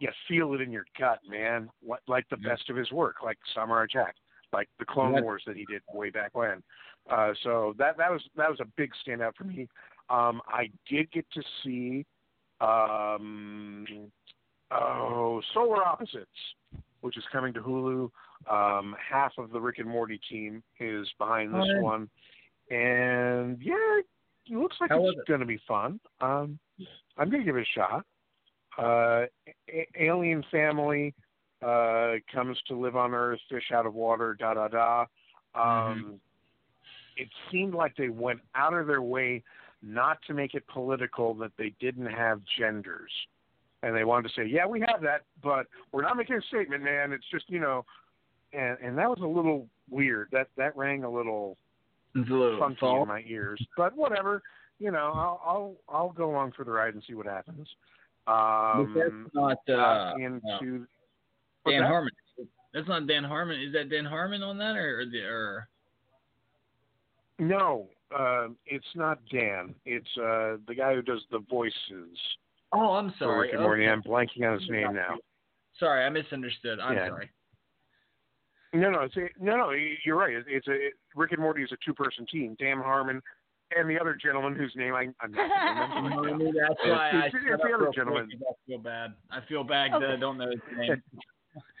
you 0.00 0.08
feel 0.26 0.54
it 0.54 0.60
in 0.60 0.72
your 0.72 0.84
gut, 0.98 1.20
man. 1.28 1.70
What 1.80 2.00
like 2.08 2.28
the 2.28 2.38
Yeah. 2.40 2.50
best 2.50 2.68
of 2.70 2.76
his 2.76 2.90
work, 2.90 3.22
like 3.22 3.38
Samurai 3.54 3.86
Jack, 3.90 4.16
like 4.52 4.68
the 4.78 4.84
Clone 4.84 5.14
Yeah. 5.14 5.20
Wars 5.20 5.42
that 5.46 5.56
he 5.56 5.64
did 5.66 5.82
way 5.92 6.10
back 6.10 6.34
when. 6.34 6.62
Uh, 7.10 7.32
so 7.42 7.74
that 7.78 7.96
that 7.96 8.10
was 8.10 8.22
that 8.36 8.50
was 8.50 8.60
a 8.60 8.66
big 8.76 8.90
standout 9.06 9.34
for 9.36 9.44
me. 9.44 9.68
Um, 10.10 10.40
I 10.46 10.70
did 10.88 11.10
get 11.10 11.26
to 11.32 11.42
see 11.62 12.04
um, 12.60 13.86
oh 14.70 15.40
Solar 15.54 15.84
Opposites, 15.84 16.28
which 17.00 17.16
is 17.16 17.24
coming 17.32 17.54
to 17.54 17.60
Hulu. 17.60 18.10
Um, 18.50 18.94
half 19.10 19.32
of 19.38 19.50
the 19.50 19.60
Rick 19.60 19.78
and 19.78 19.88
Morty 19.88 20.20
team 20.30 20.62
is 20.80 21.08
behind 21.18 21.54
this 21.54 21.66
yeah. 21.66 21.80
one, 21.80 22.08
and 22.70 23.58
yeah, 23.60 24.00
it 24.50 24.56
looks 24.56 24.76
like 24.80 24.90
How 24.90 25.06
it's 25.08 25.18
it? 25.18 25.26
going 25.26 25.40
to 25.40 25.46
be 25.46 25.60
fun. 25.66 26.00
Um, 26.20 26.58
I'm 27.16 27.30
going 27.30 27.42
to 27.42 27.44
give 27.44 27.56
it 27.56 27.62
a 27.62 27.78
shot. 27.78 28.04
Uh, 28.78 29.26
a- 29.68 29.88
alien 29.98 30.44
family 30.50 31.14
uh, 31.62 32.14
comes 32.32 32.56
to 32.68 32.78
live 32.78 32.96
on 32.96 33.12
Earth, 33.12 33.40
fish 33.50 33.72
out 33.74 33.86
of 33.86 33.94
water, 33.94 34.36
da 34.38 34.54
da 34.54 34.68
da. 34.68 35.04
Um, 35.54 36.20
It 37.18 37.28
seemed 37.50 37.74
like 37.74 37.96
they 37.96 38.08
went 38.08 38.40
out 38.54 38.72
of 38.72 38.86
their 38.86 39.02
way 39.02 39.42
not 39.82 40.18
to 40.26 40.34
make 40.34 40.54
it 40.54 40.66
political 40.66 41.34
that 41.34 41.52
they 41.58 41.74
didn't 41.80 42.06
have 42.06 42.40
genders. 42.58 43.10
And 43.82 43.94
they 43.94 44.04
wanted 44.04 44.28
to 44.28 44.34
say, 44.34 44.46
yeah, 44.46 44.66
we 44.66 44.80
have 44.80 45.02
that, 45.02 45.22
but 45.42 45.66
we're 45.92 46.02
not 46.02 46.16
making 46.16 46.36
a 46.36 46.42
statement, 46.42 46.82
man. 46.82 47.12
It's 47.12 47.28
just, 47.30 47.44
you 47.48 47.60
know, 47.60 47.84
and 48.52 48.76
and 48.82 48.98
that 48.98 49.08
was 49.08 49.20
a 49.22 49.26
little 49.26 49.66
weird. 49.90 50.28
That 50.32 50.48
that 50.56 50.76
rang 50.76 51.04
a 51.04 51.10
little 51.10 51.56
It's 52.14 52.28
a 52.28 52.32
little 52.32 52.58
funky 52.58 52.86
in 52.86 53.06
my 53.06 53.22
ears. 53.28 53.64
But 53.76 53.94
whatever, 53.96 54.42
you 54.78 54.90
know, 54.90 55.12
I'll 55.14 55.40
I'll 55.44 55.74
I'll 55.88 56.12
go 56.12 56.30
along 56.30 56.52
for 56.56 56.64
the 56.64 56.72
ride 56.72 56.94
and 56.94 57.02
see 57.06 57.14
what 57.14 57.26
happens. 57.26 57.68
But 58.26 58.32
Um, 58.32 58.94
that's 58.94 59.34
not 59.34 59.58
uh, 59.68 60.14
into 60.16 60.86
Dan? 61.66 61.82
Harmon. 61.82 62.12
That's 62.74 62.88
not 62.88 63.06
Dan 63.06 63.24
Harmon. 63.24 63.60
Is 63.60 63.72
that 63.74 63.90
Dan 63.90 64.04
Harmon 64.04 64.42
on 64.42 64.58
that, 64.58 64.76
or 64.76 65.00
or, 65.00 65.06
the, 65.06 65.20
or 65.20 65.68
No, 67.38 67.88
uh, 68.16 68.48
it's 68.66 68.86
not 68.94 69.18
Dan. 69.30 69.74
It's 69.84 70.08
uh, 70.18 70.56
the 70.66 70.74
guy 70.76 70.94
who 70.94 71.02
does 71.02 71.22
the 71.30 71.40
voices 71.50 72.16
Oh, 72.72 72.92
I'm 72.94 73.14
sorry. 73.18 73.46
Rick 73.48 73.54
and 73.54 73.62
Morty. 73.62 73.84
Okay. 73.84 73.92
I'm 73.92 74.02
blanking 74.02 74.46
on 74.46 74.60
his 74.60 74.68
name 74.68 74.92
now. 74.94 75.16
Sorry, 75.80 76.04
I 76.04 76.10
misunderstood. 76.10 76.78
I'm 76.80 76.96
Yeah. 76.96 77.08
sorry. 77.08 77.30
No, 78.74 78.90
no, 78.90 79.00
it's 79.00 79.16
a, 79.16 79.28
no, 79.42 79.56
no. 79.56 79.70
You're 80.04 80.16
right. 80.18 80.34
It- 80.34 80.44
It's 80.48 80.68
a 80.68 80.72
it, 80.72 80.92
Rick 81.14 81.32
and 81.32 81.40
Morty 81.40 81.62
is 81.62 81.72
a 81.72 81.78
two-person 81.82 82.26
team. 82.26 82.54
Dan 82.58 82.76
Harmon 82.76 83.22
and 83.74 83.88
the 83.88 83.98
other 83.98 84.14
gentleman 84.14 84.54
whose 84.54 84.72
name 84.76 84.94
I, 84.94 85.08
I'm 85.22 85.32
not 85.32 85.94
going 85.94 86.10
to 86.12 86.18
remember 86.20 86.44
right. 86.44 86.54
That's 86.68 86.80
why 86.84 87.10
I 87.10 87.24
It's 87.26 87.32
the- 87.32 87.38
it's 87.38 87.62
the 87.62 87.74
other 87.74 87.86
quick 87.86 88.26
I 88.42 88.52
feel 88.66 88.78
bad. 88.78 89.14
I 89.30 89.40
feel 89.48 89.64
bad 89.64 89.92
that 89.92 90.10
I 90.10 90.16
don't 90.16 90.36
know 90.36 90.50
his 90.50 90.60
name. 90.76 91.02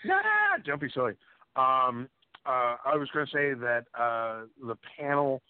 Nah, 0.06 0.22
don't 0.64 0.80
be 0.80 0.88
silly. 0.94 1.12
Um, 1.56 2.08
uh, 2.46 2.76
I 2.86 2.96
was 2.96 3.10
going 3.12 3.26
to 3.26 3.32
say 3.32 3.52
that 3.52 3.84
uh, 3.98 4.46
the 4.66 4.76
panel 4.98 5.42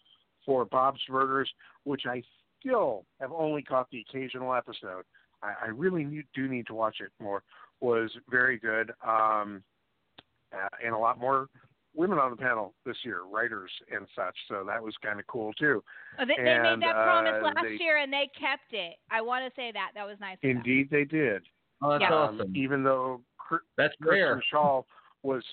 for 0.49 0.65
Bob's 0.65 1.01
Burgers, 1.07 1.51
which 1.85 2.07
I 2.07 2.23
still 2.59 3.05
have 3.21 3.33
only 3.33 3.61
caught 3.63 3.87
the 3.91 4.03
occasional 4.09 4.55
episode, 4.55 5.05
I, 5.43 5.67
I 5.67 5.69
really 5.69 6.05
need, 6.05 6.25
do 6.35 6.49
need 6.49 6.67
to 6.69 6.75
watch 6.75 6.97
it 7.01 7.11
more, 7.23 7.43
was 7.83 8.11
very 8.31 8.59
good. 8.59 8.93
Um, 9.07 9.63
uh, 10.55 10.69
and 10.83 10.95
a 10.95 10.99
lot 10.99 11.21
more 11.21 11.49
women 11.95 12.19
on 12.19 12.31
the 12.31 12.37
panel 12.39 12.73
this 12.87 12.97
year, 13.05 13.25
writers 13.31 13.71
and 13.95 14.07
such. 14.17 14.35
So 14.49 14.65
that 14.67 14.83
was 14.83 14.95
kind 15.05 15.21
of 15.21 15.27
cool 15.27 15.53
too. 15.53 15.85
Oh, 16.19 16.25
they, 16.27 16.35
they 16.39 16.45
made 16.45 16.57
And, 16.73 16.83
that 16.83 16.95
promise 16.95 17.35
uh, 17.43 17.45
last 17.45 17.57
they- 17.65 17.85
year 17.85 17.99
and 17.99 18.11
they 18.11 18.31
kept 18.41 18.73
it. 18.73 18.95
I 19.11 19.21
want 19.21 19.45
to 19.45 19.61
say 19.61 19.71
that. 19.73 19.91
That 19.95 20.07
was 20.07 20.17
nice. 20.19 20.39
Indeed, 20.43 20.89
they 20.91 21.05
did. 21.05 21.43
Oh, 21.83 21.91
that's 21.91 22.01
Yeah. 22.09 22.15
awesome. 22.15 22.41
Um, 22.41 22.57
even 22.57 22.83
though 22.83 23.21
Cr- 23.37 23.57
That's 23.77 23.95
Kristen 24.01 24.19
rare. 24.19 24.43
Schaal 24.51 24.85
was 25.23 25.45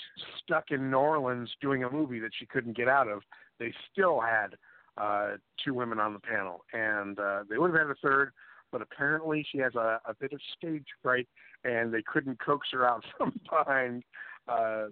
stuck 0.41 0.71
in 0.71 0.89
New 0.89 0.97
Orleans 0.97 1.51
doing 1.59 1.83
a 1.83 1.91
movie 1.91 2.19
that 2.19 2.31
she 2.39 2.45
couldn't 2.45 2.77
get 2.77 2.87
out 2.87 3.09
of, 3.09 3.21
they 3.59 3.73
still 3.91 4.21
had 4.21 4.55
uh, 4.97 5.31
two 5.63 5.73
women 5.73 5.99
on 5.99 6.13
the 6.13 6.19
panel, 6.19 6.63
and 6.73 7.19
uh, 7.19 7.43
they 7.49 7.57
would 7.57 7.71
have 7.71 7.79
had 7.79 7.89
a 7.89 7.95
third, 8.01 8.31
but 8.71 8.81
apparently 8.81 9.45
she 9.51 9.57
has 9.59 9.75
a, 9.75 9.99
a 10.05 10.13
bit 10.19 10.33
of 10.33 10.39
stage 10.57 10.85
fright, 11.01 11.27
and 11.63 11.93
they 11.93 12.01
couldn't 12.01 12.39
coax 12.39 12.67
her 12.71 12.87
out 12.87 13.03
from 13.17 13.33
behind 13.49 14.03
uh, 14.47 14.87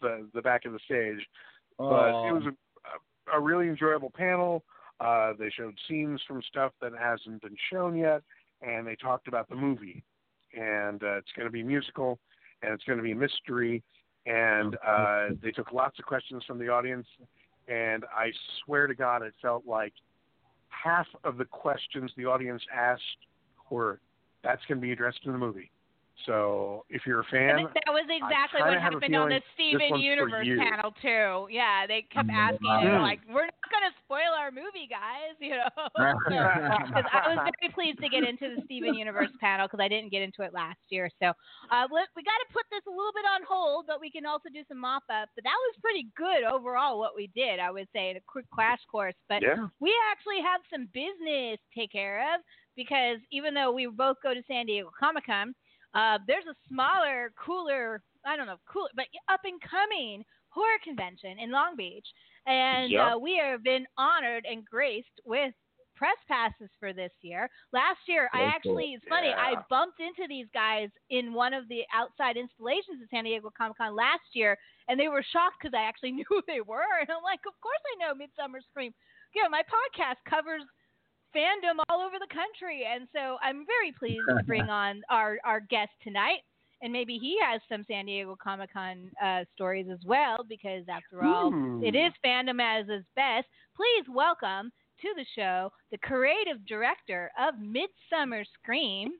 the 0.00 0.28
the 0.34 0.42
back 0.42 0.64
of 0.64 0.72
the 0.72 0.80
stage. 0.84 1.26
But 1.78 2.28
it 2.28 2.32
was 2.32 2.44
a, 2.46 3.36
a 3.36 3.40
really 3.40 3.68
enjoyable 3.68 4.10
panel. 4.10 4.64
Uh, 5.00 5.32
they 5.38 5.50
showed 5.50 5.74
scenes 5.88 6.20
from 6.26 6.42
stuff 6.42 6.72
that 6.80 6.92
hasn't 6.98 7.42
been 7.42 7.56
shown 7.70 7.96
yet, 7.96 8.22
and 8.62 8.86
they 8.86 8.96
talked 8.96 9.28
about 9.28 9.48
the 9.48 9.54
movie. 9.54 10.02
And 10.58 11.02
uh, 11.02 11.16
it's 11.18 11.32
going 11.36 11.46
to 11.46 11.52
be 11.52 11.62
musical, 11.62 12.18
and 12.62 12.72
it's 12.72 12.84
going 12.84 12.96
to 12.96 13.02
be 13.02 13.12
a 13.12 13.16
mystery. 13.16 13.82
And 14.24 14.76
uh, 14.86 15.28
they 15.42 15.50
took 15.50 15.72
lots 15.72 15.98
of 15.98 16.06
questions 16.06 16.42
from 16.46 16.58
the 16.58 16.68
audience, 16.68 17.06
and 17.68 18.04
I 18.16 18.32
swear 18.64 18.86
to 18.86 18.94
God, 18.94 19.22
it 19.22 19.34
felt 19.42 19.66
like 19.66 19.92
half 20.68 21.06
of 21.24 21.38
the 21.38 21.44
questions 21.44 22.10
the 22.16 22.26
audience 22.26 22.62
asked 22.74 23.02
were 23.70 24.00
that's 24.42 24.62
going 24.68 24.80
to 24.80 24.82
be 24.82 24.92
addressed 24.92 25.20
in 25.24 25.32
the 25.32 25.38
movie. 25.38 25.70
So 26.24 26.86
if 26.88 27.02
you're 27.04 27.20
a 27.20 27.24
fan, 27.24 27.56
think 27.56 27.74
that 27.74 27.92
was 27.92 28.08
exactly 28.08 28.62
what 28.62 28.80
happened 28.80 29.14
on 29.14 29.28
the 29.28 29.42
Steven 29.52 30.00
Universe 30.00 30.48
panel 30.56 30.90
too. 31.02 31.52
Yeah, 31.52 31.86
they 31.86 32.02
kept 32.08 32.28
Mm, 32.28 32.34
asking, 32.34 32.70
wow. 32.70 32.80
and 32.80 32.86
they're 32.88 32.98
Mm. 32.98 33.02
like, 33.02 33.20
"We're 33.28 33.44
not 33.44 33.68
going 33.70 33.92
to 33.92 33.98
spoil 34.00 34.32
our 34.32 34.50
movie, 34.50 34.86
guys," 34.88 35.36
you 35.40 35.56
know. 35.56 35.68
Because 36.26 37.04
I 37.12 37.28
was 37.28 37.38
very 37.60 37.72
pleased 37.72 38.00
to 38.00 38.08
get 38.08 38.24
into 38.24 38.48
the 38.54 38.62
Steven 38.64 38.94
Universe 38.94 39.30
panel 39.40 39.66
because 39.66 39.80
I 39.80 39.88
didn't 39.88 40.10
get 40.10 40.22
into 40.22 40.42
it 40.42 40.54
last 40.54 40.80
year. 40.88 41.10
So 41.20 41.26
uh, 41.70 41.86
we, 41.92 42.00
we 42.16 42.22
got 42.22 42.40
to 42.40 42.48
put 42.52 42.64
this 42.70 42.82
a 42.86 42.90
little 42.90 43.12
bit 43.12 43.26
on 43.26 43.42
hold, 43.46 43.86
but 43.86 44.00
we 44.00 44.10
can 44.10 44.24
also 44.24 44.48
do 44.48 44.64
some 44.68 44.78
mop 44.78 45.04
up. 45.10 45.28
But 45.34 45.44
that 45.44 45.58
was 45.68 45.76
pretty 45.82 46.08
good 46.16 46.44
overall 46.44 46.98
what 46.98 47.14
we 47.14 47.28
did. 47.34 47.60
I 47.60 47.70
would 47.70 47.88
say 47.92 48.10
in 48.10 48.16
a 48.16 48.20
quick 48.26 48.48
crash 48.50 48.80
course. 48.90 49.14
But 49.28 49.42
yeah. 49.42 49.68
we 49.80 49.92
actually 50.10 50.40
have 50.40 50.60
some 50.72 50.86
business 50.94 51.58
to 51.60 51.68
take 51.74 51.92
care 51.92 52.34
of 52.34 52.40
because 52.74 53.18
even 53.30 53.54
though 53.54 53.72
we 53.72 53.86
both 53.86 54.16
go 54.22 54.32
to 54.34 54.42
San 54.48 54.66
Diego 54.66 54.90
Comic 54.98 55.26
Con, 55.26 55.54
uh, 55.94 56.18
there's 56.26 56.46
a 56.50 56.54
smaller, 56.68 57.32
cooler, 57.38 58.02
I 58.24 58.36
don't 58.36 58.46
know, 58.46 58.58
cool, 58.70 58.88
but 58.94 59.06
up 59.28 59.40
and 59.44 59.60
coming 59.60 60.24
horror 60.48 60.78
convention 60.82 61.38
in 61.38 61.50
Long 61.50 61.76
Beach. 61.76 62.06
And 62.46 62.90
Yeah. 62.92 63.14
uh, 63.14 63.18
we 63.18 63.36
have 63.36 63.62
been 63.62 63.86
honored 63.98 64.44
and 64.48 64.64
graced 64.64 65.20
with 65.24 65.52
press 65.96 66.16
passes 66.28 66.68
for 66.78 66.92
this 66.92 67.12
year. 67.22 67.48
Last 67.72 68.00
year, 68.06 68.28
I 68.34 68.42
actually, 68.44 68.92
it's 68.92 69.04
funny, 69.08 69.28
I 69.32 69.54
bumped 69.70 69.98
into 69.98 70.28
these 70.28 70.46
guys 70.52 70.90
in 71.08 71.32
one 71.32 71.54
of 71.54 71.66
the 71.68 71.82
outside 71.94 72.36
installations 72.36 73.00
at 73.02 73.08
San 73.08 73.24
Diego 73.24 73.50
Comic 73.56 73.78
Con 73.78 73.96
last 73.96 74.28
year, 74.34 74.58
and 74.88 75.00
they 75.00 75.08
were 75.08 75.24
shocked 75.32 75.56
because 75.60 75.72
I 75.74 75.82
actually 75.88 76.12
knew 76.16 76.24
who 76.28 76.42
they 76.46 76.60
were. 76.60 76.84
And 77.00 77.08
I'm 77.10 77.22
like, 77.24 77.40
of 77.46 77.58
course 77.62 77.80
I 77.96 78.04
know 78.04 78.14
Midsummer 78.14 78.60
Scream. 78.70 78.92
Yeah, 79.34 79.48
my 79.48 79.62
podcast 79.62 80.16
covers 80.28 80.62
fandom 81.36 81.82
all 81.88 82.00
over 82.00 82.16
the 82.18 82.34
country, 82.34 82.84
and 82.90 83.06
so 83.12 83.36
I'm 83.42 83.66
very 83.66 83.92
pleased 83.92 84.22
to 84.28 84.42
bring 84.44 84.62
on 84.70 85.02
our 85.10 85.38
our 85.44 85.60
guest 85.60 85.90
tonight. 86.02 86.40
And 86.82 86.92
maybe 86.92 87.16
he 87.18 87.38
has 87.42 87.62
some 87.70 87.84
San 87.88 88.04
Diego 88.04 88.36
Comic 88.42 88.70
Con 88.72 89.10
uh, 89.22 89.44
stories 89.54 89.86
as 89.90 89.98
well, 90.04 90.44
because 90.46 90.84
after 90.90 91.24
all, 91.24 91.52
Ooh. 91.52 91.80
it 91.82 91.94
is 91.94 92.12
fandom 92.24 92.60
as 92.60 92.86
is 92.88 93.04
best. 93.14 93.46
Please 93.74 94.04
welcome 94.10 94.70
to 95.00 95.08
the 95.16 95.24
show 95.34 95.70
the 95.90 95.98
creative 95.98 96.64
director 96.66 97.30
of 97.38 97.54
Midsummer 97.60 98.44
Scream, 98.60 99.12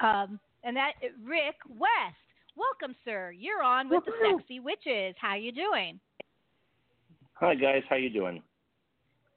um, 0.00 0.38
and 0.64 0.76
that 0.76 0.92
Rick 1.24 1.56
West. 1.68 2.16
Welcome, 2.56 2.94
sir. 3.04 3.32
You're 3.36 3.62
on 3.62 3.88
with 3.88 4.04
the 4.04 4.12
Sexy 4.22 4.60
Witches. 4.60 5.14
How 5.20 5.34
you 5.34 5.52
doing? 5.52 5.98
Hi 7.34 7.54
guys, 7.54 7.82
how 7.88 7.96
you 7.96 8.10
doing? 8.10 8.42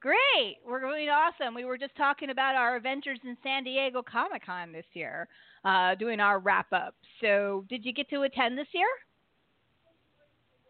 Great. 0.04 0.58
We're 0.68 0.80
doing 0.82 1.08
awesome. 1.08 1.54
We 1.54 1.64
were 1.64 1.78
just 1.78 1.96
talking 1.96 2.28
about 2.28 2.56
our 2.56 2.76
adventures 2.76 3.18
in 3.24 3.38
San 3.42 3.64
Diego 3.64 4.02
Comic 4.02 4.44
Con 4.44 4.70
this 4.70 4.84
year, 4.92 5.26
uh, 5.64 5.94
doing 5.94 6.20
our 6.20 6.40
wrap 6.40 6.70
up. 6.74 6.94
So, 7.22 7.64
did 7.70 7.86
you 7.86 7.92
get 7.94 8.10
to 8.10 8.20
attend 8.24 8.58
this 8.58 8.66
year? 8.74 8.86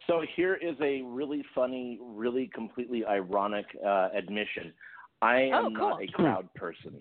So 0.06 0.22
here 0.36 0.54
is 0.54 0.76
a 0.80 1.02
really 1.02 1.44
funny, 1.52 1.98
really 2.00 2.48
completely 2.54 3.04
ironic 3.04 3.64
uh, 3.84 4.10
admission. 4.14 4.72
I 5.20 5.36
am 5.40 5.52
Oh, 5.52 5.62
cool. 5.62 5.72
not 5.72 6.02
a 6.02 6.06
crowd 6.12 6.48
person, 6.54 7.00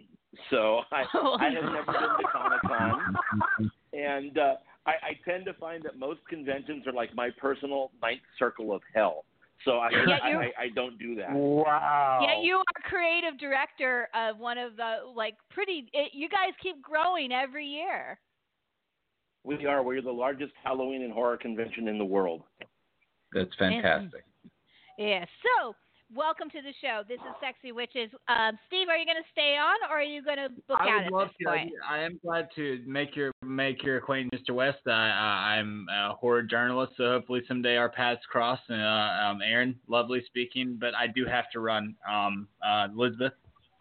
so 0.49 0.79
I, 0.91 1.03
Oh, 1.13 1.37
I 1.39 1.49
have 1.51 1.63
no. 1.65 1.71
never 1.73 1.91
been 1.91 2.01
to 2.01 2.23
Comic 2.31 2.61
Con, 2.63 3.69
and 3.93 4.37
uh, 4.39 4.53
I, 4.87 4.91
I 4.91 5.19
tend 5.29 5.45
to 5.45 5.53
find 5.53 5.83
that 5.83 5.99
most 5.99 6.21
conventions 6.27 6.87
are 6.87 6.93
like 6.93 7.13
my 7.13 7.29
personal 7.39 7.91
ninth 8.01 8.21
circle 8.39 8.73
of 8.73 8.81
hell. 8.95 9.25
So 9.65 9.77
I, 9.77 9.87
I, 9.87 9.89
you're- 10.29 10.53
I, 10.57 10.63
I 10.63 10.69
don't 10.75 10.97
do 10.99 11.15
that. 11.15 11.31
Wow. 11.31 12.19
Yeah, 12.21 12.41
you 12.41 12.57
are 12.57 12.89
creative 12.89 13.39
director 13.39 14.09
of 14.13 14.37
one 14.37 14.57
of 14.57 14.75
the 14.75 14.97
like 15.15 15.35
pretty. 15.49 15.89
It, 15.93 16.11
you 16.13 16.27
guys 16.29 16.51
keep 16.61 16.81
growing 16.81 17.31
every 17.31 17.65
year. 17.65 18.19
We 19.45 19.65
are. 19.65 19.83
We're 19.83 20.01
the 20.01 20.11
largest 20.11 20.53
Halloween 20.63 21.03
and 21.03 21.11
horror 21.11 21.37
convention 21.37 21.87
in 21.87 21.97
the 21.97 22.05
world. 22.05 22.43
That's 23.33 23.49
fantastic. 23.59 24.23
Yeah. 24.97 25.25
So, 25.43 25.75
welcome 26.15 26.49
to 26.49 26.61
the 26.61 26.73
show. 26.81 27.01
This 27.07 27.19
is 27.19 27.33
Sexy 27.41 27.71
Witches. 27.71 28.09
Um, 28.27 28.57
Steve, 28.67 28.87
are 28.89 28.97
you 28.97 29.05
going 29.05 29.17
to 29.17 29.29
stay 29.31 29.57
on, 29.57 29.75
or 29.89 29.99
are 29.99 30.03
you 30.03 30.23
going 30.23 30.37
to 30.37 30.49
book 30.67 30.77
I 30.79 30.89
out 30.89 30.97
would 30.97 31.05
at 31.05 31.11
love 31.11 31.27
this 31.27 31.35
to. 31.41 31.45
point? 31.45 31.71
I 31.87 31.99
am 31.99 32.19
glad 32.23 32.49
to 32.55 32.81
make 32.85 33.15
your 33.15 33.31
make 33.43 33.83
your 33.83 33.97
acquaintance, 33.97 34.41
Mr. 34.47 34.55
West. 34.55 34.79
I, 34.87 34.91
uh, 34.91 34.93
I'm 34.93 35.87
a 35.89 36.13
horror 36.13 36.43
journalist, 36.43 36.93
so 36.97 37.05
hopefully 37.05 37.41
someday 37.47 37.77
our 37.77 37.89
paths 37.89 38.21
cross. 38.29 38.59
Uh, 38.69 38.73
um, 38.73 39.41
Aaron, 39.41 39.75
lovely 39.87 40.23
speaking, 40.25 40.77
but 40.79 40.93
I 40.95 41.07
do 41.07 41.25
have 41.25 41.49
to 41.51 41.59
run. 41.59 41.95
Um, 42.09 42.47
uh, 42.65 42.87
Elizabeth, 42.95 43.33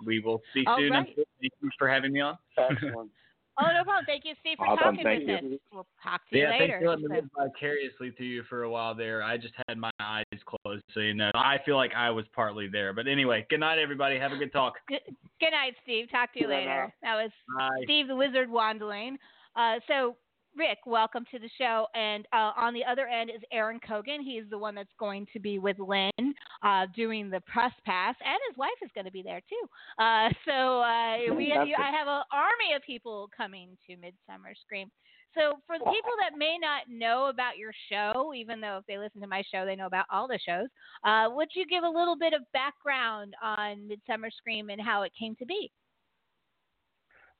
we 0.05 0.21
will 0.21 0.41
see 0.55 0.65
All 0.67 0.77
soon. 0.79 0.93
right. 0.93 1.07
Thank 1.07 1.53
you 1.61 1.71
for 1.79 1.89
having 1.89 2.13
me 2.13 2.21
on. 2.21 2.39
Excellent. 2.59 3.11
Oh, 3.61 3.67
no 3.67 3.85
problem. 3.85 4.05
Thank 4.07 4.25
you, 4.25 4.35
Steve, 4.41 4.57
for 4.57 4.67
Awesome. 4.67 4.97
talking 4.97 5.05
Thank 5.05 5.27
with 5.29 5.43
you. 5.43 5.55
us. 5.55 5.61
We'll 5.73 5.87
talk 6.03 6.23
to 6.31 6.37
you 6.37 6.45
later. 6.45 6.53
yeah, 6.55 6.59
later. 6.59 6.73
thanks 6.73 6.85
for 6.85 6.89
letting 6.89 7.09
me 7.09 7.17
live 7.17 7.53
vicariously 7.53 8.11
through 8.13 8.27
you 8.27 8.43
for 8.49 8.63
a 8.63 8.71
while 8.71 8.95
there. 8.95 9.23
I 9.23 9.37
just 9.37 9.53
had 9.69 9.77
my 9.77 9.91
eyes 10.01 10.25
closed, 10.47 10.83
so 10.95 11.01
you 11.01 11.13
know, 11.13 11.31
I 11.35 11.59
feel 11.67 11.77
like 11.77 11.93
I 11.95 12.09
was 12.11 12.25
partly 12.35 12.67
there. 12.69 12.93
But 12.95 13.07
anyway, 13.07 13.47
good 13.51 13.61
night, 13.61 13.79
everybody. 13.79 14.19
Have 14.19 14.33
a 14.33 14.37
good 14.37 14.53
talk. 14.53 14.75
Good, 14.89 15.01
good 15.39 15.51
night, 15.51 15.75
Steve. 15.83 16.11
Talk 16.11 16.33
to 16.33 16.41
you 16.41 16.47
Good 16.47 16.53
night, 16.53 16.61
later. 16.61 16.95
That 17.03 17.15
was 17.17 17.31
Bye. 17.59 17.81
Steve 17.85 18.09
the 18.09 18.17
Wizard 18.17 18.49
Wandling. 18.49 19.17
Uh, 19.55 19.81
so, 19.87 20.17
Rick, 20.57 20.79
welcome 20.87 21.25
to 21.31 21.39
the 21.39 21.49
show. 21.57 21.87
And 21.95 22.27
uh, 22.33 22.53
on 22.57 22.75
the 22.75 22.85
other 22.85 23.07
end 23.07 23.31
is 23.31 23.41
Aaron 23.53 23.81
Cogan. 23.87 24.23
He's 24.23 24.45
the 24.51 24.59
one 24.59 24.75
that's 24.75 24.93
going 24.99 25.27
to 25.33 25.41
be 25.41 25.59
with 25.59 25.79
Lynn 25.79 26.35
uh, 26.63 26.87
doing 26.95 27.31
the 27.31 27.41
press 27.41 27.73
pass, 27.87 28.15
and 28.25 28.39
his 28.49 28.59
wife 28.59 28.71
is 28.83 28.91
going 28.95 29.07
to 29.07 29.11
be 29.11 29.23
there 29.23 29.41
too. 29.49 30.03
Uh, 30.03 30.29
so 30.45 30.81
uh, 30.81 31.35
we, 31.35 31.49
Fantastic. 31.49 31.77
I 31.79 31.91
have 31.91 32.07
an 32.07 32.23
army 32.33 32.77
of 32.77 32.83
people 32.83 33.31
coming 33.35 33.77
to 33.87 33.97
Midsummer 33.97 34.53
Scream. 34.65 34.91
So 35.35 35.59
for 35.67 35.79
the 35.79 35.85
people 35.87 36.13
that 36.21 36.37
may 36.37 36.59
not 36.61 36.83
know 36.91 37.31
about 37.31 37.57
your 37.57 37.73
show, 37.91 38.35
even 38.37 38.61
though 38.61 38.77
if 38.77 38.87
they 38.87 38.99
listen 38.99 39.23
to 39.23 39.27
my 39.27 39.43
show, 39.51 39.65
they 39.65 39.77
know 39.77 39.87
about 39.87 40.05
all 40.11 40.29
the 40.29 40.39
shows, 40.47 40.69
uh, 41.05 41.29
would 41.35 41.49
you 41.55 41.65
give 41.67 41.85
a 41.85 41.89
little 41.89 42.17
bit 42.17 42.35
of 42.35 42.43
background 42.53 43.33
on 43.43 43.89
Midsummer 43.89 44.31
Scream 44.31 44.69
and 44.69 44.81
how 44.81 45.03
it 45.03 45.13
came 45.19 45.35
to 45.37 45.47
be? 45.47 45.71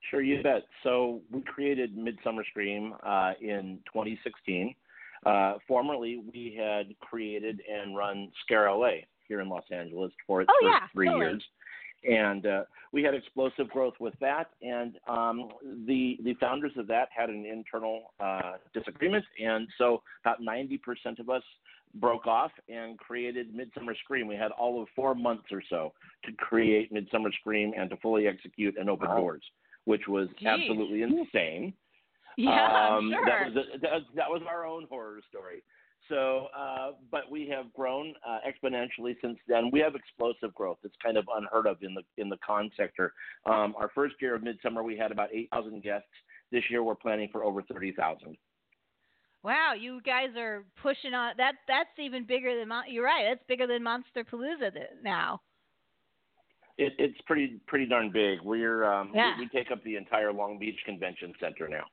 Sure, 0.09 0.21
you 0.21 0.43
bet. 0.43 0.63
So 0.83 1.21
we 1.31 1.41
created 1.41 1.97
Midsummer 1.97 2.43
Scream 2.49 2.93
uh, 3.05 3.33
in 3.41 3.79
2016. 3.91 4.75
Uh, 5.25 5.53
formerly, 5.67 6.21
we 6.33 6.55
had 6.59 6.93
created 6.99 7.61
and 7.71 7.95
run 7.95 8.29
Scare 8.43 8.69
LA 8.71 9.05
here 9.27 9.39
in 9.39 9.47
Los 9.47 9.63
Angeles 9.71 10.11
for 10.27 10.41
its 10.41 10.51
Oh, 10.53 10.65
first 10.65 10.79
yeah, 10.81 10.87
three 10.93 11.05
totally. 11.07 11.25
years, 11.25 11.43
and 12.03 12.45
uh, 12.45 12.63
we 12.91 13.01
had 13.03 13.13
explosive 13.13 13.69
growth 13.69 13.93
with 14.01 14.13
that. 14.19 14.49
And 14.61 14.97
um, 15.07 15.47
the 15.87 16.17
the 16.23 16.33
founders 16.41 16.73
of 16.77 16.87
that 16.87 17.07
had 17.15 17.29
an 17.29 17.45
internal 17.45 18.11
uh, 18.19 18.53
disagreement, 18.73 19.23
and 19.41 19.67
so 19.77 20.03
about 20.25 20.41
90% 20.41 20.79
of 21.19 21.29
us 21.29 21.43
broke 21.95 22.27
off 22.27 22.51
and 22.67 22.97
created 22.97 23.55
Midsummer 23.55 23.95
Scream. 24.03 24.27
We 24.27 24.35
had 24.35 24.51
all 24.51 24.81
of 24.81 24.89
four 24.95 25.15
months 25.15 25.45
or 25.51 25.61
so 25.69 25.93
to 26.25 26.31
create 26.33 26.91
Midsummer 26.91 27.31
Scream 27.39 27.71
and 27.77 27.89
to 27.91 27.97
fully 27.97 28.27
execute 28.27 28.75
and 28.77 28.89
open 28.89 29.07
Wow. 29.09 29.17
doors 29.17 29.43
which 29.85 30.07
was 30.07 30.27
Jeez. 30.41 30.47
absolutely 30.47 31.01
insane. 31.03 31.73
Yeah, 32.37 32.95
Um, 32.95 33.11
sure. 33.11 33.25
That 33.25 33.45
was, 33.47 33.55
a, 33.55 33.79
that, 33.79 33.91
was, 33.91 34.03
that 34.15 34.29
was 34.29 34.41
our 34.47 34.65
own 34.65 34.87
horror 34.89 35.19
story. 35.29 35.63
So, 36.09 36.47
uh, 36.57 36.91
but 37.11 37.31
we 37.31 37.47
have 37.49 37.71
grown 37.73 38.13
uh, 38.27 38.39
exponentially 38.45 39.15
since 39.21 39.37
then. 39.47 39.69
We 39.71 39.79
have 39.79 39.95
explosive 39.95 40.53
growth. 40.53 40.79
It's 40.83 40.95
kind 41.01 41.15
of 41.15 41.25
unheard 41.33 41.65
of 41.65 41.77
in 41.81 41.93
the 41.93 42.01
in 42.17 42.27
the 42.27 42.35
con 42.45 42.69
sector. 42.75 43.13
Um, 43.45 43.73
our 43.77 43.89
first 43.95 44.15
year 44.19 44.35
of 44.35 44.43
Midsummer, 44.43 44.83
we 44.83 44.97
had 44.97 45.11
about 45.13 45.29
eight 45.33 45.49
thousand 45.51 45.81
guests. 45.81 46.09
This 46.51 46.63
year, 46.69 46.83
we're 46.83 46.95
planning 46.95 47.29
for 47.31 47.45
over 47.45 47.61
thirty 47.61 47.93
thousand. 47.93 48.35
Wow, 49.43 49.73
you 49.79 50.01
guys 50.01 50.29
are 50.37 50.65
pushing 50.81 51.13
on 51.13 51.35
that. 51.37 51.53
That's 51.69 51.89
even 51.97 52.25
bigger 52.25 52.57
than 52.57 52.67
Mon- 52.67 52.85
you're 52.89 53.05
right. 53.05 53.25
That's 53.29 53.43
bigger 53.47 53.67
than 53.67 53.81
Monsterpalooza 53.81 54.71
now. 55.03 55.41
It, 56.77 56.93
it's 56.97 57.19
pretty 57.25 57.59
pretty 57.67 57.85
darn 57.85 58.11
big. 58.11 58.39
We're 58.41 58.83
um, 58.83 59.11
Yeah. 59.13 59.37
we, 59.37 59.45
we 59.45 59.49
take 59.49 59.71
up 59.71 59.83
the 59.83 59.95
entire 59.95 60.33
Long 60.33 60.57
Beach 60.57 60.79
Convention 60.85 61.33
Center 61.39 61.67
now. 61.67 61.85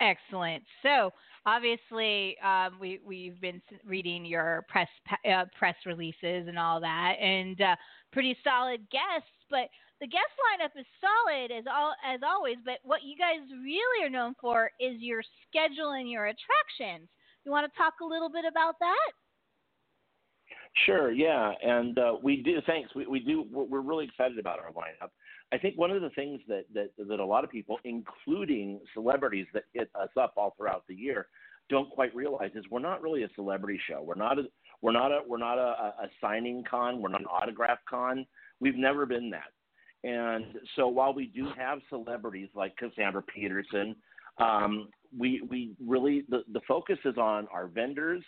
Excellent. 0.00 0.64
So 0.82 1.12
obviously, 1.46 2.36
um, 2.40 2.78
we 2.80 3.00
we've 3.04 3.40
been 3.40 3.62
reading 3.86 4.24
your 4.24 4.64
press 4.68 4.88
uh, 5.30 5.44
press 5.56 5.76
releases 5.86 6.48
and 6.48 6.58
all 6.58 6.80
that, 6.80 7.14
and 7.20 7.60
uh, 7.60 7.76
pretty 8.12 8.36
solid 8.42 8.80
guests. 8.90 9.30
But 9.48 9.68
the 10.00 10.06
guest 10.08 10.34
lineup 10.50 10.78
is 10.78 10.86
solid 11.00 11.52
as 11.52 11.64
all 11.70 11.94
as 12.04 12.20
always. 12.26 12.56
But 12.64 12.78
what 12.82 13.02
you 13.04 13.16
guys 13.16 13.38
really 13.62 14.04
are 14.04 14.10
known 14.10 14.34
for 14.40 14.70
is 14.80 15.00
your 15.00 15.22
schedule 15.48 15.92
and 15.92 16.10
your 16.10 16.26
attractions. 16.26 17.08
You 17.44 17.52
want 17.52 17.70
to 17.72 17.78
talk 17.78 17.94
a 18.02 18.04
little 18.04 18.28
bit 18.28 18.44
about 18.44 18.74
that? 18.80 19.10
Sure, 20.86 21.10
yeah, 21.10 21.52
and 21.62 21.98
uh, 21.98 22.14
we 22.22 22.42
do. 22.42 22.60
Thanks. 22.66 22.94
We, 22.94 23.06
we 23.06 23.20
do. 23.20 23.46
We're, 23.50 23.64
we're 23.64 23.80
really 23.80 24.04
excited 24.04 24.38
about 24.38 24.58
our 24.58 24.70
lineup. 24.72 25.10
I 25.52 25.58
think 25.58 25.76
one 25.76 25.90
of 25.90 26.02
the 26.02 26.10
things 26.10 26.40
that, 26.48 26.64
that 26.74 26.90
that 27.08 27.20
a 27.20 27.24
lot 27.24 27.44
of 27.44 27.50
people, 27.50 27.78
including 27.84 28.80
celebrities 28.94 29.46
that 29.54 29.64
hit 29.72 29.90
us 29.94 30.10
up 30.20 30.34
all 30.36 30.54
throughout 30.56 30.84
the 30.88 30.94
year, 30.94 31.28
don't 31.68 31.90
quite 31.90 32.14
realize 32.14 32.50
is 32.54 32.64
we're 32.70 32.80
not 32.80 33.02
really 33.02 33.22
a 33.22 33.28
celebrity 33.34 33.80
show. 33.88 34.02
We're 34.02 34.14
not 34.14 34.38
a 34.38 34.44
we're 34.82 34.92
not 34.92 35.10
a 35.10 35.20
we're 35.26 35.38
not 35.38 35.58
a, 35.58 35.94
a 36.02 36.08
signing 36.20 36.64
con. 36.68 37.00
We're 37.00 37.10
not 37.10 37.20
an 37.20 37.26
autograph 37.26 37.78
con. 37.88 38.26
We've 38.60 38.76
never 38.76 39.06
been 39.06 39.30
that. 39.30 39.52
And 40.04 40.44
so 40.76 40.86
while 40.86 41.12
we 41.12 41.26
do 41.26 41.48
have 41.56 41.80
celebrities 41.88 42.48
like 42.54 42.76
Cassandra 42.76 43.22
Peterson, 43.22 43.96
um, 44.38 44.88
we 45.16 45.42
we 45.48 45.72
really 45.84 46.24
the, 46.28 46.44
the 46.52 46.60
focus 46.68 46.98
is 47.04 47.16
on 47.16 47.48
our 47.52 47.66
vendors, 47.66 48.22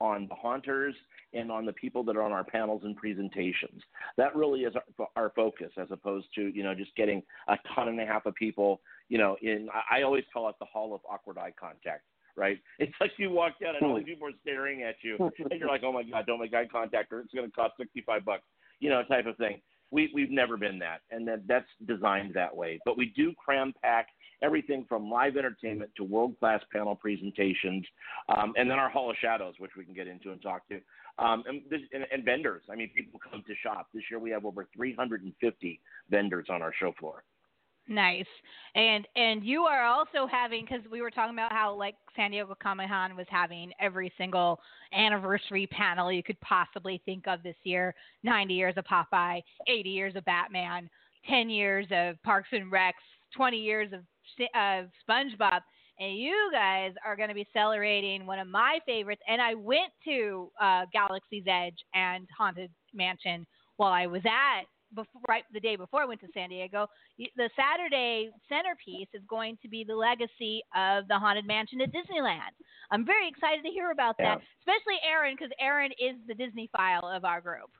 on 0.00 0.26
the 0.28 0.34
haunters, 0.34 0.94
and 1.32 1.50
on 1.50 1.64
the 1.64 1.72
people 1.72 2.02
that 2.04 2.16
are 2.16 2.22
on 2.22 2.32
our 2.32 2.44
panels 2.44 2.82
and 2.84 2.96
presentations. 2.96 3.82
That 4.16 4.34
really 4.34 4.60
is 4.60 4.74
our, 4.98 5.08
our 5.16 5.32
focus, 5.36 5.70
as 5.76 5.88
opposed 5.90 6.26
to 6.34 6.48
you 6.48 6.62
know 6.62 6.74
just 6.74 6.94
getting 6.96 7.22
a 7.48 7.56
ton 7.74 7.88
and 7.88 8.00
a 8.00 8.06
half 8.06 8.26
of 8.26 8.34
people. 8.34 8.80
You 9.08 9.18
know, 9.18 9.36
in 9.42 9.68
I 9.90 10.02
always 10.02 10.24
call 10.32 10.48
it 10.48 10.56
the 10.58 10.66
hall 10.66 10.94
of 10.94 11.00
awkward 11.08 11.38
eye 11.38 11.52
contact. 11.58 12.04
Right? 12.36 12.58
It's 12.78 12.94
like 13.00 13.12
you 13.18 13.30
walk 13.30 13.60
down 13.60 13.74
and 13.76 13.84
all 13.84 13.96
these 13.96 14.06
people 14.06 14.28
are 14.28 14.32
staring 14.42 14.82
at 14.82 14.96
you, 15.02 15.16
and 15.20 15.60
you're 15.60 15.68
like, 15.68 15.82
"Oh 15.84 15.92
my 15.92 16.02
God, 16.02 16.26
don't 16.26 16.40
make 16.40 16.54
eye 16.54 16.66
contact, 16.66 17.12
or 17.12 17.20
it's 17.20 17.34
going 17.34 17.48
to 17.48 17.54
cost 17.54 17.74
sixty-five 17.78 18.24
bucks." 18.24 18.44
You 18.78 18.88
know, 18.88 19.02
type 19.04 19.26
of 19.26 19.36
thing. 19.36 19.60
We 19.90 20.10
we've 20.14 20.30
never 20.30 20.56
been 20.56 20.78
that, 20.80 21.00
and 21.10 21.26
that 21.28 21.46
that's 21.46 21.68
designed 21.86 22.34
that 22.34 22.54
way. 22.54 22.78
But 22.84 22.96
we 22.96 23.12
do 23.16 23.32
cram 23.34 23.72
pack 23.82 24.08
everything 24.42 24.86
from 24.88 25.10
live 25.10 25.36
entertainment 25.36 25.90
to 25.96 26.04
world 26.04 26.38
class 26.38 26.60
panel 26.72 26.94
presentations, 26.94 27.84
um, 28.28 28.52
and 28.56 28.70
then 28.70 28.78
our 28.78 28.88
Hall 28.88 29.10
of 29.10 29.16
Shadows, 29.20 29.54
which 29.58 29.72
we 29.76 29.84
can 29.84 29.94
get 29.94 30.06
into 30.06 30.32
and 30.32 30.40
talk 30.40 30.66
to, 30.68 30.80
um, 31.18 31.44
and, 31.46 31.62
this, 31.68 31.80
and, 31.92 32.06
and 32.12 32.24
vendors. 32.24 32.62
I 32.70 32.76
mean, 32.76 32.90
people 32.94 33.20
come 33.20 33.42
to 33.46 33.54
shop. 33.62 33.88
This 33.92 34.04
year 34.10 34.18
we 34.18 34.30
have 34.30 34.44
over 34.44 34.68
350 34.74 35.80
vendors 36.10 36.46
on 36.48 36.62
our 36.62 36.72
show 36.78 36.92
floor. 36.98 37.24
Nice. 37.90 38.26
And 38.76 39.06
and 39.16 39.44
you 39.44 39.62
are 39.62 39.84
also 39.84 40.28
having 40.30 40.64
because 40.64 40.88
we 40.92 41.02
were 41.02 41.10
talking 41.10 41.34
about 41.34 41.52
how 41.52 41.74
like 41.74 41.96
San 42.14 42.30
Diego 42.30 42.56
Comic 42.62 42.88
Con 42.88 43.16
was 43.16 43.26
having 43.28 43.72
every 43.80 44.12
single 44.16 44.60
anniversary 44.94 45.66
panel 45.66 46.12
you 46.12 46.22
could 46.22 46.40
possibly 46.40 47.02
think 47.04 47.26
of 47.26 47.42
this 47.42 47.56
year. 47.64 47.92
Ninety 48.22 48.54
years 48.54 48.74
of 48.76 48.84
Popeye, 48.84 49.42
eighty 49.66 49.90
years 49.90 50.14
of 50.14 50.24
Batman, 50.24 50.88
ten 51.28 51.50
years 51.50 51.88
of 51.90 52.22
Parks 52.22 52.50
and 52.52 52.70
Recs, 52.70 52.92
twenty 53.36 53.58
years 53.58 53.92
of 53.92 54.02
of 54.54 54.86
SpongeBob. 55.08 55.60
And 55.98 56.16
you 56.16 56.48
guys 56.52 56.92
are 57.04 57.16
going 57.16 57.28
to 57.28 57.34
be 57.34 57.46
celebrating 57.52 58.24
one 58.24 58.38
of 58.38 58.46
my 58.46 58.78
favorites. 58.86 59.20
And 59.26 59.42
I 59.42 59.54
went 59.54 59.92
to 60.04 60.48
uh, 60.60 60.86
Galaxy's 60.92 61.44
Edge 61.48 61.76
and 61.92 62.28
Haunted 62.38 62.70
Mansion 62.94 63.44
while 63.78 63.92
I 63.92 64.06
was 64.06 64.22
at 64.24 64.62
before, 64.94 65.20
right 65.28 65.44
the 65.52 65.60
day 65.60 65.76
before 65.76 66.02
I 66.02 66.06
went 66.06 66.20
to 66.20 66.28
San 66.34 66.48
Diego. 66.48 66.86
The 67.18 67.50
Saturday 67.56 68.30
centerpiece 68.48 69.08
is 69.14 69.22
going 69.28 69.58
to 69.62 69.68
be 69.68 69.84
the 69.84 69.94
legacy 69.94 70.62
of 70.76 71.08
the 71.08 71.18
Haunted 71.18 71.46
Mansion 71.46 71.80
at 71.80 71.90
Disneyland. 71.92 72.54
I'm 72.90 73.06
very 73.06 73.28
excited 73.28 73.62
to 73.64 73.70
hear 73.70 73.90
about 73.90 74.16
that, 74.18 74.40
especially 74.60 74.98
Aaron, 75.08 75.36
because 75.38 75.52
Aaron 75.60 75.92
is 75.92 76.16
the 76.26 76.34
Disneyphile 76.34 77.04
of 77.16 77.24
our 77.24 77.40
group. 77.40 77.70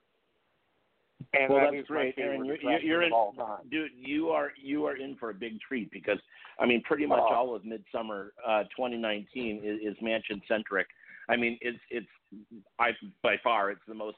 And 1.32 1.52
well, 1.52 1.60
that 1.64 1.72
that's 1.74 1.86
great, 1.86 2.16
favorite 2.16 2.36
Aaron. 2.36 2.44
You're, 2.46 2.80
you're 2.80 3.02
in, 3.02 3.12
dude. 3.70 3.90
You 3.94 4.30
are 4.30 4.50
you 4.60 4.86
are 4.86 4.96
in 4.96 5.16
for 5.16 5.30
a 5.30 5.34
big 5.34 5.60
treat 5.60 5.90
because 5.92 6.18
I 6.58 6.66
mean, 6.66 6.82
pretty 6.82 7.06
much 7.06 7.20
Oh. 7.22 7.34
all 7.34 7.54
of 7.54 7.64
Midsummer 7.64 8.32
uh, 8.46 8.64
2019 8.76 9.62
is, 9.64 9.80
is 9.80 9.96
mansion 10.02 10.40
centric. 10.48 10.86
I 11.28 11.36
mean, 11.36 11.58
it's 11.60 11.78
it's 11.90 12.06
I 12.78 12.90
by 13.22 13.36
far 13.44 13.70
it's 13.70 13.80
the 13.86 13.94
most 13.94 14.16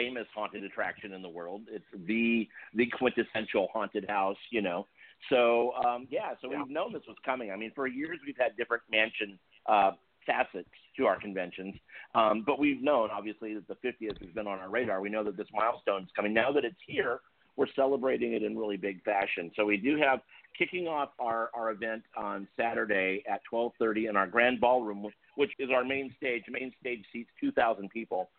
famous 0.00 0.26
haunted 0.34 0.64
attraction 0.64 1.12
in 1.12 1.22
the 1.22 1.28
world. 1.28 1.62
It's 1.70 1.84
the 2.06 2.48
the 2.74 2.86
quintessential 2.98 3.68
haunted 3.72 4.06
house, 4.08 4.36
you 4.50 4.62
know. 4.62 4.86
So 5.28 5.72
um, 5.86 6.06
yeah, 6.10 6.30
so 6.40 6.50
Yeah. 6.50 6.58
we've 6.58 6.70
known 6.70 6.92
this 6.92 7.02
was 7.06 7.16
coming. 7.24 7.50
I 7.50 7.56
mean, 7.56 7.72
for 7.74 7.86
years 7.86 8.18
we've 8.26 8.38
had 8.38 8.56
different 8.56 8.82
mansion 8.90 9.38
uh, 9.66 9.92
facets 10.26 10.68
to 10.96 11.06
our 11.06 11.18
conventions, 11.20 11.74
um, 12.14 12.42
but 12.46 12.58
we've 12.58 12.82
known 12.82 13.10
obviously 13.10 13.54
that 13.54 13.66
the 13.68 13.76
50th 13.86 14.18
has 14.24 14.30
been 14.34 14.46
on 14.46 14.58
our 14.58 14.70
radar. 14.70 15.00
We 15.00 15.10
know 15.10 15.24
that 15.24 15.36
this 15.36 15.48
milestone 15.52 16.02
is 16.04 16.08
coming. 16.16 16.32
Now 16.32 16.50
that 16.52 16.64
it's 16.64 16.80
here, 16.86 17.20
we're 17.56 17.66
celebrating 17.76 18.32
it 18.32 18.42
in 18.42 18.56
really 18.56 18.76
big 18.78 19.02
fashion. 19.04 19.50
So 19.56 19.64
we 19.66 19.76
do 19.76 19.96
have 19.98 20.20
kicking 20.58 20.88
off 20.88 21.10
our, 21.18 21.50
our 21.54 21.70
event 21.70 22.02
on 22.16 22.48
Saturday 22.56 23.22
at 23.30 23.40
12:30 23.52 24.08
in 24.08 24.16
our 24.16 24.26
grand 24.26 24.60
ballroom, 24.60 25.02
which, 25.02 25.14
which 25.36 25.50
is 25.58 25.70
our 25.70 25.84
main 25.84 26.12
stage. 26.16 26.44
Main 26.48 26.72
stage 26.80 27.04
seats 27.12 27.30
2,000 27.40 27.90
people. 27.90 28.30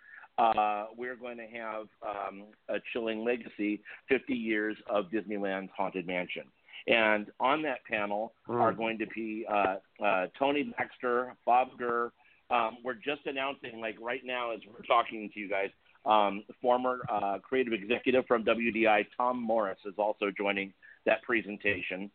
Uh, 0.41 0.85
we're 0.97 1.15
going 1.15 1.37
to 1.37 1.47
have 1.47 1.85
um, 2.01 2.43
a 2.69 2.77
chilling 2.91 3.23
legacy: 3.23 3.81
50 4.09 4.33
years 4.33 4.75
of 4.89 5.05
Disneyland's 5.13 5.71
Haunted 5.77 6.07
Mansion. 6.07 6.43
And 6.87 7.27
on 7.39 7.61
that 7.63 7.79
panel 7.89 8.33
Mm. 8.49 8.59
are 8.59 8.73
going 8.73 8.97
to 8.97 9.05
be 9.07 9.45
uh, 9.57 9.75
uh, 10.03 10.27
Tony 10.39 10.63
Baxter, 10.77 11.35
Bob 11.45 11.67
Gurr. 11.77 12.11
Um, 12.49 12.77
we're 12.83 12.95
just 12.95 13.21
announcing, 13.25 13.79
like 13.79 13.95
right 14.01 14.21
now, 14.25 14.51
as 14.51 14.59
we're 14.67 14.85
talking 14.85 15.29
to 15.33 15.39
you 15.39 15.47
guys, 15.47 15.69
um, 16.05 16.43
former 16.61 16.95
uh, 17.07 17.37
creative 17.47 17.71
executive 17.71 18.25
from 18.25 18.43
WDI, 18.43 19.05
Tom 19.15 19.41
Morris, 19.41 19.77
is 19.85 19.93
also 19.97 20.25
joining 20.35 20.73
that 21.05 21.21
presentation. 21.21 22.09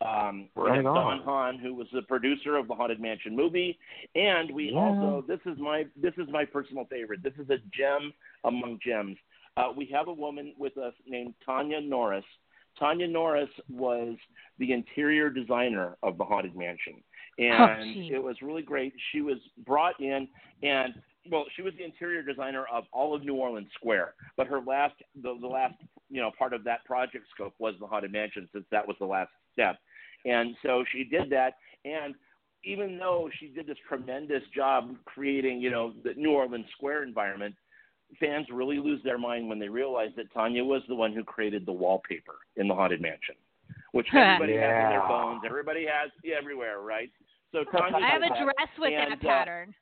Um, 0.00 0.48
Right. 0.54 0.82
Don 0.82 1.20
Hahn, 1.22 1.58
who 1.58 1.74
was 1.74 1.86
the 1.92 2.02
producer 2.02 2.56
of 2.56 2.68
the 2.68 2.74
Haunted 2.74 3.00
Mansion 3.00 3.34
movie, 3.36 3.78
and 4.14 4.50
we 4.50 4.70
Yeah. 4.70 4.78
also 4.80 5.22
this 5.26 5.40
is 5.46 5.58
my 5.58 5.86
this 5.96 6.14
is 6.18 6.28
my 6.30 6.44
personal 6.44 6.84
favorite. 6.86 7.22
This 7.22 7.34
is 7.38 7.48
a 7.50 7.58
gem 7.72 8.12
among 8.44 8.78
gems. 8.84 9.16
Uh, 9.56 9.72
we 9.76 9.84
have 9.86 10.08
a 10.08 10.12
woman 10.12 10.54
with 10.56 10.76
us 10.78 10.94
named 11.06 11.34
Tanya 11.44 11.80
Norris. 11.80 12.24
Tanya 12.78 13.06
Norris 13.06 13.50
was 13.68 14.16
the 14.58 14.72
interior 14.72 15.28
designer 15.28 15.96
of 16.02 16.16
the 16.16 16.24
Haunted 16.24 16.56
Mansion, 16.56 17.02
and 17.38 17.94
geez. 17.94 18.12
it 18.12 18.22
was 18.22 18.40
really 18.40 18.62
great. 18.62 18.94
She 19.12 19.20
was 19.20 19.38
brought 19.66 20.00
in, 20.00 20.26
and 20.62 20.94
well, 21.30 21.44
she 21.54 21.62
was 21.62 21.72
the 21.76 21.84
interior 21.84 22.22
designer 22.22 22.64
of 22.72 22.84
all 22.92 23.14
of 23.14 23.24
New 23.24 23.34
Orleans 23.36 23.70
Square. 23.74 24.14
But 24.36 24.48
her 24.48 24.60
last, 24.60 24.94
the, 25.22 25.36
the 25.40 25.46
last, 25.46 25.74
you 26.10 26.20
know, 26.20 26.32
part 26.36 26.52
of 26.52 26.64
that 26.64 26.84
project 26.84 27.26
scope 27.32 27.54
was 27.58 27.74
the 27.78 27.86
Haunted 27.86 28.10
Mansion, 28.10 28.48
since 28.52 28.64
that 28.72 28.86
was 28.88 28.96
the 28.98 29.06
last 29.06 29.30
step. 29.52 29.78
And 30.24 30.54
so 30.62 30.84
she 30.92 31.04
did 31.04 31.30
that, 31.30 31.54
and 31.84 32.14
even 32.64 32.96
though 32.98 33.28
she 33.40 33.48
did 33.48 33.66
this 33.66 33.76
tremendous 33.88 34.42
job 34.54 34.94
creating, 35.04 35.60
you 35.60 35.70
know, 35.70 35.92
the 36.04 36.14
New 36.14 36.30
Orleans 36.30 36.66
Square 36.76 37.02
environment, 37.02 37.54
fans 38.20 38.46
really 38.52 38.78
lose 38.78 39.00
their 39.02 39.18
mind 39.18 39.48
when 39.48 39.58
they 39.58 39.68
realize 39.68 40.10
that 40.16 40.32
Tanya 40.32 40.64
was 40.64 40.82
the 40.88 40.94
one 40.94 41.12
who 41.12 41.24
created 41.24 41.66
the 41.66 41.72
wallpaper 41.72 42.34
in 42.56 42.68
the 42.68 42.74
Haunted 42.74 43.00
Mansion, 43.00 43.34
which 43.92 44.06
everybody 44.14 44.54
has 44.54 44.84
in 44.84 44.90
their 44.90 45.04
phones, 45.08 45.42
everybody 45.44 45.86
has 45.86 46.10
everywhere, 46.38 46.80
right? 46.80 47.10
So 47.52 47.64
Tanya 47.76 47.96
I 47.96 48.10
have 48.10 48.22
a 48.22 48.28
dress 48.28 48.68
with 48.78 48.92
and, 48.92 49.12
that 49.12 49.18
uh, 49.18 49.28
pattern. 49.28 49.74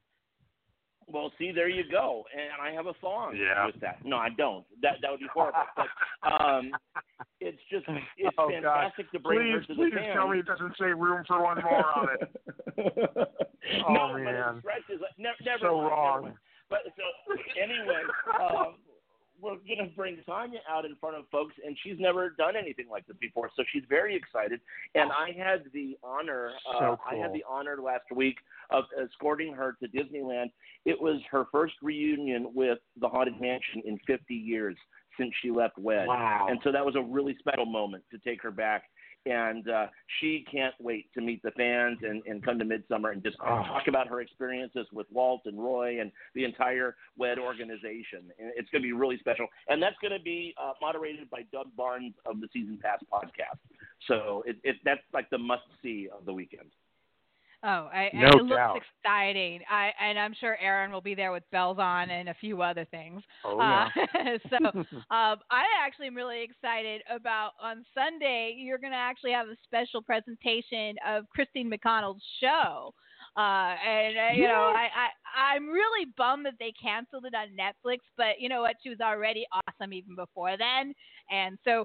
Well, 1.13 1.33
see, 1.39 1.53
there 1.53 1.69
you 1.69 1.85
go, 1.91 2.25
and 2.33 2.61
I 2.61 2.73
have 2.75 2.87
a 2.87 2.95
song 3.01 3.37
Yeah. 3.37 3.67
with 3.67 3.81
that. 3.81 4.05
No, 4.05 4.17
I 4.17 4.29
don't. 4.37 4.65
That 4.83 4.97
that 5.03 5.11
would 5.11 5.21
be 5.21 5.27
horrible. 5.33 5.61
But 5.77 6.33
um, 6.33 6.73
it's 7.41 7.59
just 7.71 7.85
it's 8.17 8.35
Oh, 8.39 8.51
fantastic 8.51 9.11
to 9.13 9.19
bring 9.21 9.39
please, 9.41 9.53
her 9.55 9.61
to 9.63 9.67
the 9.69 9.75
please 9.91 10.13
tell 10.15 10.29
me 10.29 10.39
it 10.41 10.47
doesn't 10.47 10.75
say 10.79 10.87
room 10.87 11.25
for 11.27 11.43
one 11.43 11.63
more 11.63 11.85
on 11.97 12.09
it. 12.21 12.33
no, 12.79 13.25
Oh, 13.89 14.13
but 14.13 14.23
man. 14.23 14.57
it 14.57 14.61
stretches. 14.61 15.01
Never, 15.19 15.37
never 15.45 15.59
so 15.61 15.77
mind, 15.77 15.83
never 15.83 15.91
wrong. 15.91 16.23
mind. 16.23 16.35
But 16.71 16.79
so 16.95 17.35
anyway, 17.61 18.03
um, 18.41 18.75
we're 19.41 19.57
gonna 19.69 19.89
bring 19.97 20.19
Tanya 20.27 20.61
out 20.69 20.85
in 20.85 20.97
front 20.97 21.17
of 21.17 21.25
folks, 21.31 21.55
and 21.65 21.77
she's 21.83 21.99
never 21.99 22.31
done 22.31 22.57
anything 22.57 22.89
like 22.91 23.07
this 23.07 23.17
before, 23.21 23.51
so 23.57 23.63
she's 23.73 23.85
very 23.89 24.15
excited. 24.15 24.61
And 24.95 25.11
I 25.13 25.33
had 25.33 25.65
the 25.73 25.97
honor, 26.03 26.53
uh, 26.69 26.79
So 26.79 26.99
I 27.09 27.17
had 27.17 27.33
the 27.33 27.45
honor 27.49 27.79
last 27.83 28.11
week 28.15 28.37
of 28.71 28.85
escorting 29.01 29.53
her 29.55 29.77
to 29.83 29.89
Disneyland. 29.89 30.51
It 30.85 31.01
was 31.01 31.21
her 31.31 31.47
first 31.53 31.75
reunion 31.83 32.53
with 32.55 32.79
the 33.01 33.09
Haunted 33.09 33.41
Mansion 33.41 33.83
in 33.85 33.99
50 34.07 34.35
years 34.35 34.77
since 35.19 35.33
she 35.43 35.51
left 35.51 35.79
WED. 35.79 36.07
Wow. 36.07 36.47
And 36.49 36.61
so 36.65 36.73
that 36.73 36.85
was 36.85 36.97
a 36.97 37.03
really 37.03 37.37
special 37.39 37.67
moment 37.67 38.05
to 38.11 38.19
take 38.19 38.43
her 38.43 38.51
back. 38.51 38.85
And 39.27 39.69
uh, 39.69 39.87
she 40.19 40.47
can't 40.51 40.75
wait 40.81 41.13
to 41.15 41.21
meet 41.21 41.43
the 41.43 41.51
fans 41.51 41.99
and, 42.03 42.23
and 42.27 42.43
come 42.43 42.59
to 42.59 42.65
Midsummer 42.65 43.11
and 43.11 43.23
just 43.23 43.37
Oh. 43.43 43.63
talk 43.67 43.87
about 43.87 44.09
her 44.09 44.21
experiences 44.21 44.87
with 44.93 45.07
Walt 45.13 45.43
and 45.45 45.59
Roy 45.63 46.01
and 46.01 46.11
the 46.35 46.45
entire 46.45 46.97
WED 47.19 47.39
organization. 47.39 48.31
And 48.39 48.51
it's 48.57 48.71
going 48.71 48.83
to 48.83 48.87
be 48.87 48.93
really 48.93 49.19
special. 49.19 49.47
And 49.69 49.83
that's 49.83 49.97
going 50.01 50.17
to 50.17 50.23
be 50.25 50.55
uh, 50.63 50.73
moderated 50.81 51.29
by 51.29 51.43
Doug 51.53 51.67
Barnes 51.77 52.15
of 52.25 52.41
the 52.41 52.49
Season 52.53 52.79
Pass 52.83 53.01
podcast. 53.13 53.59
So 54.09 54.43
it, 54.47 54.57
it, 54.65 54.77
that's 54.85 55.01
like 55.13 55.29
the 55.31 55.39
must 55.39 55.63
see 55.83 56.09
of 56.17 56.25
the 56.25 56.33
weekend. 56.33 56.71
Oh, 57.63 57.89
I, 57.93 58.11
No 58.15 58.29
it 58.29 58.45
looks 58.45 58.87
exciting. 59.05 59.61
I 59.71 59.91
and 60.01 60.19
I'm 60.19 60.35
sure 60.39 60.57
Aaron 60.61 60.91
will 60.93 61.03
be 61.03 61.15
there 61.15 61.31
with 61.31 61.43
bells 61.53 61.79
on 61.79 62.09
and 62.09 62.31
a 62.31 62.35
few 62.35 62.63
other 62.63 62.87
things. 62.87 63.23
Oh, 63.45 63.59
yeah. 63.59 63.89
Uh, 63.97 64.39
so 64.51 64.67
um, 64.79 65.39
I 65.51 65.65
actually 65.85 66.07
am 66.07 66.15
really 66.15 66.43
excited 66.43 67.03
about 67.11 67.53
on 67.61 67.85
Sunday. 67.95 68.55
You're 68.57 68.79
going 68.79 68.93
to 68.93 68.99
actually 68.99 69.33
have 69.33 69.49
a 69.49 69.57
special 69.65 70.01
presentation 70.01 70.97
of 71.07 71.29
Christine 71.29 71.71
McConnell's 71.71 72.23
show. 72.41 72.95
Uh, 73.37 73.77
and 73.87 74.19
uh, 74.19 74.33
you 74.35 74.49
know, 74.49 74.73
I, 74.75 74.89
I 75.07 75.55
I'm 75.55 75.69
really 75.69 76.13
bummed 76.17 76.45
that 76.47 76.55
they 76.59 76.73
canceled 76.81 77.27
it 77.27 77.35
on 77.35 77.49
Netflix. 77.57 77.99
But 78.17 78.41
you 78.41 78.49
know 78.49 78.63
what? 78.63 78.77
She 78.83 78.89
was 78.89 79.01
already 79.01 79.47
awesome 79.53 79.93
even 79.93 80.17
before 80.17 80.57
then. 80.57 80.93
And 81.31 81.57
so, 81.65 81.85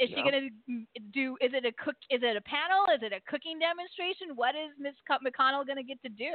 is 0.00 0.08
she 0.08 0.16
Yeah. 0.16 0.30
going 0.30 0.50
to 0.68 1.00
do? 1.12 1.36
Is 1.40 1.52
it 1.52 1.66
a 1.66 1.72
cook? 1.72 1.96
Is 2.10 2.20
it 2.22 2.36
a 2.36 2.40
panel? 2.42 2.86
Is 2.94 3.02
it 3.02 3.12
a 3.12 3.20
cooking 3.30 3.58
demonstration? 3.58 4.34
What 4.34 4.54
is 4.54 4.70
Miss 4.78 4.94
McConnell 5.10 5.66
going 5.66 5.76
to 5.76 5.84
get 5.84 6.00
to 6.02 6.08
do? 6.08 6.32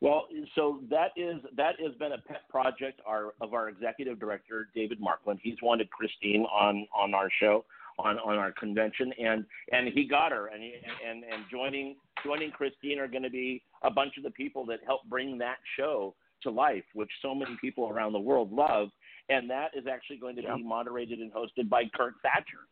Well, 0.00 0.28
so 0.54 0.80
that 0.90 1.12
is 1.16 1.36
that 1.56 1.80
has 1.80 1.94
been 1.96 2.12
a 2.12 2.18
pet 2.18 2.48
project 2.50 3.00
our, 3.06 3.34
of 3.40 3.54
our 3.54 3.68
executive 3.68 4.20
director 4.20 4.68
David 4.74 5.00
Markland. 5.00 5.40
He's 5.42 5.56
wanted 5.62 5.90
Christine 5.90 6.42
on 6.42 6.86
on 6.94 7.14
our 7.14 7.28
show 7.40 7.64
on 7.98 8.18
on 8.18 8.36
our 8.36 8.52
convention, 8.52 9.12
and 9.18 9.44
and 9.72 9.88
he 9.88 10.06
got 10.06 10.32
her, 10.32 10.48
and 10.48 10.62
he, 10.62 10.74
and 11.08 11.24
and 11.24 11.44
joining 11.50 11.96
joining 12.24 12.50
Christine 12.50 12.98
are 12.98 13.08
going 13.08 13.22
to 13.22 13.30
be 13.30 13.62
a 13.82 13.90
bunch 13.90 14.16
of 14.16 14.22
the 14.22 14.30
people 14.30 14.64
that 14.66 14.80
help 14.86 15.02
bring 15.08 15.38
that 15.38 15.56
show 15.76 16.14
to 16.42 16.50
life, 16.50 16.84
which 16.94 17.10
so 17.22 17.34
many 17.34 17.56
people 17.60 17.88
around 17.88 18.12
the 18.12 18.18
world 18.20 18.52
love, 18.52 18.88
and 19.28 19.48
that 19.48 19.70
is 19.74 19.86
actually 19.90 20.18
going 20.18 20.36
to 20.36 20.42
Yeah. 20.42 20.56
be 20.56 20.62
moderated 20.62 21.20
and 21.20 21.32
hosted 21.32 21.68
by 21.68 21.84
Kirk 21.94 22.14
Thatcher, 22.22 22.66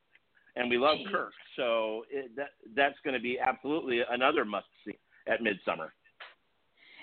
and 0.57 0.69
we 0.69 0.77
love 0.79 0.99
Jeez. 0.99 1.11
Kirk, 1.13 1.33
so 1.57 2.05
it, 2.11 2.35
that 2.37 2.51
that's 2.75 2.99
going 3.05 3.15
to 3.15 3.21
be 3.23 3.39
absolutely 3.39 4.01
another 4.11 4.45
must 4.45 4.67
see 4.85 4.99
at 5.27 5.43
Midsummer. 5.43 5.93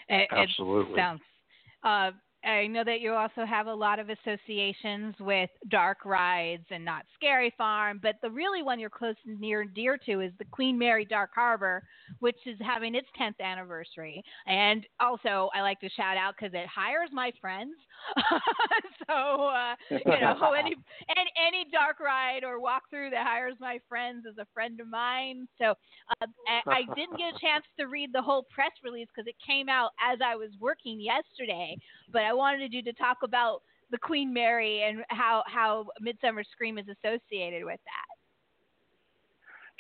It, 0.09 0.21
it 0.21 0.27
Absolutely. 0.31 0.95
sounds. 0.95 1.21
Uh, 1.83 2.11
I 2.43 2.67
know 2.67 2.83
that 2.85 3.01
you 3.01 3.13
also 3.13 3.45
have 3.45 3.67
a 3.67 3.73
lot 3.73 3.99
of 3.99 4.09
associations 4.09 5.15
with 5.19 5.49
dark 5.69 6.05
rides 6.05 6.65
and 6.71 6.85
Knott's 6.85 7.07
Scary 7.15 7.53
Farm, 7.57 7.99
but 8.01 8.15
the 8.21 8.29
really 8.29 8.63
one 8.63 8.79
you're 8.79 8.89
close 8.89 9.15
and 9.25 9.39
near 9.39 9.61
and 9.61 9.73
dear 9.73 9.97
to 10.05 10.21
is 10.21 10.31
the 10.39 10.45
Queen 10.45 10.77
Mary 10.77 11.03
Dark 11.03 11.31
Harbor, 11.35 11.83
which 12.19 12.37
is 12.45 12.57
having 12.61 12.95
its 12.95 13.07
10th 13.19 13.39
anniversary. 13.41 14.23
And 14.47 14.85
also, 14.99 15.49
I 15.53 15.61
like 15.61 15.81
to 15.81 15.89
shout 15.89 16.15
out 16.15 16.35
because 16.39 16.53
it 16.53 16.67
hires 16.67 17.09
my 17.11 17.31
friends. 17.41 17.73
so, 19.07 19.47
uh, 19.47 19.76
you 19.89 20.19
know, 20.19 20.53
any, 20.57 20.76
any 21.09 21.31
any 21.47 21.65
dark 21.71 21.99
ride 21.99 22.43
or 22.43 22.59
walk 22.59 22.84
through 22.89 23.09
that 23.11 23.26
hires 23.26 23.55
my 23.59 23.80
friends 23.88 24.26
is 24.26 24.38
a 24.38 24.47
friend 24.53 24.80
of 24.80 24.88
mine. 24.88 25.47
So, 25.57 25.73
uh, 26.21 26.27
I, 26.47 26.61
I 26.67 26.81
didn't 26.95 27.17
get 27.17 27.35
a 27.35 27.39
chance 27.39 27.65
to 27.80 27.85
read 27.85 28.11
the 28.13 28.21
whole 28.21 28.45
press 28.53 28.71
release 28.84 29.07
because 29.13 29.27
it 29.27 29.35
came 29.45 29.69
out 29.69 29.91
as 29.99 30.19
I 30.23 30.35
was 30.35 30.49
working 30.59 30.99
yesterday. 30.99 31.77
But 32.11 32.23
I 32.23 32.34
wanted 32.34 32.73
you 32.73 32.81
to 32.84 32.93
talk 32.93 33.17
about 33.23 33.61
the 33.91 33.97
Queen 33.97 34.34
Mary 34.34 34.84
and 34.84 35.03
how 35.09 35.43
how 35.47 35.88
Midsummer 35.99 36.43
Scream 36.51 36.77
is 36.77 36.85
associated 36.88 37.65
with 37.65 37.80
that. 37.85 38.19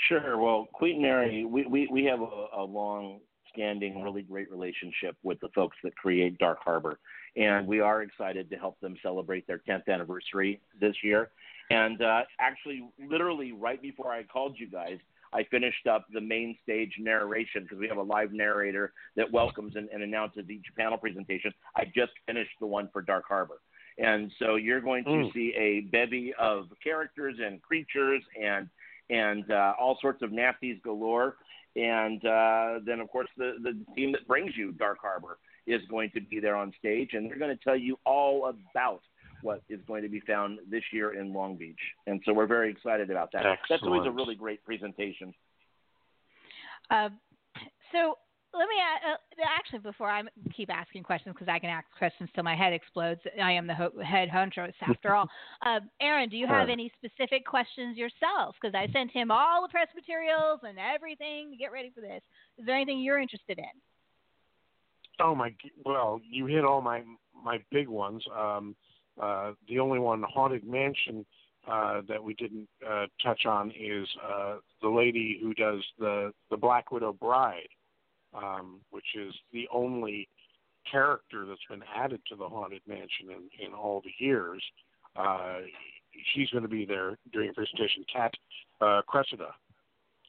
Sure. 0.07 0.37
Well, 0.37 0.67
Queen 0.71 1.01
Mary, 1.01 1.45
we, 1.45 1.65
we, 1.65 1.87
we 1.91 2.05
have 2.05 2.21
a, 2.21 2.47
a 2.57 2.63
long 2.63 3.19
standing, 3.53 4.01
really 4.01 4.21
great 4.21 4.49
relationship 4.49 5.17
with 5.23 5.39
the 5.41 5.49
folks 5.53 5.75
that 5.83 5.95
create 5.95 6.37
Dark 6.37 6.59
Harbor. 6.63 6.99
And 7.37 7.67
we 7.67 7.79
are 7.79 8.01
excited 8.01 8.49
to 8.49 8.57
help 8.57 8.79
them 8.79 8.95
celebrate 9.01 9.47
their 9.47 9.61
10th 9.67 9.87
anniversary 9.87 10.59
this 10.79 10.95
year. 11.03 11.29
And 11.69 12.01
uh, 12.01 12.21
actually, 12.39 12.89
literally 13.07 13.51
right 13.51 13.81
before 13.81 14.11
I 14.11 14.23
called 14.23 14.55
you 14.59 14.67
guys, 14.67 14.97
I 15.31 15.43
finished 15.43 15.85
up 15.85 16.07
the 16.11 16.21
main 16.21 16.57
stage 16.63 16.93
narration 16.99 17.63
because 17.63 17.77
we 17.77 17.87
have 17.87 17.97
a 17.97 18.01
live 18.03 18.33
narrator 18.33 18.93
that 19.15 19.31
welcomes 19.31 19.75
and, 19.75 19.87
and 19.89 20.01
announces 20.01 20.49
each 20.49 20.65
panel 20.75 20.97
presentation. 20.97 21.53
I 21.75 21.85
just 21.85 22.13
finished 22.25 22.51
the 22.59 22.65
one 22.65 22.89
for 22.91 23.01
Dark 23.03 23.25
Harbor. 23.27 23.59
And 23.99 24.31
so 24.39 24.55
you're 24.55 24.81
going 24.81 25.03
to 25.03 25.09
Mm. 25.09 25.33
see 25.33 25.53
a 25.55 25.81
bevy 25.91 26.33
of 26.39 26.69
characters 26.83 27.35
and 27.43 27.61
creatures 27.61 28.23
and 28.41 28.69
and 29.11 29.49
uh, 29.51 29.73
all 29.79 29.97
sorts 30.01 30.21
of 30.21 30.29
nasties 30.29 30.79
galore. 30.83 31.37
And 31.75 32.23
uh, 32.25 32.79
then, 32.85 32.99
of 32.99 33.09
course, 33.09 33.27
the, 33.37 33.55
the 33.61 33.75
team 33.95 34.11
that 34.11 34.27
brings 34.27 34.55
you 34.55 34.71
Dark 34.71 34.99
Harbor 35.01 35.37
is 35.69 35.81
going 35.89 36.09
to 36.15 36.21
be 36.21 36.39
there 36.39 36.55
on 36.55 36.73
stage, 36.79 37.11
and 37.13 37.29
they're 37.29 37.37
going 37.37 37.55
to 37.55 37.63
tell 37.63 37.77
you 37.77 37.97
all 38.05 38.53
about 38.71 39.01
what 39.41 39.61
is 39.69 39.79
going 39.87 40.03
to 40.03 40.09
be 40.09 40.19
found 40.21 40.59
this 40.69 40.83
year 40.91 41.19
in 41.19 41.33
Long 41.33 41.55
Beach. 41.55 41.79
And 42.07 42.21
so 42.25 42.33
we're 42.33 42.47
very 42.47 42.69
excited 42.69 43.09
about 43.09 43.31
that. 43.33 43.43
That's 43.69 43.83
always 43.83 44.05
a 44.05 44.11
really 44.11 44.35
great 44.35 44.63
presentation. 44.65 45.33
Uh, 46.89 47.09
so 47.91 48.15
let 48.53 48.67
me 48.67 48.75
uh, 48.81 49.11
uh, 49.13 49.45
actually 49.57 49.79
before 49.79 50.09
I 50.09 50.23
keep 50.55 50.69
asking 50.73 51.03
questions 51.03 51.35
because 51.37 51.51
I 51.51 51.59
can 51.59 51.69
ask 51.69 51.85
questions 51.97 52.29
till 52.33 52.43
my 52.43 52.55
head 52.55 52.73
explodes. 52.73 53.21
I 53.41 53.51
am 53.51 53.67
the 53.67 53.75
ho- 53.75 54.01
head 54.03 54.29
hauntress 54.29 54.75
after 54.81 55.13
all. 55.13 55.29
Uh, 55.65 55.79
Aaron, 56.01 56.29
do 56.29 56.37
you 56.37 56.47
have 56.47 56.69
any 56.69 56.91
specific 56.97 57.45
questions 57.45 57.95
yourself? 57.95 58.55
Because 58.59 58.73
I 58.75 58.91
sent 58.91 59.11
him 59.11 59.29
all 59.29 59.61
the 59.61 59.69
press 59.69 59.87
materials 59.95 60.61
and 60.63 60.77
everything 60.79 61.51
to 61.51 61.57
get 61.57 61.71
ready 61.71 61.91
for 61.93 62.01
this. 62.01 62.21
Is 62.57 62.65
there 62.65 62.75
anything 62.75 62.99
you're 62.99 63.19
interested 63.21 63.59
in? 63.59 63.65
Oh 65.21 65.35
my! 65.35 65.53
Well, 65.85 66.19
you 66.29 66.45
hit 66.45 66.63
all 66.65 66.81
my 66.81 67.03
my 67.43 67.59
big 67.71 67.87
ones. 67.87 68.23
Um, 68.37 68.75
uh, 69.21 69.51
the 69.67 69.79
only 69.79 69.99
one, 69.99 70.23
haunted 70.23 70.63
mansion, 70.65 71.25
uh, 71.69 72.01
that 72.07 72.23
we 72.23 72.33
didn't 72.35 72.67
uh, 72.89 73.05
touch 73.21 73.45
on 73.45 73.71
is 73.71 74.07
uh, 74.25 74.55
the 74.81 74.87
lady 74.89 75.39
who 75.41 75.53
does 75.53 75.83
the 75.99 76.31
the 76.49 76.57
Black 76.57 76.91
Widow 76.91 77.13
Bride, 77.13 77.67
um, 78.33 78.79
which 78.91 79.15
is 79.15 79.33
the 79.51 79.67
only 79.73 80.27
character 80.89 81.45
that's 81.45 81.59
been 81.69 81.83
added 81.95 82.21
to 82.29 82.35
the 82.35 82.47
haunted 82.47 82.81
mansion 82.87 83.27
in, 83.29 83.67
in 83.67 83.73
all 83.73 84.01
the 84.03 84.23
years. 84.23 84.63
Uh, 85.15 85.59
she's 86.33 86.49
going 86.49 86.63
to 86.63 86.69
be 86.69 86.85
there 86.85 87.17
during 87.33 87.49
a 87.49 87.53
presentation. 87.53 88.03
Kat 88.11 88.33
uh, 88.81 89.01
Cressida, 89.07 89.53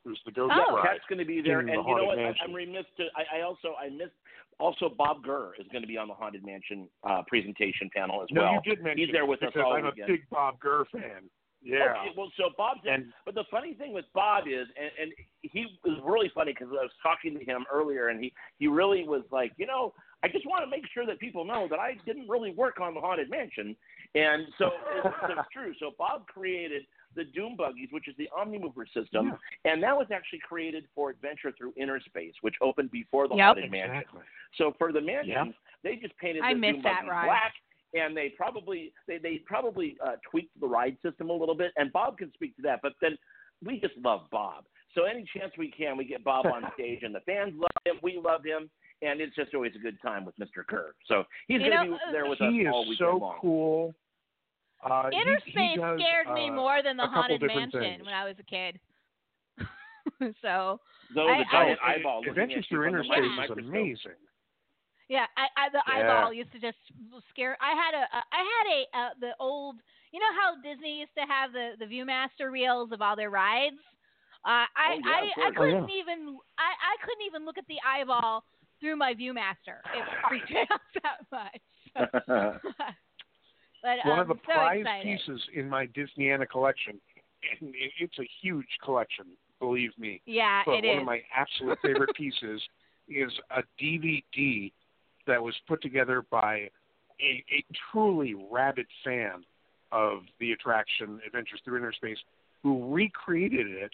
who's 0.04 0.20
the 0.26 0.32
ghost 0.32 0.52
Oh. 0.54 0.72
bride. 0.72 0.84
Kat's 0.84 1.04
going 1.08 1.20
to 1.20 1.24
be 1.24 1.40
there, 1.40 1.60
and 1.60 1.68
the 1.68 1.72
you 1.72 1.96
know 1.96 2.04
what? 2.04 2.16
Mansion. 2.16 2.46
I'm 2.48 2.52
remiss 2.54 2.86
to. 2.96 3.04
I, 3.16 3.38
I 3.38 3.40
also 3.42 3.74
I 3.80 3.88
missed. 3.88 4.12
Also, 4.60 4.90
Bob 4.96 5.22
Gurr 5.22 5.54
is 5.58 5.66
going 5.72 5.82
to 5.82 5.88
be 5.88 5.96
on 5.96 6.08
the 6.08 6.14
Haunted 6.14 6.44
Mansion 6.44 6.88
uh, 7.08 7.22
presentation 7.26 7.90
panel 7.94 8.22
as 8.22 8.28
no, 8.30 8.42
well. 8.42 8.52
you 8.54 8.74
did 8.74 8.82
mention 8.84 9.06
He's 9.06 9.12
there 9.12 9.26
with 9.26 9.42
us 9.42 9.52
all 9.56 9.72
I'm 9.72 9.84
weekend. 9.84 10.04
a 10.04 10.12
big 10.12 10.20
Bob 10.30 10.60
Gurr 10.60 10.84
fan. 10.92 11.30
Yeah. 11.62 11.92
Okay, 12.00 12.12
well, 12.16 12.32
so 12.38 12.50
Bob's 12.56 12.80
And 12.88 13.12
But 13.26 13.34
the 13.34 13.44
funny 13.50 13.74
thing 13.74 13.92
with 13.92 14.06
Bob 14.14 14.44
is, 14.46 14.66
and, 14.80 14.90
and 15.00 15.12
he 15.42 15.66
was 15.84 15.98
really 16.04 16.30
funny 16.34 16.52
because 16.52 16.68
I 16.70 16.82
was 16.82 16.90
talking 17.02 17.38
to 17.38 17.44
him 17.44 17.64
earlier, 17.72 18.08
and 18.08 18.22
he 18.22 18.32
he 18.58 18.66
really 18.66 19.04
was 19.04 19.22
like, 19.30 19.52
you 19.58 19.66
know, 19.66 19.92
I 20.22 20.28
just 20.28 20.46
want 20.46 20.64
to 20.64 20.70
make 20.70 20.84
sure 20.92 21.04
that 21.06 21.20
people 21.20 21.44
know 21.44 21.66
that 21.68 21.78
I 21.78 21.96
didn't 22.06 22.28
really 22.28 22.52
work 22.52 22.80
on 22.80 22.94
the 22.94 23.00
haunted 23.00 23.28
mansion, 23.30 23.76
and 24.14 24.46
so 24.56 24.70
it's, 25.04 25.14
it's 25.28 25.48
true. 25.52 25.74
So 25.78 25.90
Bob 25.98 26.26
created 26.26 26.82
the 27.16 27.24
Doom 27.24 27.56
Buggies, 27.56 27.88
which 27.90 28.06
is 28.08 28.14
the 28.16 28.28
Omnimover 28.36 28.84
system, 28.94 29.36
and 29.64 29.82
that 29.82 29.96
was 29.96 30.06
actually 30.12 30.38
created 30.40 30.84
for 30.94 31.10
Adventure 31.10 31.52
Through 31.56 31.72
Inner 31.76 32.00
Space, 32.00 32.34
which 32.42 32.54
opened 32.60 32.90
before 32.90 33.26
the 33.28 33.34
Yep. 33.34 33.44
Haunted 33.56 33.70
Mansion. 33.70 33.96
exactly. 33.96 34.22
So 34.56 34.72
for 34.78 34.92
the 34.92 35.00
mansion, 35.00 35.30
Yeah. 35.32 35.52
they 35.82 35.96
just 35.96 36.16
painted 36.18 36.42
the 36.44 36.54
missed 36.54 36.74
Doom 36.74 36.82
that 36.82 36.94
Buggies 37.02 37.10
ride. 37.10 37.26
black, 37.26 37.54
and 37.94 38.16
they 38.16 38.28
probably 38.30 38.92
they 39.08 39.18
they 39.18 39.38
probably 39.38 39.96
uh, 40.04 40.16
tweaked 40.30 40.58
the 40.60 40.66
ride 40.66 40.96
system 41.02 41.30
a 41.30 41.32
little 41.32 41.54
bit. 41.56 41.72
And 41.76 41.92
Bob 41.92 42.18
can 42.18 42.32
speak 42.34 42.54
to 42.56 42.62
that. 42.62 42.80
But 42.82 42.92
then 43.00 43.16
we 43.64 43.80
just 43.80 43.96
love 43.98 44.28
Bob. 44.30 44.64
So 44.94 45.04
any 45.04 45.24
chance 45.36 45.52
we 45.58 45.70
can, 45.70 45.96
we 45.96 46.04
get 46.04 46.22
Bob 46.24 46.46
on 46.46 46.62
stage, 46.74 47.02
and 47.02 47.14
the 47.14 47.20
fans 47.20 47.54
love 47.56 47.70
him. 47.84 47.96
We 48.02 48.18
love 48.22 48.44
him. 48.44 48.70
And 49.02 49.20
it's 49.22 49.34
just 49.34 49.54
always 49.54 49.74
a 49.76 49.78
good 49.78 49.96
time 50.02 50.26
with 50.26 50.36
Mr. 50.38 50.66
Gurr. 50.66 50.94
So 51.06 51.24
he's 51.48 51.62
You 51.62 51.70
going 51.70 51.86
to 51.86 51.90
know, 51.92 51.98
be 52.06 52.12
there 52.12 52.28
with 52.28 52.38
us 52.42 52.52
all 52.70 52.82
weekend 52.82 52.98
so 52.98 53.16
long. 53.16 53.38
cool. 53.40 53.94
Uh, 54.84 55.10
Inner 55.12 55.38
he, 55.44 55.52
he 55.52 55.76
does, 55.76 55.98
scared 56.00 56.32
me 56.34 56.48
uh, 56.48 56.52
more 56.52 56.82
than 56.82 56.96
the 56.96 57.06
Haunted 57.06 57.42
Mansion 57.42 57.80
things. 57.80 58.04
when 58.04 58.14
I 58.14 58.24
was 58.24 58.36
a 58.40 58.44
kid. 58.44 58.80
so 60.42 60.80
Though 61.14 61.28
I- 61.28 61.38
the 61.38 61.48
I- 61.48 61.52
giant 61.52 61.80
eyeball. 61.84 62.22
Adventures 62.28 62.66
Through 62.68 62.84
from 62.86 62.94
Inner 62.94 63.02
the 63.02 63.08
Space 63.44 63.50
is 63.50 63.58
amazing. 63.66 64.18
yeah, 65.08 65.26
I, 65.36 65.46
I 65.56 65.68
the 65.70 65.82
Yeah. 65.86 65.92
eyeball 66.16 66.32
used 66.32 66.52
to 66.52 66.58
just 66.60 66.78
scare. 67.30 67.56
I 67.60 67.74
had 67.76 67.94
a, 67.94 68.04
a 68.16 68.20
I 68.32 68.40
had 68.40 68.66
a 68.72 68.80
uh, 68.98 69.10
the 69.20 69.30
old. 69.40 69.76
You 70.12 70.18
know 70.20 70.32
how 70.34 70.54
Disney 70.62 71.00
used 71.00 71.14
to 71.18 71.24
have 71.28 71.52
the 71.52 71.72
the 71.78 71.84
ViewMaster 71.86 72.50
reels 72.50 72.90
of 72.92 73.02
all 73.02 73.16
their 73.16 73.30
rides. 73.30 73.76
Uh, 74.44 74.64
I, 74.72 74.96
Oh, 74.96 75.00
yeah, 75.04 75.12
I 75.12 75.20
of 75.20 75.52
I 75.52 75.56
course. 75.56 75.58
Oh, 75.60 75.64
yeah. 75.64 75.72
couldn't 75.80 75.90
even 75.90 76.38
I, 76.58 76.70
I 76.72 76.94
couldn't 77.04 77.26
even 77.26 77.44
look 77.44 77.58
at 77.58 77.66
the 77.68 77.76
eyeball 77.86 78.44
through 78.80 78.96
my 78.96 79.12
ViewMaster. 79.12 79.84
It 79.94 80.04
freaked 80.26 80.50
me 80.56 80.64
out 80.70 80.80
that 81.04 81.20
much. 81.30 82.54
but 83.82 83.98
One 84.04 84.18
um, 84.18 84.20
of 84.20 84.28
the 84.28 84.34
so 84.34 84.40
prized 84.52 84.80
excited. 84.80 85.18
pieces 85.18 85.42
in 85.54 85.68
my 85.68 85.86
Disneyana 85.88 86.48
collection, 86.48 87.00
and 87.60 87.74
it's 87.98 88.18
a 88.18 88.28
huge 88.42 88.66
collection, 88.84 89.26
believe 89.58 89.90
me. 89.98 90.20
Yeah, 90.26 90.62
But 90.66 90.84
it 90.84 90.84
one 90.84 90.96
is. 90.96 91.00
of 91.00 91.06
my 91.06 91.20
absolute 91.34 91.78
favorite 91.82 92.14
pieces 92.14 92.60
is 93.08 93.32
a 93.50 93.62
DVD 93.82 94.72
that 95.26 95.42
was 95.42 95.54
put 95.66 95.82
together 95.82 96.24
by 96.30 96.68
a, 97.20 97.44
a 97.52 97.64
truly 97.92 98.34
rabid 98.50 98.86
fan 99.04 99.44
of 99.92 100.20
the 100.38 100.52
attraction 100.52 101.20
Adventures 101.26 101.60
Through 101.64 101.78
Inner 101.78 101.92
Space, 101.92 102.18
who 102.62 102.92
recreated 102.94 103.66
it 103.66 103.90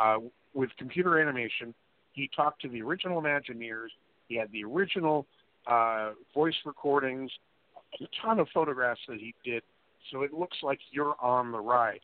uh, 0.00 0.18
with 0.54 0.70
computer 0.78 1.20
animation. 1.20 1.74
He 2.12 2.30
talked 2.34 2.60
to 2.62 2.68
the 2.68 2.82
original 2.82 3.20
Imagineers. 3.22 3.88
He 4.28 4.36
had 4.36 4.50
the 4.52 4.64
original 4.64 5.26
uh, 5.66 6.10
voice 6.34 6.54
recordings, 6.64 7.30
a 8.00 8.04
ton 8.24 8.38
of 8.38 8.48
photographs 8.52 9.00
that 9.08 9.18
he 9.18 9.34
did, 9.44 9.62
so 10.10 10.22
it 10.22 10.32
looks 10.32 10.58
like 10.62 10.78
you're 10.90 11.16
on 11.20 11.52
the 11.52 11.58
ride. 11.60 12.00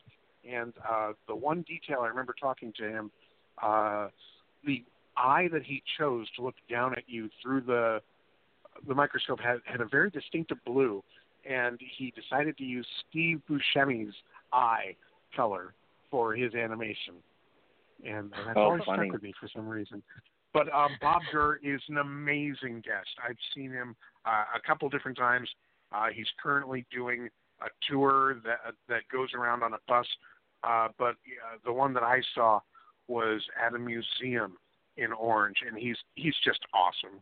And 0.49 0.73
uh, 0.87 1.13
the 1.27 1.35
one 1.35 1.63
detail 1.63 1.99
I 2.01 2.07
remember 2.07 2.35
talking 2.39 2.71
to 2.77 2.83
him, 2.87 3.11
uh, 3.61 4.09
the 4.65 4.83
eye 5.17 5.47
that 5.51 5.63
he 5.63 5.81
chose 5.97 6.27
to 6.35 6.43
look 6.43 6.55
down 6.69 6.93
at 6.93 7.03
you 7.07 7.29
through 7.41 7.61
the 7.61 8.01
the 8.87 8.93
microscope 8.93 9.39
had, 9.39 9.59
had 9.63 9.79
a 9.79 9.85
very 9.85 10.09
distinctive 10.09 10.57
blue, 10.65 11.01
and 11.49 11.79
he 11.97 12.11
decided 12.11 12.57
to 12.57 12.63
use 12.65 12.85
Steve 13.09 13.41
Buscemi's 13.49 14.13
eye 14.51 14.95
color 15.33 15.73
for 16.11 16.35
his 16.35 16.53
animation, 16.53 17.13
and, 18.03 18.15
and 18.17 18.31
that's 18.45 18.57
Oh, 18.57 18.63
always 18.63 18.83
funny. 18.85 19.07
stuck 19.07 19.13
with 19.13 19.23
me 19.23 19.33
for 19.39 19.47
some 19.55 19.67
reason. 19.67 20.03
But 20.53 20.71
um, 20.73 20.91
Bob 21.01 21.21
Gurr 21.31 21.59
is 21.63 21.81
an 21.89 21.97
amazing 21.97 22.81
guest. 22.85 23.09
I've 23.27 23.37
seen 23.55 23.71
him 23.71 23.95
uh, 24.25 24.43
a 24.55 24.59
couple 24.67 24.87
different 24.89 25.17
times. 25.17 25.49
Uh, 25.95 26.07
he's 26.13 26.27
currently 26.41 26.85
doing 26.91 27.29
a 27.61 27.67
tour 27.89 28.41
that 28.43 28.73
that 28.89 29.01
goes 29.11 29.29
around 29.33 29.63
on 29.63 29.73
a 29.73 29.77
bus, 29.87 30.07
uh, 30.63 30.89
but 30.97 31.11
uh, 31.11 31.57
the 31.63 31.71
one 31.71 31.93
that 31.93 32.03
I 32.03 32.21
saw 32.33 32.59
was 33.07 33.41
at 33.63 33.73
a 33.73 33.79
museum 33.79 34.57
in 34.97 35.13
Orange, 35.13 35.57
and 35.65 35.77
he's 35.77 35.97
he's 36.15 36.35
just 36.43 36.59
awesome. 36.73 37.21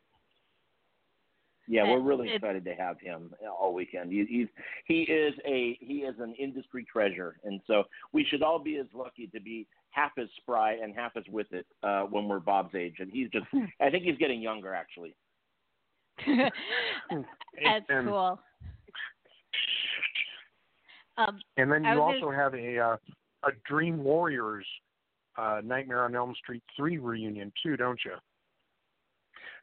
Yeah, 1.68 1.84
we're 1.84 2.02
really 2.02 2.34
excited 2.34 2.66
to 2.66 2.76
have 2.76 3.00
him 3.00 3.34
all 3.48 3.74
weekend. 3.74 4.12
He, 4.12 4.26
he's 4.28 4.48
he 4.86 5.04
is 5.04 5.34
a 5.46 5.78
he 5.80 6.00
is 6.00 6.16
an 6.20 6.34
industry 6.38 6.86
treasure, 6.92 7.38
and 7.44 7.62
so 7.68 7.84
we 8.12 8.26
should 8.26 8.44
all 8.44 8.60
be 8.60 8.78
as 8.78 8.88
lucky 8.94 9.28
to 9.28 9.40
be 9.40 9.66
half 9.92 10.12
as 10.18 10.28
spry 10.38 10.74
and 10.74 10.94
half 10.94 11.16
as 11.16 11.24
with 11.30 11.48
it 11.52 11.66
uh, 11.84 12.02
when 12.02 12.28
we're 12.28 12.40
Bob's 12.40 12.76
age. 12.76 12.96
And 13.00 13.10
he's 13.12 13.30
just 13.30 13.46
I 13.82 13.90
think 13.90 14.04
he's 14.04 14.18
getting 14.18 14.42
younger 14.42 14.74
actually. 14.74 15.16
That's 16.28 17.86
and, 17.90 18.08
cool. 18.08 18.40
Um, 21.18 21.40
And 21.58 21.72
then 21.72 21.84
you 21.84 22.02
also 22.02 22.22
gonna- 22.22 22.38
have 22.38 22.54
a 22.56 22.80
uh, 22.80 22.98
a 23.44 23.52
Dream 23.66 24.04
Warriors 24.04 24.66
uh, 25.38 25.62
Nightmare 25.64 26.04
on 26.06 26.16
Elm 26.16 26.34
Street 26.36 26.64
three 26.76 26.98
reunion 26.98 27.52
too, 27.62 27.76
don't 27.78 28.00
you? 28.06 28.16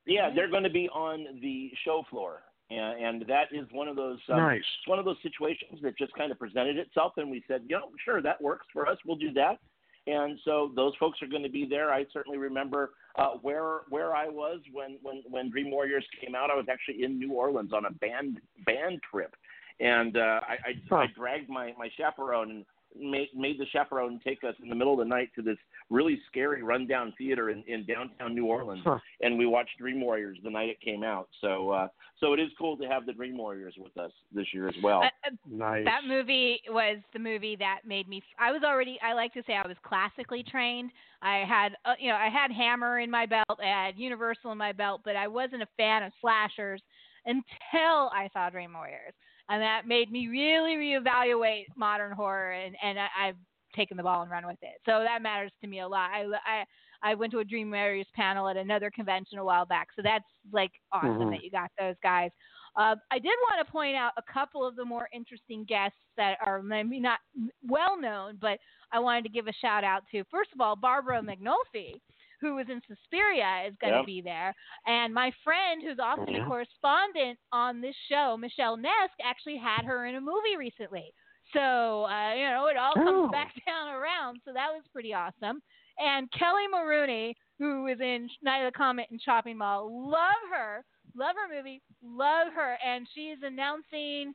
Yeah, 0.06 0.30
they're 0.34 0.50
going 0.50 0.64
to 0.64 0.70
be 0.70 0.88
on 0.88 1.40
the 1.40 1.70
show 1.84 2.04
floor, 2.08 2.42
and, 2.70 3.20
and 3.20 3.28
that 3.28 3.52
is 3.52 3.66
one 3.70 3.86
of 3.86 3.96
those 3.96 4.18
um, 4.30 4.38
nice. 4.38 4.58
it's 4.58 4.88
one 4.88 4.98
of 4.98 5.04
those 5.04 5.18
situations 5.22 5.80
that 5.82 5.96
just 5.98 6.12
kind 6.14 6.32
of 6.32 6.38
presented 6.38 6.78
itself, 6.78 7.12
and 7.16 7.30
we 7.30 7.42
said, 7.46 7.62
you 7.68 7.76
know, 7.76 7.90
sure, 8.04 8.22
that 8.22 8.40
works 8.40 8.66
for 8.72 8.88
us. 8.88 8.96
We'll 9.04 9.16
do 9.16 9.32
that. 9.34 9.58
And 10.06 10.38
so 10.44 10.72
those 10.74 10.94
folks 10.98 11.20
are 11.22 11.26
going 11.26 11.42
to 11.42 11.50
be 11.50 11.66
there. 11.68 11.92
I 11.92 12.06
certainly 12.12 12.38
remember 12.38 12.92
uh, 13.18 13.32
where 13.42 13.80
where 13.90 14.16
I 14.16 14.28
was 14.28 14.60
when, 14.72 14.98
when 15.02 15.22
when 15.28 15.50
Dream 15.50 15.70
Warriors 15.70 16.04
came 16.20 16.34
out. 16.34 16.50
I 16.50 16.56
was 16.56 16.66
actually 16.70 17.04
in 17.04 17.18
New 17.18 17.32
Orleans 17.32 17.72
on 17.72 17.84
a 17.84 17.90
band 17.90 18.40
band 18.64 19.00
trip, 19.10 19.34
and 19.80 20.16
uh, 20.16 20.40
I 20.48 20.52
I, 20.52 20.72
Huh. 20.88 20.96
I 20.96 21.06
dragged 21.16 21.48
my 21.48 21.72
my 21.78 21.88
chaperone 21.96 22.50
and 22.50 22.64
made 22.98 23.28
made 23.36 23.58
the 23.58 23.66
chaperone 23.66 24.20
take 24.24 24.42
us 24.42 24.54
in 24.62 24.68
the 24.68 24.74
middle 24.74 24.92
of 24.94 24.98
the 24.98 25.04
night 25.04 25.30
to 25.36 25.42
this 25.42 25.56
really 25.90 26.20
scary 26.28 26.62
rundown 26.62 27.12
theater 27.16 27.50
in, 27.50 27.62
in 27.68 27.84
downtown 27.86 28.34
New 28.34 28.46
Orleans 28.46 28.82
Huh. 28.84 28.98
and 29.20 29.38
we 29.38 29.46
watched 29.46 29.78
Dream 29.78 30.00
Warriors 30.00 30.38
the 30.42 30.50
night 30.50 30.68
it 30.70 30.80
came 30.80 31.04
out. 31.04 31.28
So 31.40 31.70
uh, 31.70 31.88
so 32.18 32.32
it 32.34 32.40
is 32.40 32.48
cool 32.58 32.76
to 32.78 32.84
have 32.88 33.06
the 33.06 33.12
Dream 33.12 33.38
Warriors 33.38 33.74
with 33.78 33.96
us 33.96 34.10
this 34.32 34.46
year 34.52 34.68
as 34.68 34.74
well. 34.82 35.02
uh, 35.02 35.06
uh, 35.26 35.30
Nice. 35.48 35.84
that 35.84 36.02
movie 36.06 36.60
was 36.68 36.98
the 37.12 37.18
movie 37.20 37.56
that 37.56 37.80
made 37.86 38.08
me. 38.08 38.22
I 38.38 38.50
was 38.52 38.62
already. 38.64 38.98
I 39.02 39.12
like 39.14 39.32
to 39.34 39.42
say 39.46 39.54
I 39.54 39.66
was 39.66 39.76
classically 39.84 40.42
trained. 40.42 40.90
I 41.22 41.44
had, 41.48 41.76
uh, 41.84 41.94
you 42.00 42.08
know, 42.08 42.16
I 42.16 42.28
had 42.28 42.50
Hammer 42.50 42.98
in 43.00 43.10
my 43.10 43.24
belt. 43.26 43.58
I 43.62 43.86
had 43.86 43.96
Universal 43.98 44.52
in 44.52 44.58
my 44.58 44.72
belt, 44.72 45.02
but 45.04 45.16
I 45.16 45.28
wasn't 45.28 45.62
a 45.62 45.68
fan 45.76 46.02
of 46.02 46.12
slashers 46.20 46.82
until 47.26 48.10
I 48.12 48.28
saw 48.32 48.50
Dream 48.50 48.72
Warriors, 48.72 49.14
and 49.50 49.60
that 49.62 49.86
made 49.86 50.10
me 50.10 50.28
really 50.28 50.76
reevaluate 50.76 51.64
modern 51.76 52.12
horror. 52.12 52.52
And 52.52 52.74
and 52.82 52.98
I, 52.98 53.08
I've 53.20 53.36
taken 53.76 53.96
the 53.96 54.02
ball 54.02 54.22
and 54.22 54.30
run 54.30 54.46
with 54.46 54.58
it. 54.62 54.80
So 54.86 55.00
that 55.04 55.22
matters 55.22 55.52
to 55.60 55.66
me 55.68 55.80
a 55.80 55.88
lot. 55.88 56.10
I 56.12 56.24
I 56.46 56.64
I 57.02 57.14
went 57.14 57.32
to 57.32 57.38
a 57.38 57.44
Dream 57.44 57.70
Warriors 57.70 58.06
panel 58.14 58.48
at 58.48 58.56
another 58.56 58.90
convention 58.90 59.38
a 59.38 59.44
while 59.44 59.64
back, 59.66 59.88
so 59.96 60.02
that's 60.02 60.24
like 60.52 60.72
awesome 60.92 61.18
Mhm. 61.28 61.30
that 61.30 61.44
you 61.44 61.50
got 61.50 61.70
those 61.78 61.96
guys. 62.02 62.30
Uh, 62.76 62.94
I 63.10 63.18
did 63.18 63.34
want 63.48 63.66
to 63.66 63.72
point 63.72 63.96
out 63.96 64.12
a 64.16 64.32
couple 64.32 64.64
of 64.64 64.76
the 64.76 64.84
more 64.84 65.08
interesting 65.12 65.64
guests 65.64 65.98
that 66.16 66.36
are 66.44 66.62
maybe 66.62 67.00
not 67.00 67.18
well 67.66 67.98
known, 68.00 68.36
but 68.40 68.58
I 68.92 68.98
wanted 69.00 69.24
to 69.24 69.28
give 69.30 69.48
a 69.48 69.52
shout 69.54 69.82
out 69.82 70.02
to. 70.12 70.22
First 70.30 70.50
of 70.54 70.60
all, 70.60 70.76
Barbara 70.76 71.20
McNulty, 71.20 72.00
who 72.40 72.54
was 72.56 72.66
in 72.68 72.80
Suspiria, 72.88 73.66
is 73.68 73.74
going 73.80 73.92
to 73.92 73.98
Yep. 73.98 74.06
be 74.06 74.20
there, 74.20 74.54
and 74.86 75.12
my 75.14 75.30
friend, 75.44 75.82
who's 75.82 75.98
also 75.98 76.24
Yeah. 76.30 76.44
a 76.44 76.46
correspondent 76.46 77.38
on 77.52 77.80
this 77.80 77.96
show, 78.08 78.36
Michelle 78.38 78.76
Nesk, 78.76 79.14
actually 79.22 79.56
had 79.58 79.84
her 79.84 80.06
in 80.06 80.16
a 80.16 80.20
movie 80.20 80.56
recently. 80.58 81.12
So 81.52 82.04
uh, 82.04 82.34
you 82.34 82.44
know, 82.48 82.66
it 82.66 82.76
all 82.76 82.94
comes 83.02 83.26
Oh. 83.26 83.28
back 83.30 83.52
down 83.66 83.88
around. 83.88 84.40
So 84.44 84.52
that 84.52 84.68
was 84.72 84.82
pretty 84.92 85.12
awesome. 85.14 85.60
And 85.98 86.30
Kelli 86.32 86.66
Maroney, 86.70 87.36
who 87.58 87.84
was 87.84 87.98
in 88.00 88.28
Night 88.42 88.64
of 88.64 88.72
the 88.72 88.76
Comet 88.78 89.06
and 89.10 89.20
Chopping 89.20 89.58
Mall, 89.58 90.10
love 90.10 90.42
her, 90.52 90.84
love 91.14 91.34
her 91.36 91.54
movie, 91.54 91.82
love 92.02 92.52
her, 92.54 92.76
and 92.86 93.06
she 93.14 93.28
is 93.30 93.38
announcing. 93.42 94.34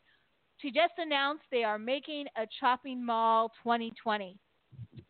She 0.58 0.72
just 0.72 0.94
announced 0.98 1.44
they 1.52 1.64
are 1.64 1.80
making 1.80 2.28
a 2.38 2.46
Chopping 2.60 3.04
Mall 3.06 3.50
2020, 3.64 4.38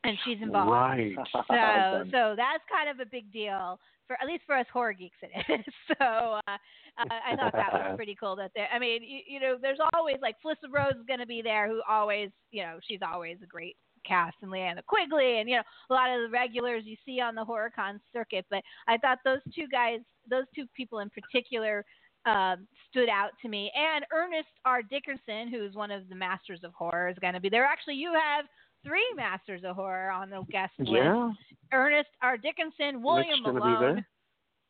and 0.06 0.18
she's 0.24 0.42
involved. 0.42 0.72
Right. 0.72 1.16
So, 1.36 2.04
so 2.12 2.34
that's 2.36 2.64
kind 2.72 2.90
of 2.90 3.00
a 3.00 3.10
big 3.10 3.32
deal 3.32 3.80
for 4.08 4.18
at 4.22 4.28
least 4.28 4.44
for 4.46 4.56
us 4.56 4.66
horror 4.72 4.94
geeks. 4.94 5.18
It 5.22 5.60
is. 5.60 5.74
So, 6.00 6.06
uh, 6.06 6.58
I 6.98 7.34
I 7.34 7.36
thought 7.36 7.54
that 7.54 7.74
was 7.74 7.94
pretty 7.96 8.16
cool. 8.20 8.36
That 8.36 8.52
there, 8.56 8.68
I 8.74 8.80
mean, 8.80 9.04
you, 9.04 9.20
you 9.28 9.40
know, 9.40 9.58
there's 9.62 9.80
always 9.94 10.18
like 10.22 10.36
Felissa 10.46 10.72
Rose 10.72 10.96
is 11.00 11.06
going 11.08 11.20
to 11.20 11.26
be 11.26 11.42
there, 11.42 11.68
who 11.68 11.82
always, 11.90 12.30
you 12.52 12.64
know, 12.64 12.80
she's 12.88 13.00
always 13.02 13.38
a 13.44 13.48
great 13.48 13.76
cast, 14.08 14.38
and 14.42 14.52
Linnea 14.52 14.86
Quigley, 14.88 15.40
and 15.40 15.50
you 15.50 15.58
know, 15.58 15.64
a 15.90 15.94
lot 15.94 16.10
of 16.10 16.22
the 16.22 16.30
regulars 16.30 16.84
you 16.86 16.96
see 17.06 17.20
on 17.20 17.36
the 17.36 17.46
HorrorCon 17.46 18.00
circuit. 18.14 18.46
But 18.50 18.62
I 18.88 18.98
thought 18.98 19.20
those 19.26 19.42
two 19.54 19.68
guys, 19.72 20.00
those 20.30 20.46
two 20.56 20.66
people 20.76 21.00
in 21.00 21.10
particular. 21.10 21.86
Um, 22.28 22.66
stood 22.90 23.08
out 23.08 23.30
to 23.44 23.48
me, 23.48 23.72
and 23.76 24.04
Ernest 24.12 24.50
R. 24.66 24.82
Dickerson, 24.82 25.48
who's 25.48 25.76
one 25.76 25.92
of 25.92 26.10
the 26.10 26.16
masters 26.16 26.62
of 26.64 26.74
horror, 26.74 27.08
is 27.08 27.20
going 27.20 27.36
to 27.36 27.40
be 27.40 27.50
there. 27.50 27.66
Actually, 27.66 27.94
you 27.98 28.14
have 28.14 28.46
three 28.86 29.08
masters 29.16 29.62
of 29.66 29.76
horror 29.76 30.12
on 30.12 30.30
the 30.30 30.44
guest 30.52 30.74
list. 30.80 30.92
Yeah. 30.94 31.32
Ernest 31.74 32.10
R. 32.22 32.38
Dickerson, 32.38 33.02
William 33.02 33.42
Malone, 33.42 34.06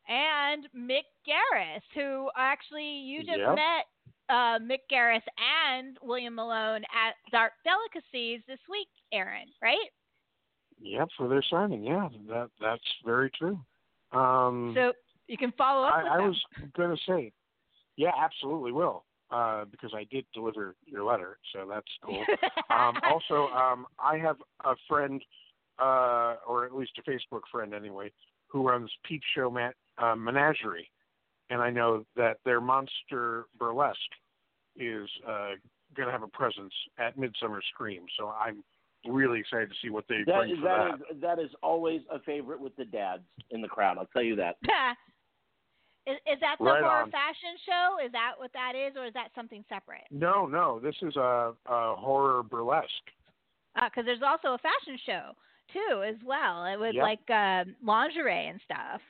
and 0.07 0.67
Mick 0.75 1.03
Garris, 1.27 1.81
who 1.93 2.29
actually 2.37 2.83
you 2.85 3.23
just 3.23 3.37
Yep. 3.39 3.55
met 3.55 3.85
uh, 4.29 4.57
Mick 4.59 4.79
Garris 4.91 5.21
and 5.37 5.97
William 6.01 6.35
Malone 6.35 6.83
at 6.85 7.13
Dark 7.31 7.53
Delicacies 7.63 8.41
this 8.47 8.59
week, 8.69 8.87
Aaron, 9.11 9.47
right? 9.61 9.89
Yep, 10.79 11.09
for 11.17 11.27
their 11.27 11.43
signing. 11.49 11.83
Yeah, 11.83 12.09
that 12.29 12.49
that's 12.59 12.83
very 13.05 13.29
true. 13.31 13.59
Um, 14.11 14.73
So 14.75 14.93
you 15.27 15.37
can 15.37 15.51
follow 15.57 15.87
up 15.87 15.97
with 16.03 16.11
I, 16.11 16.15
I 16.23 16.27
was 16.27 16.41
going 16.75 16.95
to 16.95 17.01
say, 17.07 17.31
yeah, 17.97 18.11
absolutely 18.17 18.71
will, 18.71 19.03
uh, 19.35 19.65
because 19.65 19.91
I 19.93 20.05
did 20.09 20.25
deliver 20.33 20.75
your 20.85 21.03
letter, 21.03 21.37
so 21.53 21.67
that's 21.69 21.85
cool. 22.03 22.23
um, 22.69 22.95
also, 23.09 23.53
um, 23.53 23.85
I 23.99 24.17
have 24.17 24.37
a 24.63 24.75
friend, 24.87 25.21
uh, 25.77 26.35
or 26.47 26.65
at 26.65 26.73
least 26.73 26.91
a 26.97 27.09
Facebook 27.09 27.41
friend 27.51 27.73
anyway, 27.73 28.11
who 28.47 28.67
runs 28.67 28.89
Peep 29.03 29.21
Show 29.35 29.49
Ma- 29.49 29.71
uh, 29.97 30.15
Menagerie, 30.15 30.89
and 31.49 31.61
I 31.61 31.69
know 31.69 32.05
that 32.15 32.37
their 32.45 32.61
Monster 32.61 33.47
Burlesque 33.59 33.99
is 34.77 35.09
uh, 35.27 35.51
going 35.95 36.07
to 36.07 36.11
have 36.11 36.23
a 36.23 36.27
presence 36.27 36.73
at 36.97 37.17
Midsummer 37.17 37.61
Scream. 37.73 38.03
So 38.17 38.29
I'm 38.29 38.63
really 39.05 39.39
excited 39.41 39.69
to 39.69 39.75
see 39.81 39.89
what 39.89 40.05
they 40.07 40.23
That 40.25 40.37
bring 40.37 40.55
for 40.55 40.61
that 40.63 40.87
that. 40.87 41.15
is 41.15 41.21
that 41.21 41.39
is 41.39 41.49
always 41.61 42.01
a 42.11 42.19
favorite 42.19 42.61
with 42.61 42.75
the 42.77 42.85
dads 42.85 43.23
in 43.51 43.61
the 43.61 43.67
crowd. 43.67 43.97
I'll 43.97 44.07
tell 44.07 44.23
you 44.23 44.35
that. 44.37 44.55
is, 46.07 46.17
is 46.25 46.39
that 46.41 46.55
the 46.59 46.65
Right 46.65 46.81
horror 46.81 47.03
on. 47.03 47.11
fashion 47.11 47.55
show? 47.65 47.97
Is 48.05 48.11
that 48.11 48.33
what 48.37 48.51
that 48.53 48.73
is, 48.75 48.95
or 48.97 49.05
is 49.05 49.13
that 49.13 49.29
something 49.35 49.63
separate? 49.69 50.03
No, 50.11 50.45
no, 50.45 50.79
this 50.79 50.95
is 51.01 51.15
a, 51.15 51.53
a 51.65 51.95
horror 51.95 52.43
burlesque. 52.43 53.09
Because 53.75 54.05
there's 54.05 54.21
also 54.25 54.53
a 54.53 54.59
fashion 54.59 54.97
show 55.05 55.31
too, 55.73 56.03
as 56.03 56.15
well, 56.25 56.61
uh, 56.61 56.79
with 56.79 56.95
Yep. 56.95 57.03
like 57.03 57.29
uh, 57.29 57.63
lingerie 57.83 58.47
and 58.47 58.59
stuff. 58.63 59.01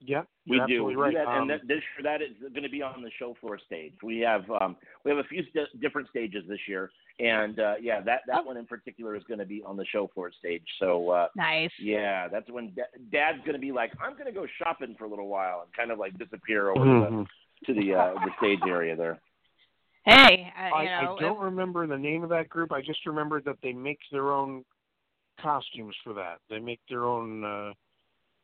Yeah, 0.00 0.22
We 0.46 0.58
do. 0.58 0.62
absolutely 0.62 0.96
We 0.96 1.02
right. 1.02 1.10
do 1.12 1.18
that, 1.18 1.26
Um, 1.28 1.40
and 1.42 1.50
that, 1.50 1.60
this 1.66 1.82
year 1.96 2.04
that 2.04 2.22
is 2.22 2.36
going 2.40 2.62
to 2.62 2.68
be 2.68 2.82
on 2.82 3.02
the 3.02 3.10
show 3.18 3.34
floor 3.40 3.58
stage. 3.66 3.94
We 4.02 4.18
have 4.20 4.44
um, 4.60 4.76
we 5.04 5.10
have 5.10 5.18
a 5.18 5.24
few 5.24 5.42
st- 5.52 5.80
different 5.80 6.08
stages 6.08 6.44
this 6.48 6.60
year, 6.68 6.90
and 7.18 7.58
uh, 7.58 7.74
yeah, 7.80 8.00
that 8.02 8.20
that 8.26 8.44
one 8.44 8.56
in 8.56 8.66
particular 8.66 9.16
is 9.16 9.22
going 9.24 9.40
to 9.40 9.46
be 9.46 9.62
on 9.64 9.76
the 9.76 9.84
show 9.86 10.08
floor 10.14 10.30
stage. 10.38 10.64
So 10.78 11.10
uh, 11.10 11.28
Nice. 11.36 11.70
yeah, 11.80 12.28
that's 12.28 12.50
when 12.50 12.72
da- 12.74 12.82
Dad's 13.10 13.38
going 13.38 13.54
to 13.54 13.58
be 13.58 13.72
like, 13.72 13.92
I'm 14.00 14.12
going 14.12 14.26
to 14.26 14.32
go 14.32 14.46
shopping 14.62 14.94
for 14.98 15.04
a 15.04 15.08
little 15.08 15.28
while 15.28 15.62
and 15.62 15.72
kind 15.74 15.90
of 15.90 15.98
like 15.98 16.16
disappear 16.18 16.70
over 16.70 16.80
mhm. 16.80 17.26
to 17.66 17.74
the 17.74 17.74
to 17.74 17.80
the 17.80 17.94
uh, 17.94 18.14
the 18.14 18.30
stage 18.38 18.60
area 18.68 18.94
there. 18.94 19.20
Hey, 20.04 20.52
uh, 20.56 20.74
I, 20.74 20.82
you 20.82 20.88
know, 21.06 21.16
I 21.18 21.20
don't 21.20 21.40
remember 21.40 21.86
the 21.86 21.98
name 21.98 22.22
of 22.22 22.30
that 22.30 22.48
group. 22.48 22.72
I 22.72 22.80
just 22.80 23.04
remember 23.04 23.40
that 23.42 23.56
they 23.62 23.72
make 23.72 23.98
their 24.10 24.32
own 24.32 24.64
costumes 25.40 25.94
for 26.02 26.14
that. 26.14 26.38
They 26.48 26.60
make 26.60 26.80
their 26.88 27.04
own 27.04 27.44
uh, 27.44 27.72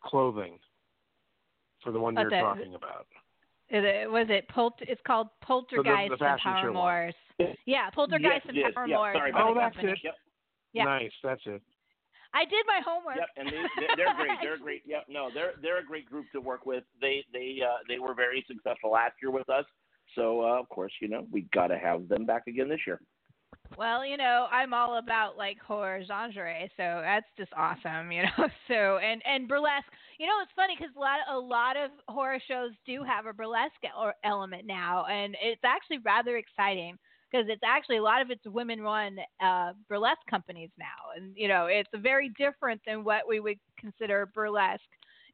clothing 0.05 0.59
for 1.83 1.93
the 1.93 2.01
one 2.01 2.15
But 2.15 2.23
you're 2.23 2.31
the- 2.31 2.41
talking 2.41 2.75
about. 2.75 3.07
It, 3.71 4.11
was 4.11 4.27
it 4.29 4.47
It's 4.83 5.01
called 5.07 5.29
Poltergeist 5.41 6.11
the 6.11 6.17
fashion 6.19 6.53
and 6.53 6.61
show 6.63 6.73
one. 6.73 7.13
Yeah, 7.67 7.91
Poltergeist 7.91 8.33
yes, 8.35 8.43
and 8.49 8.57
yes, 8.57 8.65
yeah, 8.69 8.75
Paramours. 8.75 9.17
sorry 9.17 9.31
is 9.31 9.35
about 9.35 9.45
the 9.47 9.51
Oh, 9.51 9.55
that's 9.55 9.75
company. 9.77 9.93
it. 9.93 9.99
Yep. 10.05 10.15
Yeah. 10.73 10.85
Nice, 10.85 11.13
that's 11.23 11.43
it. 11.47 11.63
I 12.35 12.45
did 12.45 12.67
my 12.67 12.81
homework. 12.85 13.17
Yep, 13.17 13.29
and 13.37 13.49
they, 13.49 13.95
they're 13.97 14.15
great. 14.19 14.39
They're 14.43 14.59
great. 14.59 14.83
Yep, 14.87 15.05
no, 15.09 15.31
they're 15.33 15.53
they're 15.63 15.79
a 15.79 15.85
great 15.85 16.07
group 16.11 16.27
to 16.33 16.41
work 16.41 16.67
with. 16.67 16.85
They 17.01 17.25
they 17.33 17.59
uh, 17.65 17.79
they 17.89 17.99
were 17.99 18.15
very 18.15 18.45
successful 18.49 18.91
last 18.91 19.15
year 19.23 19.31
with 19.31 19.49
us. 19.49 19.65
So 20.15 20.43
uh, 20.43 20.59
of 20.61 20.69
course, 20.69 20.93
you 21.01 21.09
know, 21.09 21.27
we 21.31 21.43
got 21.55 21.69
to 21.69 21.79
have 21.79 22.09
them 22.09 22.27
back 22.27 22.43
again 22.49 22.69
this 22.69 22.81
year. 22.87 23.01
Well, 23.77 24.07
you 24.07 24.17
know, 24.17 24.47
I'm 24.53 24.73
all 24.73 24.99
about 24.99 25.37
like 25.37 25.59
horror 25.59 26.03
genre, 26.07 26.69
so 26.77 27.01
that's 27.03 27.27
just 27.37 27.53
awesome, 27.57 28.13
you 28.13 28.23
know. 28.39 28.49
So 28.69 28.99
and 28.99 29.21
and 29.27 29.49
burlesque, 29.49 29.91
you 30.19 30.27
know, 30.27 30.35
it's 30.43 30.53
funny 30.55 30.77
because 30.79 30.95
a 30.97 31.01
lot 31.01 31.19
a 31.31 31.39
lot 31.39 31.77
of 31.77 31.91
horror 32.09 32.39
shows 32.47 32.71
do 32.87 33.03
have 33.03 33.27
a 33.27 33.33
burlesque 33.33 33.83
or 33.99 34.15
element 34.25 34.65
now, 34.67 35.07
and 35.07 35.37
it's 35.43 35.63
actually 35.65 35.99
rather 36.05 36.37
exciting 36.37 36.97
because 37.31 37.47
it's 37.49 37.63
actually 37.67 37.97
a 37.97 38.03
lot 38.03 38.23
of 38.23 38.31
it's 38.31 38.45
women-run 38.47 39.17
uh, 39.43 39.73
burlesque 39.89 40.25
companies 40.31 40.71
now, 40.79 41.11
and 41.17 41.33
you 41.37 41.49
know, 41.49 41.67
it's 41.67 41.91
very 41.97 42.31
different 42.39 42.81
than 42.87 43.03
what 43.03 43.23
we 43.29 43.41
would 43.41 43.59
consider 43.79 44.27
burlesque 44.35 44.83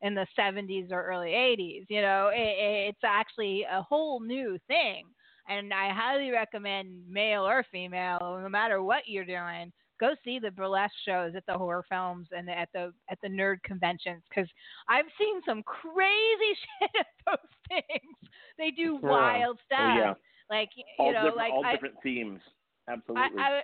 in 0.02 0.14
the 0.14 0.26
70s 0.34 0.88
or 0.90 1.02
early 1.04 1.34
80s. 1.34 1.84
You 1.90 2.00
know, 2.00 2.30
it, 2.32 2.88
it's 2.88 3.04
actually 3.04 3.66
a 3.70 3.82
whole 3.82 4.20
new 4.20 4.58
thing 4.66 5.04
and 5.50 5.72
I 5.74 5.92
highly 5.92 6.30
recommend 6.30 7.02
male 7.08 7.46
or 7.46 7.64
female, 7.70 8.38
no 8.42 8.48
matter 8.48 8.82
what 8.82 9.02
you're 9.06 9.24
doing, 9.24 9.72
go 10.00 10.14
see 10.24 10.38
the 10.38 10.50
burlesque 10.50 10.94
shows 11.04 11.34
at 11.36 11.44
the 11.46 11.58
horror 11.58 11.84
films 11.88 12.28
and 12.32 12.48
at 12.48 12.68
the 12.72 12.92
at 13.10 13.18
the 13.22 13.28
nerd 13.28 13.62
conventions 13.62 14.22
because 14.28 14.48
I've 14.88 15.06
seen 15.18 15.40
some 15.46 15.62
crazy 15.62 16.54
shit 16.80 16.90
at 16.98 17.06
those 17.26 17.50
things. 17.68 18.16
They 18.58 18.70
do 18.70 18.98
Yeah. 19.02 19.08
wild 19.10 19.58
stuff, 19.66 19.78
Oh 19.80 19.96
yeah, 19.98 20.14
like 20.48 20.70
you 20.76 20.84
all 20.98 21.12
know, 21.12 21.32
like 21.36 21.52
all 21.52 21.64
I, 21.64 21.72
different 21.72 21.96
themes. 22.02 22.40
Absolutely. 22.88 23.38
I 23.40 23.62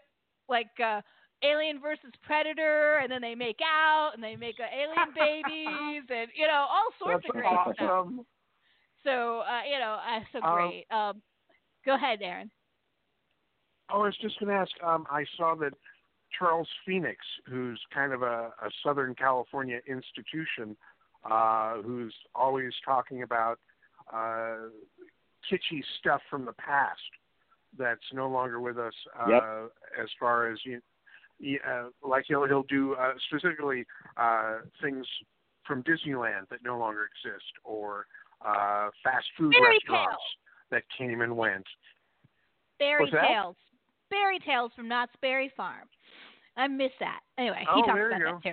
like 0.48 0.68
uh, 0.84 1.00
Alien 1.42 1.80
versus 1.80 2.12
Predator, 2.22 2.98
and 3.02 3.10
then 3.10 3.20
they 3.22 3.34
make 3.34 3.58
out 3.62 4.12
and 4.14 4.22
they 4.22 4.36
make 4.36 4.56
uh, 4.60 4.64
alien 4.74 5.08
babies, 5.14 6.02
and 6.10 6.28
you 6.36 6.46
know 6.46 6.66
all 6.70 6.88
sorts 6.98 7.24
That's 7.24 7.36
of 7.36 7.42
great 7.42 7.44
stuff. 7.74 7.88
awesome. 7.88 8.26
So 9.04 9.40
uh, 9.40 9.62
you 9.70 9.78
know, 9.78 9.98
uh, 10.00 10.20
so 10.32 10.40
Um, 10.42 10.54
great. 10.54 10.86
Um, 10.90 11.22
go 11.86 11.94
ahead, 11.94 12.18
Aaron. 12.20 12.50
Oh, 13.90 14.02
I 14.02 14.06
was 14.06 14.16
just 14.20 14.38
going 14.40 14.50
to 14.50 14.58
ask. 14.58 14.72
Um, 14.84 15.06
I 15.10 15.24
saw 15.36 15.54
that 15.56 15.72
Charles 16.36 16.68
Phoenix, 16.84 17.18
who's 17.48 17.80
kind 17.94 18.12
of 18.12 18.22
a, 18.22 18.50
a 18.60 18.70
Southern 18.84 19.14
California 19.14 19.78
institution, 19.88 20.76
uh, 21.24 21.76
who's 21.82 22.14
always 22.34 22.72
talking 22.84 23.22
about 23.22 23.58
uh, 24.12 24.68
kitschy 25.50 25.82
stuff 26.00 26.20
from 26.28 26.44
the 26.44 26.52
past 26.54 27.00
that's 27.78 28.00
no 28.12 28.28
longer 28.28 28.60
with 28.60 28.78
us. 28.78 28.94
Uh, 29.18 29.30
Yep. 29.30 29.42
As 30.02 30.08
far 30.18 30.50
as 30.50 30.58
you, 30.64 30.80
you 31.38 31.58
uh, 31.66 31.88
like 32.06 32.24
he'll 32.28 32.46
he'll 32.46 32.64
do 32.64 32.94
uh, 32.94 33.12
specifically 33.28 33.84
uh, 34.16 34.58
things 34.82 35.06
from 35.66 35.82
Disneyland 35.82 36.48
that 36.50 36.60
no 36.62 36.78
longer 36.78 37.08
exist, 37.24 37.50
or 37.64 38.06
uh, 38.44 38.88
fast 39.02 39.26
food 39.38 39.52
Fairy 39.54 39.76
restaurants 39.76 40.10
tales. 40.10 40.45
That 40.70 40.82
came 40.96 41.20
and 41.20 41.36
went. 41.36 41.66
Fairy 42.78 43.10
Tales. 43.10 43.56
Fairy 44.10 44.38
Tales 44.38 44.72
from 44.76 44.88
Knott's 44.88 45.12
Berry 45.20 45.50
Farm. 45.56 45.88
I 46.56 46.66
miss 46.68 46.92
that. 47.00 47.20
Anyway, 47.38 47.60
he 47.60 47.66
Oh, 47.82 47.86
talks 47.86 48.00
about 48.14 48.42
that 48.42 48.52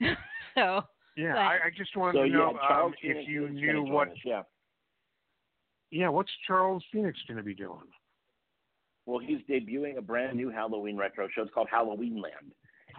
too. 0.00 0.14
so 0.54 0.82
Yeah, 1.16 1.36
I, 1.36 1.66
I 1.66 1.70
just 1.76 1.96
wanted 1.96 2.18
so 2.18 2.22
to 2.24 2.28
know 2.28 2.58
Charles 2.66 2.92
um, 2.92 2.94
if 3.02 3.28
you 3.28 3.48
knew 3.48 3.82
what. 3.82 4.08
us, 4.08 4.16
yeah. 4.24 4.42
Yeah, 5.90 6.08
what's 6.08 6.30
Charles 6.46 6.84
Phoenix 6.92 7.18
going 7.26 7.36
to 7.38 7.42
be 7.42 7.54
doing? 7.54 7.78
Well, 9.06 9.18
he's 9.18 9.38
debuting 9.50 9.98
a 9.98 10.02
brand 10.02 10.36
new 10.36 10.50
Halloween 10.50 10.96
retro 10.96 11.28
show. 11.34 11.42
It's 11.42 11.52
called 11.52 11.68
Halloween 11.70 12.20
Land, 12.20 12.52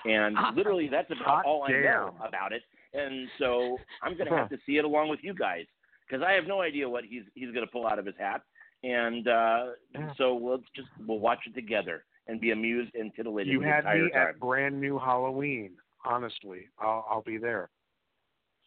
and 0.05 0.37
Awesome. 0.37 0.55
literally 0.55 0.89
that's 0.89 1.09
about 1.09 1.25
Hot 1.25 1.45
all 1.45 1.63
I 1.63 1.71
know 1.71 2.15
about 2.25 2.51
it. 2.51 2.63
And 2.93 3.29
so 3.39 3.77
I'm 4.03 4.17
going 4.17 4.25
to 4.29 4.35
have 4.35 4.49
to 4.49 4.57
see 4.65 4.77
it 4.77 4.85
along 4.85 5.09
with 5.09 5.19
you 5.23 5.33
guys 5.33 5.65
because 6.11 6.25
I 6.27 6.33
have 6.33 6.45
no 6.47 6.61
idea 6.61 6.87
what 6.89 7.03
he's 7.05 7.23
he's 7.33 7.51
going 7.53 7.65
to 7.65 7.71
pull 7.71 7.87
out 7.87 7.99
of 7.99 8.05
his 8.05 8.15
hat. 8.19 8.41
And 8.83 9.27
uh, 9.27 9.65
Yeah. 9.93 10.11
so 10.17 10.35
let's 10.41 10.63
just 10.75 10.89
we'll 11.07 11.19
watch 11.19 11.39
it 11.47 11.53
together 11.53 12.03
and 12.27 12.39
be 12.41 12.51
amused 12.51 12.93
and 12.95 13.13
titillated 13.15 13.53
You 13.53 13.59
the 13.61 13.65
had 13.67 13.79
entire 13.79 14.03
me 14.05 14.11
time. 14.11 14.27
at 14.27 14.39
brand 14.39 14.79
new 14.79 14.97
Halloween. 14.99 15.71
Honestly, 16.05 16.67
I'll, 16.79 17.05
I'll 17.09 17.21
be 17.23 17.37
there. 17.37 17.69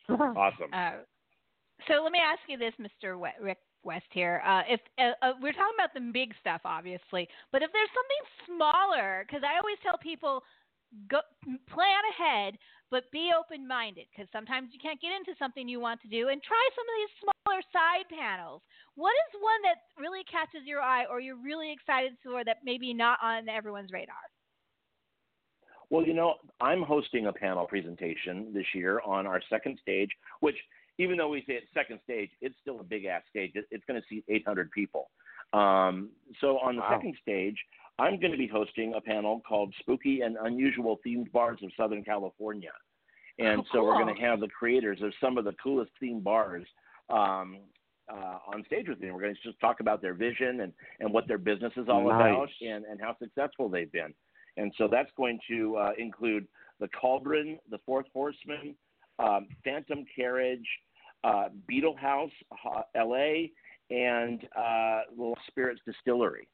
Awesome. 0.09 0.71
Uh, 0.73 0.93
so 1.89 2.03
let 2.03 2.13
me 2.13 2.19
ask 2.21 2.41
you 2.47 2.57
this, 2.59 2.75
Mr. 2.81 3.19
We- 3.19 3.45
Rick 3.45 3.59
West 3.83 4.05
here. 4.11 4.43
Uh, 4.47 4.63
if 4.69 4.81
uh, 4.99 5.13
uh, 5.23 5.33
we're 5.43 5.53
talking 5.53 5.75
about 5.79 5.93
the 5.95 6.01
big 6.13 6.33
stuff, 6.41 6.61
obviously, 6.65 7.27
but 7.53 7.63
if 7.63 7.71
there's 7.73 7.89
something 7.97 8.23
smaller, 8.57 9.25
because 9.27 9.43
I 9.45 9.59
always 9.59 9.77
tell 9.83 9.99
people, 9.99 10.43
go 11.09 11.21
plan 11.75 12.03
ahead, 12.19 12.57
but 12.91 13.11
be 13.11 13.33
open-minded, 13.37 14.07
because 14.11 14.29
sometimes 14.33 14.71
you 14.73 14.79
can't 14.81 15.01
get 15.01 15.13
into 15.13 15.37
something 15.39 15.69
you 15.69 15.81
want 15.81 16.01
to 16.03 16.09
do, 16.09 16.29
and 16.29 16.43
try 16.43 16.69
some 16.75 16.87
of 16.87 16.97
these 17.01 17.15
smaller 17.23 17.63
side 17.73 18.07
panels. 18.11 18.63
What 18.95 19.13
is 19.29 19.41
one 19.41 19.63
that 19.65 19.79
really 20.01 20.25
catches 20.31 20.67
your 20.67 20.81
eye, 20.81 21.05
or 21.07 21.21
you're 21.21 21.41
really 21.43 21.73
excited 21.73 22.17
for 22.23 22.45
that 22.45 22.59
maybe 22.65 22.95
not 22.95 23.19
on 23.23 23.49
everyone's 23.49 23.93
radar? 23.93 24.15
Well, 25.91 26.07
you 26.07 26.15
know, 26.15 26.35
I'm 26.61 26.83
hosting 26.83 27.27
a 27.27 27.33
panel 27.33 27.67
presentation 27.67 28.53
this 28.53 28.67
year 28.75 29.01
on 29.05 29.27
our 29.27 29.41
second 29.51 29.79
stage, 29.81 30.11
which, 30.41 30.57
even 30.99 31.17
though 31.17 31.29
we 31.29 31.41
say 31.41 31.55
it's 31.55 31.67
second 31.75 32.01
stage, 32.05 32.31
it's 32.41 32.55
still 32.63 32.81
a 32.81 32.85
big 32.85 33.05
ass 33.05 33.23
stage. 33.29 33.53
It's 33.55 33.85
going 33.87 34.01
to 34.01 34.07
seat 34.09 34.25
800 34.29 34.71
people. 34.71 35.11
Um, 35.53 36.11
so 36.41 36.59
on 36.59 36.77
the 36.77 36.83
Wow. 36.83 36.97
second 36.97 37.17
stage, 37.23 37.57
I'm 37.99 38.19
going 38.19 38.33
to 38.33 38.39
be 38.39 38.49
hosting 38.49 38.95
a 38.97 39.01
panel 39.01 39.41
called 39.47 39.73
Spooky 39.81 40.21
and 40.23 40.37
Unusual 40.43 40.99
Themed 41.07 41.31
Bars 41.33 41.61
of 41.63 41.71
Southern 41.77 42.03
California. 42.03 42.73
And 43.39 43.61
Oh, 43.61 43.65
so 43.73 43.85
we're 43.85 44.01
going 44.03 44.15
to 44.15 44.21
have 44.21 44.41
the 44.41 44.49
creators 44.49 45.01
of 45.03 45.13
some 45.21 45.39
of 45.39 45.45
the 45.45 45.53
coolest 45.63 45.91
themed 46.03 46.23
bars 46.25 46.65
um, 47.11 47.59
uh, 48.13 48.39
on 48.53 48.65
stage 48.67 48.89
with 48.89 49.01
me. 49.01 49.11
We're 49.11 49.21
going 49.21 49.35
to 49.35 49.43
just 49.43 49.61
talk 49.61 49.81
about 49.81 50.03
their 50.03 50.15
vision 50.15 50.61
and, 50.61 50.73
and 51.01 51.13
what 51.13 51.27
their 51.29 51.39
business 51.39 51.73
is 51.77 51.89
all 51.89 52.09
Nice. 52.09 52.21
about 52.21 52.49
and, 52.61 52.85
and 52.85 53.01
how 53.01 53.17
successful 53.19 53.69
they've 53.69 53.91
been. 53.91 54.13
And 54.57 54.73
so 54.79 54.89
that's 54.91 55.11
going 55.17 55.39
to 55.49 55.77
uh, 55.77 55.91
include 55.99 56.47
the 56.81 56.89
Cauldron, 56.89 57.59
the 57.71 57.79
Fourth 57.87 58.07
Horseman, 58.13 58.75
um, 59.19 59.49
Phantom 59.65 60.05
Carriage, 60.15 60.67
uh, 61.25 61.49
Beetle 61.67 61.97
House, 61.97 62.31
L.A., 62.95 63.51
and 63.91 64.41
uh, 64.57 65.01
Little 65.11 65.39
Spirits 65.49 65.81
Distillery. 65.87 66.49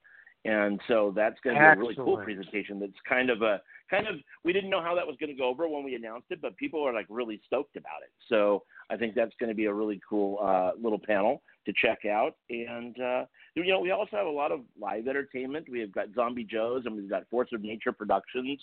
And 0.45 0.81
so 0.89 1.13
that's 1.15 1.37
going 1.45 1.57
to 1.57 1.61
be 1.61 1.67
a 1.67 1.77
really 1.77 1.95
cool 1.95 2.17
presentation. 2.17 2.81
That's 2.81 2.93
kind 3.07 3.29
of 3.29 3.43
a 3.43 3.61
kind 3.91 4.07
of 4.07 4.17
we 4.43 4.53
didn't 4.55 4.71
know 4.71 4.81
how 4.81 4.95
that 4.95 5.07
was 5.07 5.17
going 5.21 5.29
to 5.29 5.37
go 5.37 5.49
over 5.49 5.69
when 5.69 5.85
we 5.85 5.95
announced 5.95 6.29
it, 6.31 6.41
but 6.41 6.57
people 6.57 6.83
are 6.83 6.95
like 6.95 7.07
really 7.11 7.41
stoked 7.47 7.77
about 7.77 8.03
it. 8.03 8.11
So 8.29 8.63
I 8.89 8.97
think 8.97 9.15
that's 9.15 9.35
going 9.39 9.51
to 9.51 9.55
be 9.55 9.67
a 9.67 9.73
really 9.73 10.01
cool 10.09 10.39
uh, 10.43 10.71
little 10.81 10.99
panel 10.99 11.43
to 11.67 11.75
check 11.75 12.07
out. 12.07 12.37
And 12.49 12.99
uh, 12.99 13.25
you 13.55 13.67
know, 13.67 13.81
we 13.81 13.91
also 13.91 14.17
have 14.17 14.27
a 14.27 14.31
lot 14.31 14.51
of 14.51 14.61
live 14.81 15.09
entertainment. 15.09 15.67
We 15.71 15.81
have 15.81 15.93
got 15.93 16.07
Zombie 16.15 16.45
Joe's 16.45 16.87
and 16.87 16.97
we've 16.97 17.11
got 17.11 17.29
Force 17.29 17.51
of 17.53 17.61
Nature 17.63 17.93
Productions. 17.93 18.61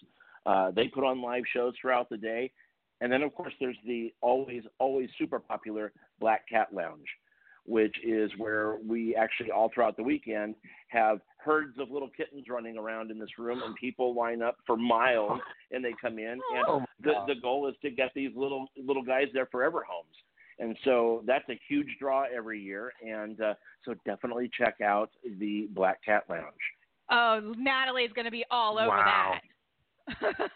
Uh, 0.48 0.72
they 0.72 0.88
put 0.88 1.04
on 1.04 1.22
live 1.22 1.44
shows 1.54 1.74
throughout 1.80 2.10
the 2.10 2.18
day. 2.18 2.52
And 3.02 3.12
then, 3.12 3.22
of 3.22 3.34
course, 3.36 3.54
there's 3.60 3.78
the 3.86 4.14
always, 4.22 4.64
always 4.80 5.10
super 5.18 5.40
popular 5.40 5.92
Black 6.20 6.48
Cat 6.50 6.70
Lounge, 6.74 7.06
which 7.68 7.96
is 8.04 8.32
where 8.38 8.78
we 8.88 9.14
actually 9.16 9.52
all 9.52 9.70
throughout 9.74 9.98
the 9.98 10.04
weekend 10.04 10.56
have 10.88 11.20
herds 11.38 11.78
of 11.80 11.92
little 11.92 12.10
kittens 12.16 12.46
running 12.50 12.78
around 12.78 13.12
in 13.12 13.20
this 13.20 13.38
room, 13.38 13.62
and 13.64 13.76
people 13.76 14.16
line 14.16 14.42
up 14.42 14.58
for 14.66 14.76
miles, 14.78 15.40
and 15.72 15.84
they 15.84 15.94
come 16.02 16.18
in. 16.18 16.32
And 16.56 16.66
Oh, 16.68 16.86
the, 17.04 17.14
the 17.28 17.36
goal 17.42 17.68
is 17.68 17.76
to 17.82 17.90
get 17.92 18.12
these 18.16 18.32
little 18.36 18.68
little 18.82 19.04
guys 19.04 19.28
their 19.34 19.46
forever 19.48 19.84
homes. 19.88 20.16
And 20.60 20.76
so 20.84 21.22
that's 21.28 21.48
a 21.50 21.60
huge 21.68 21.88
draw 22.00 22.24
every 22.36 22.60
year. 22.60 22.92
And 23.06 23.40
uh, 23.42 23.54
so 23.86 23.94
definitely 24.06 24.50
check 24.58 24.82
out 24.82 25.12
the 25.40 25.68
Black 25.76 26.04
Cat 26.04 26.24
Lounge. 26.30 26.46
Oh, 27.12 27.54
Natalie's 27.58 28.12
going 28.14 28.26
to 28.26 28.32
be 28.32 28.44
all 28.50 28.80
over 28.80 28.88
Wow. 28.88 29.34
that. 29.36 29.42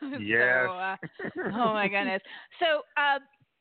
Yes. 0.19 0.65
So, 0.65 0.71
uh, 0.73 0.95
oh 1.53 1.73
my 1.73 1.87
goodness. 1.87 2.21
So, 2.59 2.81
uh, 2.97 3.19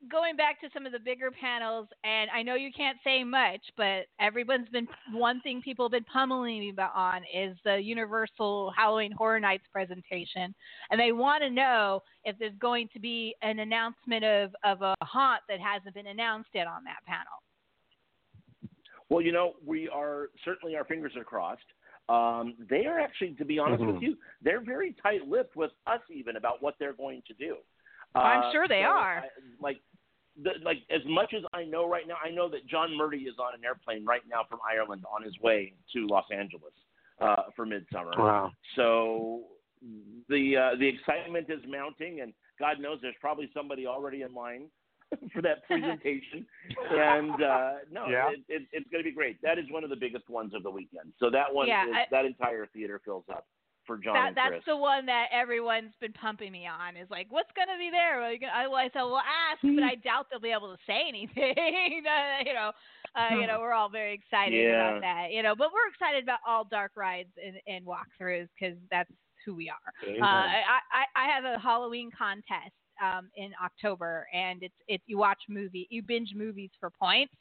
going 0.09 0.37
back 0.37 0.61
to 0.61 0.69
some 0.73 0.87
of 0.87 0.93
the 0.93 0.99
bigger 0.99 1.31
panels, 1.31 1.89
and 2.05 2.31
I 2.31 2.43
know 2.43 2.55
you 2.55 2.71
can't 2.73 2.99
say 3.05 3.23
much, 3.23 3.61
but 3.77 4.07
everyone's 4.19 4.69
been 4.71 4.89
one 5.13 5.41
thing 5.43 5.61
people 5.61 5.85
have 5.85 5.93
been 5.93 6.05
pummeling 6.05 6.61
me 6.61 6.71
about 6.71 6.95
on 6.95 7.23
is 7.35 7.57
the 7.65 7.77
Universal 7.77 8.73
Halloween 8.77 9.13
Horror 9.13 9.41
Nights 9.41 9.65
presentation, 9.73 10.55
and 10.91 10.99
they 10.99 11.13
want 11.13 11.43
to 11.43 11.51
know 11.51 12.03
if 12.25 12.39
there's 12.39 12.55
going 12.59 12.89
to 12.95 12.99
be 13.01 13.35
an 13.43 13.59
announcement 13.59 14.25
of 14.25 14.55
of 14.65 14.83
a 14.83 14.95
haunt 15.03 15.43
that 15.49 15.61
hasn't 15.61 15.95
been 15.95 16.07
announced 16.07 16.51
yet 16.55 16.67
on 16.67 16.83
that 16.85 17.05
panel. 17.07 17.43
Well, 19.11 19.21
you 19.21 19.33
know, 19.33 19.55
we 19.67 19.89
are 19.89 20.31
certainly 20.45 20.77
our 20.77 20.85
fingers 20.85 21.13
are 21.17 21.25
crossed. 21.25 21.63
Um, 22.09 22.55
they 22.69 22.87
are 22.87 22.99
actually, 22.99 23.35
to 23.35 23.45
be 23.45 23.59
honest 23.59 23.85
with 23.85 23.97
Mhm. 23.97 24.03
you, 24.03 24.19
they're 24.41 24.61
very 24.61 24.95
tight-lipped 24.95 25.55
with 25.55 25.73
us 25.87 26.01
even 26.11 26.37
about 26.37 26.61
what 26.63 26.77
they're 26.79 26.93
going 26.93 27.23
to 27.23 27.35
do. 27.35 27.59
I'm 28.17 28.43
Uh, 28.43 28.53
sure 28.53 28.67
they 28.67 28.83
so 28.83 28.89
are. 28.89 29.19
I, 29.19 29.29
like, 29.61 29.81
the, 30.43 30.51
like 30.65 30.79
as 30.91 31.01
much 31.07 31.35
as 31.37 31.43
I 31.53 31.65
know 31.65 31.89
right 31.89 32.07
now, 32.07 32.17
I 32.25 32.31
know 32.31 32.49
that 32.51 32.67
John 32.67 32.97
Murdy 32.97 33.19
is 33.25 33.35
on 33.39 33.55
an 33.59 33.65
airplane 33.65 34.05
right 34.05 34.23
now 34.29 34.43
from 34.49 34.59
Ireland 34.69 35.05
on 35.13 35.23
his 35.23 35.39
way 35.41 35.75
to 35.93 36.07
Los 36.07 36.25
Angeles 36.33 36.73
uh, 37.21 37.45
for 37.57 37.67
Midsummer. 37.67 38.13
Wow. 38.17 38.53
So 38.77 39.43
the 40.29 40.57
uh, 40.57 40.79
the 40.79 40.87
excitement 40.87 41.47
is 41.51 41.61
mounting, 41.69 42.21
and 42.21 42.33
God 42.59 42.81
knows 42.81 42.99
there's 43.03 43.15
probably 43.21 43.51
somebody 43.55 43.87
already 43.87 44.23
in 44.23 44.35
line 44.35 44.67
for 45.33 45.43
that 45.43 45.65
presentation. 45.67 46.47
and 46.91 47.43
uh, 47.43 47.73
no, 47.91 48.07
Yeah. 48.09 48.31
it, 48.31 48.41
it, 48.49 48.63
it's 48.73 48.89
going 48.91 49.03
to 49.03 49.09
be 49.11 49.15
great. 49.15 49.41
That 49.43 49.59
is 49.59 49.65
one 49.71 49.83
of 49.85 49.91
the 49.91 49.97
biggest 49.97 50.29
ones 50.29 50.55
of 50.55 50.63
the 50.63 50.71
weekend. 50.71 51.13
So 51.19 51.31
that 51.31 51.53
one, 51.53 51.67
Yeah, 51.69 51.87
is, 51.87 51.95
I- 51.95 52.07
that 52.11 52.25
entire 52.25 52.67
theater 52.67 53.01
fills 53.05 53.25
up 53.31 53.47
for 53.91 53.99
John 53.99 54.15
that 54.15 54.29
and 54.29 54.37
that's 54.37 54.63
Chris. 54.63 54.71
the 54.71 54.77
one 54.77 55.07
that 55.07 55.27
everyone's 55.35 55.95
been 56.01 56.13
pumping 56.13 56.53
me 56.53 56.67
on. 56.71 56.95
Is 56.97 57.11
like, 57.11 57.27
what's 57.31 57.51
gonna 57.57 57.77
be 57.77 57.91
there? 57.91 58.21
Well, 58.21 58.31
you 58.31 58.39
gonna- 58.39 58.53
I, 58.55 58.69
well, 58.69 58.77
I 58.79 58.89
said, 58.95 59.03
well, 59.03 59.19
ask, 59.19 59.59
but 59.63 59.83
I 59.83 59.95
doubt 60.07 60.27
they'll 60.31 60.39
be 60.39 60.53
able 60.55 60.71
to 60.71 60.79
say 60.87 61.07
anything. 61.09 61.55
you 62.47 62.55
know, 62.55 62.71
uh, 63.19 63.35
you 63.35 63.47
know, 63.49 63.59
we're 63.59 63.73
all 63.73 63.89
very 63.91 64.15
excited 64.15 64.55
Yeah. 64.63 64.79
about 64.91 65.01
that. 65.03 65.27
You 65.33 65.43
know, 65.43 65.57
but 65.57 65.69
we're 65.75 65.89
excited 65.91 66.23
about 66.23 66.39
all 66.47 66.63
dark 66.63 66.93
rides 66.95 67.31
and, 67.45 67.57
and 67.67 67.85
walkthroughs 67.85 68.47
because 68.55 68.79
that's 68.91 69.11
who 69.45 69.55
we 69.57 69.69
are. 69.69 69.91
Uh, 70.07 70.23
I, 70.23 70.79
I 70.93 71.25
I 71.25 71.27
have 71.35 71.45
a 71.45 71.59
Halloween 71.59 72.11
contest 72.17 72.77
um, 73.03 73.29
in 73.37 73.51
October, 73.63 74.29
and 74.33 74.63
it's 74.63 74.75
it's 74.87 75.03
you 75.07 75.19
watch 75.19 75.41
movie, 75.49 75.89
you 75.91 76.03
binge 76.03 76.33
movies 76.37 76.71
for 76.79 76.91
points, 76.91 77.35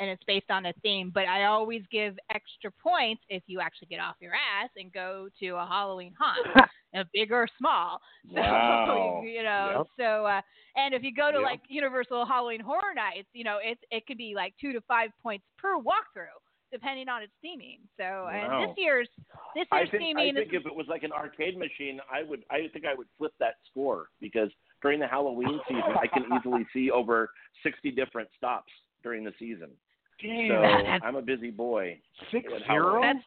and 0.00 0.08
it's 0.10 0.22
based 0.24 0.50
on 0.50 0.66
a 0.66 0.72
theme. 0.82 1.10
But 1.14 1.28
I 1.28 1.44
always 1.44 1.82
give 1.92 2.18
extra 2.34 2.72
points 2.72 3.22
if 3.28 3.42
you 3.46 3.60
actually 3.60 3.88
get 3.88 4.00
off 4.00 4.16
your 4.20 4.32
ass 4.34 4.70
and 4.76 4.92
go 4.92 5.28
to 5.40 5.50
a 5.50 5.66
Halloween 5.66 6.14
haunt, 6.18 6.68
big 7.12 7.30
or 7.30 7.46
small. 7.58 8.00
So 8.34 8.40
Wow. 8.40 9.22
you 9.24 9.42
know, 9.42 9.72
Yep. 9.78 9.86
so 9.98 10.26
uh, 10.26 10.40
and 10.76 10.94
if 10.94 11.02
you 11.02 11.14
go 11.14 11.30
to 11.30 11.38
Yep. 11.38 11.44
like 11.44 11.60
Universal 11.68 12.26
Halloween 12.26 12.60
Horror 12.60 12.94
Nights, 12.94 13.28
you 13.32 13.44
know, 13.44 13.58
it 13.62 13.78
it 13.90 14.06
could 14.06 14.18
be 14.18 14.34
like 14.34 14.54
two 14.60 14.72
to 14.72 14.80
five 14.82 15.10
points 15.22 15.44
per 15.58 15.76
walkthrough. 15.78 16.38
Depending 16.72 17.08
on 17.08 17.20
its 17.20 17.32
theming, 17.44 17.80
so 17.96 18.28
and 18.28 18.62
this 18.62 18.76
year's 18.78 19.08
this 19.56 19.66
I 19.72 19.78
year's 19.78 19.90
think, 19.90 20.02
theming 20.16 20.30
I 20.30 20.32
think 20.32 20.52
is 20.54 20.60
if 20.60 20.66
it 20.66 20.72
was 20.74 20.86
like 20.88 21.02
an 21.02 21.10
arcade 21.10 21.58
machine, 21.58 21.98
I 22.08 22.22
would. 22.22 22.44
I 22.48 22.68
think 22.72 22.84
I 22.86 22.94
would 22.94 23.08
flip 23.18 23.32
that 23.40 23.54
score 23.68 24.06
because 24.20 24.50
during 24.80 25.00
the 25.00 25.06
Halloween 25.08 25.58
season, 25.66 25.82
I 26.00 26.06
can 26.06 26.24
easily 26.32 26.64
see 26.72 26.92
over 26.92 27.30
sixty 27.64 27.90
different 27.90 28.28
stops 28.36 28.72
during 29.02 29.24
the 29.24 29.32
season. 29.36 29.70
So 30.22 30.28
Damn. 30.28 31.02
I'm 31.02 31.16
a 31.16 31.22
busy 31.22 31.50
boy. 31.50 31.98
Six 32.30 32.46
at 32.54 32.66
zero. 32.66 33.00
That's 33.02 33.18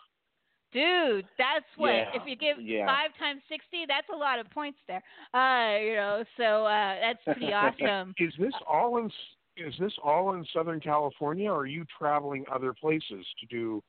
Dude, 0.72 1.26
that's 1.38 1.66
what 1.78 1.90
Yeah, 1.92 2.10
if 2.16 2.24
you 2.26 2.36
give 2.36 2.60
yeah. 2.60 2.88
five 2.88 3.12
times 3.20 3.42
sixty, 3.48 3.86
that's 3.88 4.08
a 4.12 4.18
lot 4.18 4.40
of 4.40 4.50
points 4.50 4.80
there. 4.88 5.04
Uh, 5.34 5.78
you 5.80 5.96
know, 5.96 6.24
so 6.36 6.66
uh 6.66 6.96
that's 7.00 7.24
pretty 7.26 7.54
awesome. 7.54 8.14
Is 8.18 8.34
this 8.40 8.54
all 8.68 8.98
in? 8.98 9.12
Is 9.56 9.74
this 9.80 9.94
all 10.04 10.34
in 10.34 10.44
Southern 10.52 10.80
California, 10.80 11.48
or 11.52 11.60
are 11.60 11.66
you 11.68 11.86
traveling 12.00 12.44
other 12.52 12.74
places 12.74 13.24
to 13.40 13.46
do 13.52 13.84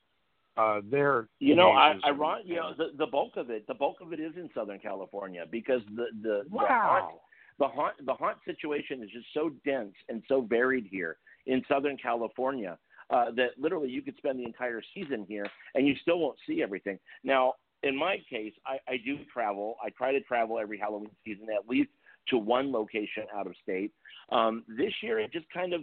uh, 0.57 0.81
their? 0.91 1.27
You 1.39 1.55
know, 1.55 1.71
I, 1.71 1.95
I 2.03 2.11
run. 2.11 2.41
You 2.45 2.57
know, 2.57 2.73
the 2.77 2.91
the 2.95 3.07
bulk 3.07 3.35
of 3.35 3.49
it, 3.49 3.65
the 3.65 3.73
bulk 3.73 3.97
of 3.99 4.13
it 4.13 4.19
is 4.19 4.33
in 4.35 4.47
Southern 4.53 4.77
California 4.77 5.45
because 5.49 5.81
the 5.95 6.05
the 6.21 6.43
the 6.51 6.59
haunt, 6.59 6.69
Wow. 6.69 7.21
the 7.57 7.67
haunt 7.67 7.95
the 8.05 8.13
haunt 8.13 8.37
situation 8.45 9.01
is 9.01 9.09
just 9.09 9.25
so 9.33 9.49
dense 9.65 9.95
and 10.07 10.21
so 10.27 10.41
varied 10.41 10.85
here 10.85 11.17
in 11.47 11.63
Southern 11.67 11.97
California 11.97 12.77
uh, 13.09 13.31
that 13.35 13.49
literally 13.57 13.89
you 13.89 14.01
could 14.01 14.17
spend 14.17 14.39
the 14.39 14.45
entire 14.45 14.81
season 14.93 15.25
here 15.27 15.45
and 15.75 15.87
you 15.87 15.95
still 16.01 16.19
won't 16.19 16.37
see 16.47 16.61
everything. 16.61 16.99
Now, 17.23 17.53
in 17.83 17.95
my 17.97 18.17
case, 18.29 18.53
I, 18.65 18.77
I 18.87 18.97
do 18.97 19.17
travel. 19.31 19.75
I 19.83 19.89
try 19.89 20.11
to 20.11 20.21
travel 20.21 20.57
every 20.59 20.77
Halloween 20.79 21.11
season 21.23 21.47
at 21.55 21.69
least 21.69 21.89
to 22.29 22.37
one 22.37 22.71
location 22.71 23.23
out 23.35 23.45
of 23.45 23.53
state. 23.61 23.91
Um, 24.31 24.63
this 24.67 24.91
year, 25.03 25.19
it 25.19 25.31
just 25.31 25.45
kind 25.53 25.73
of 25.73 25.81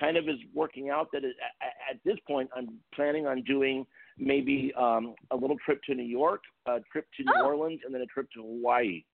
kind 0.00 0.16
of 0.16 0.26
is 0.26 0.38
working 0.54 0.88
out 0.88 1.08
that 1.12 1.22
it, 1.22 1.36
at, 1.60 1.96
at 1.96 2.00
this 2.04 2.16
point 2.26 2.48
I'm 2.56 2.78
planning 2.94 3.26
on 3.26 3.42
doing 3.42 3.84
maybe 4.18 4.72
um, 4.78 5.14
a 5.30 5.36
little 5.36 5.56
trip 5.64 5.82
to 5.84 5.94
New 5.94 6.02
York, 6.02 6.40
a 6.66 6.80
trip 6.90 7.06
to 7.18 7.24
New 7.24 7.32
Oh. 7.36 7.46
Orleans, 7.46 7.80
and 7.84 7.94
then 7.94 8.00
a 8.00 8.06
trip 8.06 8.28
to 8.34 8.40
Hawaii 8.40 9.04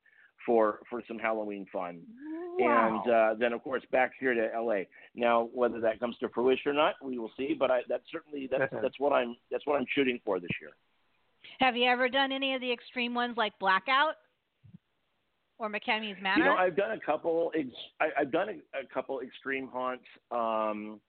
for 0.49 0.81
for 0.91 1.03
some 1.07 1.19
Halloween 1.19 1.67
fun. 1.73 2.01
Wow. 2.59 3.03
And 3.05 3.13
uh, 3.15 3.35
then 3.39 3.53
of 3.53 3.63
course 3.63 3.83
back 3.93 4.13
here 4.19 4.35
to 4.35 4.61
LA. 4.61 4.81
Now 5.15 5.49
whether 5.55 5.81
that 5.81 6.01
comes 6.01 6.17
to 6.19 6.29
fruition 6.31 6.73
or 6.73 6.75
not, 6.75 6.95
we 7.01 7.19
will 7.19 7.31
see. 7.37 7.55
But 7.57 7.71
I, 7.71 7.81
that's 7.89 8.03
certainly 8.11 8.49
that's 8.51 8.73
that's 8.83 8.99
what 8.99 9.13
I'm 9.13 9.37
that's 9.53 9.65
what 9.67 9.79
I'm 9.79 9.87
shooting 9.95 10.19
for 10.25 10.41
this 10.41 10.51
year. 10.61 10.71
Have 11.61 11.77
you 11.77 11.85
ever 11.89 12.09
done 12.09 12.33
any 12.33 12.55
of 12.55 12.61
the 12.61 12.73
extreme 12.73 13.15
ones 13.15 13.37
like 13.37 13.57
Blackout 13.61 14.15
or 15.59 15.69
McKamey's 15.71 16.21
Manor? 16.23 16.45
You 16.45 16.51
know, 16.51 16.57
I've 16.57 16.77
done 16.77 16.93
a 16.93 17.01
couple. 17.01 17.53
Ex- 17.57 17.69
I, 18.01 18.09
I've 18.21 18.33
done 18.33 18.49
a, 18.49 18.81
a 18.81 18.87
couple 18.93 19.21
extreme 19.21 19.69
haunts, 19.69 20.05
um, 20.31 21.01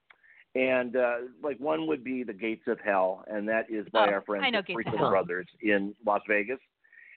and 0.54 0.96
uh, 0.96 1.14
like 1.42 1.58
one 1.58 1.86
would 1.86 2.04
be 2.04 2.22
the 2.24 2.32
Gates 2.32 2.64
of 2.66 2.78
Hell, 2.84 3.24
and 3.26 3.48
that 3.48 3.66
is 3.70 3.86
by 3.92 4.06
Oh, 4.06 4.12
our 4.12 4.22
friends 4.22 4.44
the 4.52 4.62
Gates 4.62 4.80
of 4.86 4.92
Freakling. 4.94 5.10
Brothers 5.10 5.46
in 5.62 5.94
Las 6.04 6.22
Vegas. 6.28 6.58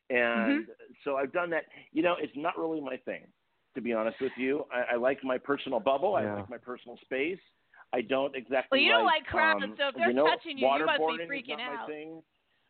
And 0.09 0.67
so 1.03 1.15
I've 1.15 1.31
done 1.33 1.49
that. 1.51 1.63
You 1.91 2.03
know, 2.03 2.15
it's 2.19 2.33
not 2.35 2.57
really 2.57 2.81
my 2.81 2.97
thing, 2.97 3.21
to 3.75 3.81
be 3.81 3.93
honest 3.93 4.17
with 4.21 4.31
you. 4.37 4.65
I, 4.73 4.93
I 4.93 4.97
like 4.97 5.23
my 5.23 5.37
personal 5.37 5.79
bubble. 5.79 6.15
I 6.15 6.25
like 6.35 6.49
my 6.49 6.57
personal 6.57 6.97
space. 7.03 7.39
I 7.93 8.01
don't 8.01 8.35
exactly. 8.35 8.79
Well, 8.79 8.81
you 8.81 8.91
don't 8.91 9.05
like 9.05 9.21
like 9.23 9.27
crowds, 9.27 9.63
um, 9.63 9.75
so 9.77 9.87
if 9.89 9.95
they're 9.95 10.09
you 10.09 10.15
know, 10.15 10.25
touching 10.25 10.57
you, 10.57 10.67
you 10.67 10.85
must 10.85 10.97
be 10.97 11.03
waterboarding 11.03 11.23
is 11.23 11.29
freaking 11.29 11.57
not 11.57 11.61
out. 11.61 11.79
My 11.81 11.93
thing. 11.93 12.21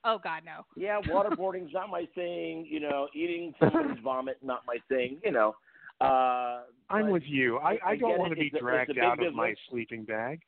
oh 0.05 0.19
God, 0.23 0.43
no. 0.45 0.65
Yeah, 0.75 0.99
waterboarding's 1.01 1.73
not 1.73 1.89
my 1.89 2.07
thing. 2.13 2.67
You 2.69 2.81
know, 2.81 3.07
eating 3.15 3.53
somebody's 3.59 3.97
vomit 4.03 4.37
not 4.43 4.61
my 4.67 4.77
thing. 4.89 5.17
You 5.23 5.31
know. 5.31 5.55
Uh, 6.01 6.63
I'm 6.89 7.09
with 7.09 7.23
you. 7.25 7.57
I, 7.59 7.73
I 7.85 7.91
I 7.91 7.95
don't 7.95 8.17
want 8.19 8.31
to 8.31 8.35
be 8.35 8.47
It's 8.47 8.53
a- 8.55 8.57
it's 8.57 8.61
a 8.61 8.65
dragged 8.65 8.87
big 8.95 8.99
out 9.03 9.23
of 9.23 9.33
my 9.33 9.53
sleeping 9.69 10.03
bag. 10.03 10.41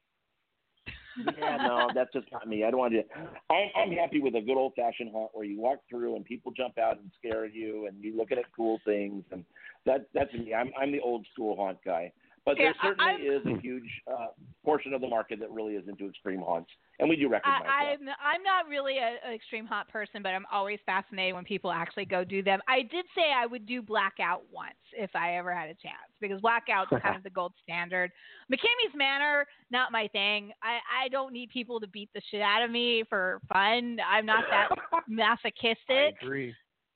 Yeah, 1.37 1.57
no, 1.57 1.89
that's 1.93 2.11
just 2.13 2.31
not 2.31 2.47
me. 2.47 2.63
I 2.63 2.71
don't 2.71 2.79
want 2.79 2.93
to. 2.93 3.03
I'm, 3.49 3.69
I'm 3.75 3.91
happy 3.91 4.19
with 4.19 4.35
a 4.35 4.41
good 4.41 4.57
old 4.57 4.73
fashioned 4.75 5.11
haunt 5.11 5.31
where 5.33 5.45
you 5.45 5.59
walk 5.59 5.79
through 5.89 6.15
and 6.15 6.25
people 6.25 6.51
jump 6.51 6.77
out 6.77 6.97
and 6.97 7.11
scare 7.17 7.45
you, 7.45 7.87
and 7.87 8.03
you 8.03 8.15
looking 8.17 8.37
at 8.37 8.45
cool 8.55 8.79
things, 8.85 9.23
and 9.31 9.45
that 9.85 10.07
that's 10.13 10.33
me. 10.33 10.53
I'm 10.53 10.71
I'm 10.79 10.91
the 10.91 10.99
old 10.99 11.25
school 11.33 11.55
haunt 11.55 11.77
guy. 11.85 12.11
But 12.45 12.57
Yeah, 12.57 12.65
there 12.65 12.75
certainly 12.91 13.11
I'm- 13.11 13.21
is 13.21 13.45
a 13.47 13.59
huge 13.59 13.89
uh, 14.07 14.27
portion 14.63 14.93
of 14.93 15.01
the 15.01 15.07
market 15.07 15.39
that 15.39 15.49
really 15.49 15.73
is 15.73 15.87
into 15.87 16.07
extreme 16.07 16.41
haunts, 16.41 16.69
and 16.99 17.09
we 17.09 17.15
do 17.15 17.27
recognize 17.27 17.63
that. 17.63 17.69
I, 17.69 17.93
I'm 17.93 18.07
I'm 18.23 18.43
not 18.43 18.67
really 18.67 18.99
a, 18.99 19.17
an 19.25 19.33
extreme 19.33 19.65
hot 19.65 19.89
person, 19.89 20.21
but 20.21 20.29
I'm 20.29 20.45
always 20.51 20.79
fascinated 20.85 21.33
when 21.33 21.43
people 21.43 21.71
actually 21.71 22.05
go 22.05 22.23
do 22.23 22.43
them. 22.43 22.59
I 22.67 22.83
did 22.83 23.05
say 23.15 23.31
I 23.35 23.47
would 23.47 23.65
do 23.65 23.81
blackout 23.81 24.43
once 24.51 24.75
if 24.93 25.09
I 25.15 25.37
ever 25.37 25.55
had 25.55 25.69
a 25.69 25.73
chance 25.73 26.11
because 26.21 26.39
blackout's 26.41 26.91
kind 27.01 27.15
of 27.15 27.23
the 27.23 27.31
gold 27.31 27.53
standard. 27.63 28.11
McKamey's 28.51 28.93
Manor, 28.95 29.47
not 29.71 29.91
my 29.91 30.07
thing. 30.09 30.51
I 30.61 30.77
I 31.05 31.09
don't 31.09 31.33
need 31.33 31.49
people 31.49 31.79
to 31.79 31.87
beat 31.87 32.09
the 32.13 32.21
shit 32.29 32.41
out 32.41 32.61
of 32.61 32.69
me 32.69 33.03
for 33.09 33.41
fun. 33.51 33.97
I'm 34.07 34.25
not 34.27 34.43
that 34.51 34.69
I 34.93 34.99
masochistic 35.07 36.21
agree. 36.21 36.53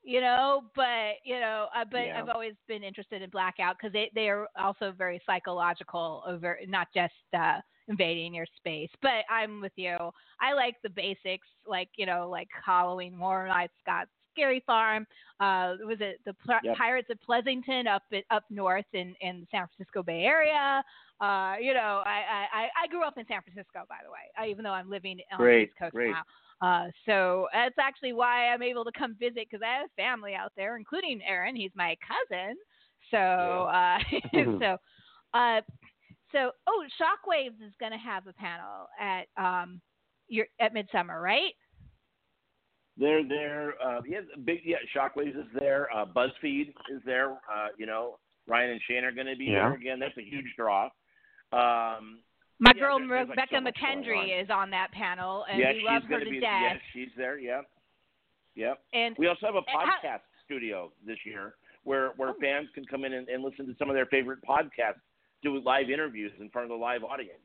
You 0.09 0.21
know 0.21 0.63
but 0.75 1.17
you 1.23 1.39
know 1.39 1.67
uh, 1.75 1.85
but 1.91 1.99
Yeah. 1.99 2.19
i've 2.23 2.29
always 2.29 2.53
been 2.67 2.83
interested 2.83 3.21
in 3.21 3.29
blackout 3.29 3.75
because 3.79 3.93
they 3.93 4.09
they 4.15 4.27
are 4.27 4.47
also 4.59 4.91
very 4.91 5.21
psychological 5.23 6.23
over 6.27 6.57
not 6.67 6.87
just 6.95 7.13
uh 7.37 7.59
invading 7.87 8.33
your 8.33 8.47
space 8.57 8.89
but 9.03 9.23
i'm 9.29 9.61
with 9.61 9.71
you 9.75 9.95
i 10.41 10.51
like 10.53 10.77
the 10.81 10.89
basics 10.89 11.47
like 11.67 11.89
you 11.95 12.07
know 12.07 12.27
like 12.27 12.47
halloween 12.65 13.13
horror 13.13 13.47
nights 13.47 13.73
Knott's 13.85 14.09
Scary 14.33 14.63
Farm 14.65 15.05
uh 15.39 15.75
was 15.85 15.97
it 15.99 16.19
the 16.25 16.33
Pl- 16.33 16.55
Yep. 16.63 16.75
pirates 16.75 17.09
of 17.11 17.21
pleasanton 17.21 17.85
up 17.85 18.01
up 18.31 18.45
north 18.49 18.85
in 18.93 19.13
in 19.21 19.41
the 19.41 19.47
san 19.51 19.67
francisco 19.67 20.01
bay 20.01 20.23
area 20.23 20.83
uh 21.21 21.53
you 21.61 21.73
know 21.75 22.01
I, 22.03 22.23
I 22.31 22.47
i 22.53 22.67
i 22.83 22.87
grew 22.87 23.03
up 23.03 23.17
in 23.19 23.25
san 23.27 23.41
francisco 23.43 23.83
by 23.87 23.97
the 24.03 24.09
way 24.09 24.25
uh, 24.41 24.49
even 24.49 24.63
though 24.63 24.71
i'm 24.71 24.89
living 24.89 25.19
on 25.31 25.37
the 25.37 25.43
Great, 25.43 25.63
east 25.69 25.77
coast 25.77 25.93
great. 25.93 26.09
now 26.11 26.23
uh, 26.61 26.87
so 27.05 27.47
that's 27.53 27.75
actually 27.79 28.13
why 28.13 28.47
I'm 28.47 28.61
able 28.63 28.83
to 28.85 28.91
come 28.97 29.15
visit 29.19 29.47
because 29.49 29.61
I 29.63 29.79
have 29.79 29.89
family 29.95 30.33
out 30.35 30.51
there, 30.57 30.77
including 30.77 31.21
Aaron. 31.27 31.55
He's 31.55 31.71
my 31.75 31.95
cousin. 32.05 32.55
So, 33.11 33.17
uh, 33.17 33.99
so, 34.59 34.77
uh, 35.33 35.61
so, 36.31 36.51
oh, 36.67 36.85
Shockwaves 36.99 37.65
is 37.65 37.73
going 37.79 37.91
to 37.93 37.97
have 37.97 38.27
a 38.27 38.33
panel 38.33 38.87
at 38.99 39.27
um, 39.37 39.81
your 40.27 40.45
at 40.59 40.73
Midsummer, 40.73 41.21
right? 41.21 41.53
They're 42.97 43.27
there. 43.27 43.75
Uh, 43.81 44.01
yeah, 44.07 44.19
big. 44.43 44.59
Yeah, 44.65 44.77
Shockwaves 44.95 45.39
is 45.39 45.47
there. 45.57 45.87
Uh, 45.95 46.05
BuzzFeed 46.05 46.69
is 46.93 47.01
there. 47.05 47.31
Uh, 47.31 47.67
you 47.77 47.85
know, 47.85 48.19
Ryan 48.47 48.71
and 48.71 48.81
Shane 48.87 49.05
are 49.05 49.13
going 49.13 49.27
to 49.27 49.37
be 49.37 49.45
Yeah. 49.45 49.69
there 49.69 49.73
again. 49.75 49.99
That's 49.99 50.17
a 50.17 50.21
huge 50.21 50.53
draw. 50.57 50.89
Um, 51.53 52.19
My 52.59 52.71
Yeah, 52.75 52.81
girl 52.81 52.99
there's, 52.99 53.29
like, 53.29 53.37
Rebekah 53.51 53.63
so 53.63 53.71
McKendry 53.71 54.41
is 54.43 54.49
on 54.49 54.69
that 54.71 54.91
panel, 54.91 55.45
and 55.49 55.59
yeah, 55.59 55.71
we 55.71 55.83
love 55.83 56.03
her 56.03 56.19
to 56.19 56.29
be. 56.29 56.39
death. 56.41 56.61
Yes, 56.73 56.81
she's 56.93 57.09
there. 57.15 57.37
Yep. 57.39 57.69
Yep. 58.55 58.79
And 58.93 59.15
We 59.17 59.27
also 59.27 59.45
have 59.45 59.55
a 59.55 59.59
And 59.59 59.67
how- 59.69 59.97
podcast 60.03 60.21
studio 60.43 60.91
this 61.05 61.17
year 61.25 61.55
where 61.83 62.09
where 62.17 62.29
Oh. 62.29 62.39
fans 62.41 62.69
can 62.71 62.83
come 62.85 63.05
in 63.05 63.13
and, 63.13 63.29
and 63.29 63.43
listen 63.43 63.65
to 63.67 63.75
some 63.75 63.89
of 63.89 63.95
their 63.95 64.07
favorite 64.07 64.41
podcasts, 64.41 64.99
do 65.41 65.57
live 65.59 65.89
interviews 65.89 66.33
in 66.39 66.49
front 66.49 66.65
of 66.65 66.69
the 66.69 66.75
live 66.75 67.03
audience 67.03 67.39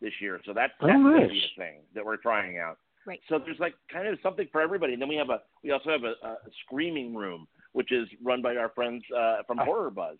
this 0.00 0.20
year. 0.20 0.40
So 0.44 0.52
that's 0.52 0.72
Oh, 0.80 0.86
that's 0.86 0.98
going 0.98 1.28
nice. 1.28 1.44
a 1.44 1.60
thing 1.60 1.80
that 1.94 2.04
we're 2.04 2.16
trying 2.16 2.58
out. 2.58 2.78
Right. 3.06 3.20
So 3.28 3.38
there's 3.38 3.60
like 3.60 3.74
kind 3.88 4.08
of 4.08 4.18
something 4.20 4.48
for 4.48 4.60
everybody. 4.60 4.94
And 4.94 5.00
then 5.00 5.08
we 5.08 5.14
have 5.16 5.30
a 5.30 5.42
we 5.62 5.70
also 5.70 5.90
have 5.90 6.02
a, 6.02 6.14
a 6.26 6.38
screaming 6.64 7.14
room, 7.14 7.46
which 7.72 7.92
is 7.92 8.08
run 8.20 8.42
by 8.42 8.56
our 8.56 8.70
friends 8.70 9.04
uh, 9.16 9.44
from 9.46 9.60
Ah. 9.60 9.64
Horror 9.64 9.90
Buzz. 9.90 10.18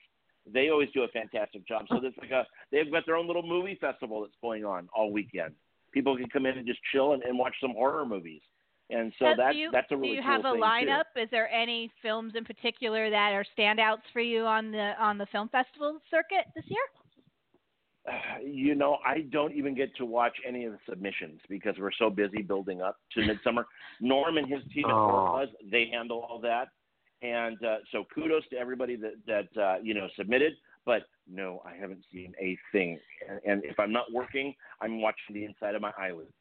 They 0.52 0.68
always 0.68 0.88
do 0.94 1.02
a 1.02 1.08
fantastic 1.08 1.66
job. 1.66 1.86
So 1.88 1.98
there's 2.00 2.14
like 2.20 2.30
a 2.30 2.46
they've 2.70 2.90
got 2.90 3.04
their 3.06 3.16
own 3.16 3.26
little 3.26 3.46
movie 3.46 3.78
festival 3.80 4.22
that's 4.22 4.36
going 4.40 4.64
on 4.64 4.88
all 4.94 5.12
weekend. 5.12 5.54
People 5.92 6.16
can 6.16 6.28
come 6.28 6.46
in 6.46 6.58
and 6.58 6.66
just 6.66 6.80
chill 6.92 7.12
and, 7.14 7.22
and 7.22 7.38
watch 7.38 7.54
some 7.60 7.72
horror 7.72 8.04
movies. 8.04 8.42
And 8.88 9.12
so 9.18 9.32
that 9.36 9.56
you, 9.56 9.70
that's 9.72 9.90
a 9.90 9.96
really 9.96 10.08
thing. 10.08 10.10
do 10.10 10.16
you 10.16 10.22
cool 10.22 10.30
have 10.30 10.40
a 10.44 10.52
thing, 10.52 10.60
too. 10.60 10.90
lineup? 10.90 11.22
Is 11.22 11.28
there 11.32 11.50
any 11.50 11.90
films 12.02 12.34
in 12.36 12.44
particular 12.44 13.10
that 13.10 13.32
are 13.32 13.44
standouts 13.58 14.02
for 14.12 14.20
you 14.20 14.44
on 14.44 14.70
the 14.70 14.92
on 14.98 15.18
the 15.18 15.26
film 15.26 15.48
festival 15.48 15.98
circuit 16.10 16.46
this 16.54 16.64
year? 16.68 16.78
you 18.44 18.74
know, 18.74 18.98
I 19.04 19.22
don't 19.32 19.54
even 19.54 19.74
get 19.74 19.94
to 19.96 20.04
watch 20.04 20.36
any 20.46 20.64
of 20.64 20.72
the 20.72 20.78
submissions 20.88 21.40
because 21.48 21.74
we're 21.78 21.90
so 21.98 22.10
busy 22.10 22.42
building 22.42 22.82
up 22.82 22.96
to 23.14 23.26
Midsummer. 23.26 23.66
Norm 24.00 24.36
and 24.36 24.48
his 24.48 24.62
team 24.72 24.84
at 24.86 24.92
Oh. 24.92 25.08
Horror 25.08 25.46
Buzz, 25.46 25.54
they 25.70 25.88
handle 25.92 26.26
all 26.28 26.40
that. 26.40 26.68
And 27.22 27.56
uh, 27.64 27.76
so 27.92 28.04
kudos 28.14 28.42
to 28.50 28.56
everybody 28.56 28.96
that, 28.96 29.14
that 29.26 29.60
uh, 29.60 29.76
you 29.82 29.94
know, 29.94 30.08
submitted. 30.16 30.52
But 30.84 31.02
no, 31.28 31.62
I 31.64 31.74
haven't 31.74 32.04
seen 32.12 32.32
a 32.40 32.56
thing. 32.72 32.98
And, 33.28 33.40
and 33.44 33.64
if 33.64 33.78
I'm 33.80 33.92
not 33.92 34.12
working, 34.12 34.54
I'm 34.80 35.00
watching 35.00 35.34
the 35.34 35.44
inside 35.44 35.74
of 35.74 35.82
my 35.82 35.92
eyelids. 35.98 36.32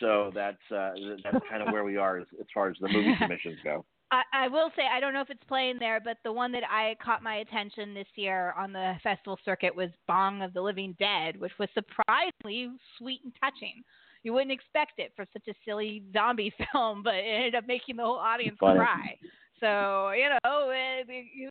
So 0.00 0.32
that's 0.34 0.58
uh, 0.74 0.92
that's 1.22 1.38
kind 1.48 1.62
of 1.62 1.72
where 1.72 1.84
we 1.84 1.96
are 1.96 2.18
as, 2.18 2.26
as 2.40 2.46
far 2.52 2.68
as 2.68 2.76
the 2.80 2.88
movie 2.88 3.14
submissions 3.20 3.58
go. 3.62 3.84
I, 4.10 4.22
I 4.32 4.48
will 4.48 4.70
say 4.76 4.82
I 4.92 5.00
don't 5.00 5.12
know 5.12 5.20
if 5.20 5.30
it's 5.30 5.42
playing 5.48 5.78
there, 5.78 6.00
but 6.00 6.18
the 6.24 6.32
one 6.32 6.52
that 6.52 6.62
I 6.70 6.96
caught 7.02 7.22
my 7.22 7.36
attention 7.36 7.94
this 7.94 8.06
year 8.14 8.52
on 8.56 8.72
the 8.72 8.94
festival 9.02 9.38
circuit 9.44 9.74
was 9.74 9.90
Bong 10.06 10.42
of 10.42 10.52
the 10.52 10.60
Living 10.60 10.96
Dead, 10.98 11.38
which 11.38 11.52
was 11.58 11.68
surprisingly 11.74 12.70
sweet 12.98 13.20
and 13.24 13.32
touching. 13.42 13.82
You 14.22 14.32
wouldn't 14.32 14.52
expect 14.52 14.98
it 14.98 15.12
for 15.14 15.24
such 15.32 15.46
a 15.48 15.54
silly 15.64 16.02
zombie 16.12 16.52
film, 16.72 17.02
but 17.02 17.14
it 17.14 17.26
ended 17.26 17.54
up 17.54 17.66
making 17.66 17.96
the 17.96 18.02
whole 18.02 18.16
audience 18.16 18.56
Funny. 18.60 18.78
cry. 18.78 19.16
So 19.60 20.10
you 20.10 20.28
know, 20.28 20.70
it, 20.70 21.08
you 21.34 21.48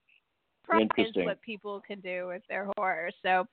surprised 0.65 1.17
what 1.17 1.41
people 1.41 1.81
can 1.85 1.99
do 1.99 2.27
with 2.27 2.41
their 2.49 2.67
horror. 2.77 3.09
So, 3.21 3.45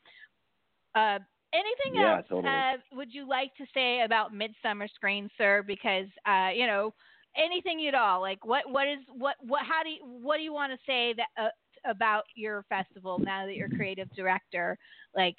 uh, 0.95 1.19
anything 1.53 1.93
Yeah, 1.97 2.17
else 2.17 2.27
totally. 2.29 2.53
uh, 2.53 2.97
would 2.97 3.13
you 3.13 3.29
like 3.29 3.55
to 3.57 3.67
say 3.75 4.03
about 4.03 4.35
Midsummer 4.35 4.89
Scream, 4.89 5.29
sir? 5.39 5.63
Because 5.67 6.07
uh, 6.27 6.51
you 6.55 6.67
know, 6.67 6.93
anything 7.37 7.87
at 7.87 7.95
all. 7.95 8.21
Like, 8.21 8.45
what 8.45 8.69
what 8.71 8.89
is 8.89 9.01
what 9.13 9.37
what 9.41 9.63
how 9.65 9.83
do 9.83 9.91
you 9.91 9.99
what 10.03 10.37
do 10.39 10.43
you 10.43 10.53
want 10.53 10.73
to 10.73 10.79
say 10.87 11.15
that 11.15 11.29
uh, 11.43 11.49
about 11.91 12.25
your 12.35 12.65
festival 12.69 13.19
now 13.19 13.47
that 13.47 13.55
you're 13.55 13.69
creative 13.69 14.09
director? 14.15 14.79
Like, 15.15 15.37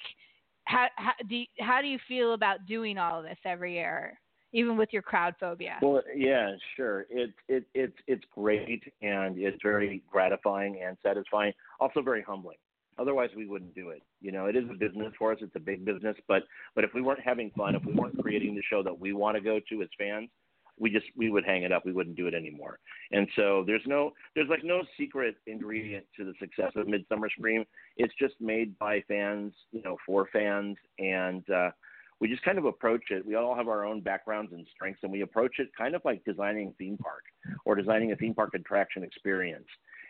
how 0.64 0.88
how 0.96 1.12
do 1.28 1.36
you, 1.36 1.46
how 1.60 1.80
do 1.80 1.88
you 1.88 1.98
feel 2.08 2.34
about 2.34 2.66
doing 2.66 2.98
all 2.98 3.18
of 3.18 3.24
this 3.24 3.38
every 3.44 3.74
year, 3.74 4.18
even 4.54 4.76
with 4.76 4.88
your 4.92 5.02
crowd 5.02 5.34
phobia? 5.38 5.76
Well, 5.82 6.00
yeah, 6.16 6.52
sure. 6.76 7.04
It's 7.10 7.32
it, 7.48 7.64
it's 7.74 7.96
it's 8.06 8.24
great 8.34 8.84
and 9.02 9.36
it's 9.36 9.58
very 9.62 10.02
gratifying 10.10 10.80
and 10.82 10.96
satisfying. 11.02 11.52
Also 11.80 12.00
very 12.00 12.22
humbling. 12.22 12.56
Otherwise, 12.96 13.30
we 13.36 13.44
wouldn't 13.44 13.74
do 13.74 13.90
it. 13.90 14.02
You 14.22 14.30
know, 14.30 14.46
it 14.46 14.54
is 14.54 14.64
a 14.70 14.74
business 14.74 15.12
for 15.18 15.32
us. 15.32 15.38
It's 15.42 15.56
a 15.56 15.60
big 15.60 15.84
business, 15.84 16.16
but 16.28 16.44
but 16.76 16.84
if 16.84 16.94
we 16.94 17.02
weren't 17.02 17.20
having 17.20 17.50
fun, 17.56 17.74
if 17.74 17.84
we 17.84 17.92
weren't 17.92 18.16
creating 18.22 18.54
the 18.54 18.62
show 18.70 18.82
that 18.84 18.98
we 18.98 19.12
want 19.12 19.36
to 19.36 19.42
go 19.42 19.58
to 19.68 19.82
as 19.82 19.88
fans, 19.98 20.30
we 20.78 20.90
just 20.90 21.06
we 21.16 21.30
would 21.30 21.44
hang 21.44 21.64
it 21.64 21.72
up. 21.72 21.84
We 21.84 21.92
wouldn't 21.92 22.16
do 22.16 22.28
it 22.28 22.34
anymore. 22.34 22.78
And 23.10 23.26
so 23.34 23.64
there's 23.66 23.82
no 23.86 24.12
there's 24.36 24.48
like 24.48 24.62
no 24.62 24.82
secret 24.96 25.34
ingredient 25.48 26.06
to 26.16 26.24
the 26.24 26.34
success 26.38 26.70
of 26.76 26.86
Midsummer 26.86 27.28
Scream. 27.28 27.64
It's 27.96 28.14
just 28.20 28.34
made 28.40 28.78
by 28.78 29.02
fans, 29.08 29.52
you 29.72 29.82
know, 29.82 29.96
for 30.06 30.28
fans, 30.32 30.76
and 31.00 31.42
uh, 31.50 31.70
we 32.20 32.28
just 32.28 32.42
kind 32.42 32.58
of 32.58 32.64
approach 32.64 33.10
it. 33.10 33.24
We 33.26 33.34
all 33.34 33.54
have 33.54 33.68
our 33.68 33.84
own 33.84 34.00
backgrounds 34.00 34.52
and 34.52 34.66
strengths, 34.74 35.00
and 35.02 35.12
we 35.12 35.22
approach 35.22 35.58
it 35.58 35.68
kind 35.76 35.94
of 35.94 36.02
like 36.04 36.24
designing 36.24 36.68
a 36.68 36.72
theme 36.72 36.96
park 36.96 37.24
or 37.64 37.74
designing 37.74 38.12
a 38.12 38.16
theme 38.16 38.34
park 38.34 38.54
attraction 38.54 39.02
experience. 39.02 39.66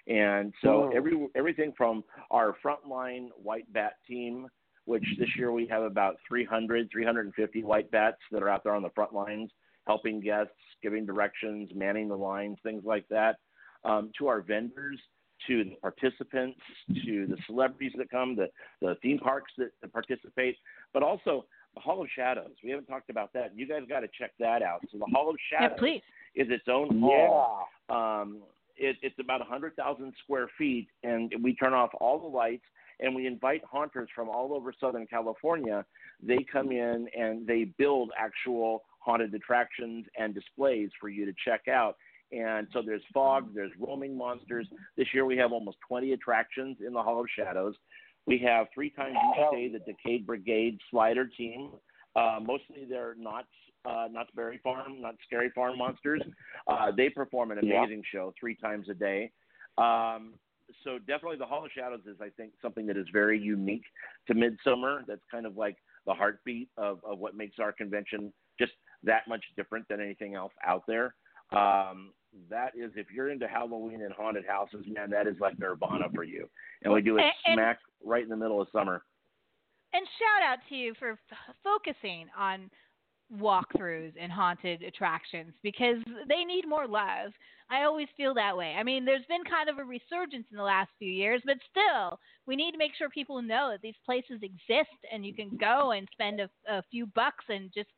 And 0.06 0.52
so 0.62 0.85
Oh. 0.85 0.90
every 0.90 1.28
everything 1.35 1.72
from 1.72 2.05
our 2.31 2.55
frontline 2.62 3.31
white 3.36 3.70
bat 3.72 3.94
team 4.06 4.48
which 4.86 5.05
this 5.18 5.28
year 5.36 5.51
we 5.52 5.66
have 5.66 5.82
about 5.82 6.16
300, 6.28 6.90
350 6.90 7.64
white 7.64 7.90
bats 7.90 8.18
that 8.31 8.43
are 8.43 8.48
out 8.48 8.62
there 8.64 8.74
on 8.74 8.82
the 8.82 8.90
front 8.90 9.14
lines, 9.14 9.51
helping 9.86 10.20
guests, 10.20 10.52
giving 10.82 11.06
directions, 11.06 11.70
manning 11.74 12.09
the 12.09 12.16
lines, 12.16 12.59
things 12.62 12.82
like 12.85 13.06
that. 13.09 13.36
Um, 13.85 14.10
to 14.18 14.28
our 14.28 14.40
vendors, 14.40 14.98
to 15.47 15.64
the 15.64 15.76
participants, 15.82 16.59
to 17.05 17.26
the 17.26 17.36
celebrities 17.47 17.93
that 17.98 18.10
come, 18.10 18.35
the, 18.35 18.48
the 18.81 18.97
theme 19.02 19.18
parks 19.18 19.52
that, 19.59 19.70
that 19.82 19.93
participate, 19.93 20.56
but 20.94 21.02
also 21.02 21.44
the 21.75 21.81
Hall 21.81 22.03
of 22.03 22.09
Shadows. 22.15 22.53
We 22.63 22.71
haven't 22.71 22.87
talked 22.87 23.11
about 23.11 23.33
that. 23.35 23.53
You 23.57 23.67
guys 23.67 23.83
got 23.89 24.01
to 24.01 24.09
check 24.19 24.33
that 24.39 24.63
out. 24.63 24.81
So 24.93 24.99
the 24.99 25.07
Hall 25.13 25.31
of 25.31 25.37
Yeah, 25.53 25.61
Shadows 25.61 25.79
please. 25.79 26.03
is 26.35 26.49
its 26.51 26.65
own 26.69 27.01
hall. 27.01 27.69
Um, 27.89 28.39
it, 28.77 28.97
it's 29.03 29.19
about 29.21 29.41
100,000 29.41 30.13
square 30.23 30.49
feet, 30.59 30.89
and 31.03 31.33
we 31.43 31.55
turn 31.55 31.73
off 31.73 31.91
all 32.01 32.19
the 32.19 32.27
lights, 32.27 32.65
and 33.01 33.15
we 33.15 33.27
invite 33.27 33.63
haunters 33.65 34.09
from 34.15 34.29
all 34.29 34.53
over 34.53 34.73
Southern 34.81 35.07
California. 35.07 35.85
They 36.23 36.45
come 36.51 36.71
in 36.71 37.09
and 37.17 37.47
they 37.47 37.65
build 37.65 38.11
actual 38.19 38.83
haunted 39.01 39.35
attractions 39.35 40.07
and 40.19 40.35
displays 40.35 40.91
for 41.01 41.09
you 41.09 41.27
to 41.27 41.33
check 41.45 41.69
out. 41.69 41.97
And 42.33 42.67
so 42.73 42.83
there's 42.85 43.03
fog, 43.13 43.55
there's 43.55 43.71
roaming 43.79 44.17
monsters. 44.17 44.67
This 44.97 45.07
year 45.13 45.25
we 45.25 45.37
have 45.37 45.53
almost 45.53 45.77
20 45.87 46.13
attractions 46.13 46.79
in 46.85 46.93
the 46.93 47.03
Hall 47.03 47.21
of 47.21 47.27
Shadows. 47.37 47.75
We 48.27 48.39
have 48.39 48.67
three 48.75 48.91
times 48.91 49.17
each 49.17 49.51
day 49.53 49.69
the 49.69 49.81
Decayed 49.81 50.27
Brigade 50.27 50.79
slider 50.91 51.27
team. 51.27 51.71
Uh, 52.17 52.39
mostly 52.43 52.87
they're 52.89 53.15
not 53.19 53.47
uh, 53.85 54.07
Knott's 54.11 54.31
Berry 54.35 54.61
Farm, 54.63 55.01
not 55.01 55.17
Scary 55.27 55.51
Farm 55.55 55.79
monsters. 55.79 56.23
Uh, 56.67 56.91
they 56.97 57.11
perform 57.11 57.51
an 57.51 57.59
Yeah. 57.63 57.79
amazing 57.83 58.03
show 58.11 58.33
three 58.39 58.55
times 58.55 58.89
a 58.89 58.95
day. 58.95 59.31
Um, 59.77 60.35
so 60.83 60.99
definitely 60.99 61.37
the 61.37 61.45
Hall 61.45 61.65
of 61.65 61.71
Shadows 61.73 62.01
is, 62.07 62.17
I 62.21 62.31
think, 62.31 62.53
something 62.63 62.87
that 62.87 62.97
is 62.97 63.07
very 63.13 63.39
unique 63.39 63.85
to 64.27 64.35
Midsummer. 64.35 65.05
That's 65.07 65.21
kind 65.31 65.45
of 65.45 65.57
like 65.59 65.77
the 66.07 66.15
heartbeat 66.15 66.71
of, 66.79 67.01
of 67.05 67.19
what 67.19 67.35
makes 67.37 67.59
our 67.59 67.73
convention 67.73 68.33
just 68.59 68.73
that 69.03 69.29
much 69.29 69.45
different 69.57 69.87
than 69.89 70.01
anything 70.01 70.35
else 70.35 70.53
out 70.67 70.85
there. 70.87 71.15
Um, 71.53 72.13
that 72.51 72.73
is, 72.77 72.90
if 72.97 73.06
you're 73.11 73.31
into 73.31 73.47
Halloween 73.48 74.02
and 74.02 74.12
haunted 74.12 74.44
houses, 74.47 74.85
man, 74.89 75.11
that 75.11 75.27
is 75.27 75.36
like 75.40 75.59
Nirvana 75.59 76.06
for 76.15 76.24
you. 76.24 76.48
And 76.82 76.93
we 76.93 77.01
do 77.02 77.16
it 77.19 77.23
And- 77.23 77.32
and- 77.47 77.55
smack 77.55 77.78
right 78.02 78.23
in 78.23 78.28
the 78.28 78.36
middle 78.36 78.61
of 78.61 78.69
summer. 78.70 79.05
And 79.93 80.06
shout 80.19 80.43
out 80.43 80.59
to 80.69 80.74
you 80.74 80.94
for 80.94 81.11
f- 81.31 81.56
focusing 81.62 82.28
on 82.36 82.70
walkthroughs 83.32 84.12
and 84.19 84.31
haunted 84.31 84.82
attractions 84.82 85.55
because 85.62 86.02
they 86.28 86.44
need 86.44 86.66
more 86.69 86.86
love. 86.86 87.32
I 87.70 87.85
always 87.85 88.09
feel 88.16 88.35
that 88.35 88.56
way. 88.56 88.74
I 88.74 88.82
mean, 88.82 89.05
there's 89.05 89.24
been 89.27 89.44
kind 89.44 89.69
of 89.69 89.78
a 89.78 89.85
resurgence 89.85 90.47
in 90.51 90.56
the 90.56 90.62
last 90.62 90.90
few 90.98 91.11
years, 91.11 91.40
but 91.47 91.56
still, 91.70 92.20
we 92.47 92.56
need 92.56 92.73
to 92.73 92.78
make 92.78 92.94
sure 92.94 93.09
people 93.09 93.40
know 93.40 93.70
that 93.70 93.81
these 93.81 93.97
places 94.05 94.43
exist 94.43 94.94
and 95.11 95.24
you 95.24 95.32
can 95.35 95.56
go 95.56 95.93
and 95.93 96.09
spend 96.12 96.40
a, 96.40 96.51
a 96.69 96.82
few 96.90 97.06
bucks 97.06 97.44
and 97.48 97.73
just 97.73 97.89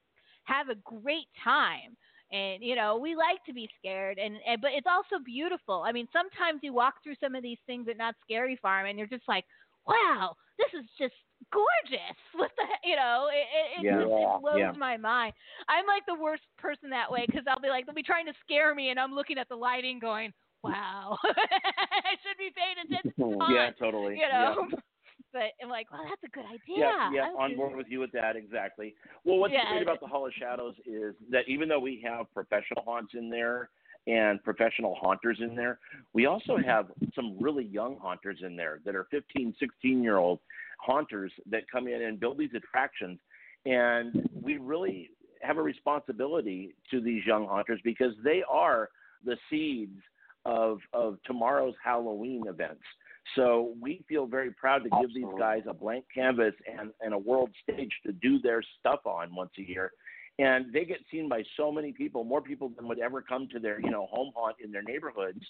have 0.45 0.69
a 0.69 0.77
great 0.77 1.27
time. 1.43 1.97
And 2.33 2.63
you 2.63 2.75
know, 2.75 2.99
we 2.99 3.15
like 3.15 3.45
to 3.47 3.53
be 3.53 3.69
scared, 3.79 4.19
and, 4.19 4.37
and 4.47 4.61
but 4.61 4.73
it's 4.75 4.87
also 4.91 5.23
beautiful. 5.25 5.85
I 5.87 5.93
mean, 5.93 6.09
sometimes 6.13 6.61
you 6.63 6.73
walk 6.73 6.95
through 7.03 7.15
some 7.23 7.35
of 7.35 7.43
these 7.43 7.59
things 7.67 7.87
at 7.89 7.97
Knott's 7.97 8.19
Scary 8.25 8.59
Farm, 8.61 8.87
and 8.87 8.99
you're 8.99 9.07
just 9.07 9.29
like, 9.29 9.45
"Wow, 9.87 10.35
this 10.59 10.81
is 10.81 10.87
just 10.99 11.15
gorgeous." 11.53 12.19
What 12.35 12.51
the, 12.57 12.65
you 12.89 12.97
know, 12.97 13.29
it, 13.31 13.47
it, 13.47 13.81
it 13.81 13.85
Yeah. 13.87 14.01
just 14.03 14.13
it 14.13 14.43
blows 14.43 14.59
Yeah. 14.59 14.73
my 14.77 14.97
mind. 14.97 15.35
I'm 15.69 15.87
like 15.87 16.03
the 16.07 16.21
worst 16.21 16.43
person 16.59 16.91
that 16.91 17.11
way 17.11 17.27
because 17.27 17.45
I'll 17.49 17.61
be 17.61 17.69
like, 17.69 17.87
they'll 17.87 17.95
be 17.95 18.03
trying 18.03 18.27
to 18.27 18.35
scare 18.45 18.75
me, 18.75 18.91
and 18.91 18.99
I'm 18.99 19.15
looking 19.15 19.39
at 19.39 19.49
the 19.49 19.57
lighting, 19.57 20.01
going, 20.01 20.33
"Wow, 20.65 21.17
I 21.25 22.19
should 22.27 22.39
be 22.39 22.51
paying 22.51 22.83
attention." 22.83 23.15
to 23.39 23.47
yeah, 23.55 23.71
totally. 23.79 24.17
You 24.19 24.29
know. 24.29 24.67
Yeah. 24.69 24.79
But 25.37 25.53
I'm 25.63 25.69
like, 25.69 25.93
well, 25.93 26.01
that's 26.09 26.23
a 26.25 26.35
good 26.35 26.47
idea. 26.47 26.79
Yeah, 26.79 27.11
yeah, 27.13 27.29
on 27.39 27.51
do 27.51 27.57
board 27.57 27.77
with 27.77 27.89
you 27.91 28.01
with 28.01 28.11
that, 28.13 28.37
exactly. 28.37 28.95
Well, 29.23 29.37
what's 29.37 29.53
Yeah. 29.53 29.69
great 29.69 29.83
about 29.83 30.01
the 30.01 30.07
Hall 30.07 30.27
of 30.27 30.33
Shadows 30.33 30.75
is 30.87 31.15
that 31.29 31.47
even 31.47 31.69
though 31.69 31.79
we 31.79 32.01
have 32.07 32.33
professional 32.33 32.83
haunts 32.83 33.13
in 33.13 33.29
there 33.29 33.69
and 34.07 34.43
professional 34.43 34.95
haunters 34.95 35.39
in 35.43 35.55
there, 35.55 35.79
we 36.15 36.25
also 36.25 36.57
mm-hmm. 36.57 36.67
have 36.67 36.91
some 37.15 37.37
really 37.39 37.65
young 37.65 37.99
haunters 37.99 38.41
in 38.41 38.57
there 38.57 38.81
that 38.87 38.97
are 38.97 39.05
15, 39.11 39.55
16 39.61 40.03
year 40.03 40.17
old 40.17 40.41
haunters 40.81 41.33
that 41.45 41.69
come 41.71 41.87
in 41.87 42.01
and 42.01 42.19
build 42.19 42.39
these 42.39 42.55
attractions. 42.55 43.21
And 43.67 44.27
we 44.33 44.57
really 44.57 45.11
have 45.43 45.59
a 45.59 45.63
responsibility 45.63 46.75
to 46.91 47.03
these 47.03 47.27
young 47.27 47.47
haunters 47.47 47.81
because 47.85 48.15
they 48.25 48.43
are 48.49 48.89
the 49.23 49.37
seeds 49.51 50.01
of, 50.47 50.79
of 50.95 51.19
tomorrow's 51.27 51.75
Halloween 51.85 52.47
events. 52.47 52.85
So 53.35 53.75
we 53.81 54.05
feel 54.09 54.27
very 54.27 54.53
proud 54.53 54.85
to 54.85 54.91
give 55.01 55.15
these 55.15 55.25
guys 55.39 55.63
a 55.69 55.75
blank 55.75 56.05
canvas 56.15 56.55
and, 56.79 56.91
and 57.01 57.13
a 57.13 57.19
world 57.19 57.51
stage 57.63 57.93
to 58.05 58.13
do 58.13 58.39
their 58.39 58.63
stuff 58.79 59.01
on 59.05 59.35
once 59.35 59.51
a 59.59 59.63
year. 59.63 59.93
And 60.39 60.71
they 60.71 60.85
get 60.85 60.99
seen 61.11 61.31
by 61.31 61.43
so 61.57 61.73
many 61.73 61.93
people, 61.93 62.23
more 62.23 62.43
people 62.43 62.71
than 62.77 62.87
would 62.89 62.99
ever 62.99 63.23
come 63.23 63.49
to 63.53 63.59
their, 63.59 63.81
you 63.81 63.91
know, 63.91 64.07
home 64.11 64.33
haunt 64.37 64.57
in 64.63 64.71
their 64.71 64.83
neighborhoods. 64.83 65.41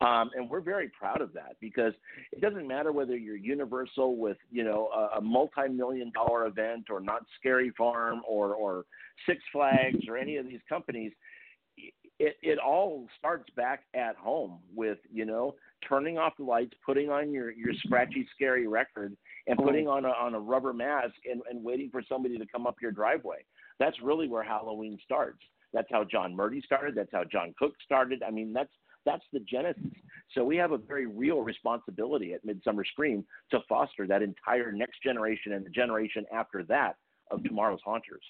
Um, 0.00 0.30
and 0.34 0.50
we're 0.50 0.60
very 0.60 0.88
proud 0.88 1.20
of 1.20 1.32
that 1.34 1.56
because 1.60 1.92
it 2.32 2.40
doesn't 2.40 2.66
matter 2.66 2.90
whether 2.90 3.16
you're 3.16 3.36
Universal 3.36 4.16
with, 4.16 4.38
you 4.50 4.64
know, 4.64 4.88
a, 4.88 5.18
a 5.18 5.20
multi-million 5.20 6.10
dollar 6.12 6.46
event 6.46 6.86
or 6.90 7.00
Knott's 7.00 7.26
Scary 7.38 7.72
Farm 7.78 8.22
or, 8.26 8.54
or 8.54 8.84
Six 9.28 9.40
Flags 9.52 10.08
or 10.08 10.16
any 10.16 10.38
of 10.38 10.46
these 10.46 10.60
companies 10.68 11.12
it 12.22 12.36
it 12.42 12.58
all 12.58 13.06
starts 13.18 13.48
back 13.56 13.84
at 13.94 14.16
home 14.16 14.58
with 14.74 14.98
you 15.12 15.24
know 15.24 15.54
turning 15.88 16.18
off 16.18 16.34
the 16.38 16.44
lights, 16.44 16.74
putting 16.84 17.10
on 17.10 17.32
your 17.32 17.50
your 17.50 17.74
scratchy, 17.74 18.26
scary 18.34 18.66
record, 18.66 19.16
and 19.46 19.58
oh. 19.60 19.64
putting 19.64 19.88
on 19.88 20.04
a 20.04 20.10
on 20.10 20.34
a 20.34 20.40
rubber 20.40 20.72
mask 20.72 21.14
and, 21.30 21.42
and 21.50 21.62
waiting 21.62 21.90
for 21.90 22.02
somebody 22.08 22.38
to 22.38 22.46
come 22.46 22.66
up 22.66 22.76
your 22.80 22.92
driveway. 22.92 23.44
That's 23.78 24.00
really 24.02 24.28
where 24.28 24.42
Halloween 24.42 24.98
starts. 25.04 25.40
That's 25.72 25.88
how 25.90 26.04
John 26.04 26.36
Murdy 26.36 26.60
started. 26.64 26.94
That's 26.94 27.12
how 27.12 27.24
John 27.24 27.54
Cook 27.58 27.72
started. 27.84 28.22
I 28.22 28.30
mean, 28.30 28.52
that's 28.52 28.72
that's 29.04 29.24
the 29.32 29.40
genesis. 29.40 29.82
So 30.32 30.44
we 30.44 30.56
have 30.56 30.72
a 30.72 30.78
very 30.78 31.06
real 31.06 31.40
responsibility 31.40 32.32
at 32.34 32.44
Midsummer 32.44 32.84
Scream 32.84 33.24
to 33.50 33.60
foster 33.68 34.06
that 34.06 34.22
entire 34.22 34.72
next 34.72 35.02
generation 35.02 35.52
and 35.52 35.64
the 35.64 35.70
generation 35.70 36.24
after 36.32 36.62
that 36.64 36.96
of 37.30 37.42
tomorrow's 37.44 37.80
haunters. 37.84 38.22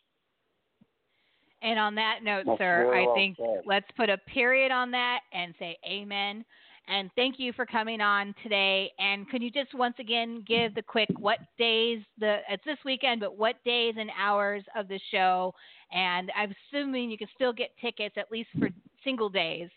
And 1.62 1.78
on 1.78 1.94
that 1.94 2.20
note, 2.24 2.44
Well, 2.44 2.58
sir, 2.58 2.92
I 2.92 3.14
think 3.14 3.36
said. 3.36 3.62
let's 3.64 3.86
put 3.96 4.10
a 4.10 4.18
period 4.18 4.72
on 4.72 4.90
that 4.92 5.20
and 5.32 5.54
say 5.58 5.78
amen. 5.88 6.44
And 6.88 7.10
thank 7.14 7.38
you 7.38 7.52
for 7.52 7.64
coming 7.64 8.00
on 8.00 8.34
today. 8.42 8.90
And 8.98 9.28
could 9.28 9.42
you 9.42 9.50
just 9.50 9.72
once 9.74 9.94
again 9.98 10.44
give 10.46 10.74
the 10.74 10.82
quick 10.82 11.08
what 11.18 11.38
days 11.58 12.00
the 12.18 12.38
it's 12.50 12.64
this 12.64 12.78
weekend, 12.84 13.20
but 13.20 13.38
what 13.38 13.56
days 13.64 13.94
and 13.98 14.10
hours 14.18 14.64
of 14.76 14.88
the 14.88 15.00
show? 15.10 15.54
And 15.92 16.30
I'm 16.36 16.52
assuming 16.70 17.10
you 17.10 17.18
can 17.18 17.28
still 17.34 17.52
get 17.52 17.70
tickets 17.80 18.16
at 18.18 18.32
least 18.32 18.50
for 18.58 18.68
single 19.04 19.28
days. 19.28 19.70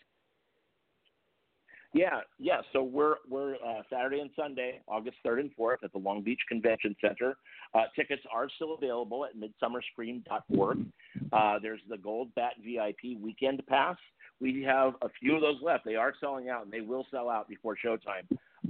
Yeah, 1.95 2.19
yeah. 2.39 2.59
So 2.73 2.83
we're 2.83 3.15
we're 3.29 3.55
uh, 3.55 3.81
Saturday 3.89 4.19
and 4.19 4.29
Sunday, 4.35 4.81
August 4.85 5.15
third 5.23 5.39
and 5.39 5.49
fourth, 5.55 5.79
at 5.81 5.93
the 5.93 5.97
Long 5.97 6.21
Beach 6.21 6.41
Convention 6.49 6.93
Center. 6.99 7.37
Uh, 7.73 7.83
tickets 7.95 8.21
are 8.33 8.49
still 8.55 8.73
available 8.73 9.25
at 9.25 9.31
midsummerscream.org. 9.37 10.85
Uh, 11.31 11.59
there's 11.61 11.79
the 11.89 11.97
Gold 11.97 12.35
Bat 12.35 12.53
VIP 12.65 13.17
Weekend 13.21 13.65
Pass. 13.67 13.95
We 14.39 14.63
have 14.63 14.93
a 15.01 15.09
few 15.19 15.35
of 15.35 15.41
those 15.41 15.61
left. 15.61 15.85
They 15.85 15.95
are 15.95 16.13
selling 16.19 16.49
out, 16.49 16.63
and 16.63 16.71
they 16.71 16.81
will 16.81 17.05
sell 17.11 17.29
out 17.29 17.47
before 17.47 17.77
showtime. 17.83 18.25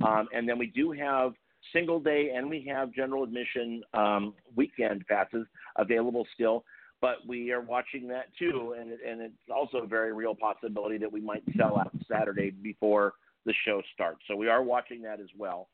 Um, 0.05 0.27
and 0.33 0.47
then 0.47 0.57
we 0.57 0.67
do 0.67 0.91
have 0.91 1.33
single 1.73 1.99
day, 1.99 2.31
and 2.35 2.49
we 2.49 2.65
have 2.69 2.93
general 2.93 3.23
admission 3.23 3.81
um, 3.93 4.33
weekend 4.55 5.05
passes 5.07 5.45
available 5.77 6.27
still. 6.33 6.63
But 7.01 7.17
we 7.27 7.51
are 7.51 7.61
watching 7.61 8.07
that 8.07 8.25
too, 8.37 8.75
and 8.79 8.91
and 8.91 9.21
it's 9.21 9.33
also 9.53 9.79
a 9.79 9.87
very 9.87 10.13
real 10.13 10.33
possibility 10.33 10.97
that 10.99 11.11
we 11.11 11.21
might 11.21 11.43
sell 11.57 11.77
out 11.77 11.91
Saturday 12.09 12.51
before 12.51 13.13
the 13.45 13.53
show 13.65 13.81
starts. 13.93 14.21
So 14.27 14.35
we 14.35 14.47
are 14.47 14.63
watching 14.63 15.01
that 15.03 15.19
as 15.19 15.27
well. 15.37 15.67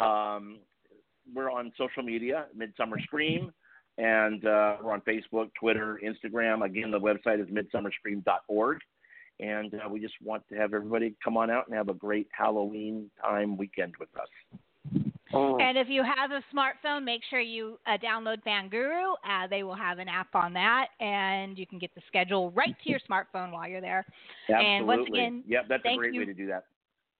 Um, 0.00 0.58
we're 1.34 1.50
on 1.50 1.72
social 1.76 2.02
media, 2.02 2.46
Midsummer 2.54 2.98
Scream, 3.00 3.52
and 3.98 4.44
uh, 4.44 4.76
we're 4.82 4.92
on 4.92 5.02
Facebook, 5.02 5.50
Twitter, 5.58 6.00
Instagram. 6.04 6.64
Again, 6.64 6.90
the 6.90 6.98
website 6.98 7.40
is 7.40 7.48
midsummerscream.org. 7.48 8.78
And 9.40 9.74
uh, 9.74 9.88
we 9.88 10.00
just 10.00 10.14
want 10.22 10.42
to 10.50 10.56
have 10.56 10.74
everybody 10.74 11.14
come 11.22 11.36
on 11.36 11.50
out 11.50 11.66
and 11.66 11.76
have 11.76 11.88
a 11.88 11.94
great 11.94 12.28
Halloween 12.36 13.10
time 13.22 13.56
weekend 13.56 13.94
with 13.98 14.08
us. 14.16 14.60
Oh, 15.34 15.56
And 15.58 15.78
if 15.78 15.88
you 15.88 16.02
have 16.02 16.30
a 16.30 16.42
smartphone, 16.54 17.04
make 17.04 17.22
sure 17.30 17.40
you 17.40 17.78
uh, 17.86 17.96
download 18.04 18.42
Fanguru. 18.46 19.12
Uh, 19.26 19.46
they 19.48 19.62
will 19.62 19.74
have 19.74 19.98
an 19.98 20.08
app 20.08 20.34
on 20.34 20.52
that, 20.52 20.88
and 21.00 21.58
you 21.58 21.66
can 21.66 21.78
get 21.78 21.94
the 21.94 22.02
schedule 22.06 22.50
right 22.50 22.76
to 22.84 22.90
your 22.90 23.00
smartphone 23.10 23.50
while 23.50 23.66
you're 23.66 23.80
there. 23.80 24.04
Absolutely. 24.50 24.66
And 24.66 24.86
once 24.86 25.08
again, 25.08 25.44
yep, 25.46 25.64
that's 25.68 25.82
a 25.86 25.96
great 25.96 26.12
you. 26.12 26.20
way 26.20 26.26
to 26.26 26.34
do 26.34 26.46
that. 26.48 26.64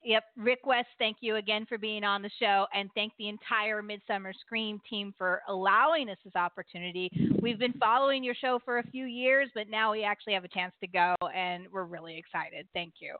Yep, 0.04 0.24
Rick 0.36 0.66
West, 0.66 0.88
thank 0.98 1.18
you 1.20 1.36
again 1.36 1.64
for 1.68 1.78
being 1.78 2.02
on 2.02 2.22
the 2.22 2.30
show, 2.40 2.66
and 2.74 2.90
thank 2.94 3.12
the 3.18 3.28
entire 3.28 3.82
Midsummer 3.82 4.32
Scream 4.32 4.80
team 4.90 5.14
for 5.16 5.42
allowing 5.48 6.08
us 6.08 6.18
this 6.24 6.34
opportunity. 6.34 7.08
We've 7.40 7.58
been 7.58 7.74
following 7.74 8.24
your 8.24 8.34
show 8.34 8.58
for 8.64 8.78
a 8.78 8.86
few 8.90 9.04
years, 9.04 9.48
but 9.54 9.70
now 9.70 9.92
we 9.92 10.02
actually 10.02 10.34
have 10.34 10.44
a 10.44 10.48
chance 10.48 10.74
to 10.80 10.88
go, 10.88 11.14
and 11.32 11.66
we're 11.72 11.84
really 11.84 12.18
excited. 12.18 12.66
Thank 12.74 12.94
you. 12.98 13.14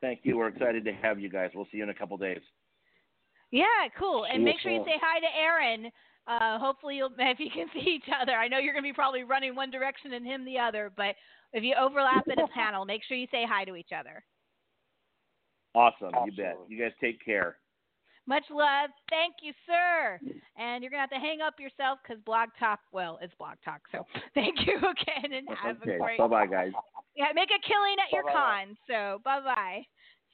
Thank 0.00 0.20
you. 0.24 0.36
We're 0.36 0.48
excited 0.48 0.84
to 0.84 0.92
have 0.92 1.20
you 1.20 1.28
guys. 1.28 1.50
We'll 1.54 1.66
see 1.70 1.78
you 1.78 1.84
in 1.84 1.90
a 1.90 1.94
couple 1.94 2.16
days. 2.16 2.40
Yeah, 3.52 3.64
cool. 3.98 4.26
And 4.26 4.44
make 4.44 4.56
sure 4.60 4.72
you 4.72 4.82
say 4.84 4.98
hi 5.00 5.20
to 5.20 5.26
Aaron. 5.40 5.92
Uh, 6.26 6.58
hopefully, 6.58 6.96
you'll 6.96 7.12
if 7.18 7.38
you 7.38 7.50
can 7.54 7.68
see 7.72 7.88
each 7.88 8.12
other. 8.20 8.32
I 8.32 8.48
know 8.48 8.58
you're 8.58 8.74
going 8.74 8.82
to 8.82 8.88
be 8.88 8.92
probably 8.92 9.22
running 9.22 9.54
one 9.54 9.70
direction 9.70 10.12
and 10.12 10.26
him 10.26 10.44
the 10.44 10.58
other, 10.58 10.92
but 10.96 11.14
if 11.52 11.62
you 11.62 11.74
overlap 11.80 12.26
in 12.26 12.40
a 12.40 12.48
panel, 12.54 12.84
make 12.84 13.02
sure 13.04 13.16
you 13.16 13.28
say 13.30 13.46
hi 13.48 13.64
to 13.64 13.76
each 13.76 13.92
other. 13.96 14.24
Awesome. 15.76 16.10
You 16.24 16.32
bet. 16.32 16.56
You 16.68 16.78
guys 16.82 16.92
take 17.00 17.22
care. 17.24 17.56
Much 18.26 18.44
love. 18.50 18.90
Thank 19.08 19.36
you, 19.42 19.52
sir. 19.66 20.18
And 20.58 20.82
you're 20.82 20.90
going 20.90 20.98
to 20.98 21.06
have 21.06 21.10
to 21.10 21.16
hang 21.24 21.42
up 21.42 21.60
yourself 21.60 21.98
because 22.02 22.20
Blog 22.24 22.48
Talk, 22.58 22.80
well, 22.90 23.18
it's 23.22 23.34
Blog 23.38 23.56
Talk. 23.64 23.82
So 23.92 24.04
thank 24.34 24.66
you 24.66 24.78
again 24.78 25.32
and 25.32 25.46
have 25.62 25.76
okay. 25.82 25.94
a 25.94 25.98
great 25.98 26.18
Bye 26.18 26.26
bye, 26.26 26.46
guys. 26.46 26.72
Yeah, 27.14 27.26
make 27.34 27.50
a 27.50 27.60
killing 27.62 27.96
at 28.02 28.12
your 28.12 28.24
Bye-bye. 28.24 28.64
con. 28.66 28.76
So 28.88 29.20
bye 29.24 29.40
bye. 29.40 29.86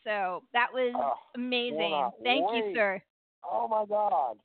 So 0.04 0.42
that 0.52 0.68
was 0.72 0.94
Oh, 0.96 1.14
amazing. 1.36 1.78
cannot 1.78 2.14
Thank 2.24 2.46
you, 2.54 2.72
sir. 2.74 3.02
Oh 3.44 3.68
my 3.68 3.84
God. 3.84 4.38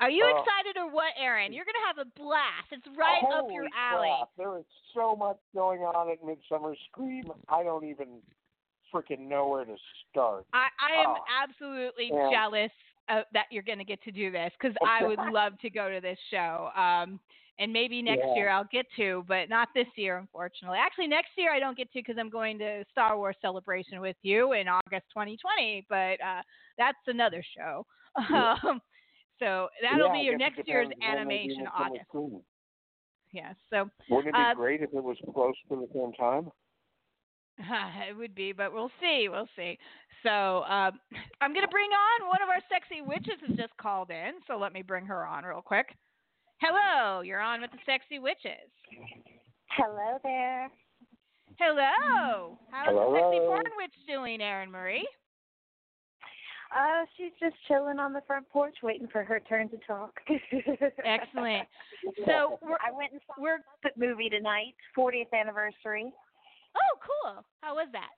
Are 0.00 0.10
you 0.10 0.22
Oh. 0.24 0.38
excited 0.38 0.78
or 0.78 0.90
what, 0.90 1.12
Aaron? 1.18 1.52
You're 1.52 1.64
gonna 1.64 1.86
have 1.86 1.98
a 1.98 2.08
blast. 2.16 2.70
It's 2.70 2.86
right 2.96 3.24
up 3.34 3.50
your 3.50 3.66
alley. 3.76 4.14
crap, 4.16 4.30
There 4.36 4.58
is 4.58 4.64
so 4.94 5.16
much 5.16 5.38
going 5.54 5.80
on 5.80 6.08
at 6.10 6.22
Midsummer 6.24 6.76
Scream. 6.88 7.24
I 7.48 7.64
don't 7.64 7.84
even 7.84 8.22
freaking 8.94 9.28
know 9.28 9.48
where 9.48 9.64
to 9.64 9.76
start. 10.10 10.46
I, 10.52 10.68
I 10.80 11.02
am 11.02 11.10
Oh. 11.10 11.24
absolutely 11.42 12.10
Yeah. 12.12 12.30
jealous 12.30 12.70
of, 13.08 13.24
that 13.32 13.46
you're 13.50 13.62
going 13.62 13.78
to 13.78 13.84
get 13.84 14.02
to 14.02 14.10
do 14.12 14.30
this 14.30 14.52
because 14.60 14.76
I 14.86 15.02
would 15.06 15.18
love 15.32 15.58
to 15.60 15.70
go 15.70 15.90
to 15.90 16.00
this 16.00 16.18
show. 16.30 16.70
Um, 16.76 17.20
and 17.60 17.72
maybe 17.72 18.02
next 18.02 18.26
Yeah. 18.28 18.34
year 18.34 18.48
I'll 18.50 18.68
get 18.70 18.86
to, 18.96 19.24
but 19.26 19.48
not 19.48 19.68
this 19.74 19.86
year, 19.96 20.18
unfortunately. 20.18 20.78
Actually, 20.80 21.08
next 21.08 21.30
year 21.36 21.52
I 21.52 21.58
don't 21.58 21.76
get 21.76 21.92
to 21.92 21.98
because 21.98 22.16
I'm 22.18 22.30
going 22.30 22.58
to 22.58 22.84
Star 22.92 23.16
Wars 23.16 23.36
Celebration 23.40 24.00
with 24.00 24.16
you 24.22 24.52
in 24.52 24.68
August 24.68 25.06
2020. 25.12 25.86
But 25.88 26.20
uh, 26.24 26.42
that's 26.76 26.98
another 27.06 27.42
show. 27.56 27.84
Um, 28.18 28.80
so 29.38 29.68
that'll 29.80 30.08
Yeah, 30.08 30.12
be 30.12 30.18
your 30.20 30.36
next 30.36 30.66
year's 30.66 30.88
depends 30.88 31.06
when 31.16 31.28
they 31.28 31.44
do 31.46 31.52
animation 31.52 31.68
August. 31.72 32.06
Yeah. 33.32 33.52
So 33.70 33.88
Wouldn't 34.08 34.34
it 34.34 34.34
be 34.34 34.38
Uh, 34.40 34.54
great 34.54 34.82
if 34.82 34.90
it 34.92 35.04
was 35.04 35.16
close 35.32 35.54
to 35.68 35.76
the 35.76 35.88
same 35.94 36.12
time? 36.14 36.50
it 38.08 38.16
would 38.16 38.34
be, 38.34 38.52
but 38.52 38.72
we'll 38.72 38.90
see. 39.00 39.28
We'll 39.28 39.48
see. 39.56 39.78
So 40.22 40.62
um, 40.64 40.98
I'm 41.40 41.52
going 41.52 41.66
to 41.66 41.70
bring 41.70 41.90
on 41.90 42.28
one 42.28 42.42
of 42.42 42.48
our 42.48 42.60
sexy 42.68 43.02
witches 43.02 43.40
has 43.46 43.56
just 43.56 43.76
called 43.76 44.10
in. 44.10 44.32
So 44.46 44.56
let 44.56 44.72
me 44.72 44.82
bring 44.82 45.06
her 45.06 45.26
on 45.26 45.44
real 45.44 45.62
quick. 45.62 45.86
Hello, 46.60 47.20
you're 47.20 47.40
on 47.40 47.60
with 47.60 47.70
the 47.70 47.78
sexy 47.86 48.18
witches. 48.18 48.70
Hello 49.70 50.18
there. 50.24 50.68
Hello. 51.58 52.58
How's 52.70 52.94
the 52.94 53.12
sexy 53.14 53.38
Hello. 53.38 53.46
porn 53.46 53.64
witch 53.76 53.94
doing, 54.08 54.40
Erin 54.40 54.70
Marie? 54.70 55.06
Uh, 56.74 57.06
she's 57.16 57.32
just 57.40 57.54
chilling 57.66 57.98
on 57.98 58.12
the 58.12 58.20
front 58.26 58.48
porch 58.50 58.74
waiting 58.82 59.08
for 59.10 59.24
her 59.24 59.40
turn 59.48 59.70
to 59.70 59.78
talk. 59.86 60.12
Excellent. 61.04 61.66
So 62.26 62.58
we're 62.60 62.76
I 62.76 62.92
went 62.94 63.12
and 63.12 63.20
saw 63.26 63.40
we're 63.40 63.58
the 63.82 63.90
movie 63.96 64.28
tonight, 64.28 64.74
40th 64.96 65.32
anniversary. 65.32 66.12
Oh 66.78 66.98
cool. 67.02 67.44
How 67.62 67.74
was 67.74 67.88
that? 67.92 68.14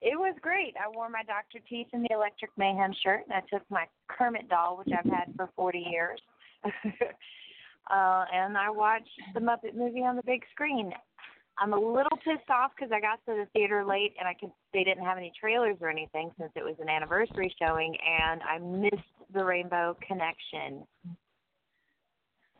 It 0.00 0.18
was 0.18 0.34
great. 0.42 0.74
I 0.76 0.88
wore 0.94 1.08
my 1.08 1.22
Dr. 1.22 1.64
Teeth 1.68 1.86
and 1.92 2.04
the 2.04 2.14
Electric 2.14 2.50
Mayhem 2.58 2.92
shirt, 3.02 3.22
and 3.24 3.32
I 3.32 3.40
took 3.50 3.62
my 3.70 3.86
Kermit 4.08 4.48
doll, 4.50 4.76
which 4.76 4.92
I've 4.92 5.10
had 5.10 5.32
for 5.34 5.48
40 5.56 5.78
years. 5.90 6.20
uh, 6.64 8.24
and 8.32 8.56
I 8.58 8.68
watched 8.68 9.08
the 9.32 9.40
Muppet 9.40 9.74
movie 9.74 10.00
on 10.00 10.16
the 10.16 10.22
big 10.26 10.42
screen. 10.52 10.92
I'm 11.58 11.72
a 11.72 11.78
little 11.78 12.18
pissed 12.24 12.50
off 12.50 12.72
because 12.76 12.92
I 12.92 13.00
got 13.00 13.24
to 13.26 13.44
the 13.44 13.46
theater 13.52 13.84
late 13.84 14.14
and 14.18 14.26
I 14.26 14.34
could 14.34 14.50
they 14.72 14.82
didn't 14.82 15.04
have 15.04 15.16
any 15.16 15.32
trailers 15.38 15.76
or 15.80 15.88
anything 15.88 16.32
since 16.38 16.50
it 16.56 16.64
was 16.64 16.74
an 16.80 16.88
anniversary 16.88 17.54
showing, 17.62 17.96
and 18.04 18.42
I 18.42 18.58
missed 18.58 19.08
the 19.32 19.44
Rainbow 19.44 19.96
Connection. 20.06 20.84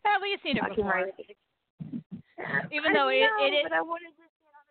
Well, 0.04 0.18
we've 0.22 0.38
seen 0.44 0.58
it 0.58 0.62
before. 0.68 1.10
Even 2.70 2.92
though 2.92 3.08
it- 3.08 3.20
know, 3.20 3.44
it 3.44 3.52
is- 3.52 3.62
but 3.64 3.72
I 3.72 3.82
wanted 3.82 4.16
to 4.16 4.23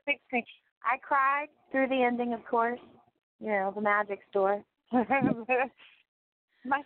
big 0.05 0.17
screen. 0.27 0.43
I 0.83 0.97
cried 0.97 1.47
through 1.71 1.87
the 1.87 2.03
ending, 2.03 2.33
of 2.33 2.45
course. 2.45 2.79
You 3.39 3.47
know, 3.49 3.71
the 3.75 3.81
magic 3.81 4.19
store. 4.29 4.63
My 4.91 5.01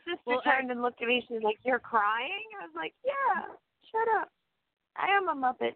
sister 0.06 0.20
Well, 0.26 0.42
I- 0.46 0.52
turned 0.56 0.72
and 0.72 0.82
looked 0.82 1.02
at 1.02 1.08
me. 1.08 1.24
She's 1.28 1.42
like, 1.44 1.58
"You're 1.64 1.80
crying?" 1.80 2.44
I 2.62 2.66
was 2.66 2.74
like, 2.76 2.94
"Yeah, 3.06 3.44
shut 3.92 4.08
up. 4.22 4.30
I 4.96 5.08
am 5.16 5.28
a 5.30 5.36
Muppet." 5.36 5.76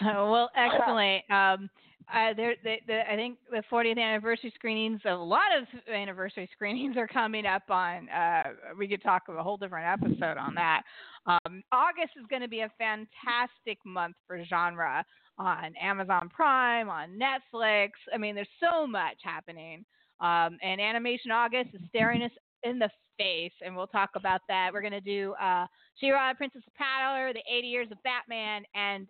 So 0.00 0.30
well, 0.30 0.50
excellent. 0.56 1.22
Um, 1.30 1.70
uh, 2.12 2.34
the, 2.34 2.52
the, 2.86 3.10
I 3.10 3.16
think 3.16 3.38
the 3.50 3.62
40th 3.70 3.98
anniversary 3.98 4.52
screenings, 4.54 5.00
a 5.04 5.14
lot 5.14 5.56
of 5.56 5.66
anniversary 5.92 6.48
screenings 6.52 6.96
are 6.96 7.06
coming 7.06 7.46
up 7.46 7.68
on. 7.68 8.08
Uh, 8.08 8.42
we 8.78 8.88
could 8.88 9.02
talk 9.02 9.22
of 9.28 9.36
a 9.36 9.42
whole 9.42 9.56
different 9.56 10.02
episode 10.02 10.36
on 10.38 10.54
that. 10.54 10.82
Um, 11.26 11.62
August 11.70 12.12
is 12.18 12.26
going 12.28 12.42
to 12.42 12.48
be 12.48 12.60
a 12.60 12.70
fantastic 12.78 13.78
month 13.84 14.16
for 14.26 14.42
genre 14.44 15.04
on 15.38 15.74
Amazon 15.80 16.28
Prime, 16.34 16.88
on 16.88 17.18
Netflix. 17.18 17.90
I 18.12 18.18
mean, 18.18 18.34
there's 18.34 18.48
so 18.60 18.86
much 18.86 19.16
happening. 19.22 19.84
Um, 20.20 20.58
and 20.62 20.80
Animation 20.80 21.30
August 21.30 21.70
is 21.74 21.80
staring 21.88 22.22
us 22.22 22.30
in 22.62 22.78
the 22.78 22.88
face, 23.18 23.52
and 23.64 23.74
we'll 23.76 23.86
talk 23.86 24.10
about 24.14 24.40
that. 24.48 24.70
We're 24.72 24.82
going 24.82 24.92
to 24.92 25.00
do 25.00 25.34
uh, 25.42 25.66
She-Ra, 25.98 26.34
Princess 26.34 26.62
of 26.66 26.74
Power, 26.74 27.32
the 27.32 27.42
80 27.50 27.66
Years 27.66 27.88
of 27.90 27.98
Batman, 28.02 28.62
and 28.74 29.08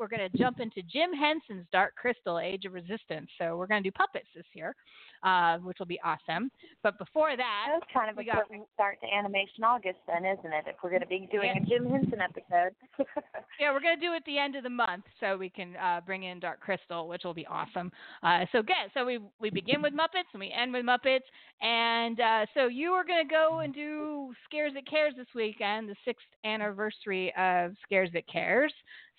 we're 0.00 0.08
going 0.08 0.28
to 0.28 0.38
jump 0.38 0.60
into 0.60 0.80
Jim 0.90 1.12
Henson's 1.12 1.66
Dark 1.70 1.94
Crystal, 1.94 2.40
Age 2.40 2.64
of 2.64 2.72
Resistance. 2.72 3.28
So 3.38 3.56
we're 3.58 3.66
going 3.66 3.82
to 3.82 3.88
do 3.88 3.92
puppets 3.92 4.26
this 4.34 4.46
year, 4.54 4.74
uh, 5.22 5.58
which 5.58 5.78
will 5.78 5.86
be 5.86 6.00
awesome. 6.02 6.50
But 6.82 6.98
before 6.98 7.36
that, 7.36 7.66
That's 7.70 7.92
kind 7.92 8.10
of 8.10 8.16
we 8.16 8.28
a 8.28 8.32
got- 8.32 8.46
start 8.74 8.98
to 9.02 9.06
Animation 9.14 9.62
August, 9.62 9.98
then, 10.08 10.24
isn't 10.24 10.52
it? 10.52 10.64
If 10.66 10.76
we're 10.82 10.88
going 10.88 11.02
to 11.02 11.06
be 11.06 11.28
doing 11.30 11.50
a 11.50 11.60
Jim 11.68 11.88
Henson 11.90 12.20
episode. 12.20 12.74
yeah, 13.60 13.72
we're 13.72 13.80
going 13.80 14.00
to 14.00 14.00
do 14.00 14.14
it 14.14 14.16
at 14.16 14.24
the 14.24 14.38
end 14.38 14.56
of 14.56 14.62
the 14.62 14.70
month 14.70 15.04
so 15.20 15.36
we 15.36 15.50
can 15.50 15.76
uh, 15.76 16.00
bring 16.04 16.22
in 16.24 16.40
Dark 16.40 16.60
Crystal, 16.60 17.06
which 17.06 17.22
will 17.22 17.34
be 17.34 17.46
awesome. 17.46 17.92
Uh, 18.22 18.46
so 18.52 18.62
good. 18.62 18.88
So 18.94 19.04
we 19.04 19.18
we 19.38 19.50
begin 19.50 19.82
with 19.82 19.92
Muppets 19.92 20.32
and 20.32 20.40
we 20.40 20.50
end 20.50 20.72
with 20.72 20.84
Muppets. 20.86 21.28
And 21.60 22.18
uh, 22.18 22.46
so 22.54 22.68
you 22.68 22.92
are 22.92 23.04
going 23.04 23.22
to 23.26 23.30
go 23.30 23.58
and 23.58 23.74
do 23.74 24.32
Scares 24.46 24.72
That 24.72 24.88
Cares 24.88 25.12
this 25.16 25.26
weekend, 25.34 25.90
the 25.90 25.96
sixth 26.06 26.24
anniversary 26.44 27.34
of 27.36 27.74
Scares 27.84 28.08
That 28.14 28.26
Cares. 28.32 28.72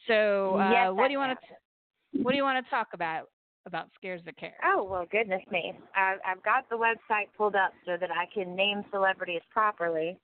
So 0.08 0.58
uh, 0.58 0.72
Yes, 0.72 0.94
what 0.94 1.08
do 1.08 1.14
you 1.14 1.20
want 1.20 1.38
to 1.40 2.22
what 2.24 2.32
do 2.32 2.38
you 2.38 2.44
want 2.44 2.64
to 2.64 2.70
talk 2.70 2.90
about 2.94 3.30
about 3.66 3.88
Scares 3.96 4.22
That 4.26 4.38
Care? 4.38 4.56
Oh 4.66 4.84
well, 4.84 5.06
goodness 5.12 5.42
me! 5.52 5.74
I, 5.96 6.16
I've 6.26 6.44
got 6.44 6.70
the 6.70 6.76
website 6.76 7.28
pulled 7.38 7.56
up 7.56 7.74
so 7.86 7.98
that 8.00 8.10
I 8.12 8.26
can 8.34 8.56
name 8.56 8.84
celebrities 8.92 9.42
properly. 9.52 10.18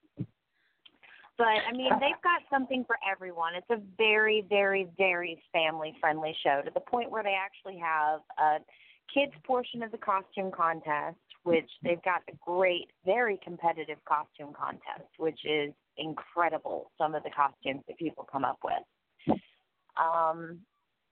But 1.37 1.61
I 1.69 1.71
mean, 1.71 1.91
they've 1.99 2.23
got 2.23 2.41
something 2.49 2.83
for 2.85 2.97
everyone. 3.09 3.53
It's 3.53 3.69
a 3.69 3.79
very, 3.95 4.43
very, 4.49 4.87
very 4.97 5.39
family-friendly 5.53 6.35
show 6.43 6.63
to 6.65 6.71
the 6.73 6.79
point 6.79 7.11
where 7.11 7.21
they 7.21 7.35
actually 7.39 7.79
have 7.79 8.21
a 8.39 8.57
kids 9.13 9.33
portion 9.45 9.83
of 9.83 9.91
the 9.91 9.99
costume 9.99 10.51
contest, 10.51 11.17
which 11.43 11.69
they've 11.83 12.01
got 12.01 12.23
a 12.27 12.33
great, 12.43 12.89
very 13.05 13.39
competitive 13.43 13.99
costume 14.05 14.51
contest, 14.51 15.09
which 15.17 15.39
is 15.45 15.73
incredible. 15.97 16.91
Some 16.97 17.13
of 17.13 17.21
the 17.21 17.29
costumes 17.29 17.83
that 17.87 17.99
people 17.99 18.27
come 18.29 18.43
up 18.43 18.57
with. 18.63 18.73
Um, 19.99 20.59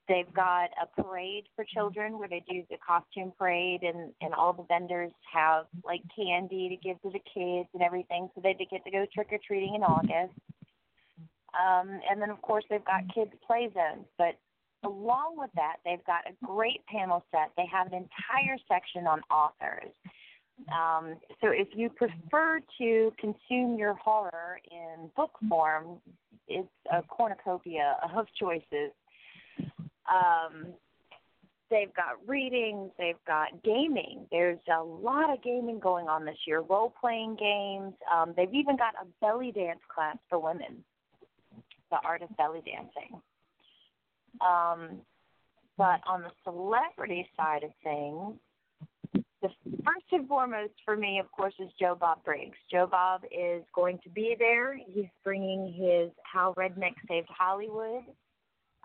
They've 0.08 0.32
got 0.34 0.70
a 0.80 1.02
parade 1.02 1.46
for 1.56 1.66
children 1.66 2.20
where 2.20 2.28
they 2.28 2.44
do 2.48 2.64
the 2.70 2.78
costume 2.78 3.34
parade, 3.38 3.82
and 3.82 4.14
and 4.22 4.36
all 4.36 4.54
the 4.54 4.64
vendors 4.70 5.12
have 5.34 5.66
like 5.84 6.02
candy 6.16 6.70
to 6.70 6.76
give 6.76 7.02
to 7.02 7.10
the 7.10 7.22
kids 7.34 7.70
and 7.74 7.82
everything, 7.82 8.30
so 8.36 8.42
they 8.42 8.54
get 8.54 8.84
to 8.86 8.92
go 8.92 9.06
trick 9.12 9.30
or 9.32 9.40
treating 9.46 9.74
in 9.74 9.84
August. 9.84 10.34
Um, 11.58 12.00
and 12.10 12.22
then 12.22 12.30
of 12.30 12.40
course 12.42 12.64
they've 12.70 12.86
got 12.86 13.02
kids 13.16 13.32
play 13.48 13.70
zones, 13.74 14.06
but 14.18 14.38
along 14.84 15.38
with 15.38 15.50
that, 15.56 15.78
they've 15.86 16.06
got 16.06 16.22
a 16.30 16.46
great 16.46 16.86
panel 16.86 17.26
set. 17.32 17.50
They 17.58 17.66
have 17.72 17.88
an 17.88 17.94
entire 17.94 18.58
section 18.68 19.08
on 19.08 19.22
authors. 19.32 19.92
Um, 20.72 21.16
so 21.42 21.50
if 21.50 21.68
you 21.76 21.90
prefer 21.90 22.60
to 22.80 23.14
consume 23.20 23.78
your 23.78 23.94
horror 23.96 24.60
in 24.72 25.10
book 25.16 25.32
form, 25.50 26.00
it's 26.48 26.68
a 26.92 27.02
cornucopia 27.04 27.98
of 28.16 28.26
choices. 28.40 28.92
Um, 30.10 30.68
they've 31.70 31.94
got 31.94 32.28
readings, 32.28 32.92
they've 32.98 33.24
got 33.28 33.64
gaming. 33.64 34.28
There's 34.32 34.60
a 34.74 34.84
lot 34.84 35.32
of 35.32 35.44
gaming 35.44 35.80
going 35.80 36.08
on 36.08 36.26
this 36.26 36.38
year, 36.46 36.62
role 36.62 36.94
playing 37.02 37.36
games. 37.36 37.94
Um, 38.14 38.34
they've 38.36 38.54
even 38.54 38.78
got 38.78 38.94
a 39.02 39.06
belly 39.22 39.52
dance 39.52 39.80
class 39.94 40.18
for 40.30 40.40
women, 40.40 40.84
the 41.92 41.98
art 42.04 42.22
of 42.22 42.36
belly 42.38 42.62
dancing. 42.66 43.22
Um, 44.42 45.02
but 45.78 46.02
on 46.08 46.22
the 46.22 46.32
celebrity 46.44 47.28
side 47.36 47.64
of 47.64 47.72
things, 47.84 48.36
the 49.66 49.78
first 49.84 50.06
and 50.12 50.28
foremost 50.28 50.74
for 50.84 50.96
me, 50.96 51.20
of 51.20 51.32
course, 51.32 51.54
is 51.60 51.70
Joe 51.80 51.96
Bob 52.00 52.24
Briggs. 52.24 52.58
Joe 52.72 52.88
Bob 52.90 53.22
is 53.26 53.64
going 53.74 54.00
to 54.04 54.10
be 54.10 54.36
there. 54.38 54.76
He's 54.76 55.06
bringing 55.24 55.74
his 55.74 56.12
How 56.24 56.54
Redneck 56.58 56.94
Saved 57.08 57.28
Hollywood. 57.30 58.04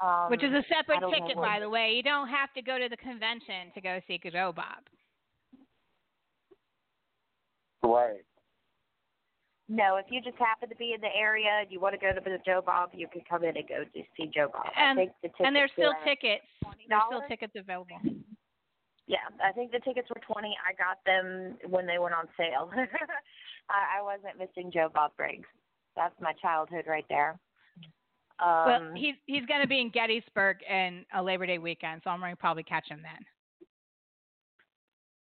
Um, 0.03 0.31
Which 0.31 0.43
is 0.43 0.53
a 0.53 0.65
separate 0.74 1.01
ticket, 1.11 1.37
by 1.37 1.61
the 1.61 1.69
way. 1.69 1.93
You 1.95 2.03
don't 2.03 2.28
have 2.28 2.53
to 2.55 2.62
go 2.62 2.78
to 2.78 2.89
the 2.89 2.97
convention 2.97 3.70
to 3.74 3.81
go 3.81 4.01
see 4.09 4.19
Joe 4.32 4.53
Bob. 4.55 4.81
Right. 7.82 8.24
No, 9.69 9.97
if 9.97 10.07
you 10.11 10.20
just 10.20 10.37
happen 10.37 10.69
to 10.69 10.74
be 10.77 10.95
in 10.95 11.01
the 11.01 11.15
area 11.16 11.61
and 11.61 11.70
you 11.70 11.78
want 11.78 11.95
to 11.95 12.01
go 12.01 12.12
to 12.12 12.20
the 12.20 12.39
Joe 12.45 12.61
Bob, 12.65 12.91
you 12.93 13.07
can 13.07 13.23
come 13.28 13.45
in 13.45 13.57
and 13.57 13.69
go 13.69 13.85
to 13.85 14.03
see 14.16 14.28
Joe 14.35 14.49
Bob. 14.53 14.66
I 14.74 14.82
And- 14.82 14.99
think 14.99 15.12
the 15.23 15.31
and 15.47 15.55
there's 15.55 15.70
still 15.73 15.95
tickets. 16.03 16.45
There's 16.89 17.03
still 17.07 17.23
tickets 17.28 17.55
available. 17.55 18.01
Yeah, 19.11 19.27
I 19.43 19.51
think 19.51 19.73
the 19.73 19.81
tickets 19.81 20.09
were 20.09 20.20
twenty. 20.24 20.55
I 20.62 20.70
got 20.78 21.03
them 21.05 21.59
when 21.69 21.85
they 21.85 21.99
went 21.99 22.15
on 22.15 22.28
sale. 22.37 22.70
I, 23.69 23.99
I 23.99 24.03
wasn't 24.03 24.39
missing 24.39 24.70
Joe 24.73 24.89
Bob 24.95 25.11
Briggs. 25.16 25.49
That's 25.97 26.15
my 26.20 26.32
childhood 26.41 26.85
right 26.87 27.05
there. 27.09 27.41
Um, 28.39 28.66
well, 28.66 28.93
he's 28.95 29.16
he's 29.27 29.45
going 29.47 29.62
to 29.62 29.66
be 29.66 29.81
in 29.81 29.91
Gettysburg 29.91 30.59
in 30.62 31.05
a 31.12 31.20
Labor 31.20 31.45
Day 31.47 31.59
weekend, 31.59 32.03
so 32.05 32.11
I'm 32.11 32.20
going 32.20 32.31
to 32.31 32.37
probably 32.37 32.62
catch 32.62 32.87
him 32.89 33.03
then. 33.03 33.27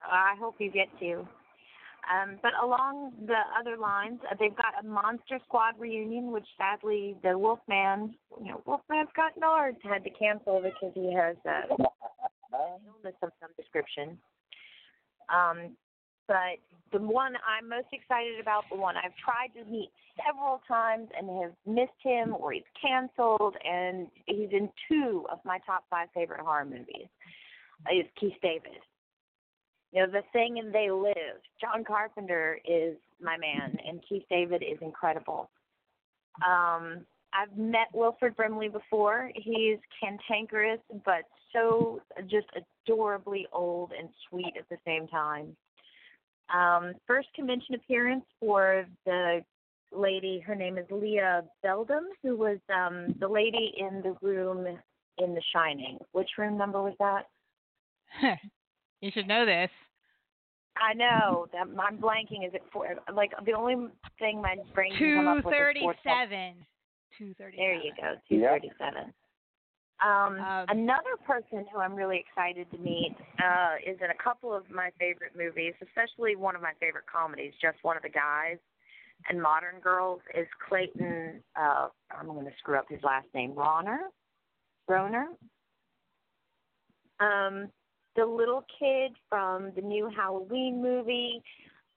I 0.02 0.34
hope 0.38 0.56
you 0.58 0.70
get 0.70 0.88
to. 1.00 1.26
Um, 2.08 2.38
but 2.42 2.52
along 2.62 3.12
the 3.26 3.40
other 3.58 3.76
lines, 3.76 4.20
uh, 4.30 4.34
they've 4.38 4.54
got 4.54 4.82
a 4.82 4.86
Monster 4.86 5.38
Squad 5.44 5.74
reunion, 5.78 6.30
which 6.30 6.46
sadly 6.56 7.16
the 7.22 7.36
Wolfman, 7.36 8.14
you 8.40 8.48
know, 8.48 8.62
Wolfman's 8.66 9.10
got 9.16 9.38
nards, 9.38 9.76
had 9.82 10.04
to 10.04 10.10
cancel 10.10 10.62
because 10.62 10.92
he 10.94 11.12
has 11.12 11.36
uh, 11.46 11.74
illness 12.52 13.16
of 13.22 13.30
some 13.40 13.50
description. 13.56 14.18
Um, 15.28 15.76
but 16.26 16.60
the 16.92 16.98
one 16.98 17.34
I'm 17.48 17.68
most 17.68 17.88
excited 17.92 18.38
about, 18.40 18.64
the 18.70 18.76
one 18.76 18.96
I've 18.96 19.16
tried 19.16 19.48
to 19.58 19.70
meet 19.70 19.90
several 20.26 20.60
times 20.68 21.08
and 21.16 21.28
have 21.42 21.52
missed 21.66 22.00
him, 22.02 22.34
or 22.38 22.52
he's 22.52 22.62
canceled, 22.80 23.56
and 23.64 24.08
he's 24.26 24.50
in 24.52 24.68
two 24.88 25.26
of 25.32 25.38
my 25.44 25.58
top 25.66 25.84
five 25.88 26.08
favorite 26.14 26.40
horror 26.40 26.64
movies, 26.64 27.08
is 27.92 28.06
Keith 28.18 28.36
David. 28.42 28.80
You 29.92 30.02
know, 30.02 30.12
The 30.12 30.22
Thing 30.34 30.58
and 30.58 30.74
They 30.74 30.90
Live. 30.90 31.40
John 31.60 31.82
Carpenter 31.82 32.58
is 32.66 32.96
my 33.22 33.38
man, 33.38 33.76
and 33.86 34.02
Keith 34.06 34.24
David 34.28 34.62
is 34.62 34.78
incredible. 34.82 35.48
Um, 36.46 37.06
I've 37.32 37.56
met 37.56 37.88
Wilford 37.92 38.36
Brimley 38.36 38.68
before. 38.68 39.30
He's 39.34 39.78
cantankerous, 40.00 40.80
but 41.04 41.24
so 41.52 42.00
just 42.28 42.46
adorably 42.86 43.46
old 43.52 43.92
and 43.98 44.08
sweet 44.28 44.54
at 44.58 44.68
the 44.68 44.78
same 44.86 45.06
time. 45.08 45.56
Um, 46.54 46.94
first 47.06 47.28
convention 47.34 47.74
appearance 47.74 48.24
for 48.40 48.86
the 49.04 49.44
lady, 49.92 50.42
her 50.46 50.54
name 50.54 50.78
is 50.78 50.86
Lia 50.90 51.44
Beldam, 51.62 52.04
who 52.22 52.36
was 52.36 52.58
um, 52.74 53.14
the 53.20 53.28
lady 53.28 53.74
in 53.78 54.02
the 54.02 54.16
room 54.22 54.66
in 55.18 55.34
The 55.34 55.42
Shining. 55.52 55.98
Which 56.12 56.28
room 56.38 56.56
number 56.56 56.82
was 56.82 56.94
that? 56.98 57.26
you 59.00 59.10
should 59.12 59.28
know 59.28 59.44
this. 59.44 59.70
I 60.80 60.94
know 60.94 61.46
that 61.52 61.66
I'm 61.80 61.98
blanking. 61.98 62.46
Is 62.46 62.54
it 62.54 62.62
four? 62.72 62.86
Like 63.12 63.32
the 63.44 63.52
only 63.52 63.88
thing 64.18 64.40
my 64.40 64.56
brain 64.74 64.92
can 64.96 65.16
come 65.16 65.28
up 65.28 65.44
with 65.44 65.54
is 65.54 65.80
four 65.80 65.94
twelve. 66.02 66.28
thirty-seven. 66.28 66.54
Two 67.16 67.34
thirty. 67.38 67.56
There 67.56 67.74
you 67.74 67.92
go, 68.00 68.14
two 68.28 68.40
thirty-seven. 68.40 69.12
Um, 70.00 70.38
Um, 70.38 70.66
another 70.68 71.16
person 71.26 71.66
who 71.72 71.80
I'm 71.80 71.94
really 71.94 72.24
excited 72.24 72.70
to 72.70 72.78
meet 72.78 73.16
uh, 73.42 73.76
is 73.84 73.98
in 74.00 74.10
a 74.10 74.22
couple 74.22 74.54
of 74.54 74.70
my 74.70 74.90
favorite 74.98 75.32
movies, 75.36 75.74
especially 75.82 76.36
one 76.36 76.54
of 76.54 76.62
my 76.62 76.72
favorite 76.78 77.06
comedies, 77.12 77.52
Just 77.60 77.78
One 77.82 77.96
of 77.96 78.04
the 78.04 78.08
Guys, 78.08 78.58
and 79.28 79.42
Modern 79.42 79.80
Girls, 79.80 80.20
is 80.36 80.46
Clayton. 80.68 81.42
Uh, 81.56 81.88
I'm 82.16 82.26
going 82.26 82.46
to 82.46 82.52
screw 82.58 82.78
up 82.78 82.86
his 82.88 83.02
last 83.02 83.26
name. 83.34 83.54
Ronner, 83.54 84.02
Roner. 84.86 85.26
Um, 87.18 87.68
the 88.14 88.24
little 88.24 88.64
kid 88.78 89.16
from 89.28 89.72
the 89.74 89.82
new 89.82 90.08
Halloween 90.16 90.80
movie, 90.80 91.42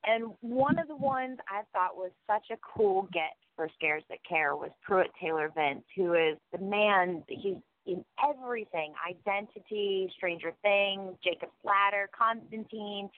and 0.06 0.34
one 0.42 0.80
of 0.80 0.88
the 0.88 0.96
ones 0.96 1.38
I 1.48 1.62
thought 1.72 1.96
was 1.96 2.10
such 2.26 2.46
a 2.52 2.58
cool 2.76 3.08
get 3.14 3.38
for 3.56 3.70
Scares 3.76 4.04
That 4.10 4.20
Care 4.28 4.56
was 4.56 4.72
Pruitt 4.84 5.12
Taylor 5.22 5.52
Vince, 5.56 5.84
who 5.96 6.14
is 6.14 6.38
the 6.52 6.60
man. 6.60 7.24
He's 7.28 7.58
in 7.86 8.04
everything: 8.24 8.94
Identity, 9.08 10.12
Stranger 10.16 10.54
Things, 10.62 11.16
Jacob's 11.24 11.52
Ladder, 11.64 12.10
Constantine, 12.18 13.10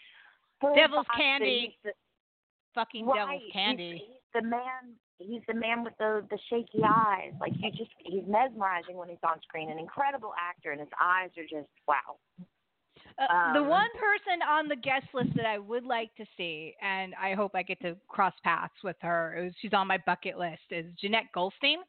Devil's 0.62 1.06
Box, 1.06 1.18
Candy. 1.18 1.60
he's 1.84 1.92
the- 1.92 1.94
Fucking 2.76 3.06
right, 3.06 3.16
Devil's 3.18 3.42
he's- 3.42 3.54
Candy. 3.54 3.92
He's, 4.08 4.18
the 4.34 4.42
man. 4.42 4.96
He's 5.20 5.42
the 5.48 5.54
man 5.54 5.84
with 5.84 5.94
the 6.00 6.26
the 6.30 6.40
shaky 6.50 6.82
eyes. 6.84 7.34
Like 7.40 7.54
you 7.60 7.70
just, 7.72 7.92
he's 8.00 8.24
mesmerizing 8.28 8.98
when 8.98 9.10
he's 9.10 9.24
on 9.24 9.40
screen. 9.42 9.70
An 9.70 9.78
incredible 9.78 10.34
actor, 10.40 10.72
and 10.72 10.80
his 10.80 10.90
eyes 11.00 11.30
are 11.38 11.44
just 11.44 11.70
wow. 11.88 12.18
Uh, 13.20 13.54
the 13.54 13.60
Um, 13.60 13.68
one 13.68 13.90
person 14.00 14.42
on 14.42 14.68
the 14.68 14.76
guest 14.76 15.06
list 15.14 15.30
that 15.36 15.46
I 15.46 15.60
would 15.60 15.86
like 15.86 16.14
to 16.16 16.26
see, 16.36 16.76
and 16.82 17.14
I 17.16 17.34
hope 17.34 17.52
I 17.56 17.64
get 17.64 17.80
to 17.82 17.96
cross 18.08 18.34
paths 18.44 18.74
with 18.84 18.98
her, 19.02 19.36
is 19.38 19.54
she's 19.60 19.74
on 19.74 19.88
my 19.88 19.98
bucket 20.06 20.38
list, 20.38 20.64
is 20.72 20.86
Jenette 21.02 21.32
Goldstein, 21.34 21.80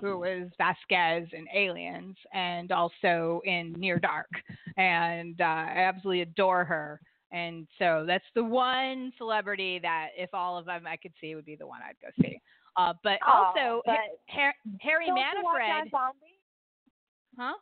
who 0.00 0.18
was 0.18 0.48
Vasquez 0.56 1.28
in 1.32 1.46
Aliens 1.54 2.16
and 2.32 2.70
also 2.72 3.40
in 3.44 3.72
Near 3.72 3.98
Dark. 3.98 4.30
And 4.76 5.40
uh, 5.40 5.44
I 5.44 5.78
absolutely 5.78 6.22
adore 6.22 6.64
her. 6.64 7.00
And 7.32 7.66
so 7.78 8.04
that's 8.06 8.24
the 8.34 8.42
one 8.42 9.12
celebrity 9.18 9.78
that, 9.80 10.08
if 10.16 10.32
all 10.32 10.56
of 10.58 10.66
them 10.66 10.86
I 10.86 10.96
could 10.96 11.12
see, 11.20 11.34
would 11.34 11.44
be 11.44 11.56
the 11.56 11.66
one 11.66 11.80
I'd 11.82 11.96
go 12.00 12.08
see. 12.22 12.40
Uh, 12.76 12.94
but 13.04 13.18
Oh, 13.26 13.52
also, 13.54 13.82
but 13.84 13.96
Har- 14.28 14.54
Harry 14.80 15.06
Don't 15.06 15.16
you 15.16 15.24
watch 15.42 15.60
Manfred. 15.60 15.92
iZombie? 15.92 17.38
Huh? 17.38 17.54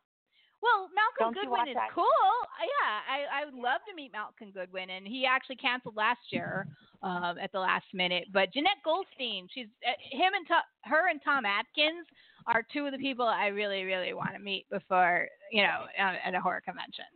Well, 0.61 0.91
Malcolm 0.95 1.33
Don't 1.33 1.35
Goodwin 1.35 1.69
is 1.69 1.75
that? 1.75 1.95
cool. 1.95 2.05
Uh, 2.05 2.67
Yeah, 2.67 2.91
I, 3.07 3.43
I 3.43 3.45
would 3.45 3.55
love 3.55 3.81
to 3.89 3.95
meet 3.95 4.13
Malcolm 4.13 4.51
Goodwin, 4.51 4.91
and 4.91 5.07
he 5.07 5.25
actually 5.25 5.57
canceled 5.57 5.95
last 5.97 6.19
year 6.31 6.67
um, 7.03 7.39
at 7.41 7.53
the 7.53 7.61
last 7.61 7.87
minute. 7.95 8.27
But 8.33 8.53
Jenette 8.53 8.83
Goldstein, 8.85 9.47
she's 9.55 9.69
uh, 9.87 9.95
him 10.11 10.35
and 10.35 10.47
to, 10.49 10.59
her 10.91 11.09
and 11.09 11.21
Tom 11.23 11.45
Atkins 11.47 12.07
are 12.47 12.67
two 12.73 12.87
of 12.87 12.93
the 12.93 12.99
people 12.99 13.27
I 13.27 13.47
really, 13.49 13.85
really 13.85 14.15
want 14.15 14.33
to 14.35 14.41
meet 14.41 14.67
before 14.71 15.29
you 15.53 15.63
know 15.63 15.87
at 15.97 16.35
a 16.35 16.41
horror 16.41 16.63
convention. 16.65 17.07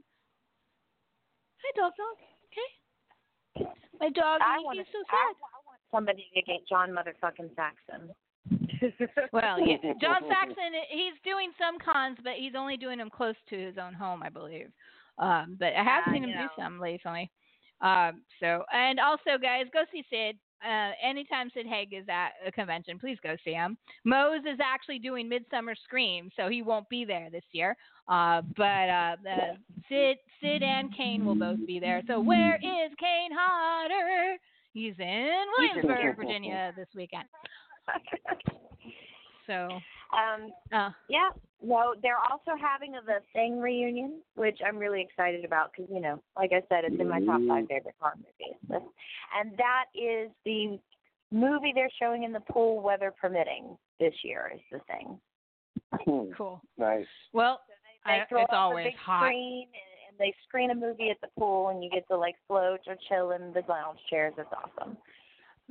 Hi, 1.62 1.70
dog, 1.81 1.93
dog. 1.98 2.19
Okay. 2.47 3.70
My 4.01 4.10
dog, 4.10 4.40
I 4.43 4.59
he- 4.59 4.64
want 4.64 4.78
he's 4.78 4.86
so 4.93 4.98
I. 5.10 5.32
I 5.35 5.60
want 5.66 5.81
somebody 5.90 6.27
to 6.35 6.43
get 6.43 6.66
John 6.69 6.90
motherfucking 6.90 7.55
Saxon. 7.56 8.10
Well, 9.32 9.60
yeah. 9.60 9.76
John 10.00 10.22
Saxon, 10.28 10.72
he's 10.90 11.14
doing 11.24 11.50
some 11.59 11.78
cons, 11.78 12.18
but 12.22 12.34
he's 12.36 12.52
only 12.56 12.76
doing 12.76 12.98
them 12.98 13.10
close 13.10 13.36
to 13.50 13.59
his 13.59 13.76
own 13.78 13.94
home, 13.94 14.22
I 14.22 14.28
believe. 14.28 14.68
Um, 15.18 15.56
but 15.59 15.72
I 15.74 15.82
have 15.84 16.04
Yeah, 16.06 16.12
seen 16.12 16.24
him 16.24 16.30
do 16.30 16.36
know. 16.36 16.48
some 16.59 16.80
recently. 16.80 17.30
Um, 17.80 18.22
so, 18.40 18.62
and 18.72 19.00
also, 19.00 19.38
guys, 19.40 19.66
go 19.72 19.82
see 19.92 20.04
Sid. 20.10 20.36
Uh, 20.64 20.92
anytime 21.02 21.50
Sid 21.52 21.66
Haig 21.66 21.92
is 21.92 22.04
at 22.09 22.30
a 22.46 22.52
convention, 22.52 22.96
please 22.98 23.18
go 23.22 23.34
see 23.44 23.52
him. 23.52 23.76
Mose 24.04 24.42
is 24.46 24.60
actually 24.62 25.00
doing 25.00 25.28
Midsummer 25.28 25.74
Scream, 25.82 26.30
so 26.36 26.48
he 26.48 26.62
won't 26.62 26.88
be 26.88 27.04
there 27.04 27.28
this 27.30 27.42
year. 27.50 27.76
Uh, 28.06 28.42
but 28.56 28.88
uh, 28.88 29.16
Sid, 29.88 30.18
Sid 30.40 30.62
and 30.62 30.96
Kane 30.96 31.24
will 31.26 31.34
both 31.34 31.59
be 31.66 31.80
there. 31.80 32.02
So, 32.06 32.20
where 32.20 32.54
is 32.56 32.92
Kane 33.00 33.30
Hodder? 33.36 34.36
He's 34.72 34.94
in 34.98 35.42
Williamsburg, 35.59 36.16
Virginia 36.16 36.72
this 36.76 36.88
weekend. 36.94 37.24
So, 39.46 39.68
um, 40.12 40.52
uh, 40.72 40.90
yeah. 41.09 41.30
No, 41.64 41.94
they're 42.02 42.18
also 42.18 42.52
having 42.60 42.94
a 42.96 43.02
The 43.04 43.18
Thing 43.32 43.60
reunion, 43.60 44.20
which 44.34 44.59
I'm 44.66 44.76
really 44.78 45.00
excited 45.00 45.44
about 45.44 45.72
because 45.72 45.90
you 45.92 46.00
know, 46.00 46.22
like 46.36 46.52
I 46.52 46.62
said, 46.68 46.84
it's 46.84 47.00
in 47.00 47.09
my 47.09 47.20
top 47.20 47.40
five 47.48 47.66
favorite 47.68 47.94
horror 48.00 48.14
movies. 48.16 48.56
This- 48.68 48.82
And 49.38 49.56
that 49.59 49.86
is 49.94 50.30
the 50.44 50.78
movie 51.30 51.72
they're 51.74 51.90
showing 52.00 52.22
in 52.24 52.32
the 52.32 52.40
pool, 52.40 52.80
weather 52.80 53.12
permitting, 53.20 53.76
this 54.00 54.14
year. 54.22 54.52
Is 54.54 54.60
The 54.70 54.80
Thing. 54.86 55.20
cool. 56.36 56.60
Nice. 56.78 57.06
Well, 57.32 57.60
They 58.06 58.12
I, 58.22 58.24
throw 58.28 58.42
it's 58.42 58.52
always 58.52 58.86
big 58.86 58.96
hot. 58.96 59.24
screen 59.26 59.62
and, 59.68 60.10
and 60.10 60.18
they 60.18 60.34
screen 60.48 60.70
a 60.70 60.74
movie 60.74 61.10
at 61.10 61.20
the 61.20 61.28
pool, 61.38 61.68
and 61.68 61.82
you 61.82 61.90
get 61.90 62.06
to 62.09 62.16
like 62.16 62.34
float 62.48 62.80
or 62.86 62.96
chill 63.09 63.32
in 63.32 63.52
the 63.52 63.62
lounge 63.68 63.98
chairs. 64.10 64.34
It's 64.38 64.48
awesome. 64.52 64.96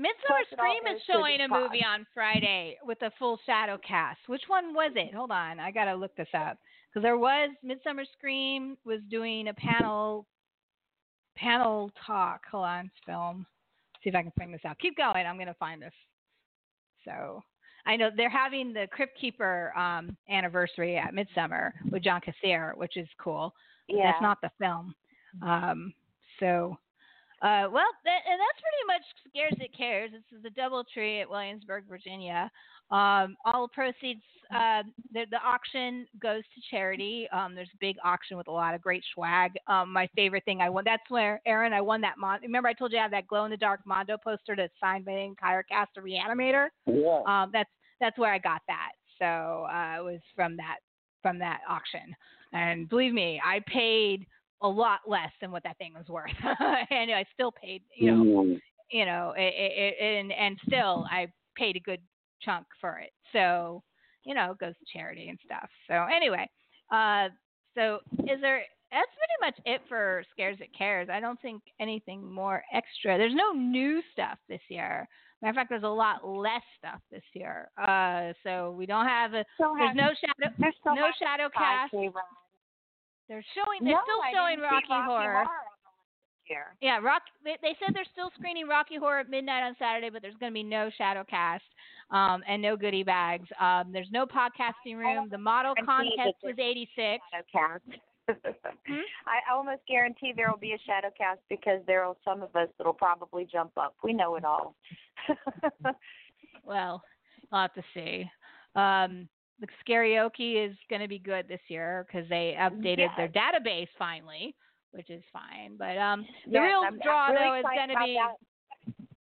Midsummer 0.01 0.45
Scream 0.51 0.95
is 0.95 1.01
showing 1.05 1.41
a 1.41 1.47
movie 1.47 1.85
on 1.85 2.07
Friday 2.13 2.77
with 2.83 3.01
a 3.03 3.11
full 3.19 3.39
shadow 3.45 3.77
cast. 3.87 4.19
Which 4.27 4.43
one 4.47 4.73
was 4.73 4.91
it? 4.95 5.13
Hold 5.13 5.31
on, 5.31 5.59
I 5.59 5.69
gotta 5.71 5.95
look 5.95 6.15
this 6.15 6.27
up 6.33 6.57
because 6.89 7.03
there 7.03 7.17
was 7.17 7.51
Midsummer 7.63 8.03
Scream 8.17 8.77
was 8.83 8.99
doing 9.09 9.49
a 9.49 9.53
panel 9.53 10.25
panel 11.37 11.91
talk. 12.05 12.41
Hold 12.51 12.65
on, 12.65 12.91
film. 13.05 13.45
See 14.03 14.09
if 14.09 14.15
I 14.15 14.23
can 14.23 14.31
bring 14.35 14.51
this 14.51 14.61
out. 14.65 14.79
Keep 14.79 14.97
going. 14.97 15.25
I'm 15.27 15.37
gonna 15.37 15.55
find 15.59 15.81
this. 15.81 15.93
So 17.05 17.43
I 17.85 17.95
know 17.95 18.09
they're 18.15 18.29
having 18.29 18.73
the 18.73 18.87
Crypt 18.91 19.19
Keeper 19.19 19.71
um, 19.77 20.17
anniversary 20.29 20.97
at 20.97 21.13
Midsummer 21.13 21.73
with 21.91 22.03
John 22.03 22.21
Kassir, 22.21 22.75
which 22.75 22.97
is 22.97 23.07
cool. 23.19 23.53
Yeah. 23.87 24.11
That's 24.11 24.21
not 24.21 24.37
the 24.41 24.51
film. 24.59 24.93
Um, 25.41 25.93
so, 26.39 26.77
uh, 27.41 27.67
well, 27.71 27.89
that, 28.05 28.21
and 28.29 28.39
that's 28.39 28.61
pretty 28.61 28.85
much 28.87 29.01
Scares 29.27 29.57
It 29.59 29.75
Cares. 29.75 30.11
This 30.11 30.37
is 30.37 30.43
the 30.43 30.49
DoubleTree 30.49 31.21
at 31.21 31.29
Williamsburg, 31.29 31.85
Virginia. 31.89 32.51
Um, 32.91 33.37
all 33.45 33.69
proceeds, 33.69 34.21
uh, 34.53 34.83
the, 35.13 35.23
the 35.31 35.37
auction 35.37 36.05
goes 36.21 36.43
to 36.43 36.61
charity. 36.69 37.27
Um, 37.31 37.55
there's 37.55 37.69
a 37.73 37.77
big 37.79 37.95
auction 38.03 38.35
with 38.37 38.47
a 38.47 38.51
lot 38.51 38.75
of 38.75 38.81
great 38.81 39.03
swag. 39.13 39.51
Um, 39.67 39.93
my 39.93 40.09
favorite 40.13 40.43
thing 40.43 40.59
I 40.59 40.69
won, 40.69 40.83
that's 40.85 41.09
where, 41.09 41.41
Aaron, 41.45 41.71
I 41.71 41.79
won 41.79 42.01
that. 42.01 42.17
Mon- 42.17 42.41
Remember, 42.41 42.67
I 42.67 42.73
told 42.73 42.91
you 42.91 42.99
I 42.99 43.03
have 43.03 43.11
that 43.11 43.27
glow 43.27 43.45
in 43.45 43.51
the 43.51 43.57
dark 43.57 43.79
Mondo 43.85 44.17
poster 44.21 44.55
that's 44.55 44.73
signed 44.81 45.05
by 45.05 45.29
Kyra 45.41 45.61
Cast, 45.69 45.91
a 45.97 46.01
reanimator? 46.01 46.67
Yeah. 46.85 47.21
Um, 47.25 47.49
that's 47.53 47.69
that's 48.01 48.17
where 48.17 48.33
I 48.33 48.39
got 48.39 48.61
that. 48.67 48.91
So 49.19 49.67
uh, 49.71 49.99
it 49.99 50.03
was 50.03 50.19
from 50.35 50.57
that 50.57 50.77
from 51.21 51.39
that 51.39 51.61
auction. 51.69 52.13
And 52.51 52.89
believe 52.89 53.13
me, 53.13 53.41
I 53.45 53.61
paid 53.67 54.25
a 54.61 54.67
lot 54.67 54.99
less 55.07 55.31
than 55.41 55.51
what 55.51 55.63
that 55.63 55.77
thing 55.77 55.93
was 55.95 56.07
worth, 56.07 56.29
and 56.91 57.11
I 57.11 57.25
still 57.33 57.51
paid, 57.51 57.81
you 57.95 58.11
know, 58.11 58.23
Mm. 58.43 58.59
you 58.91 59.05
know, 59.05 59.33
it, 59.37 59.53
it, 59.57 59.95
it, 59.99 60.19
and 60.19 60.31
and 60.31 60.57
still 60.67 61.05
I 61.09 61.27
paid 61.55 61.75
a 61.75 61.79
good 61.79 62.01
chunk 62.41 62.65
for 62.79 62.97
it. 62.99 63.11
So 63.33 63.83
you 64.23 64.35
know, 64.35 64.51
it 64.51 64.59
goes 64.59 64.73
to 64.77 64.85
charity 64.97 65.29
and 65.29 65.39
stuff. 65.43 65.67
So 65.87 66.05
anyway, 66.15 66.47
uh, 66.91 67.29
so 67.75 67.99
is 68.19 68.39
there? 68.41 68.61
That's 68.91 69.07
pretty 69.15 69.39
much 69.39 69.55
it 69.65 69.81
for 69.87 70.21
Scares 70.31 70.57
That 70.59 70.67
Cares. 70.77 71.07
I 71.09 71.21
don't 71.21 71.41
think 71.41 71.61
anything 71.79 72.29
more 72.29 72.61
extra. 72.73 73.17
There's 73.17 73.33
no 73.33 73.53
new 73.53 74.01
stuff 74.11 74.37
this 74.49 74.59
year. 74.69 75.07
Matter 75.41 75.49
of 75.51 75.55
fact, 75.55 75.69
there's 75.69 75.83
a 75.83 75.87
lot 75.87 76.27
less 76.27 76.61
stuff 76.77 76.99
this 77.09 77.23
year. 77.33 77.71
Uh, 77.81 78.33
so 78.43 78.75
we 78.77 78.85
don't 78.85 79.07
have 79.07 79.33
a. 79.33 79.43
Still 79.55 79.73
There's 79.75 79.87
have- 79.87 79.95
no 79.95 80.09
shadow. 80.19 80.53
There's 80.59 80.75
still 80.81 80.95
no 80.95 81.07
shadow 81.19 81.49
cast. 81.55 81.93
run. 81.93 82.11
They're 83.31 83.45
showing. 83.55 83.79
They're 83.79 83.95
No, 83.95 84.01
still 84.03 84.19
I 84.19 84.31
showing 84.35 84.59
Rocky, 84.59 84.91
Rocky 84.91 85.07
Horror. 85.07 85.37
on 85.37 85.45
the 85.45 85.47
list 85.47 86.11
this 86.43 86.51
year. 86.51 86.75
Yeah, 86.81 86.99
Rock. 86.99 87.21
They, 87.45 87.55
they 87.61 87.77
said 87.79 87.95
they're 87.95 88.11
still 88.11 88.29
screening 88.37 88.67
Rocky 88.67 88.97
Horror 88.97 89.19
at 89.19 89.29
midnight 89.29 89.63
on 89.63 89.73
Saturday, 89.79 90.09
but 90.09 90.21
there's 90.21 90.35
going 90.35 90.51
to 90.51 90.53
be 90.53 90.63
no 90.63 90.89
shadow 90.97 91.23
cast 91.23 91.63
um, 92.11 92.43
and 92.45 92.61
no 92.61 92.75
goodie 92.75 93.03
bags. 93.03 93.47
Um, 93.57 93.93
there's 93.93 94.11
no 94.11 94.25
podcasting 94.25 94.97
room. 94.97 95.29
The 95.31 95.37
model 95.37 95.75
contest 95.85 96.43
was 96.43 96.55
86. 96.59 97.23
Shadowcast. 97.33 97.79
Hmm? 98.87 99.01
I 99.27 99.53
almost 99.53 99.81
guarantee 99.89 100.31
there 100.33 100.49
will 100.49 100.57
be 100.57 100.71
a 100.71 100.77
shadow 100.85 101.09
cast 101.17 101.41
because 101.49 101.81
there 101.85 102.05
are 102.05 102.15
some 102.23 102.41
of 102.43 102.55
us 102.55 102.69
that'll 102.77 102.93
probably 102.93 103.45
jump 103.51 103.71
up. 103.75 103.95
We 104.03 104.13
know 104.13 104.35
it 104.35 104.45
all. 104.45 104.75
Well, 106.63 107.01
I'll 107.51 107.61
have 107.63 107.73
to 107.73 107.83
see. 107.93 108.29
Um, 108.75 109.27
the 109.61 109.67
karaoke 109.87 110.65
is 110.69 110.75
going 110.89 111.01
to 111.01 111.07
be 111.07 111.19
good 111.19 111.47
this 111.47 111.61
year 111.67 112.05
because 112.07 112.27
they 112.29 112.55
updated 112.59 113.15
their 113.15 113.29
database 113.29 113.87
finally, 113.97 114.55
which 114.91 115.09
is 115.09 115.23
fine. 115.31 115.77
But 115.77 115.97
um, 115.97 116.25
the 116.45 116.53
Yes, 116.53 116.63
real 116.63 116.79
I'm- 116.81 116.93
I'm 116.93 116.99
draw 116.99 117.27
really 117.27 117.61
though 117.61 117.69
is 117.69 117.75
going 117.75 117.89
to 117.89 117.95
be 118.03 118.19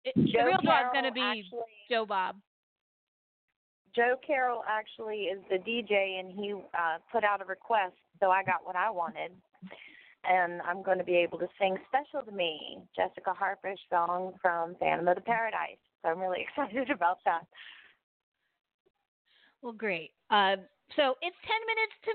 it, 0.05 0.15
the 0.17 0.45
real 0.45 0.59
draw 0.65 0.81
is 0.87 0.93
going 0.93 1.05
to 1.05 1.13
be 1.13 1.21
actually- 1.21 1.61
Joe 1.91 2.07
Bob. 2.07 2.37
Joe 3.95 4.17
Carroll 4.27 4.65
actually 4.67 5.25
is 5.25 5.39
the 5.51 5.59
DJ, 5.59 6.19
and 6.19 6.33
he 6.33 6.55
uh, 6.55 6.97
put 7.13 7.25
out 7.25 7.43
a 7.43 7.45
request, 7.45 7.95
so 8.21 8.31
I 8.31 8.43
got 8.43 8.65
what 8.65 8.75
I 8.75 8.89
wanted. 8.91 9.33
And 10.25 10.63
I'm 10.63 10.83
going 10.83 10.97
to 10.97 11.05
be 11.05 11.17
able 11.17 11.39
to 11.41 11.49
sing 11.61 11.77
"Special 11.89 12.25
to 12.25 12.33
Me," 12.33 12.79
Jessica 12.97 13.35
Harper's 13.35 13.79
song 13.91 14.33
from 14.41 14.77
Phantom 14.81 15.07
of 15.09 15.17
the 15.17 15.21
Paradise. 15.21 15.77
So 16.01 16.09
I'm 16.09 16.21
really 16.21 16.41
excited 16.49 16.89
about 16.91 17.19
that. 17.27 17.43
Well, 19.61 19.73
great. 19.73 20.11
Uh, 20.33 20.57
so 20.97 21.15
it's 21.21 21.37
ten 21.45 21.61
minutes 21.69 21.97
to 22.09 22.13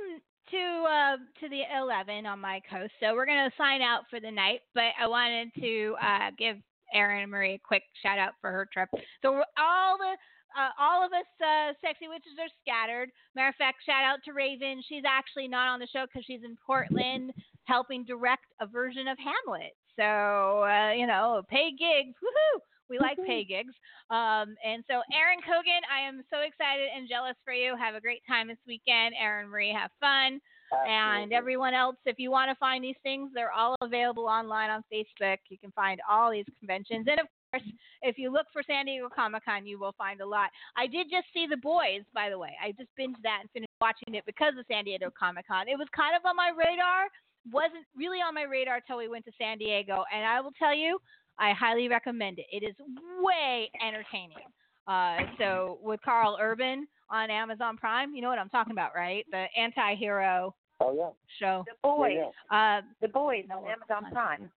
to 0.50 0.64
uh, 0.90 1.18
to 1.40 1.50
the 1.50 1.62
eleven 1.78 2.26
on 2.26 2.40
my 2.40 2.60
coast. 2.70 2.92
So 3.00 3.14
we're 3.14 3.28
gonna 3.28 3.52
sign 3.58 3.82
out 3.82 4.04
for 4.10 4.20
the 4.20 4.32
night. 4.32 4.62
But 4.74 4.98
I 5.00 5.08
wanted 5.08 5.54
to 5.62 5.96
uh, 6.02 6.32
give 6.38 6.58
Erin 6.94 7.22
and 7.24 7.32
Marie 7.32 7.56
a 7.56 7.60
quick 7.60 7.84
shout 8.02 8.18
out 8.18 8.34
for 8.42 8.52
her 8.52 8.68
trip. 8.74 8.90
So 9.22 9.44
all 9.58 9.98
the 9.98 10.18
uh, 10.60 10.72
all 10.80 11.06
of 11.06 11.12
us 11.14 11.30
uh, 11.40 11.74
sexy 11.80 12.08
witches 12.08 12.34
are 12.40 12.50
scattered. 12.62 13.10
Matter 13.36 13.50
of 13.50 13.56
fact, 13.56 13.86
shout 13.86 14.04
out 14.04 14.20
to 14.26 14.34
Raven. 14.34 14.82
She's 14.90 15.04
actually 15.06 15.48
not 15.48 15.68
on 15.70 15.80
the 15.80 15.88
show 15.88 16.06
because 16.08 16.26
she's 16.26 16.44
in 16.44 16.58
Portland 16.66 17.34
helping 17.66 18.04
direct 18.04 18.46
a 18.60 18.66
version 18.66 19.08
of 19.08 19.18
Hamlet. 19.20 19.76
So 19.96 20.64
uh, 20.64 20.92
you 20.94 21.06
know, 21.06 21.44
pay 21.50 21.70
gigs. 21.72 22.16
Woohoo! 22.18 22.62
We 22.90 23.00
like 23.00 23.18
pay 23.26 23.44
gigs. 23.44 23.74
Um, 24.10 24.56
and 24.64 24.84
so, 24.88 25.02
Aaron 25.12 25.40
Cogan, 25.44 25.84
I 25.92 26.08
am 26.08 26.24
so 26.30 26.40
excited 26.40 26.88
and 26.96 27.08
jealous 27.08 27.36
for 27.44 27.54
you. 27.54 27.76
Have 27.76 27.96
a 27.96 28.02
great 28.02 28.22
time 28.28 28.48
this 28.48 28.58
weekend. 28.66 29.16
Erin 29.20 29.50
Marie, 29.50 29.74
have 29.74 29.92
fun. 30.00 30.40
And 30.88 31.32
everyone 31.32 31.74
else, 31.74 31.96
if 32.06 32.20
you 32.20 32.30
want 32.30 32.52
to 32.52 32.56
find 32.56 32.84
these 32.84 33.00
things, 33.04 33.32
they're 33.34 33.52
all 33.52 33.76
available 33.82 34.26
online 34.26 34.70
on 34.70 34.84
Facebook. 34.92 35.38
You 35.50 35.58
can 35.58 35.72
find 35.72 36.00
all 36.10 36.32
these 36.32 36.46
conventions. 36.60 37.08
And 37.10 37.22
of 37.22 37.28
course, 37.52 37.64
if 38.02 38.18
you 38.18 38.32
look 38.32 38.48
for 38.52 38.62
San 38.68 38.86
Diego 38.86 39.08
Comic 39.14 39.46
Con, 39.46 39.66
you 39.66 39.80
will 39.80 39.96
find 39.98 40.20
a 40.20 40.26
lot. 40.26 40.50
I 40.76 40.88
did 40.88 41.08
just 41.10 41.28
see 41.34 41.48
The 41.50 41.58
Boys, 41.58 42.04
by 42.14 42.30
the 42.30 42.38
way. 42.38 42.52
I 42.62 42.72
just 42.72 42.90
binged 43.00 43.22
that 43.24 43.40
and 43.42 43.50
finished 43.52 43.72
watching 43.80 44.16
it 44.16 44.26
because 44.26 44.54
of 44.60 44.66
San 44.70 44.84
Diego 44.84 45.10
Comic 45.18 45.48
Con. 45.48 45.68
It 45.68 45.78
was 45.78 45.88
kind 45.96 46.16
of 46.16 46.26
on 46.26 46.36
my 46.36 46.52
radar, 46.52 47.08
wasn't 47.52 47.88
really 47.96 48.20
on 48.20 48.36
my 48.36 48.44
radar 48.44 48.78
until 48.78 48.98
we 48.98 49.08
went 49.08 49.24
to 49.26 49.32
San 49.38 49.58
Diego. 49.58 50.04
And 50.14 50.26
I 50.26 50.42
will 50.42 50.54
tell 50.60 50.76
you, 50.76 51.00
I 51.40 51.54
highly 51.54 51.88
recommend 51.88 52.40
it. 52.40 52.46
It 52.52 52.64
is 52.66 52.76
way 53.22 53.70
entertaining. 53.86 54.48
Uh, 54.88 55.18
so 55.38 55.80
with 55.82 56.02
Karl 56.02 56.38
Urban 56.42 56.88
on 57.10 57.30
Amazon 57.30 57.78
Prime, 57.78 58.16
you 58.16 58.22
know 58.22 58.30
what 58.30 58.40
I'm 58.40 58.50
talking 58.50 58.72
about, 58.72 58.92
right? 58.96 59.26
The 59.32 59.46
anti-hero 59.58 60.56
Oh 60.80 60.94
yeah. 60.96 61.10
show. 61.40 61.66
The 61.66 61.74
boys, 61.84 62.18
Uh, 62.52 62.82
the 63.02 63.08
boys 63.08 63.46
on 63.52 63.66
Amazon 63.66 64.12
Prime. 64.12 64.52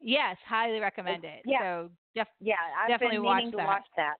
yes, 0.00 0.36
highly 0.46 0.80
recommend 0.80 1.24
it. 1.24 1.42
Yeah. 1.44 1.60
So 1.60 1.90
def- 2.14 2.26
Yeah, 2.40 2.56
I've 2.78 2.88
Definitely 2.88 3.16
been 3.18 3.24
watch 3.24 3.36
meaning 3.38 3.50
to 3.52 3.56
that. 3.58 3.66
watch 3.66 3.86
that. 3.96 4.14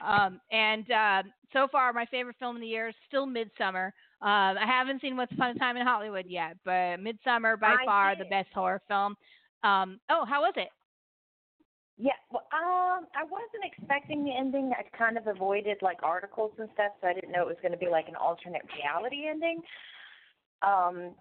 Um, 0.00 0.40
and 0.50 0.90
uh, 0.90 1.22
so 1.52 1.66
far, 1.70 1.92
my 1.92 2.04
favorite 2.06 2.36
film 2.38 2.56
of 2.56 2.60
the 2.62 2.68
year 2.68 2.88
is 2.88 2.94
still 3.08 3.26
Midsommar. 3.26 3.86
Um, 4.20 4.58
I 4.58 4.66
haven't 4.66 5.00
seen 5.00 5.16
Once 5.16 5.30
Upon 5.32 5.50
a 5.50 5.58
Time 5.58 5.76
in 5.76 5.86
Hollywood 5.86 6.26
yet, 6.28 6.56
but 6.64 6.98
Midsommar 6.98 7.58
by 7.58 7.76
I 7.80 7.84
far 7.86 8.14
did. 8.14 8.26
the 8.26 8.28
best 8.28 8.48
horror 8.54 8.82
film. 8.88 9.16
Um, 9.62 10.00
oh, 10.10 10.24
how 10.28 10.42
was 10.42 10.52
it? 10.56 10.68
Yeah, 11.96 12.12
well, 12.32 12.42
um, 12.52 13.06
I 13.14 13.22
wasn't 13.22 13.64
expecting 13.64 14.24
the 14.24 14.32
ending. 14.36 14.72
I 14.76 14.82
kind 14.96 15.16
of 15.16 15.28
avoided 15.28 15.78
like 15.80 15.98
articles 16.02 16.52
and 16.58 16.68
stuff, 16.74 16.92
so 17.00 17.08
I 17.08 17.14
didn't 17.14 17.30
know 17.30 17.42
it 17.42 17.46
was 17.48 17.56
going 17.62 17.72
to 17.72 17.78
be 17.78 17.88
like 17.88 18.08
an 18.08 18.16
alternate 18.16 18.62
reality 18.76 19.28
ending. 19.28 19.62
Um, 20.62 21.14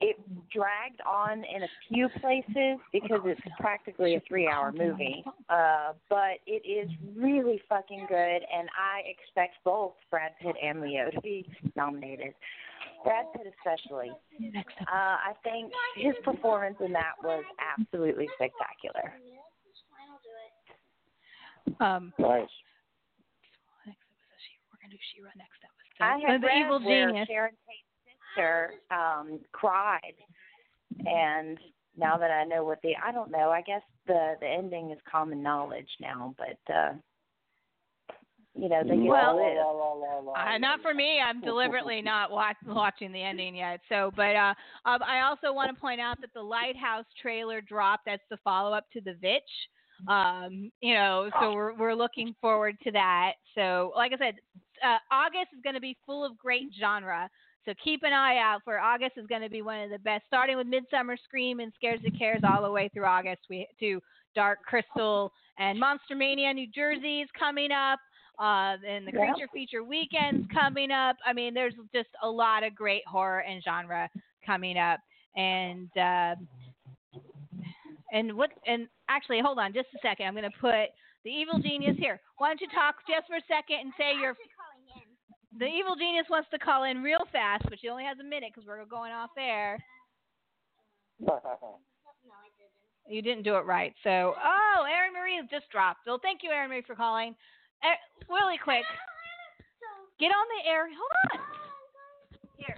it 0.00 0.16
dragged 0.52 1.00
on 1.06 1.44
in 1.44 1.62
a 1.62 1.68
few 1.88 2.08
places 2.20 2.78
because 2.92 3.20
it's 3.24 3.40
practically 3.58 4.14
a 4.14 4.22
three-hour 4.28 4.72
movie. 4.72 5.24
Uh, 5.48 5.92
but 6.08 6.38
it 6.46 6.62
is 6.68 6.90
really 7.16 7.60
fucking 7.68 8.06
good, 8.08 8.16
and 8.16 8.68
I 8.78 9.02
expect 9.08 9.54
both 9.64 9.92
Brad 10.10 10.32
Pitt 10.40 10.56
and 10.62 10.80
Leo 10.80 11.10
to 11.10 11.20
be 11.20 11.48
nominated. 11.74 12.34
Brad 13.04 13.26
Pitt 13.32 13.52
especially. 13.58 14.10
Uh, 14.10 14.92
I 14.92 15.32
think 15.42 15.72
his 15.96 16.14
performance 16.24 16.76
in 16.84 16.92
that 16.92 17.14
was 17.22 17.44
absolutely 17.78 18.28
spectacular. 18.34 19.12
Um, 21.80 22.12
Nice. 22.18 22.48
we're 23.86 24.78
gonna 24.82 24.90
do 24.90 24.96
She-Ra 25.14 25.30
next 25.36 25.58
episode. 25.62 26.04
I 26.04 26.14
Uh, 26.16 26.32
had 26.32 26.40
the 26.42 26.46
read 26.46 26.64
Evil 26.66 26.80
where 26.80 27.06
Genius. 27.08 27.28
Sharon 27.28 27.56
Tate's 27.66 28.18
sister 28.34 28.74
um, 28.90 29.40
cried, 29.52 30.14
and 31.06 31.58
now 31.96 32.16
that 32.16 32.30
I 32.30 32.44
know 32.44 32.64
what 32.64 32.80
the 32.82 32.96
I 32.96 33.12
don't 33.12 33.30
know, 33.30 33.50
I 33.50 33.62
guess 33.62 33.82
the 34.06 34.36
the 34.40 34.46
ending 34.48 34.90
is 34.90 34.98
common 35.10 35.42
knowledge 35.42 35.90
now, 36.00 36.34
but 36.38 36.72
uh 36.74 36.92
you 38.54 38.68
know 38.68 38.82
they 38.82 38.96
get 38.96 39.04
Well- 39.06 39.38
all 39.38 39.38
this. 39.38 40.34
Uh, 40.36 40.58
not 40.58 40.80
for 40.82 40.94
me. 40.94 41.20
I'm 41.20 41.40
deliberately 41.40 42.02
not 42.02 42.30
watch, 42.30 42.56
watching 42.66 43.12
the 43.12 43.22
ending 43.22 43.54
yet. 43.56 43.80
So, 43.88 44.10
but 44.16 44.34
uh, 44.36 44.54
um, 44.84 45.02
I 45.02 45.20
also 45.22 45.52
want 45.52 45.74
to 45.74 45.80
point 45.80 46.00
out 46.00 46.20
that 46.20 46.32
the 46.34 46.42
Lighthouse 46.42 47.04
trailer 47.20 47.60
dropped. 47.60 48.04
That's 48.06 48.22
the 48.30 48.36
follow 48.38 48.72
up 48.72 48.90
to 48.92 49.00
the 49.00 49.14
Vitch. 49.14 49.42
Um, 50.06 50.70
you 50.80 50.94
know, 50.94 51.30
so 51.40 51.52
we're 51.52 51.74
we're 51.74 51.94
looking 51.94 52.34
forward 52.40 52.76
to 52.84 52.92
that. 52.92 53.32
So, 53.54 53.92
like 53.96 54.12
I 54.12 54.18
said, 54.18 54.34
uh, 54.84 54.98
August 55.10 55.48
is 55.52 55.60
going 55.62 55.74
to 55.74 55.80
be 55.80 55.96
full 56.06 56.24
of 56.24 56.36
great 56.38 56.68
genre. 56.78 57.28
So 57.64 57.74
keep 57.82 58.02
an 58.02 58.12
eye 58.12 58.38
out 58.38 58.60
for 58.64 58.78
August 58.78 59.12
is 59.16 59.26
going 59.26 59.42
to 59.42 59.50
be 59.50 59.60
one 59.60 59.80
of 59.80 59.90
the 59.90 59.98
best, 59.98 60.24
starting 60.26 60.56
with 60.56 60.66
Midsummer 60.66 61.16
Scream 61.22 61.60
and 61.60 61.72
Scares 61.74 62.00
That 62.02 62.16
Cares 62.16 62.42
all 62.42 62.62
the 62.62 62.70
way 62.70 62.88
through 62.94 63.04
August. 63.04 63.42
We 63.50 63.66
to 63.80 64.00
Dark 64.34 64.60
Crystal 64.64 65.32
and 65.58 65.78
Monster 65.78 66.14
Mania 66.14 66.54
New 66.54 66.68
Jersey 66.74 67.20
is 67.20 67.28
coming 67.38 67.70
up. 67.72 67.98
Uh, 68.38 68.76
and 68.88 69.06
the 69.06 69.12
Yeah. 69.12 69.32
Creature 69.32 69.48
Feature 69.52 69.84
Weekend's 69.84 70.46
coming 70.52 70.92
up. 70.92 71.16
I 71.26 71.32
mean, 71.32 71.54
there's 71.54 71.74
just 71.92 72.08
a 72.22 72.30
lot 72.30 72.62
of 72.62 72.74
great 72.74 73.02
horror 73.06 73.40
and 73.40 73.62
genre 73.62 74.08
coming 74.46 74.78
up. 74.78 75.00
And 75.36 75.90
uh, 75.96 76.36
and 78.12 78.32
what? 78.34 78.50
And 78.66 78.88
actually, 79.08 79.40
hold 79.40 79.58
on 79.58 79.72
just 79.72 79.88
a 79.94 79.98
second. 80.02 80.26
I'm 80.26 80.34
going 80.34 80.50
to 80.50 80.58
put 80.60 80.94
the 81.24 81.30
Evil 81.30 81.58
Genius 81.58 81.96
here. 81.98 82.20
Why 82.38 82.48
don't 82.48 82.60
you 82.60 82.68
talk 82.74 82.96
just 83.08 83.26
for 83.28 83.36
a 83.36 83.46
second 83.48 83.80
and 83.80 83.92
say 83.98 84.18
your 84.20 84.34
the 85.56 85.66
evil 85.66 85.96
genius 85.96 86.26
wants 86.28 86.48
to 86.50 86.58
call 86.58 86.84
in 86.84 87.02
real 87.02 87.24
fast, 87.32 87.64
but 87.68 87.80
she 87.80 87.88
only 87.88 88.04
has 88.04 88.18
a 88.20 88.24
minute 88.24 88.52
because 88.54 88.66
we're 88.66 88.84
going 88.84 89.12
off 89.12 89.30
air. 89.38 89.82
You 93.08 93.22
didn't 93.22 93.42
do 93.42 93.56
it 93.56 93.64
right. 93.64 93.94
So, 94.04 94.36
oh, 94.36 94.84
Erin 94.84 95.14
Marie 95.16 95.40
has 95.40 95.48
just 95.48 95.64
dropped. 95.72 96.00
So, 96.04 96.18
thank 96.20 96.44
you, 96.44 96.50
Erin 96.50 96.68
Marie, 96.68 96.84
for 96.86 96.94
calling. 96.94 97.34
Really 98.28 98.60
quick, 98.62 98.84
get 100.20 100.28
on 100.28 100.44
the 100.60 100.68
air. 100.68 100.84
Hold 100.92 101.16
on. 101.32 101.40
Here. 102.60 102.76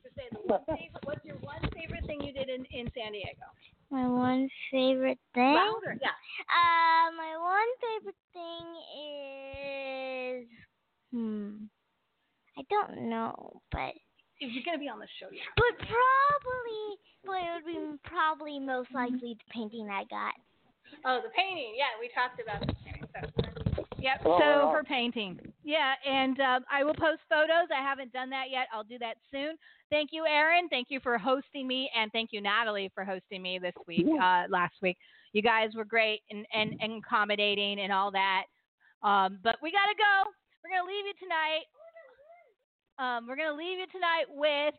Just 0.00 0.16
say 0.16 0.32
the 0.32 0.40
one 0.48 0.64
favorite, 0.64 1.04
what's 1.04 1.24
your 1.26 1.36
one 1.44 1.60
favorite 1.76 2.06
thing 2.06 2.24
you 2.24 2.32
did 2.32 2.48
in, 2.48 2.64
in 2.72 2.88
San 2.96 3.12
Diego? 3.12 3.44
My 3.90 4.08
one 4.08 4.48
favorite 4.70 5.18
thing. 5.34 5.54
Louder. 5.54 5.98
Yeah. 6.00 6.08
Uh, 6.50 7.12
my 7.16 7.36
one 7.38 7.70
favorite 7.80 8.16
thing 8.32 8.66
is 9.70 10.46
hmm. 11.12 11.64
I 12.56 12.62
don't 12.70 13.08
know, 13.08 13.60
but 13.72 13.94
If 14.40 14.52
you're 14.52 14.62
gonna 14.64 14.78
be 14.78 14.88
on 14.88 14.98
the 14.98 15.08
show, 15.20 15.26
yeah. 15.32 15.42
but 15.56 15.78
probably, 15.78 16.84
but 17.24 17.36
it 17.36 17.50
would 17.54 17.66
be 17.66 18.08
probably 18.08 18.58
most 18.58 18.90
likely 18.94 19.34
the 19.34 19.52
painting 19.52 19.88
I 19.90 20.04
got. 20.04 20.34
Oh, 21.04 21.20
the 21.22 21.30
painting. 21.36 21.74
Yeah, 21.76 21.98
we 22.00 22.10
talked 22.14 22.40
about 22.40 22.60
the 22.66 22.74
painting. 22.84 23.08
So. 23.14 23.84
Yep. 23.98 24.20
Oh, 24.26 24.38
so 24.38 24.66
wow. 24.66 24.72
her 24.72 24.84
painting. 24.84 25.40
Yeah, 25.64 25.94
and 26.06 26.38
um, 26.40 26.64
I 26.70 26.84
will 26.84 26.94
post 26.94 27.20
photos. 27.28 27.72
I 27.74 27.82
haven't 27.82 28.12
done 28.12 28.30
that 28.30 28.50
yet. 28.50 28.68
I'll 28.72 28.84
do 28.84 28.98
that 28.98 29.16
soon. 29.30 29.56
Thank 29.94 30.10
you, 30.10 30.26
Erin. 30.26 30.68
Thank 30.70 30.88
you 30.90 30.98
for 30.98 31.16
hosting 31.18 31.68
me, 31.68 31.88
and 31.96 32.10
thank 32.10 32.30
you, 32.32 32.40
Natalie, 32.40 32.90
for 32.96 33.04
hosting 33.04 33.40
me 33.40 33.60
this 33.60 33.74
week. 33.86 34.04
Uh, 34.20 34.42
last 34.50 34.74
week, 34.82 34.98
you 35.32 35.40
guys 35.40 35.70
were 35.76 35.84
great 35.84 36.20
and 36.32 36.44
and, 36.52 36.74
and 36.80 37.00
accommodating 37.00 37.78
and 37.78 37.92
all 37.92 38.10
that. 38.10 38.42
Um, 39.04 39.38
but 39.44 39.54
we 39.62 39.70
gotta 39.70 39.94
go. 39.96 40.30
We're 40.64 40.76
gonna 40.76 40.90
leave 40.90 41.06
you 41.06 41.14
tonight. 41.22 41.64
Um, 42.98 43.28
we're 43.28 43.36
gonna 43.36 43.56
leave 43.56 43.78
you 43.78 43.86
tonight 43.92 44.24
with, 44.28 44.74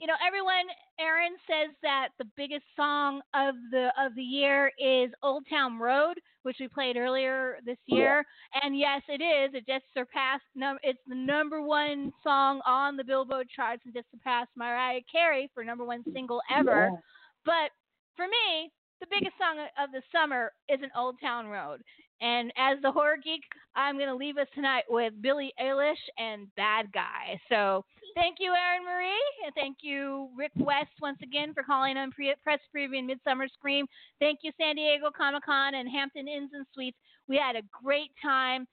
you 0.00 0.06
know, 0.06 0.14
everyone. 0.26 0.66
Erin 1.00 1.34
says 1.46 1.74
that 1.82 2.08
the 2.18 2.26
biggest 2.36 2.64
song 2.76 3.20
of 3.34 3.54
the 3.72 3.90
of 3.98 4.14
the 4.14 4.22
year 4.22 4.70
is 4.78 5.10
Old 5.22 5.44
Town 5.50 5.78
Road, 5.78 6.14
which 6.42 6.56
we 6.60 6.68
played 6.68 6.96
earlier 6.96 7.58
this 7.66 7.78
oh, 7.90 7.96
year. 7.96 8.24
And 8.62 8.78
yes, 8.78 9.02
it 9.08 9.22
is. 9.22 9.54
It 9.54 9.66
just 9.66 9.84
surpassed. 9.92 10.44
Num- 10.54 10.78
it's 10.82 11.00
the 11.08 11.16
number 11.16 11.60
one 11.62 12.12
song 12.22 12.60
on 12.66 12.96
the 12.96 13.04
Billboard 13.04 13.48
charts 13.54 13.82
and 13.84 13.94
just 13.94 14.10
surpassed 14.10 14.50
Mariah 14.56 15.00
Carey 15.10 15.50
for 15.52 15.64
number 15.64 15.84
one 15.84 16.04
single 16.12 16.40
ever. 16.54 16.90
Yeah. 16.92 16.98
But 17.44 17.70
for 18.16 18.26
me, 18.26 18.70
the 19.04 19.16
biggest 19.20 19.36
song 19.36 19.60
of 19.76 19.92
the 19.92 20.00
summer 20.10 20.52
is 20.68 20.80
an 20.82 20.90
Old 20.96 21.16
Town 21.20 21.46
Road. 21.46 21.82
And 22.20 22.52
as 22.56 22.80
the 22.80 22.90
horror 22.90 23.16
geek, 23.22 23.42
I'm 23.76 23.96
going 23.96 24.08
to 24.08 24.14
leave 24.14 24.38
us 24.38 24.46
tonight 24.54 24.84
with 24.88 25.12
Billie 25.20 25.52
Eilish 25.60 26.00
and 26.16 26.46
Bad 26.56 26.90
Guy. 26.92 27.38
So 27.50 27.84
thank 28.14 28.36
you, 28.38 28.52
Erin 28.52 28.84
Marie, 28.84 29.44
and 29.44 29.54
thank 29.54 29.78
you, 29.82 30.28
Rick 30.38 30.52
West, 30.56 30.92
once 31.02 31.18
again 31.22 31.52
for 31.52 31.62
calling 31.62 31.98
on 31.98 32.12
pre- 32.12 32.34
Press 32.42 32.60
Preview 32.74 32.98
and 32.98 33.06
Midsummer 33.06 33.46
Scream. 33.48 33.86
Thank 34.20 34.38
you, 34.42 34.52
San 34.58 34.76
Diego 34.76 35.10
Comic 35.14 35.44
Con 35.44 35.74
and 35.74 35.88
Hampton 35.88 36.28
Inns 36.28 36.50
and 36.54 36.64
Suites. 36.72 36.96
We 37.28 37.36
had 37.36 37.56
a 37.56 37.82
great 37.82 38.10
time. 38.22 38.66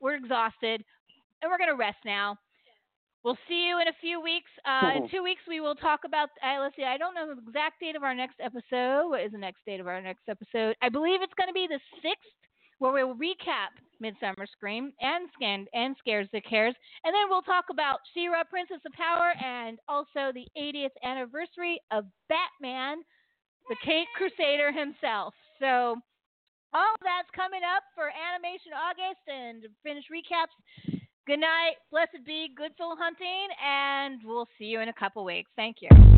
We're 0.00 0.16
exhausted, 0.16 0.84
and 1.40 1.50
we're 1.50 1.58
going 1.58 1.70
to 1.70 1.76
rest 1.76 1.98
now. 2.04 2.36
We'll 3.24 3.38
see 3.48 3.66
you 3.66 3.80
in 3.80 3.88
a 3.88 3.96
few 4.00 4.20
weeks. 4.20 4.50
Uh, 4.64 4.96
in 4.96 5.08
two 5.10 5.22
weeks, 5.22 5.42
we 5.48 5.60
will 5.60 5.74
talk 5.74 6.00
about. 6.06 6.30
Uh, 6.42 6.60
let's 6.60 6.76
see. 6.76 6.84
I 6.84 6.96
don't 6.96 7.14
know 7.14 7.26
the 7.26 7.40
exact 7.42 7.80
date 7.80 7.96
of 7.96 8.02
our 8.02 8.14
next 8.14 8.36
episode. 8.40 9.10
What 9.10 9.20
is 9.22 9.32
the 9.32 9.38
next 9.38 9.64
date 9.66 9.80
of 9.80 9.88
our 9.88 10.00
next 10.00 10.22
episode? 10.28 10.76
I 10.82 10.88
believe 10.88 11.20
it's 11.22 11.34
going 11.34 11.48
to 11.48 11.54
be 11.54 11.66
the 11.68 11.80
sixth, 12.00 12.30
where 12.78 12.92
we'll 12.92 13.16
recap 13.16 13.74
Midsummer 14.00 14.46
Scream 14.46 14.92
and 15.00 15.28
Scan 15.34 15.66
and 15.74 15.96
Scares 15.98 16.28
the 16.32 16.40
Cares, 16.40 16.74
and 17.04 17.12
then 17.12 17.26
we'll 17.28 17.42
talk 17.42 17.66
about 17.70 17.98
She-Ra, 18.14 18.44
Princess 18.44 18.78
of 18.86 18.92
Power, 18.92 19.34
and 19.42 19.78
also 19.88 20.30
the 20.32 20.46
80th 20.56 20.94
anniversary 21.02 21.80
of 21.90 22.06
Batman, 22.28 23.02
the 23.68 23.76
Caped 23.84 24.14
Crusader 24.16 24.70
himself. 24.70 25.34
So 25.58 25.98
all 26.72 26.92
of 26.94 27.02
that's 27.02 27.30
coming 27.34 27.66
up 27.66 27.82
for 27.94 28.12
Animation 28.14 28.72
August 28.76 29.24
and 29.26 29.66
finish 29.82 30.04
recaps. 30.06 30.54
Good 31.28 31.40
night, 31.40 31.74
blessed 31.90 32.24
be, 32.24 32.48
good 32.56 32.70
soul 32.78 32.96
hunting, 32.98 33.48
and 33.62 34.18
we'll 34.24 34.48
see 34.58 34.64
you 34.64 34.80
in 34.80 34.88
a 34.88 34.94
couple 34.94 35.26
weeks. 35.26 35.50
Thank 35.56 35.82
you. 35.82 36.17